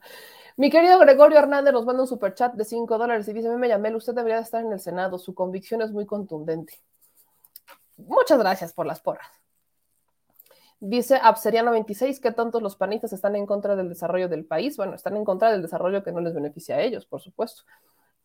Mi 0.56 0.70
querido 0.70 0.98
Gregorio 1.00 1.38
Hernández 1.38 1.74
nos 1.74 1.86
manda 1.86 2.04
un 2.04 2.08
super 2.08 2.34
chat 2.34 2.54
de 2.54 2.64
5 2.64 2.98
dólares 2.98 3.28
y 3.28 3.34
dice, 3.34 3.50
me 3.50 3.68
llamé, 3.68 3.94
usted 3.94 4.14
debería 4.14 4.40
estar 4.40 4.64
en 4.64 4.72
el 4.72 4.80
Senado, 4.80 5.18
su 5.18 5.34
convicción 5.34 5.82
es 5.82 5.92
muy 5.92 6.06
contundente. 6.06 6.80
Muchas 7.98 8.40
gracias 8.40 8.72
por 8.72 8.86
las 8.86 9.02
porras. 9.02 9.28
Dice 10.80 11.20
Abseriano 11.22 11.72
26 11.72 12.22
que 12.22 12.32
tantos 12.32 12.62
los 12.62 12.78
panistas 12.78 13.12
están 13.12 13.36
en 13.36 13.46
contra 13.46 13.76
del 13.76 13.90
desarrollo 13.90 14.30
del 14.30 14.46
país. 14.46 14.78
Bueno, 14.78 14.96
están 14.96 15.18
en 15.18 15.26
contra 15.26 15.52
del 15.52 15.62
desarrollo 15.62 16.04
que 16.04 16.14
no 16.14 16.22
les 16.22 16.34
beneficia 16.34 16.76
a 16.78 16.82
ellos, 16.82 17.06
por 17.06 17.20
supuesto. 17.20 17.64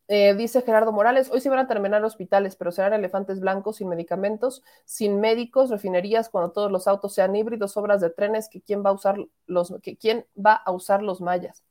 Eh, 0.09 0.35
dice 0.35 0.61
Gerardo 0.63 0.93
Morales, 0.93 1.31
hoy 1.31 1.41
se 1.41 1.49
van 1.49 1.59
a 1.61 1.67
terminar 1.67 2.05
hospitales, 2.05 2.57
pero 2.57 2.71
serán 2.73 2.93
elefantes 2.93 3.41
blancos 3.41 3.77
sin 3.77 3.89
medicamentos, 3.89 4.63
sin 4.85 5.19
médicos, 5.21 5.71
refinerías, 5.71 6.29
cuando 6.29 6.53
todos 6.53 6.71
los 6.71 6.87
autos 6.87 7.15
sean 7.15 7.35
híbridos, 7.35 7.77
obras 7.79 8.01
de 8.03 8.11
trenes, 8.11 8.49
que 8.51 8.61
quién 8.61 8.85
va 8.85 8.91
a 8.91 8.93
usar 8.93 9.17
los, 9.47 9.75
que 9.83 9.97
quién 9.97 10.27
va 10.37 10.55
a 10.55 10.73
usar 10.73 11.03
los 11.03 11.21
mayas. 11.23 11.65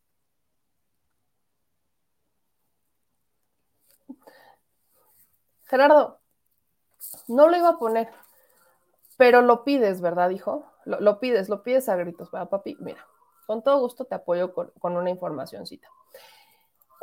Gerardo, 5.65 6.19
no 7.27 7.49
lo 7.49 7.57
iba 7.57 7.69
a 7.69 7.77
poner, 7.79 8.09
pero 9.17 9.41
lo 9.41 9.63
pides, 9.63 10.01
¿verdad, 10.01 10.29
hijo? 10.31 10.65
Lo, 10.85 11.19
pides, 11.19 11.49
lo 11.49 11.63
pides 11.63 11.87
a 11.89 11.95
gritos, 11.95 12.31
¿verdad, 12.31 12.49
papi? 12.49 12.75
Mira, 12.79 13.05
con 13.47 13.63
todo 13.63 13.79
gusto 13.79 14.05
te 14.05 14.15
apoyo 14.15 14.53
con, 14.53 14.71
con 14.79 14.97
una 14.97 15.09
informacióncita 15.09 15.87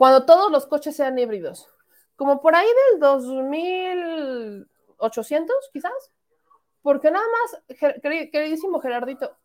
cuando 0.01 0.25
todos 0.25 0.51
los 0.51 0.65
coches 0.65 0.97
sean 0.97 1.19
híbridos, 1.19 1.69
como 2.17 2.41
por 2.41 2.55
ahí 2.55 2.67
del 2.91 3.01
2800 3.01 5.57
quizás, 5.75 6.11
porque 6.81 7.11
nada 7.11 7.27
más, 7.29 7.63
queridísimo 8.01 8.81
Gerardito, 8.81 9.37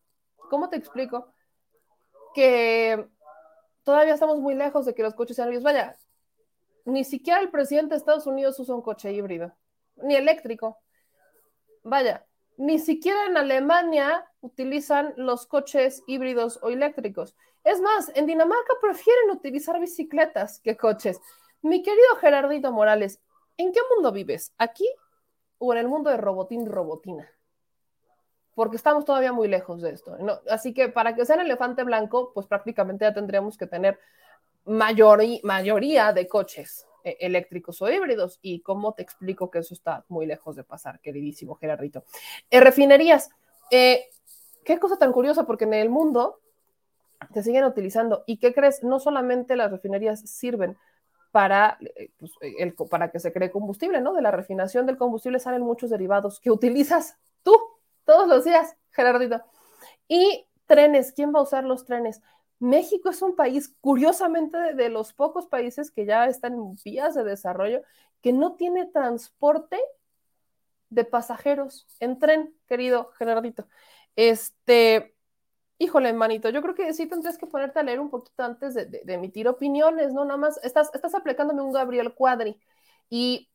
¿cómo 0.49 0.69
te 0.69 0.77
explico? 0.77 1.27
Que 2.33 3.05
todavía 3.83 4.13
estamos 4.13 4.39
muy 4.39 4.55
lejos 4.55 4.85
de 4.85 4.95
que 4.95 5.03
los 5.03 5.13
coches 5.13 5.35
sean 5.35 5.49
híbridos. 5.49 5.65
Vaya, 5.65 5.97
ni 6.85 7.03
siquiera 7.03 7.41
el 7.41 7.51
presidente 7.51 7.89
de 7.89 7.97
Estados 7.97 8.25
Unidos 8.25 8.57
usa 8.57 8.75
un 8.75 8.81
coche 8.81 9.11
híbrido, 9.11 9.53
ni 9.97 10.15
eléctrico. 10.15 10.79
Vaya, 11.83 12.25
ni 12.55 12.79
siquiera 12.79 13.25
en 13.25 13.35
Alemania 13.35 14.25
utilizan 14.39 15.15
los 15.17 15.47
coches 15.47 16.01
híbridos 16.07 16.59
o 16.61 16.69
eléctricos. 16.69 17.35
Es 17.65 17.81
más, 17.81 18.11
en 18.13 18.27
Dinamarca 18.27 18.75
prefieren 18.79 19.31
utilizar 19.31 19.79
bicicletas 19.79 20.59
que 20.59 20.77
coches. 20.77 21.19
Mi 21.63 21.81
querido 21.81 22.15
Gerardito 22.21 22.71
Morales, 22.71 23.19
¿en 23.57 23.73
qué 23.73 23.79
mundo 23.93 24.11
vives? 24.11 24.53
¿Aquí 24.59 24.87
o 25.57 25.73
en 25.73 25.79
el 25.79 25.87
mundo 25.87 26.11
de 26.11 26.17
robotín 26.17 26.67
robotina? 26.67 27.27
Porque 28.53 28.77
estamos 28.77 29.03
todavía 29.03 29.33
muy 29.33 29.47
lejos 29.47 29.81
de 29.81 29.89
esto. 29.89 30.15
Así 30.47 30.75
que 30.75 30.89
para 30.89 31.15
que 31.15 31.25
sea 31.25 31.37
el 31.37 31.41
elefante 31.41 31.83
blanco, 31.83 32.31
pues 32.35 32.45
prácticamente 32.45 33.03
ya 33.03 33.15
tendríamos 33.15 33.57
que 33.57 33.65
tener 33.65 33.99
mayoría 34.63 36.13
de 36.13 36.27
coches 36.27 36.85
eh, 37.03 37.17
eléctricos 37.19 37.81
o 37.81 37.89
híbridos. 37.89 38.37
¿Y 38.43 38.61
cómo 38.61 38.93
te 38.93 39.01
explico 39.01 39.49
que 39.49 39.59
eso 39.59 39.73
está 39.73 40.05
muy 40.07 40.27
lejos 40.27 40.55
de 40.55 40.63
pasar, 40.63 40.99
queridísimo 41.01 41.55
Gerardito? 41.55 42.03
Eh, 42.51 42.59
refinerías. 42.59 43.31
Eh, 43.71 44.05
qué 44.63 44.77
cosa 44.79 44.97
tan 44.97 45.11
curiosa, 45.11 45.47
porque 45.47 45.63
en 45.63 45.73
el 45.73 45.89
mundo 45.89 46.41
se 47.33 47.43
siguen 47.43 47.63
utilizando. 47.65 48.23
¿Y 48.25 48.37
qué 48.37 48.53
crees? 48.53 48.83
No 48.83 48.99
solamente 48.99 49.55
las 49.55 49.71
refinerías 49.71 50.21
sirven 50.21 50.77
para, 51.31 51.77
eh, 51.81 52.11
pues, 52.17 52.31
el, 52.41 52.73
para 52.89 53.11
que 53.11 53.19
se 53.19 53.33
cree 53.33 53.51
combustible, 53.51 54.01
¿no? 54.01 54.13
De 54.13 54.21
la 54.21 54.31
refinación 54.31 54.85
del 54.85 54.97
combustible 54.97 55.39
salen 55.39 55.61
muchos 55.61 55.89
derivados 55.89 56.39
que 56.39 56.51
utilizas 56.51 57.17
tú 57.43 57.55
todos 58.05 58.27
los 58.27 58.45
días, 58.45 58.75
Gerardito. 58.91 59.41
Y 60.07 60.47
trenes, 60.65 61.11
¿quién 61.11 61.33
va 61.33 61.39
a 61.39 61.43
usar 61.43 61.63
los 61.63 61.85
trenes? 61.85 62.21
México 62.59 63.09
es 63.09 63.21
un 63.21 63.35
país, 63.35 63.75
curiosamente, 63.81 64.57
de, 64.57 64.73
de 64.75 64.89
los 64.89 65.13
pocos 65.13 65.47
países 65.47 65.91
que 65.91 66.05
ya 66.05 66.25
están 66.27 66.53
en 66.53 66.75
vías 66.85 67.15
de 67.15 67.23
desarrollo, 67.23 67.81
que 68.21 68.31
no 68.31 68.55
tiene 68.55 68.85
transporte 68.85 69.77
de 70.89 71.03
pasajeros 71.03 71.87
en 71.99 72.17
tren, 72.19 72.55
querido 72.67 73.11
Gerardito. 73.17 73.67
Este, 74.15 75.14
híjole, 75.77 76.13
manito, 76.13 76.49
yo 76.49 76.61
creo 76.61 76.75
que 76.75 76.93
sí 76.93 77.07
tendrías 77.07 77.37
que 77.37 77.47
ponerte 77.47 77.79
a 77.79 77.83
leer 77.83 77.99
un 77.99 78.09
poquito 78.09 78.43
antes 78.43 78.73
de, 78.73 78.85
de- 78.85 79.01
de 79.05 79.13
emitir 79.13 79.47
opiniones, 79.47 80.13
¿no? 80.13 80.25
Nada 80.25 80.37
más, 80.37 80.57
estás, 80.63 80.89
estás 80.93 81.15
aplicándome 81.15 81.61
un 81.61 81.73
Gabriel 81.73 82.13
Cuadri 82.13 82.59
y 83.09 83.49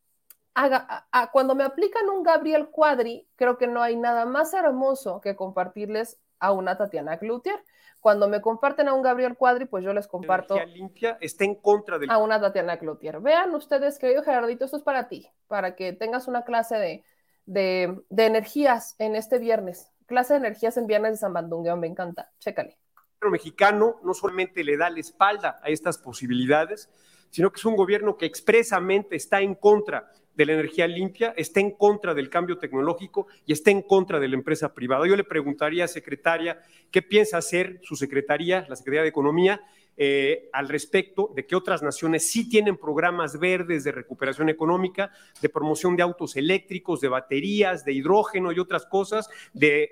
haga- 0.55 0.87
a- 0.89 1.07
a- 1.23 1.31
cuando 1.31 1.55
me 1.55 1.65
aplican 1.65 2.09
un 2.11 2.23
Gabriel 2.23 2.69
Cuadri, 2.71 3.27
creo 3.37 3.59
que 3.59 3.67
no 3.67 3.83
hay 3.83 3.97
nada 3.97 4.25
más 4.27 4.53
hermoso 4.55 5.21
que 5.21 5.37
compartirles 5.37 6.19
a 6.39 6.53
una 6.53 6.77
Tatiana 6.77 7.19
Cloutier. 7.19 7.63
Cuando 8.01 8.29
me 8.29 8.41
comparten 8.41 8.89
a 8.89 8.95
un 8.95 9.03
Gabriel 9.03 9.37
Cuadri, 9.37 9.67
pues 9.67 9.85
yo 9.85 9.93
les 9.93 10.09
comparto 10.09 10.55
energía 10.55 10.75
limpia 10.75 11.19
está 11.21 11.45
en 11.45 11.55
contra 11.57 11.99
del 11.99 12.11
a 12.11 12.17
una 12.19 12.41
Tatiana 12.41 12.79
Cloutier. 12.79 13.21
Vean 13.21 13.55
ustedes, 13.55 13.99
querido 13.99 14.23
Gerardito, 14.23 14.65
esto 14.65 14.79
es 14.79 14.83
para 14.83 15.07
ti, 15.09 15.29
para 15.49 15.77
que 15.77 15.93
tengas 15.93 16.27
una 16.27 16.45
clase 16.45 16.77
de, 16.77 17.05
de, 17.45 18.03
de 18.09 18.27
energías 18.27 18.95
en 18.99 19.17
este 19.17 19.39
viernes. 19.39 19.91
Clase 20.11 20.33
de 20.33 20.41
energías 20.41 20.77
en 20.77 20.89
viernes 20.89 21.13
de 21.13 21.17
San 21.19 21.33
Bandungueo, 21.33 21.77
me 21.77 21.87
encanta. 21.87 22.33
Chécale. 22.41 22.77
gobierno 23.21 23.31
mexicano 23.31 24.01
no 24.03 24.13
solamente 24.13 24.65
le 24.65 24.77
da 24.77 24.91
la 24.91 24.99
espalda 24.99 25.61
a 25.63 25.69
estas 25.69 25.99
posibilidades, 25.99 26.91
sino 27.31 27.53
que 27.53 27.61
es 27.61 27.65
un 27.65 27.77
gobierno 27.77 28.17
que 28.17 28.27
expresamente 28.27 29.15
está 29.15 29.41
en 29.41 29.55
contra 29.55 30.11
de 30.35 30.47
la 30.47 30.55
energía 30.55 30.89
limpia, 30.89 31.33
está 31.37 31.61
en 31.61 31.71
contra 31.71 32.13
del 32.13 32.29
cambio 32.29 32.59
tecnológico 32.59 33.29
y 33.47 33.53
está 33.53 33.71
en 33.71 33.83
contra 33.83 34.19
de 34.19 34.27
la 34.27 34.35
empresa 34.35 34.75
privada. 34.75 35.07
Yo 35.07 35.15
le 35.15 35.23
preguntaría, 35.23 35.87
secretaria, 35.87 36.61
¿qué 36.91 37.03
piensa 37.03 37.39
hacer 37.39 37.79
su 37.85 37.95
secretaría, 37.95 38.67
la 38.69 38.75
Secretaría 38.75 39.03
de 39.03 39.11
Economía, 39.11 39.61
eh, 40.03 40.49
al 40.55 40.71
respecto 40.71 41.31
de 41.37 41.45
que 41.45 41.55
otras 41.55 41.83
naciones 41.83 42.27
sí 42.27 42.49
tienen 42.49 42.79
programas 42.79 43.39
verdes 43.39 43.85
de 43.85 43.93
recuperación 43.93 44.49
económica, 44.49 45.13
de 45.43 45.51
promoción 45.51 45.95
de 45.95 46.03
autos 46.03 46.37
eléctricos, 46.37 47.03
de 47.03 47.09
baterías, 47.09 47.85
de 47.85 47.93
hidrógeno 47.93 48.51
y 48.51 48.59
otras 48.59 48.87
cosas, 48.87 49.29
de, 49.53 49.91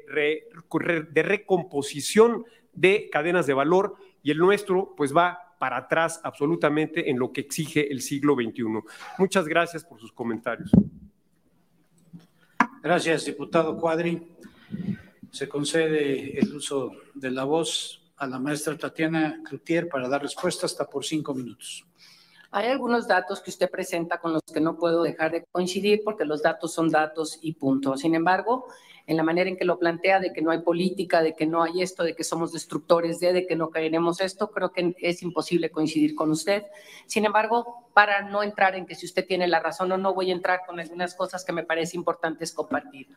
de 1.13 1.23
recomposición 1.23 2.47
de 2.73 3.11
cadenas 3.13 3.47
de 3.47 3.53
valor 3.53 3.97
y 4.23 4.31
el 4.31 4.39
nuestro 4.39 4.95
pues 4.97 5.15
va 5.15 5.55
para 5.59 5.77
atrás 5.77 6.23
absolutamente 6.25 7.11
en 7.11 7.19
lo 7.19 7.31
que 7.31 7.43
exige 7.43 7.93
el 7.93 8.01
siglo 8.01 8.35
XXI. 8.35 8.65
Muchas 9.19 9.47
gracias 9.47 9.85
por 9.85 10.01
sus 10.01 10.11
comentarios. 10.11 10.71
Gracias, 12.83 13.27
diputado 13.27 13.77
Cuadri. 13.77 14.27
Se 15.31 15.51
concede 15.51 16.39
el 16.39 16.57
uso 16.57 16.93
de 17.15 17.31
la 17.31 17.45
voz 17.45 18.08
a 18.19 18.27
la 18.27 18.39
maestra 18.39 18.77
Tatiana 18.77 19.41
Cloutier 19.45 19.89
para 19.89 20.09
dar 20.09 20.23
respuesta 20.23 20.67
hasta 20.67 20.87
por 20.89 21.05
cinco 21.05 21.35
minutos. 21.35 21.85
Hay 22.51 22.69
algunos 22.69 23.07
datos 23.07 23.41
que 23.41 23.51
usted 23.51 23.71
presenta 23.71 24.19
con 24.19 24.33
los 24.33 24.43
que 24.43 24.61
no 24.61 24.79
puedo 24.79 25.03
dejar 25.03 25.33
de 25.33 25.45
coincidir 25.53 26.01
porque 26.03 26.25
los 26.25 26.43
datos 26.43 26.73
son 26.73 26.89
datos 26.89 27.39
y 27.43 27.53
punto. 27.53 27.97
Sin 27.97 28.15
embargo, 28.15 28.67
en 29.07 29.17
la 29.17 29.23
manera 29.23 29.51
en 29.51 29.57
que 29.57 29.67
lo 29.67 29.79
plantea 29.79 30.19
de 30.19 30.33
que 30.33 30.41
no 30.41 30.51
hay 30.51 30.61
política, 30.61 31.23
de 31.23 31.35
que 31.35 31.47
no 31.47 31.63
hay 31.63 31.83
esto, 31.83 32.05
de 32.05 32.15
que 32.15 32.25
somos 32.25 32.53
destructores 32.53 33.21
de, 33.21 33.33
de 33.33 33.47
que 33.47 33.55
no 33.55 33.71
queremos 33.71 34.21
esto, 34.21 34.51
creo 34.51 34.73
que 34.73 34.95
es 34.99 35.23
imposible 35.23 35.71
coincidir 35.71 36.15
con 36.15 36.31
usted. 36.31 36.65
Sin 37.07 37.27
embargo, 37.27 37.91
para 37.93 38.23
no 38.23 38.43
entrar 38.43 38.75
en 38.77 38.87
que 38.87 38.95
si 38.95 39.05
usted 39.05 39.27
tiene 39.27 39.47
la 39.47 39.61
razón 39.61 39.93
o 39.93 39.99
no, 39.99 40.15
voy 40.15 40.31
a 40.31 40.35
entrar 40.35 40.61
con 40.67 40.81
algunas 40.81 41.15
cosas 41.15 41.45
que 41.45 41.53
me 41.53 41.65
parece 41.65 41.97
importantes 41.97 42.53
compartir. 42.53 43.09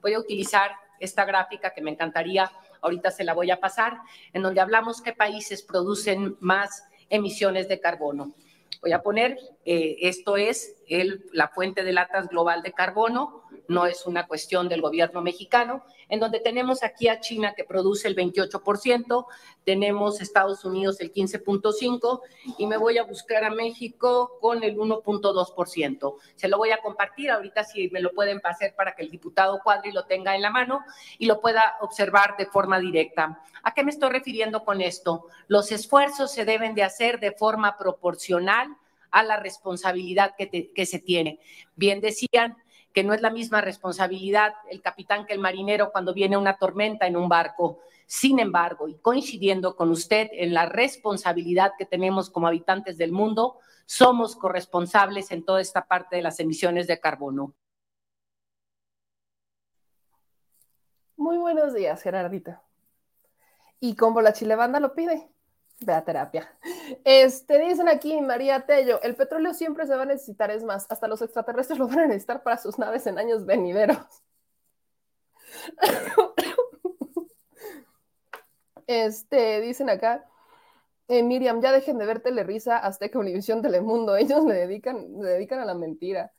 Voy 0.00 0.14
a 0.14 0.20
utilizar 0.20 0.70
esta 1.00 1.24
gráfica 1.24 1.70
que 1.70 1.82
me 1.82 1.90
encantaría, 1.90 2.50
ahorita 2.82 3.10
se 3.10 3.24
la 3.24 3.34
voy 3.34 3.50
a 3.50 3.60
pasar, 3.60 3.98
en 4.32 4.42
donde 4.42 4.60
hablamos 4.60 5.02
qué 5.02 5.12
países 5.12 5.62
producen 5.62 6.36
más 6.40 6.84
emisiones 7.08 7.68
de 7.68 7.80
carbono. 7.80 8.34
Voy 8.82 8.92
a 8.92 9.02
poner, 9.02 9.38
eh, 9.64 9.96
esto 10.00 10.36
es 10.36 10.75
la 11.32 11.48
fuente 11.48 11.82
de 11.82 11.92
latas 11.92 12.28
global 12.28 12.62
de 12.62 12.72
carbono, 12.72 13.42
no 13.68 13.86
es 13.86 14.06
una 14.06 14.26
cuestión 14.26 14.68
del 14.68 14.80
gobierno 14.80 15.22
mexicano, 15.22 15.84
en 16.08 16.20
donde 16.20 16.40
tenemos 16.40 16.82
aquí 16.82 17.08
a 17.08 17.20
China 17.20 17.54
que 17.54 17.64
produce 17.64 18.06
el 18.08 18.14
28%, 18.14 19.26
tenemos 19.64 20.20
Estados 20.20 20.64
Unidos 20.64 21.00
el 21.00 21.12
15.5% 21.12 22.20
y 22.58 22.66
me 22.66 22.76
voy 22.76 22.98
a 22.98 23.04
buscar 23.04 23.44
a 23.44 23.50
México 23.50 24.38
con 24.40 24.62
el 24.62 24.76
1.2%. 24.76 26.14
Se 26.36 26.48
lo 26.48 26.58
voy 26.58 26.70
a 26.70 26.78
compartir 26.78 27.30
ahorita 27.30 27.64
si 27.64 27.88
me 27.90 28.00
lo 28.00 28.12
pueden 28.12 28.40
pasar 28.40 28.74
para 28.76 28.94
que 28.94 29.02
el 29.02 29.10
diputado 29.10 29.60
Cuadri 29.62 29.92
lo 29.92 30.04
tenga 30.06 30.36
en 30.36 30.42
la 30.42 30.50
mano 30.50 30.84
y 31.18 31.26
lo 31.26 31.40
pueda 31.40 31.76
observar 31.80 32.36
de 32.36 32.46
forma 32.46 32.78
directa. 32.78 33.42
¿A 33.62 33.74
qué 33.74 33.82
me 33.82 33.90
estoy 33.90 34.10
refiriendo 34.10 34.64
con 34.64 34.80
esto? 34.80 35.26
Los 35.48 35.72
esfuerzos 35.72 36.30
se 36.30 36.44
deben 36.44 36.74
de 36.74 36.84
hacer 36.84 37.18
de 37.18 37.32
forma 37.32 37.76
proporcional 37.76 38.76
a 39.10 39.22
la 39.22 39.38
responsabilidad 39.38 40.34
que, 40.36 40.86
se 40.86 40.98
tiene. 40.98 41.40
Bien 41.74 42.00
decían 42.00 42.56
que 42.92 43.04
no 43.04 43.12
es 43.12 43.20
la 43.20 43.30
misma 43.30 43.60
responsabilidad 43.60 44.54
el 44.70 44.80
capitán 44.80 45.26
que 45.26 45.34
el 45.34 45.38
marinero 45.38 45.92
cuando 45.92 46.14
viene 46.14 46.36
una 46.36 46.56
tormenta 46.56 47.06
en 47.06 47.16
un 47.16 47.28
barco. 47.28 47.80
Sin 48.06 48.38
embargo, 48.38 48.88
y 48.88 48.94
coincidiendo 48.96 49.76
con 49.76 49.90
usted 49.90 50.28
en 50.32 50.54
la 50.54 50.66
responsabilidad 50.66 51.72
que 51.76 51.86
tenemos 51.86 52.30
como 52.30 52.46
habitantes 52.46 52.96
del 52.96 53.12
mundo, 53.12 53.58
somos 53.84 54.36
corresponsables 54.36 55.30
en 55.30 55.44
toda 55.44 55.60
esta 55.60 55.86
parte 55.86 56.16
de 56.16 56.22
las 56.22 56.40
emisiones 56.40 56.86
de 56.86 57.00
carbono. 57.00 57.54
Muy 61.16 61.38
buenos 61.38 61.74
días, 61.74 62.02
Gerardita. 62.02 62.62
Y 63.80 63.96
como 63.96 64.20
la 64.20 64.32
chilebanda 64.32 64.80
lo 64.80 64.94
pide, 64.94 65.28
ve 65.80 65.92
a 65.92 66.04
terapia. 66.04 66.48
Este, 67.04 67.58
dicen 67.58 67.88
aquí, 67.88 68.20
María 68.20 68.66
Tello, 68.66 69.00
el 69.02 69.14
petróleo 69.14 69.54
siempre 69.54 69.86
se 69.86 69.96
va 69.96 70.02
a 70.02 70.06
necesitar, 70.06 70.50
es 70.50 70.64
más, 70.64 70.86
hasta 70.88 71.08
los 71.08 71.22
extraterrestres 71.22 71.78
lo 71.78 71.88
van 71.88 71.98
a 72.00 72.06
necesitar 72.06 72.42
para 72.42 72.56
sus 72.58 72.78
naves 72.78 73.06
en 73.06 73.18
años 73.18 73.44
venideros. 73.44 73.98
Este, 78.86 79.60
dicen 79.60 79.90
acá, 79.90 80.24
eh, 81.08 81.22
Miriam, 81.22 81.60
ya 81.60 81.72
dejen 81.72 81.98
de 81.98 82.06
ver 82.06 82.20
Telerisa, 82.20 82.78
Azteca, 82.78 83.18
Univisión, 83.18 83.62
Telemundo, 83.62 84.16
ellos 84.16 84.44
le 84.44 84.54
dedican, 84.54 85.20
le 85.20 85.30
dedican 85.30 85.60
a 85.60 85.64
la 85.64 85.74
mentira. 85.74 86.32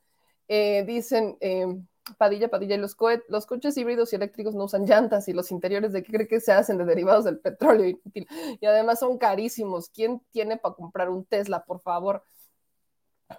Eh, 0.48 0.84
dicen, 0.86 1.38
eh, 1.42 1.68
Padilla, 2.18 2.50
Padilla, 2.50 2.76
y 2.76 2.78
los, 2.80 2.96
cohe- 2.98 3.24
los 3.28 3.46
coches 3.46 3.78
híbridos 3.78 4.14
y 4.14 4.16
eléctricos 4.16 4.56
no 4.56 4.66
usan 4.66 4.86
llantas 4.86 5.28
y 5.28 5.34
los 5.34 5.52
interiores 5.52 5.92
de 5.94 6.04
qué 6.04 6.12
cree 6.12 6.28
que 6.28 6.40
se 6.40 6.52
hacen 6.52 6.78
de 6.78 6.86
derivados 6.86 7.26
del 7.26 7.40
petróleo 7.40 7.86
inútil. 7.88 8.28
Y 8.62 8.66
además 8.66 9.00
son 9.00 9.18
carísimos. 9.18 9.90
¿Quién 9.90 10.22
tiene 10.32 10.58
para 10.58 10.76
comprar 10.76 11.10
un 11.10 11.26
Tesla, 11.26 11.64
por 11.66 11.82
favor? 11.82 12.24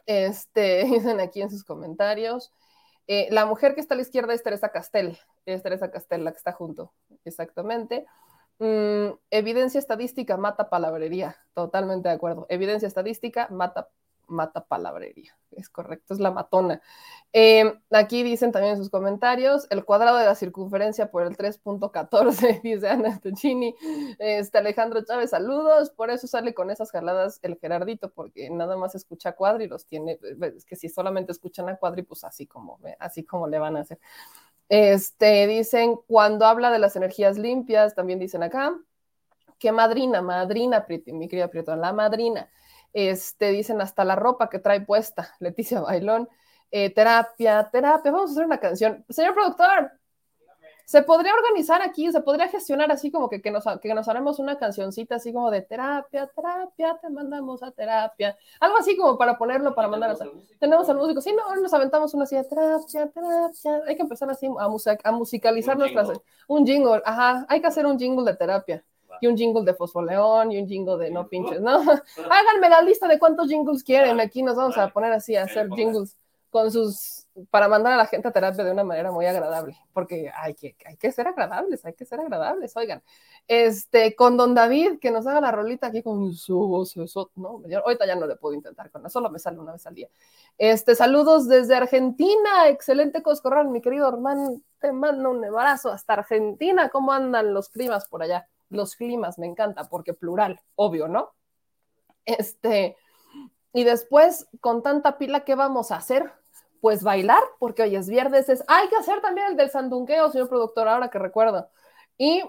Este, 0.06 0.84
dicen 0.84 1.20
aquí 1.20 1.42
en 1.42 1.50
sus 1.50 1.64
comentarios. 1.64 2.52
Eh, 3.06 3.28
la 3.30 3.46
mujer 3.46 3.74
que 3.74 3.80
está 3.80 3.94
a 3.94 3.96
la 3.96 4.02
izquierda 4.02 4.34
es 4.34 4.42
Teresa 4.42 4.70
Castel. 4.70 5.18
Es 5.46 5.62
Teresa 5.62 5.90
Castel 5.90 6.24
la 6.24 6.32
que 6.32 6.38
está 6.38 6.52
junto. 6.52 6.92
Exactamente. 7.24 8.06
Mm, 8.58 9.10
evidencia 9.30 9.78
estadística 9.78 10.36
mata 10.36 10.68
palabrería. 10.68 11.36
Totalmente 11.54 12.08
de 12.08 12.14
acuerdo. 12.14 12.46
Evidencia 12.50 12.86
estadística 12.88 13.48
mata, 13.50 13.88
mata 14.28 14.64
palabrería. 14.64 15.36
Es 15.50 15.68
correcto, 15.68 16.14
es 16.14 16.20
la 16.20 16.30
matona. 16.30 16.80
Eh, 17.32 17.80
aquí 17.90 18.22
dicen 18.22 18.52
también 18.52 18.74
en 18.74 18.78
sus 18.78 18.90
comentarios, 18.90 19.66
el 19.70 19.84
cuadrado 19.84 20.18
de 20.18 20.26
la 20.26 20.34
circunferencia 20.34 21.10
por 21.10 21.22
el 21.24 21.36
3.14, 21.36 22.60
dice 22.62 22.88
Ana 22.88 23.16
Stochini. 23.16 23.74
Este 24.18 24.58
Alejandro 24.58 25.02
Chávez, 25.04 25.30
saludos. 25.30 25.90
Por 25.90 26.10
eso 26.10 26.26
sale 26.26 26.54
con 26.54 26.70
esas 26.70 26.90
jaladas 26.90 27.40
el 27.42 27.56
Gerardito, 27.58 28.10
porque 28.10 28.50
nada 28.50 28.76
más 28.76 28.94
escucha 28.94 29.30
a 29.30 29.32
Cuadri 29.32 29.66
los 29.66 29.86
tiene. 29.86 30.18
Es 30.40 30.64
que 30.64 30.76
si 30.76 30.88
solamente 30.88 31.32
escuchan 31.32 31.68
a 31.68 31.76
Cuadri, 31.76 32.02
pues 32.02 32.24
así 32.24 32.46
como, 32.46 32.78
así 32.98 33.24
como 33.24 33.48
le 33.48 33.58
van 33.58 33.76
a 33.76 33.80
hacer. 33.80 33.98
Este, 34.68 35.46
dicen, 35.46 35.96
cuando 36.06 36.44
habla 36.44 36.70
de 36.70 36.78
las 36.78 36.94
energías 36.94 37.38
limpias, 37.38 37.94
también 37.94 38.18
dicen 38.18 38.42
acá, 38.42 38.78
que 39.58 39.72
madrina, 39.72 40.22
madrina, 40.22 40.86
mi 41.06 41.28
querida 41.28 41.48
Prieto, 41.48 41.74
la 41.74 41.92
madrina. 41.92 42.48
Este, 42.92 43.50
dicen 43.50 43.80
hasta 43.80 44.04
la 44.04 44.16
ropa 44.16 44.48
que 44.48 44.58
trae 44.58 44.80
puesta, 44.80 45.34
Leticia 45.40 45.80
Bailón. 45.80 46.28
Eh, 46.70 46.90
terapia, 46.90 47.68
terapia, 47.70 48.12
vamos 48.12 48.30
a 48.30 48.32
hacer 48.32 48.44
una 48.44 48.58
canción. 48.58 49.04
Señor 49.08 49.34
productor, 49.34 49.92
se 50.88 51.02
podría 51.02 51.34
organizar 51.34 51.82
aquí, 51.82 52.10
se 52.10 52.22
podría 52.22 52.48
gestionar 52.48 52.90
así 52.90 53.10
como 53.10 53.28
que, 53.28 53.42
que, 53.42 53.50
nos, 53.50 53.64
que 53.82 53.92
nos 53.92 54.08
haremos 54.08 54.38
una 54.38 54.56
cancioncita 54.56 55.16
así 55.16 55.34
como 55.34 55.50
de 55.50 55.60
terapia, 55.60 56.26
terapia, 56.28 56.98
te 56.98 57.10
mandamos 57.10 57.62
a 57.62 57.70
terapia. 57.72 58.34
Algo 58.58 58.78
así 58.78 58.96
como 58.96 59.18
para 59.18 59.36
ponerlo, 59.36 59.74
para 59.74 59.88
mandar 59.88 60.12
a... 60.12 60.16
Tenemos 60.58 60.88
al 60.88 60.96
músico, 60.96 61.20
sí, 61.20 61.34
no, 61.34 61.54
nos 61.56 61.74
aventamos 61.74 62.14
una 62.14 62.24
así 62.24 62.36
de 62.36 62.44
terapia, 62.44 63.06
terapia. 63.06 63.82
Hay 63.86 63.96
que 63.96 64.02
empezar 64.02 64.30
así 64.30 64.46
a, 64.46 64.64
a 65.04 65.12
musicalizar 65.12 65.74
Un 65.74 65.80
nuestras... 65.80 66.06
jingle. 66.08 66.24
Un 66.46 66.66
jingle, 66.66 67.02
ajá, 67.04 67.44
hay 67.50 67.60
que 67.60 67.66
hacer 67.66 67.84
un 67.84 67.98
jingle 67.98 68.24
de 68.24 68.34
terapia. 68.38 68.82
Y 69.20 69.26
un 69.26 69.36
jingle 69.36 69.64
de 69.64 69.74
fosfoleón 69.74 70.52
y 70.52 70.58
un 70.60 70.68
jingle 70.68 70.96
de 70.96 71.10
no 71.10 71.28
pinches, 71.28 71.60
¿no? 71.60 71.78
Háganme 72.30 72.68
la 72.68 72.82
lista 72.82 73.08
de 73.08 73.18
cuántos 73.18 73.48
jingles 73.48 73.82
quieren. 73.82 74.20
Aquí 74.20 74.42
nos 74.42 74.56
vamos 74.56 74.76
a 74.78 74.88
poner 74.88 75.12
así 75.12 75.36
a 75.36 75.44
hacer 75.44 75.68
jingles 75.70 76.16
con 76.50 76.70
sus, 76.70 77.26
para 77.50 77.68
mandar 77.68 77.92
a 77.92 77.96
la 77.96 78.06
gente 78.06 78.28
a 78.28 78.32
terapia 78.32 78.64
de 78.64 78.72
una 78.72 78.84
manera 78.84 79.10
muy 79.12 79.26
agradable, 79.26 79.76
porque 79.92 80.30
hay 80.34 80.54
que, 80.54 80.76
hay 80.86 80.96
que 80.96 81.12
ser 81.12 81.28
agradables, 81.28 81.84
hay 81.84 81.92
que 81.92 82.04
ser 82.04 82.20
agradables, 82.20 82.76
oigan. 82.76 83.02
Este, 83.46 84.14
con 84.14 84.36
don 84.36 84.54
David, 84.54 84.98
que 84.98 85.10
nos 85.10 85.26
haga 85.26 85.40
la 85.40 85.52
rolita 85.52 85.88
aquí 85.88 86.02
con 86.02 86.32
su 86.34 86.58
voz, 86.58 86.96
eso, 86.96 87.30
no, 87.36 87.62
yo, 87.66 87.80
ahorita 87.80 88.06
ya 88.06 88.16
no 88.16 88.26
le 88.26 88.36
puedo 88.36 88.54
intentar 88.54 88.90
con 88.90 89.02
eso, 89.02 89.14
solo 89.14 89.30
me 89.30 89.38
sale 89.38 89.58
una 89.58 89.72
vez 89.72 89.86
al 89.86 89.94
día. 89.94 90.08
Este, 90.56 90.94
saludos 90.94 91.48
desde 91.48 91.74
Argentina, 91.76 92.68
excelente 92.68 93.22
Coscorral, 93.22 93.68
mi 93.68 93.80
querido 93.80 94.08
hermano, 94.08 94.60
te 94.80 94.92
mando 94.92 95.30
un 95.30 95.44
abrazo 95.44 95.90
hasta 95.90 96.14
Argentina, 96.14 96.88
¿cómo 96.88 97.12
andan 97.12 97.52
los 97.52 97.68
climas 97.68 98.08
por 98.08 98.22
allá? 98.22 98.48
Los 98.70 98.96
climas, 98.96 99.38
me 99.38 99.46
encanta, 99.46 99.88
porque 99.88 100.14
plural, 100.14 100.60
obvio, 100.74 101.08
¿no? 101.08 101.32
Este, 102.24 102.96
y 103.72 103.84
después, 103.84 104.46
con 104.60 104.82
tanta 104.82 105.18
pila, 105.18 105.44
¿qué 105.44 105.54
vamos 105.54 105.90
a 105.90 105.96
hacer? 105.96 106.32
Pues 106.80 107.02
bailar, 107.02 107.42
porque 107.58 107.82
hoy 107.82 107.96
es 107.96 108.08
viernes, 108.08 108.48
es, 108.48 108.62
hay 108.68 108.88
que 108.88 108.96
hacer 108.96 109.20
también 109.20 109.48
el 109.48 109.56
del 109.56 109.70
sandunqueo, 109.70 110.30
señor 110.30 110.48
productor, 110.48 110.88
ahora 110.88 111.10
que 111.10 111.18
recuerdo. 111.18 111.68
Y 112.16 112.42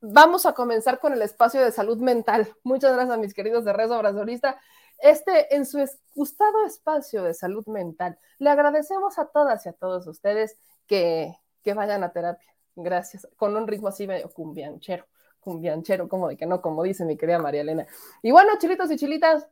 vamos 0.00 0.46
a 0.46 0.52
comenzar 0.52 0.98
con 0.98 1.12
el 1.12 1.22
espacio 1.22 1.60
de 1.62 1.72
salud 1.72 1.98
mental. 1.98 2.54
Muchas 2.62 2.92
gracias 2.92 3.14
a 3.14 3.20
mis 3.20 3.34
queridos 3.34 3.64
de 3.64 3.72
Rezo 3.72 3.98
Brazolista. 3.98 4.60
Este, 4.98 5.54
en 5.54 5.64
su 5.64 5.78
gustado 6.14 6.66
espacio 6.66 7.22
de 7.22 7.32
salud 7.32 7.66
mental, 7.66 8.18
le 8.38 8.50
agradecemos 8.50 9.18
a 9.18 9.26
todas 9.26 9.64
y 9.64 9.70
a 9.70 9.72
todos 9.72 10.06
ustedes 10.06 10.58
que, 10.86 11.38
que 11.62 11.74
vayan 11.74 12.04
a 12.04 12.12
terapia. 12.12 12.54
Gracias. 12.76 13.26
Con 13.36 13.56
un 13.56 13.66
ritmo 13.66 13.88
así 13.88 14.06
medio 14.06 14.30
cumbianchero, 14.30 15.06
cumbianchero, 15.40 16.08
como 16.08 16.28
de 16.28 16.36
que 16.36 16.46
no, 16.46 16.60
como 16.60 16.82
dice 16.82 17.04
mi 17.04 17.16
querida 17.16 17.38
María 17.38 17.62
Elena. 17.62 17.86
Y 18.22 18.30
bueno, 18.30 18.52
chilitos 18.58 18.90
y 18.90 18.96
chilitas, 18.96 19.46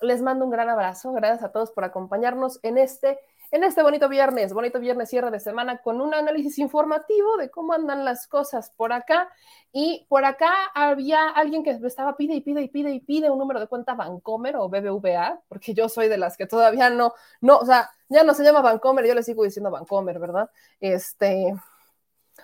les 0.00 0.22
mando 0.22 0.44
un 0.44 0.50
gran 0.50 0.68
abrazo. 0.68 1.12
Gracias 1.12 1.42
a 1.42 1.52
todos 1.52 1.70
por 1.70 1.84
acompañarnos 1.84 2.60
en 2.62 2.78
este 2.78 3.18
en 3.50 3.64
este 3.64 3.82
bonito 3.82 4.08
viernes, 4.08 4.52
bonito 4.52 4.78
viernes 4.78 5.08
cierre 5.08 5.30
de 5.30 5.40
semana 5.40 5.78
con 5.78 6.00
un 6.00 6.14
análisis 6.14 6.58
informativo 6.58 7.36
de 7.38 7.50
cómo 7.50 7.72
andan 7.72 8.04
las 8.04 8.26
cosas 8.26 8.70
por 8.76 8.92
acá. 8.92 9.30
Y 9.72 10.06
por 10.08 10.24
acá 10.24 10.52
había 10.74 11.28
alguien 11.28 11.62
que 11.62 11.70
estaba 11.70 12.16
pide 12.16 12.34
y 12.34 12.40
pide 12.40 12.62
y 12.62 12.68
pide 12.68 12.90
y 12.90 13.00
pide 13.00 13.30
un 13.30 13.38
número 13.38 13.60
de 13.60 13.66
cuenta 13.66 13.94
Bancomer 13.94 14.56
o 14.56 14.68
BBVA, 14.68 15.40
porque 15.48 15.72
yo 15.74 15.88
soy 15.88 16.08
de 16.08 16.18
las 16.18 16.36
que 16.36 16.46
todavía 16.46 16.90
no, 16.90 17.14
no, 17.40 17.58
o 17.58 17.64
sea, 17.64 17.90
ya 18.08 18.22
no 18.22 18.34
se 18.34 18.44
llama 18.44 18.60
Bancomer, 18.60 19.06
yo 19.06 19.14
le 19.14 19.22
sigo 19.22 19.44
diciendo 19.44 19.70
Bancomer, 19.70 20.18
¿verdad? 20.18 20.50
Este, 20.80 21.54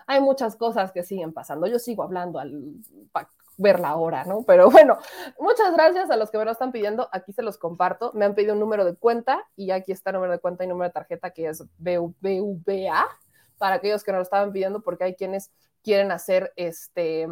hay 0.07 0.21
muchas 0.21 0.57
cosas 0.57 0.93
que 0.93 1.03
siguen 1.03 1.33
pasando. 1.33 1.67
Yo 1.67 1.79
sigo 1.79 2.03
hablando 2.03 2.39
al 2.39 2.75
ver 3.57 3.81
la 3.81 3.97
hora, 3.97 4.25
¿no? 4.25 4.43
Pero 4.43 4.71
bueno, 4.71 4.99
muchas 5.39 5.73
gracias 5.75 6.11
a 6.11 6.17
los 6.17 6.31
que 6.31 6.39
me 6.39 6.45
lo 6.45 6.51
están 6.51 6.73
pidiendo. 6.73 7.09
Aquí 7.13 7.33
se 7.33 7.43
los 7.43 7.59
comparto. 7.59 8.13
Me 8.15 8.25
han 8.25 8.35
pedido 8.35 8.55
un 8.55 8.61
número 8.61 8.85
de 8.85 8.97
cuenta 8.97 9.47
y 9.57 9.71
aquí 9.71 9.93
está 9.93 10.11
el 10.11 10.15
número 10.15 10.33
de 10.33 10.39
cuenta 10.39 10.65
y 10.65 10.67
número 10.67 10.89
de 10.89 10.93
tarjeta 10.93 11.31
que 11.31 11.49
es 11.49 11.65
BVA 11.79 13.07
para 13.59 13.77
aquellos 13.77 14.03
que 14.03 14.13
nos 14.13 14.19
lo 14.19 14.23
estaban 14.23 14.53
pidiendo 14.53 14.83
porque 14.83 15.05
hay 15.05 15.15
quienes 15.15 15.51
quieren 15.83 16.11
hacer 16.11 16.53
este 16.57 17.29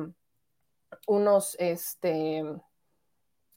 unos 1.06 1.56
este 1.58 2.44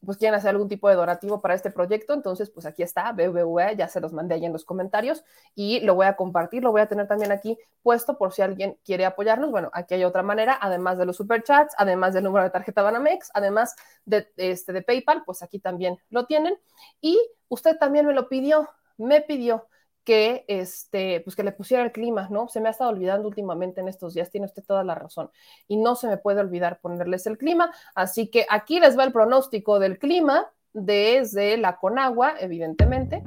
pues 0.06 0.18
quieren 0.18 0.36
hacer 0.36 0.52
algún 0.52 0.70
tipo 0.70 0.88
de 0.90 0.96
donativo 0.96 1.42
para 1.42 1.54
este 1.54 1.72
proyecto, 1.72 2.14
entonces 2.14 2.50
pues 2.50 2.66
aquí 2.66 2.84
está, 2.84 3.12
BBVA, 3.12 3.74
ya 3.74 3.88
se 3.88 4.00
los 4.00 4.14
mandé 4.14 4.36
ahí 4.36 4.46
en 4.46 4.54
los 4.54 4.66
comentarios 4.66 5.24
y 5.56 5.80
lo 5.82 5.96
voy 5.96 6.06
a 6.06 6.16
compartir, 6.16 6.64
lo 6.64 6.72
voy 6.72 6.82
a 6.82 6.88
tener 6.88 7.08
también 7.08 7.32
aquí 7.32 7.58
puesto 7.82 8.18
por 8.18 8.34
si 8.34 8.42
alguien 8.42 8.78
quiere 8.84 9.06
apoyarnos. 9.06 9.52
Bueno, 9.52 9.70
aquí 9.74 9.96
hay 9.96 10.04
otra 10.04 10.24
manera, 10.24 10.58
además 10.62 10.98
de 10.98 11.06
los 11.06 11.18
superchats, 11.18 11.76
además 11.78 12.14
del 12.14 12.24
número 12.24 12.44
de 12.44 12.52
tarjeta 12.52 12.82
Banamex, 12.82 13.32
además 13.34 13.76
de, 14.06 14.28
este, 14.38 14.74
de 14.74 14.82
PayPal, 14.82 15.24
pues 15.26 15.42
aquí 15.44 15.60
también 15.60 15.98
lo 16.10 16.26
tienen. 16.26 16.58
Y 17.02 17.20
usted 17.50 17.78
también 17.78 18.06
me 18.06 18.14
lo 18.14 18.30
pidió, 18.30 18.70
me 18.98 19.22
pidió 19.22 19.68
que, 20.06 20.46
este, 20.48 21.20
pues 21.22 21.36
que 21.36 21.44
le 21.44 21.52
pusiera 21.52 21.84
el 21.84 21.92
clima, 21.92 22.30
¿no? 22.30 22.48
Se 22.48 22.62
me 22.62 22.70
ha 22.70 22.72
estado 22.72 22.92
olvidando 22.92 23.28
últimamente 23.28 23.82
en 23.82 23.90
estos 23.90 24.14
días, 24.14 24.30
tiene 24.30 24.46
usted 24.46 24.64
toda 24.64 24.84
la 24.84 24.96
razón. 24.96 25.30
Y 25.68 25.78
no 25.78 25.96
se 25.96 26.08
me 26.08 26.18
puede 26.18 26.40
olvidar 26.40 26.80
ponerles 26.80 27.28
el 27.28 27.38
clima. 27.38 27.74
Así 27.96 28.28
que 28.28 28.46
aquí 28.50 28.80
les 28.80 28.98
va 28.98 29.04
el 29.04 29.12
pronóstico 29.12 29.80
del 29.80 30.00
clima 30.00 30.50
desde 30.72 31.58
la 31.58 31.78
Conagua, 31.78 32.36
evidentemente. 32.40 33.24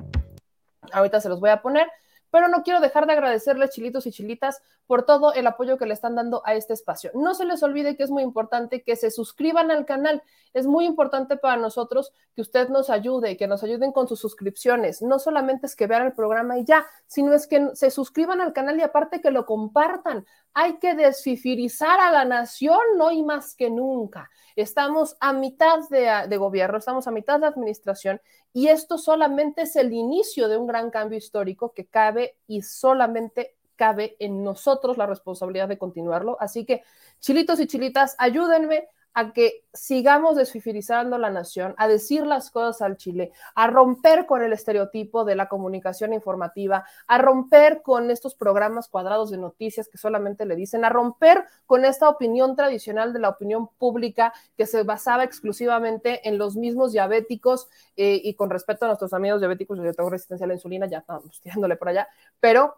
Ahorita 0.92 1.20
se 1.20 1.28
los 1.28 1.40
voy 1.40 1.50
a 1.50 1.60
poner 1.60 1.88
pero 2.30 2.48
no 2.48 2.62
quiero 2.62 2.80
dejar 2.80 3.06
de 3.06 3.12
agradecerles, 3.12 3.70
chilitos 3.70 4.06
y 4.06 4.12
chilitas, 4.12 4.62
por 4.88 5.05
todo 5.05 5.34
el 5.34 5.46
apoyo 5.46 5.76
que 5.76 5.84
le 5.84 5.92
están 5.92 6.14
dando 6.14 6.42
a 6.46 6.55
este 6.55 6.72
espacio. 6.72 7.10
No 7.14 7.34
se 7.34 7.44
les 7.44 7.62
olvide 7.62 7.96
que 7.96 8.02
es 8.05 8.10
muy 8.10 8.22
importante 8.22 8.82
que 8.82 8.96
se 8.96 9.10
suscriban 9.10 9.70
al 9.70 9.84
canal. 9.84 10.22
Es 10.55 10.66
muy 10.66 10.86
importante 10.86 11.36
para 11.36 11.56
nosotros 11.56 12.12
que 12.34 12.40
usted 12.40 12.70
nos 12.70 12.88
ayude, 12.88 13.36
que 13.36 13.46
nos 13.46 13.62
ayuden 13.62 13.92
con 13.92 14.09
sus 14.09 14.18
suscripciones. 14.18 15.02
No 15.02 15.18
solamente 15.18 15.66
es 15.66 15.76
que 15.76 15.86
vean 15.86 16.06
el 16.06 16.14
programa 16.14 16.59
y 16.59 16.64
ya, 16.64 16.86
sino 17.06 17.34
es 17.34 17.46
que 17.46 17.68
se 17.74 17.90
suscriban 17.90 18.40
al 18.40 18.55
canal 18.55 18.78
y 18.78 18.82
aparte 18.82 19.20
que 19.20 19.30
lo 19.30 19.44
compartan. 19.44 20.24
Hay 20.55 20.78
que 20.78 20.94
desfifirizar 20.94 22.00
a 22.00 22.10
la 22.10 22.24
nación 22.24 22.80
hoy 22.98 23.22
más 23.22 23.55
que 23.55 23.68
nunca. 23.68 24.30
Estamos 24.56 25.16
a 25.20 25.34
mitad 25.34 25.80
de, 25.90 26.26
de 26.28 26.36
gobierno, 26.38 26.78
estamos 26.78 27.06
a 27.06 27.12
mitad 27.12 27.38
de 27.38 27.46
administración 27.46 28.20
y 28.52 28.68
esto 28.68 28.98
solamente 28.98 29.62
es 29.62 29.76
el 29.76 29.92
inicio 29.92 30.48
de 30.48 30.56
un 30.56 30.66
gran 30.66 30.90
cambio 30.90 31.18
histórico 31.18 31.72
que 31.72 31.86
cabe 31.86 32.18
y 32.47 32.62
solamente 32.62 33.57
cabe 33.77 34.16
en 34.19 34.43
nosotros 34.43 34.99
la 34.99 35.07
responsabilidad 35.07 35.69
de 35.69 35.78
continuarlo. 35.78 36.36
Así 36.40 36.65
que, 36.65 36.82
chilitos 37.20 37.61
y 37.61 37.66
chilitas, 37.66 38.16
ayúdenme 38.19 38.89
a 39.19 39.32
que 39.32 39.65
sigamos 39.74 40.36
desfifirizando 40.36 41.19
la 41.19 41.31
nación, 41.31 41.74
a 41.77 41.89
decir 41.89 42.24
las 42.24 42.53
cosas 42.53 42.82
al 42.82 42.97
Chile, 42.97 43.32
a 43.57 43.66
romper 43.66 44.27
con 44.27 44.45
el 44.45 44.53
estereotipo 44.53 45.24
de 45.24 45.35
la 45.35 45.49
comunicación 45.49 46.12
informativa, 46.12 46.85
a 47.09 47.19
romper 47.19 47.82
con 47.82 48.12
estos 48.12 48.36
programas 48.36 48.86
cuadrados 48.86 49.32
de 49.32 49.39
noticias 49.39 49.89
que 49.89 49.99
solamente 49.99 50.47
le 50.47 50.55
dicen, 50.55 50.85
a 50.85 50.89
romper 50.89 51.45
con 51.66 51.85
esta 51.85 52.09
opinión 52.09 52.55
tradicional 52.55 53.12
de 53.12 53.19
la 53.19 53.31
opinión 53.31 53.66
pública 53.77 54.32
que 54.57 54.66
se 54.66 54.85
basaba 54.85 55.24
exclusivamente 55.24 56.28
en 56.28 56.39
los 56.39 56.55
mismos 56.55 56.93
diabéticos 56.93 57.66
eh, 57.97 58.20
y 58.23 58.35
con 58.35 58.51
respecto 58.51 58.85
a 58.85 58.89
nuestros 58.89 59.12
amigos 59.12 59.40
diabéticos, 59.40 59.81
yo 59.82 59.95
tengo 59.95 60.11
resistencia 60.11 60.45
a 60.45 60.49
la 60.49 60.55
insulina, 60.55 60.86
ya 60.86 60.99
estamos 60.99 61.40
tirándole 61.40 61.74
por 61.74 61.89
allá, 61.89 62.07
pero 62.39 62.77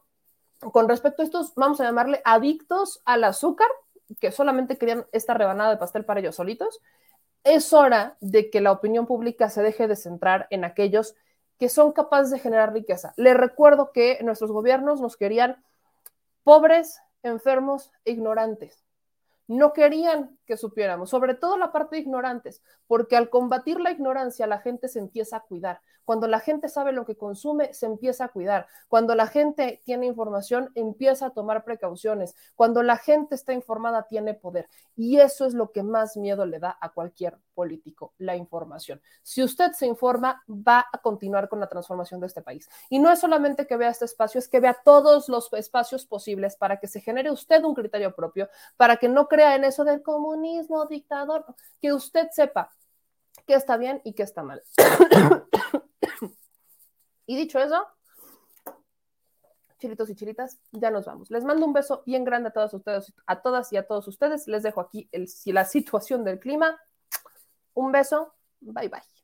con 0.73 0.89
respecto 0.89 1.21
a 1.21 1.25
estos, 1.27 1.55
vamos 1.55 1.81
a 1.81 1.85
llamarle 1.85 2.23
adictos 2.25 3.01
al 3.05 3.25
azúcar, 3.25 3.69
que 4.19 4.33
solamente 4.33 4.79
querían 4.79 5.07
esta 5.13 5.35
rebanada 5.35 5.71
de 5.71 5.77
pastel 5.77 6.05
para 6.05 6.21
ellos 6.21 6.37
solitos, 6.37 6.81
es 7.45 7.73
hora 7.73 8.17
de 8.21 8.51
que 8.51 8.61
la 8.61 8.73
opinión 8.73 9.07
pública 9.07 9.49
se 9.49 9.63
deje 9.63 9.89
de 9.89 9.97
centrar 9.97 10.47
en 10.51 10.65
aquellos 10.65 11.15
que 11.59 11.69
son 11.69 11.93
capaces 11.93 12.31
de 12.31 12.39
generar 12.39 12.73
riqueza. 12.73 13.13
Les 13.17 13.37
recuerdo 13.37 13.93
que 13.93 14.19
nuestros 14.23 14.51
gobiernos 14.51 15.01
nos 15.01 15.17
querían 15.17 15.63
pobres, 16.43 17.01
enfermos 17.23 17.93
e 18.05 18.13
ignorantes 18.13 18.85
no 19.51 19.73
querían 19.73 20.39
que 20.51 20.57
supiéramos, 20.57 21.11
sobre 21.11 21.35
todo 21.35 21.57
la 21.57 21.71
parte 21.71 21.95
de 21.95 22.03
ignorantes, 22.03 22.61
porque 22.89 23.17
al 23.17 23.31
combatir 23.31 23.79
la 23.79 23.93
ignorancia 23.93 24.49
la 24.49 24.59
gente 24.59 24.89
se 24.89 24.99
empieza 24.99 25.37
a 25.37 25.41
cuidar. 25.43 25.81
Cuando 26.05 26.27
la 26.27 26.41
gente 26.41 26.69
sabe 26.69 26.91
lo 26.91 27.07
que 27.07 27.17
consume, 27.17 27.73
se 27.73 27.87
empieza 27.87 28.25
a 28.25 28.29
cuidar. 28.31 28.67
Cuando 28.89 29.15
la 29.15 29.29
gente 29.29 29.81
tiene 29.85 30.07
información, 30.07 30.73
empieza 30.75 31.27
a 31.27 31.31
tomar 31.31 31.63
precauciones. 31.63 32.35
Cuando 32.57 32.83
la 32.83 32.97
gente 32.97 33.37
está 33.37 33.53
informada, 33.53 34.09
tiene 34.09 34.35
poder. 34.35 34.69
Y 34.97 35.21
eso 35.21 35.47
es 35.47 35.55
lo 35.55 35.71
que 35.71 35.85
más 35.85 36.17
miedo 36.17 36.47
le 36.47 36.59
da 36.59 36.77
a 36.81 36.89
cualquier 36.89 37.39
político, 37.55 38.15
la 38.19 38.35
información. 38.35 39.01
Si 39.23 39.43
usted 39.43 39.71
se 39.73 39.87
informa, 39.87 40.43
va 40.49 40.87
a 40.93 40.99
continuar 40.99 41.49
con 41.49 41.61
la 41.61 41.69
transformación 41.69 42.19
de 42.19 42.27
este 42.27 42.43
país. 42.43 42.69
Y 42.89 42.99
no 42.99 43.13
es 43.13 43.21
solamente 43.21 43.67
que 43.67 43.77
vea 43.77 43.91
este 43.91 44.07
espacio, 44.07 44.41
es 44.41 44.49
que 44.49 44.59
vea 44.61 44.77
todos 44.85 45.29
los 45.29 45.53
espacios 45.53 46.07
posibles 46.07 46.57
para 46.57 46.81
que 46.81 46.89
se 46.89 47.01
genere 47.01 47.31
usted 47.31 47.63
un 47.63 47.75
criterio 47.75 48.17
propio, 48.17 48.49
para 48.77 48.97
que 48.97 49.09
no 49.09 49.29
crea 49.29 49.55
en 49.55 49.65
eso 49.65 49.85
del 49.85 50.03
comunismo, 50.41 50.87
dictador, 50.87 51.45
que 51.81 51.93
usted 51.93 52.29
sepa 52.33 52.71
qué 53.47 53.55
está 53.55 53.77
bien 53.77 54.01
y 54.05 54.15
qué 54.15 54.23
está 54.23 54.43
mal. 54.43 54.63
y 57.27 57.37
dicho 57.37 57.59
eso, 57.59 57.87
chilitos 59.79 60.09
y 60.11 60.15
chilitas, 60.15 60.59
ya 60.73 60.91
nos 60.91 61.05
vamos. 61.05 61.31
Les 61.31 61.45
mando 61.45 61.67
un 61.67 61.73
beso 61.73 62.03
bien 62.07 62.25
grande 62.25 62.49
a 62.49 62.53
todos 62.53 62.73
ustedes, 62.75 63.13
a 63.27 63.43
todas 63.43 63.73
y 63.73 63.77
a 63.77 63.87
todos 63.87 64.09
ustedes. 64.09 64.47
Les 64.49 64.63
dejo 64.63 64.81
aquí 64.81 65.09
el, 65.13 65.29
la 65.47 65.65
situación 65.65 66.25
del 66.25 66.39
clima. 66.39 66.79
Un 67.75 67.93
beso, 67.93 68.35
bye 68.61 68.89
bye. 68.89 69.20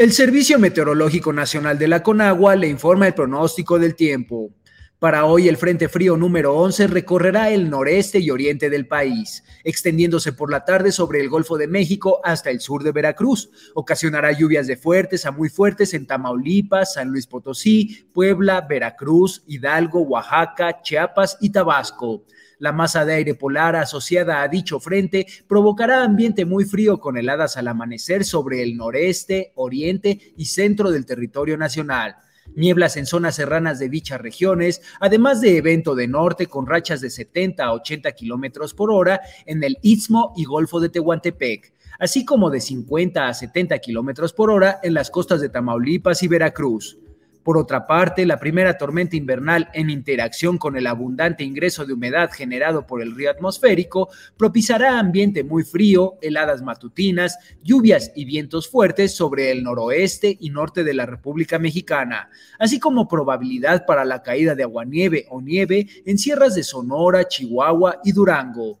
El 0.00 0.12
Servicio 0.12 0.58
Meteorológico 0.58 1.30
Nacional 1.30 1.78
de 1.78 1.86
la 1.86 2.02
Conagua 2.02 2.56
le 2.56 2.68
informa 2.68 3.06
el 3.06 3.12
pronóstico 3.12 3.78
del 3.78 3.94
tiempo. 3.94 4.50
Para 4.98 5.26
hoy 5.26 5.46
el 5.46 5.58
Frente 5.58 5.90
Frío 5.90 6.16
número 6.16 6.56
11 6.56 6.86
recorrerá 6.86 7.50
el 7.50 7.68
noreste 7.68 8.18
y 8.18 8.30
oriente 8.30 8.70
del 8.70 8.88
país, 8.88 9.44
extendiéndose 9.62 10.32
por 10.32 10.50
la 10.50 10.64
tarde 10.64 10.90
sobre 10.90 11.20
el 11.20 11.28
Golfo 11.28 11.58
de 11.58 11.66
México 11.66 12.22
hasta 12.24 12.48
el 12.48 12.60
sur 12.60 12.82
de 12.82 12.92
Veracruz. 12.92 13.50
Ocasionará 13.74 14.32
lluvias 14.32 14.66
de 14.66 14.78
fuertes 14.78 15.26
a 15.26 15.32
muy 15.32 15.50
fuertes 15.50 15.92
en 15.92 16.06
Tamaulipas, 16.06 16.94
San 16.94 17.10
Luis 17.10 17.26
Potosí, 17.26 18.08
Puebla, 18.14 18.62
Veracruz, 18.62 19.44
Hidalgo, 19.46 20.00
Oaxaca, 20.00 20.80
Chiapas 20.80 21.36
y 21.42 21.50
Tabasco. 21.50 22.24
La 22.60 22.72
masa 22.72 23.06
de 23.06 23.14
aire 23.14 23.34
polar 23.34 23.74
asociada 23.74 24.42
a 24.42 24.48
dicho 24.48 24.80
frente 24.80 25.26
provocará 25.48 26.04
ambiente 26.04 26.44
muy 26.44 26.66
frío 26.66 27.00
con 27.00 27.16
heladas 27.16 27.56
al 27.56 27.68
amanecer 27.68 28.22
sobre 28.22 28.62
el 28.62 28.76
noreste, 28.76 29.52
oriente 29.54 30.34
y 30.36 30.44
centro 30.44 30.90
del 30.90 31.06
territorio 31.06 31.56
nacional 31.56 32.16
nieblas 32.56 32.96
en 32.96 33.06
zonas 33.06 33.36
serranas 33.36 33.78
de 33.78 33.88
dichas 33.88 34.20
regiones, 34.20 34.82
además 34.98 35.40
de 35.40 35.56
evento 35.56 35.94
de 35.94 36.08
norte 36.08 36.46
con 36.46 36.66
rachas 36.66 37.00
de 37.00 37.08
70 37.08 37.64
a 37.64 37.72
80 37.72 38.10
kilómetros 38.12 38.74
por 38.74 38.90
hora 38.90 39.20
en 39.46 39.62
el 39.62 39.78
Istmo 39.82 40.32
y 40.36 40.44
Golfo 40.44 40.80
de 40.80 40.88
Tehuantepec, 40.88 41.72
así 42.00 42.24
como 42.24 42.50
de 42.50 42.60
50 42.60 43.28
a 43.28 43.34
70 43.34 43.78
kilómetros 43.78 44.32
por 44.32 44.50
hora 44.50 44.80
en 44.82 44.94
las 44.94 45.10
costas 45.10 45.40
de 45.40 45.48
Tamaulipas 45.48 46.24
y 46.24 46.28
Veracruz. 46.28 46.98
Por 47.42 47.56
otra 47.56 47.86
parte, 47.86 48.26
la 48.26 48.38
primera 48.38 48.76
tormenta 48.76 49.16
invernal 49.16 49.70
en 49.72 49.88
interacción 49.88 50.58
con 50.58 50.76
el 50.76 50.86
abundante 50.86 51.42
ingreso 51.42 51.86
de 51.86 51.94
humedad 51.94 52.30
generado 52.30 52.86
por 52.86 53.00
el 53.00 53.14
río 53.14 53.30
atmosférico 53.30 54.10
propiciará 54.36 54.98
ambiente 54.98 55.42
muy 55.42 55.64
frío, 55.64 56.18
heladas 56.20 56.62
matutinas, 56.62 57.38
lluvias 57.62 58.12
y 58.14 58.26
vientos 58.26 58.68
fuertes 58.68 59.14
sobre 59.14 59.50
el 59.52 59.62
noroeste 59.62 60.36
y 60.38 60.50
norte 60.50 60.84
de 60.84 60.94
la 60.94 61.06
República 61.06 61.58
Mexicana, 61.58 62.28
así 62.58 62.78
como 62.78 63.08
probabilidad 63.08 63.86
para 63.86 64.04
la 64.04 64.22
caída 64.22 64.54
de 64.54 64.64
aguanieve 64.64 65.26
o 65.30 65.40
nieve 65.40 65.86
en 66.04 66.18
sierras 66.18 66.54
de 66.54 66.62
Sonora, 66.62 67.26
Chihuahua 67.26 68.00
y 68.04 68.12
Durango. 68.12 68.80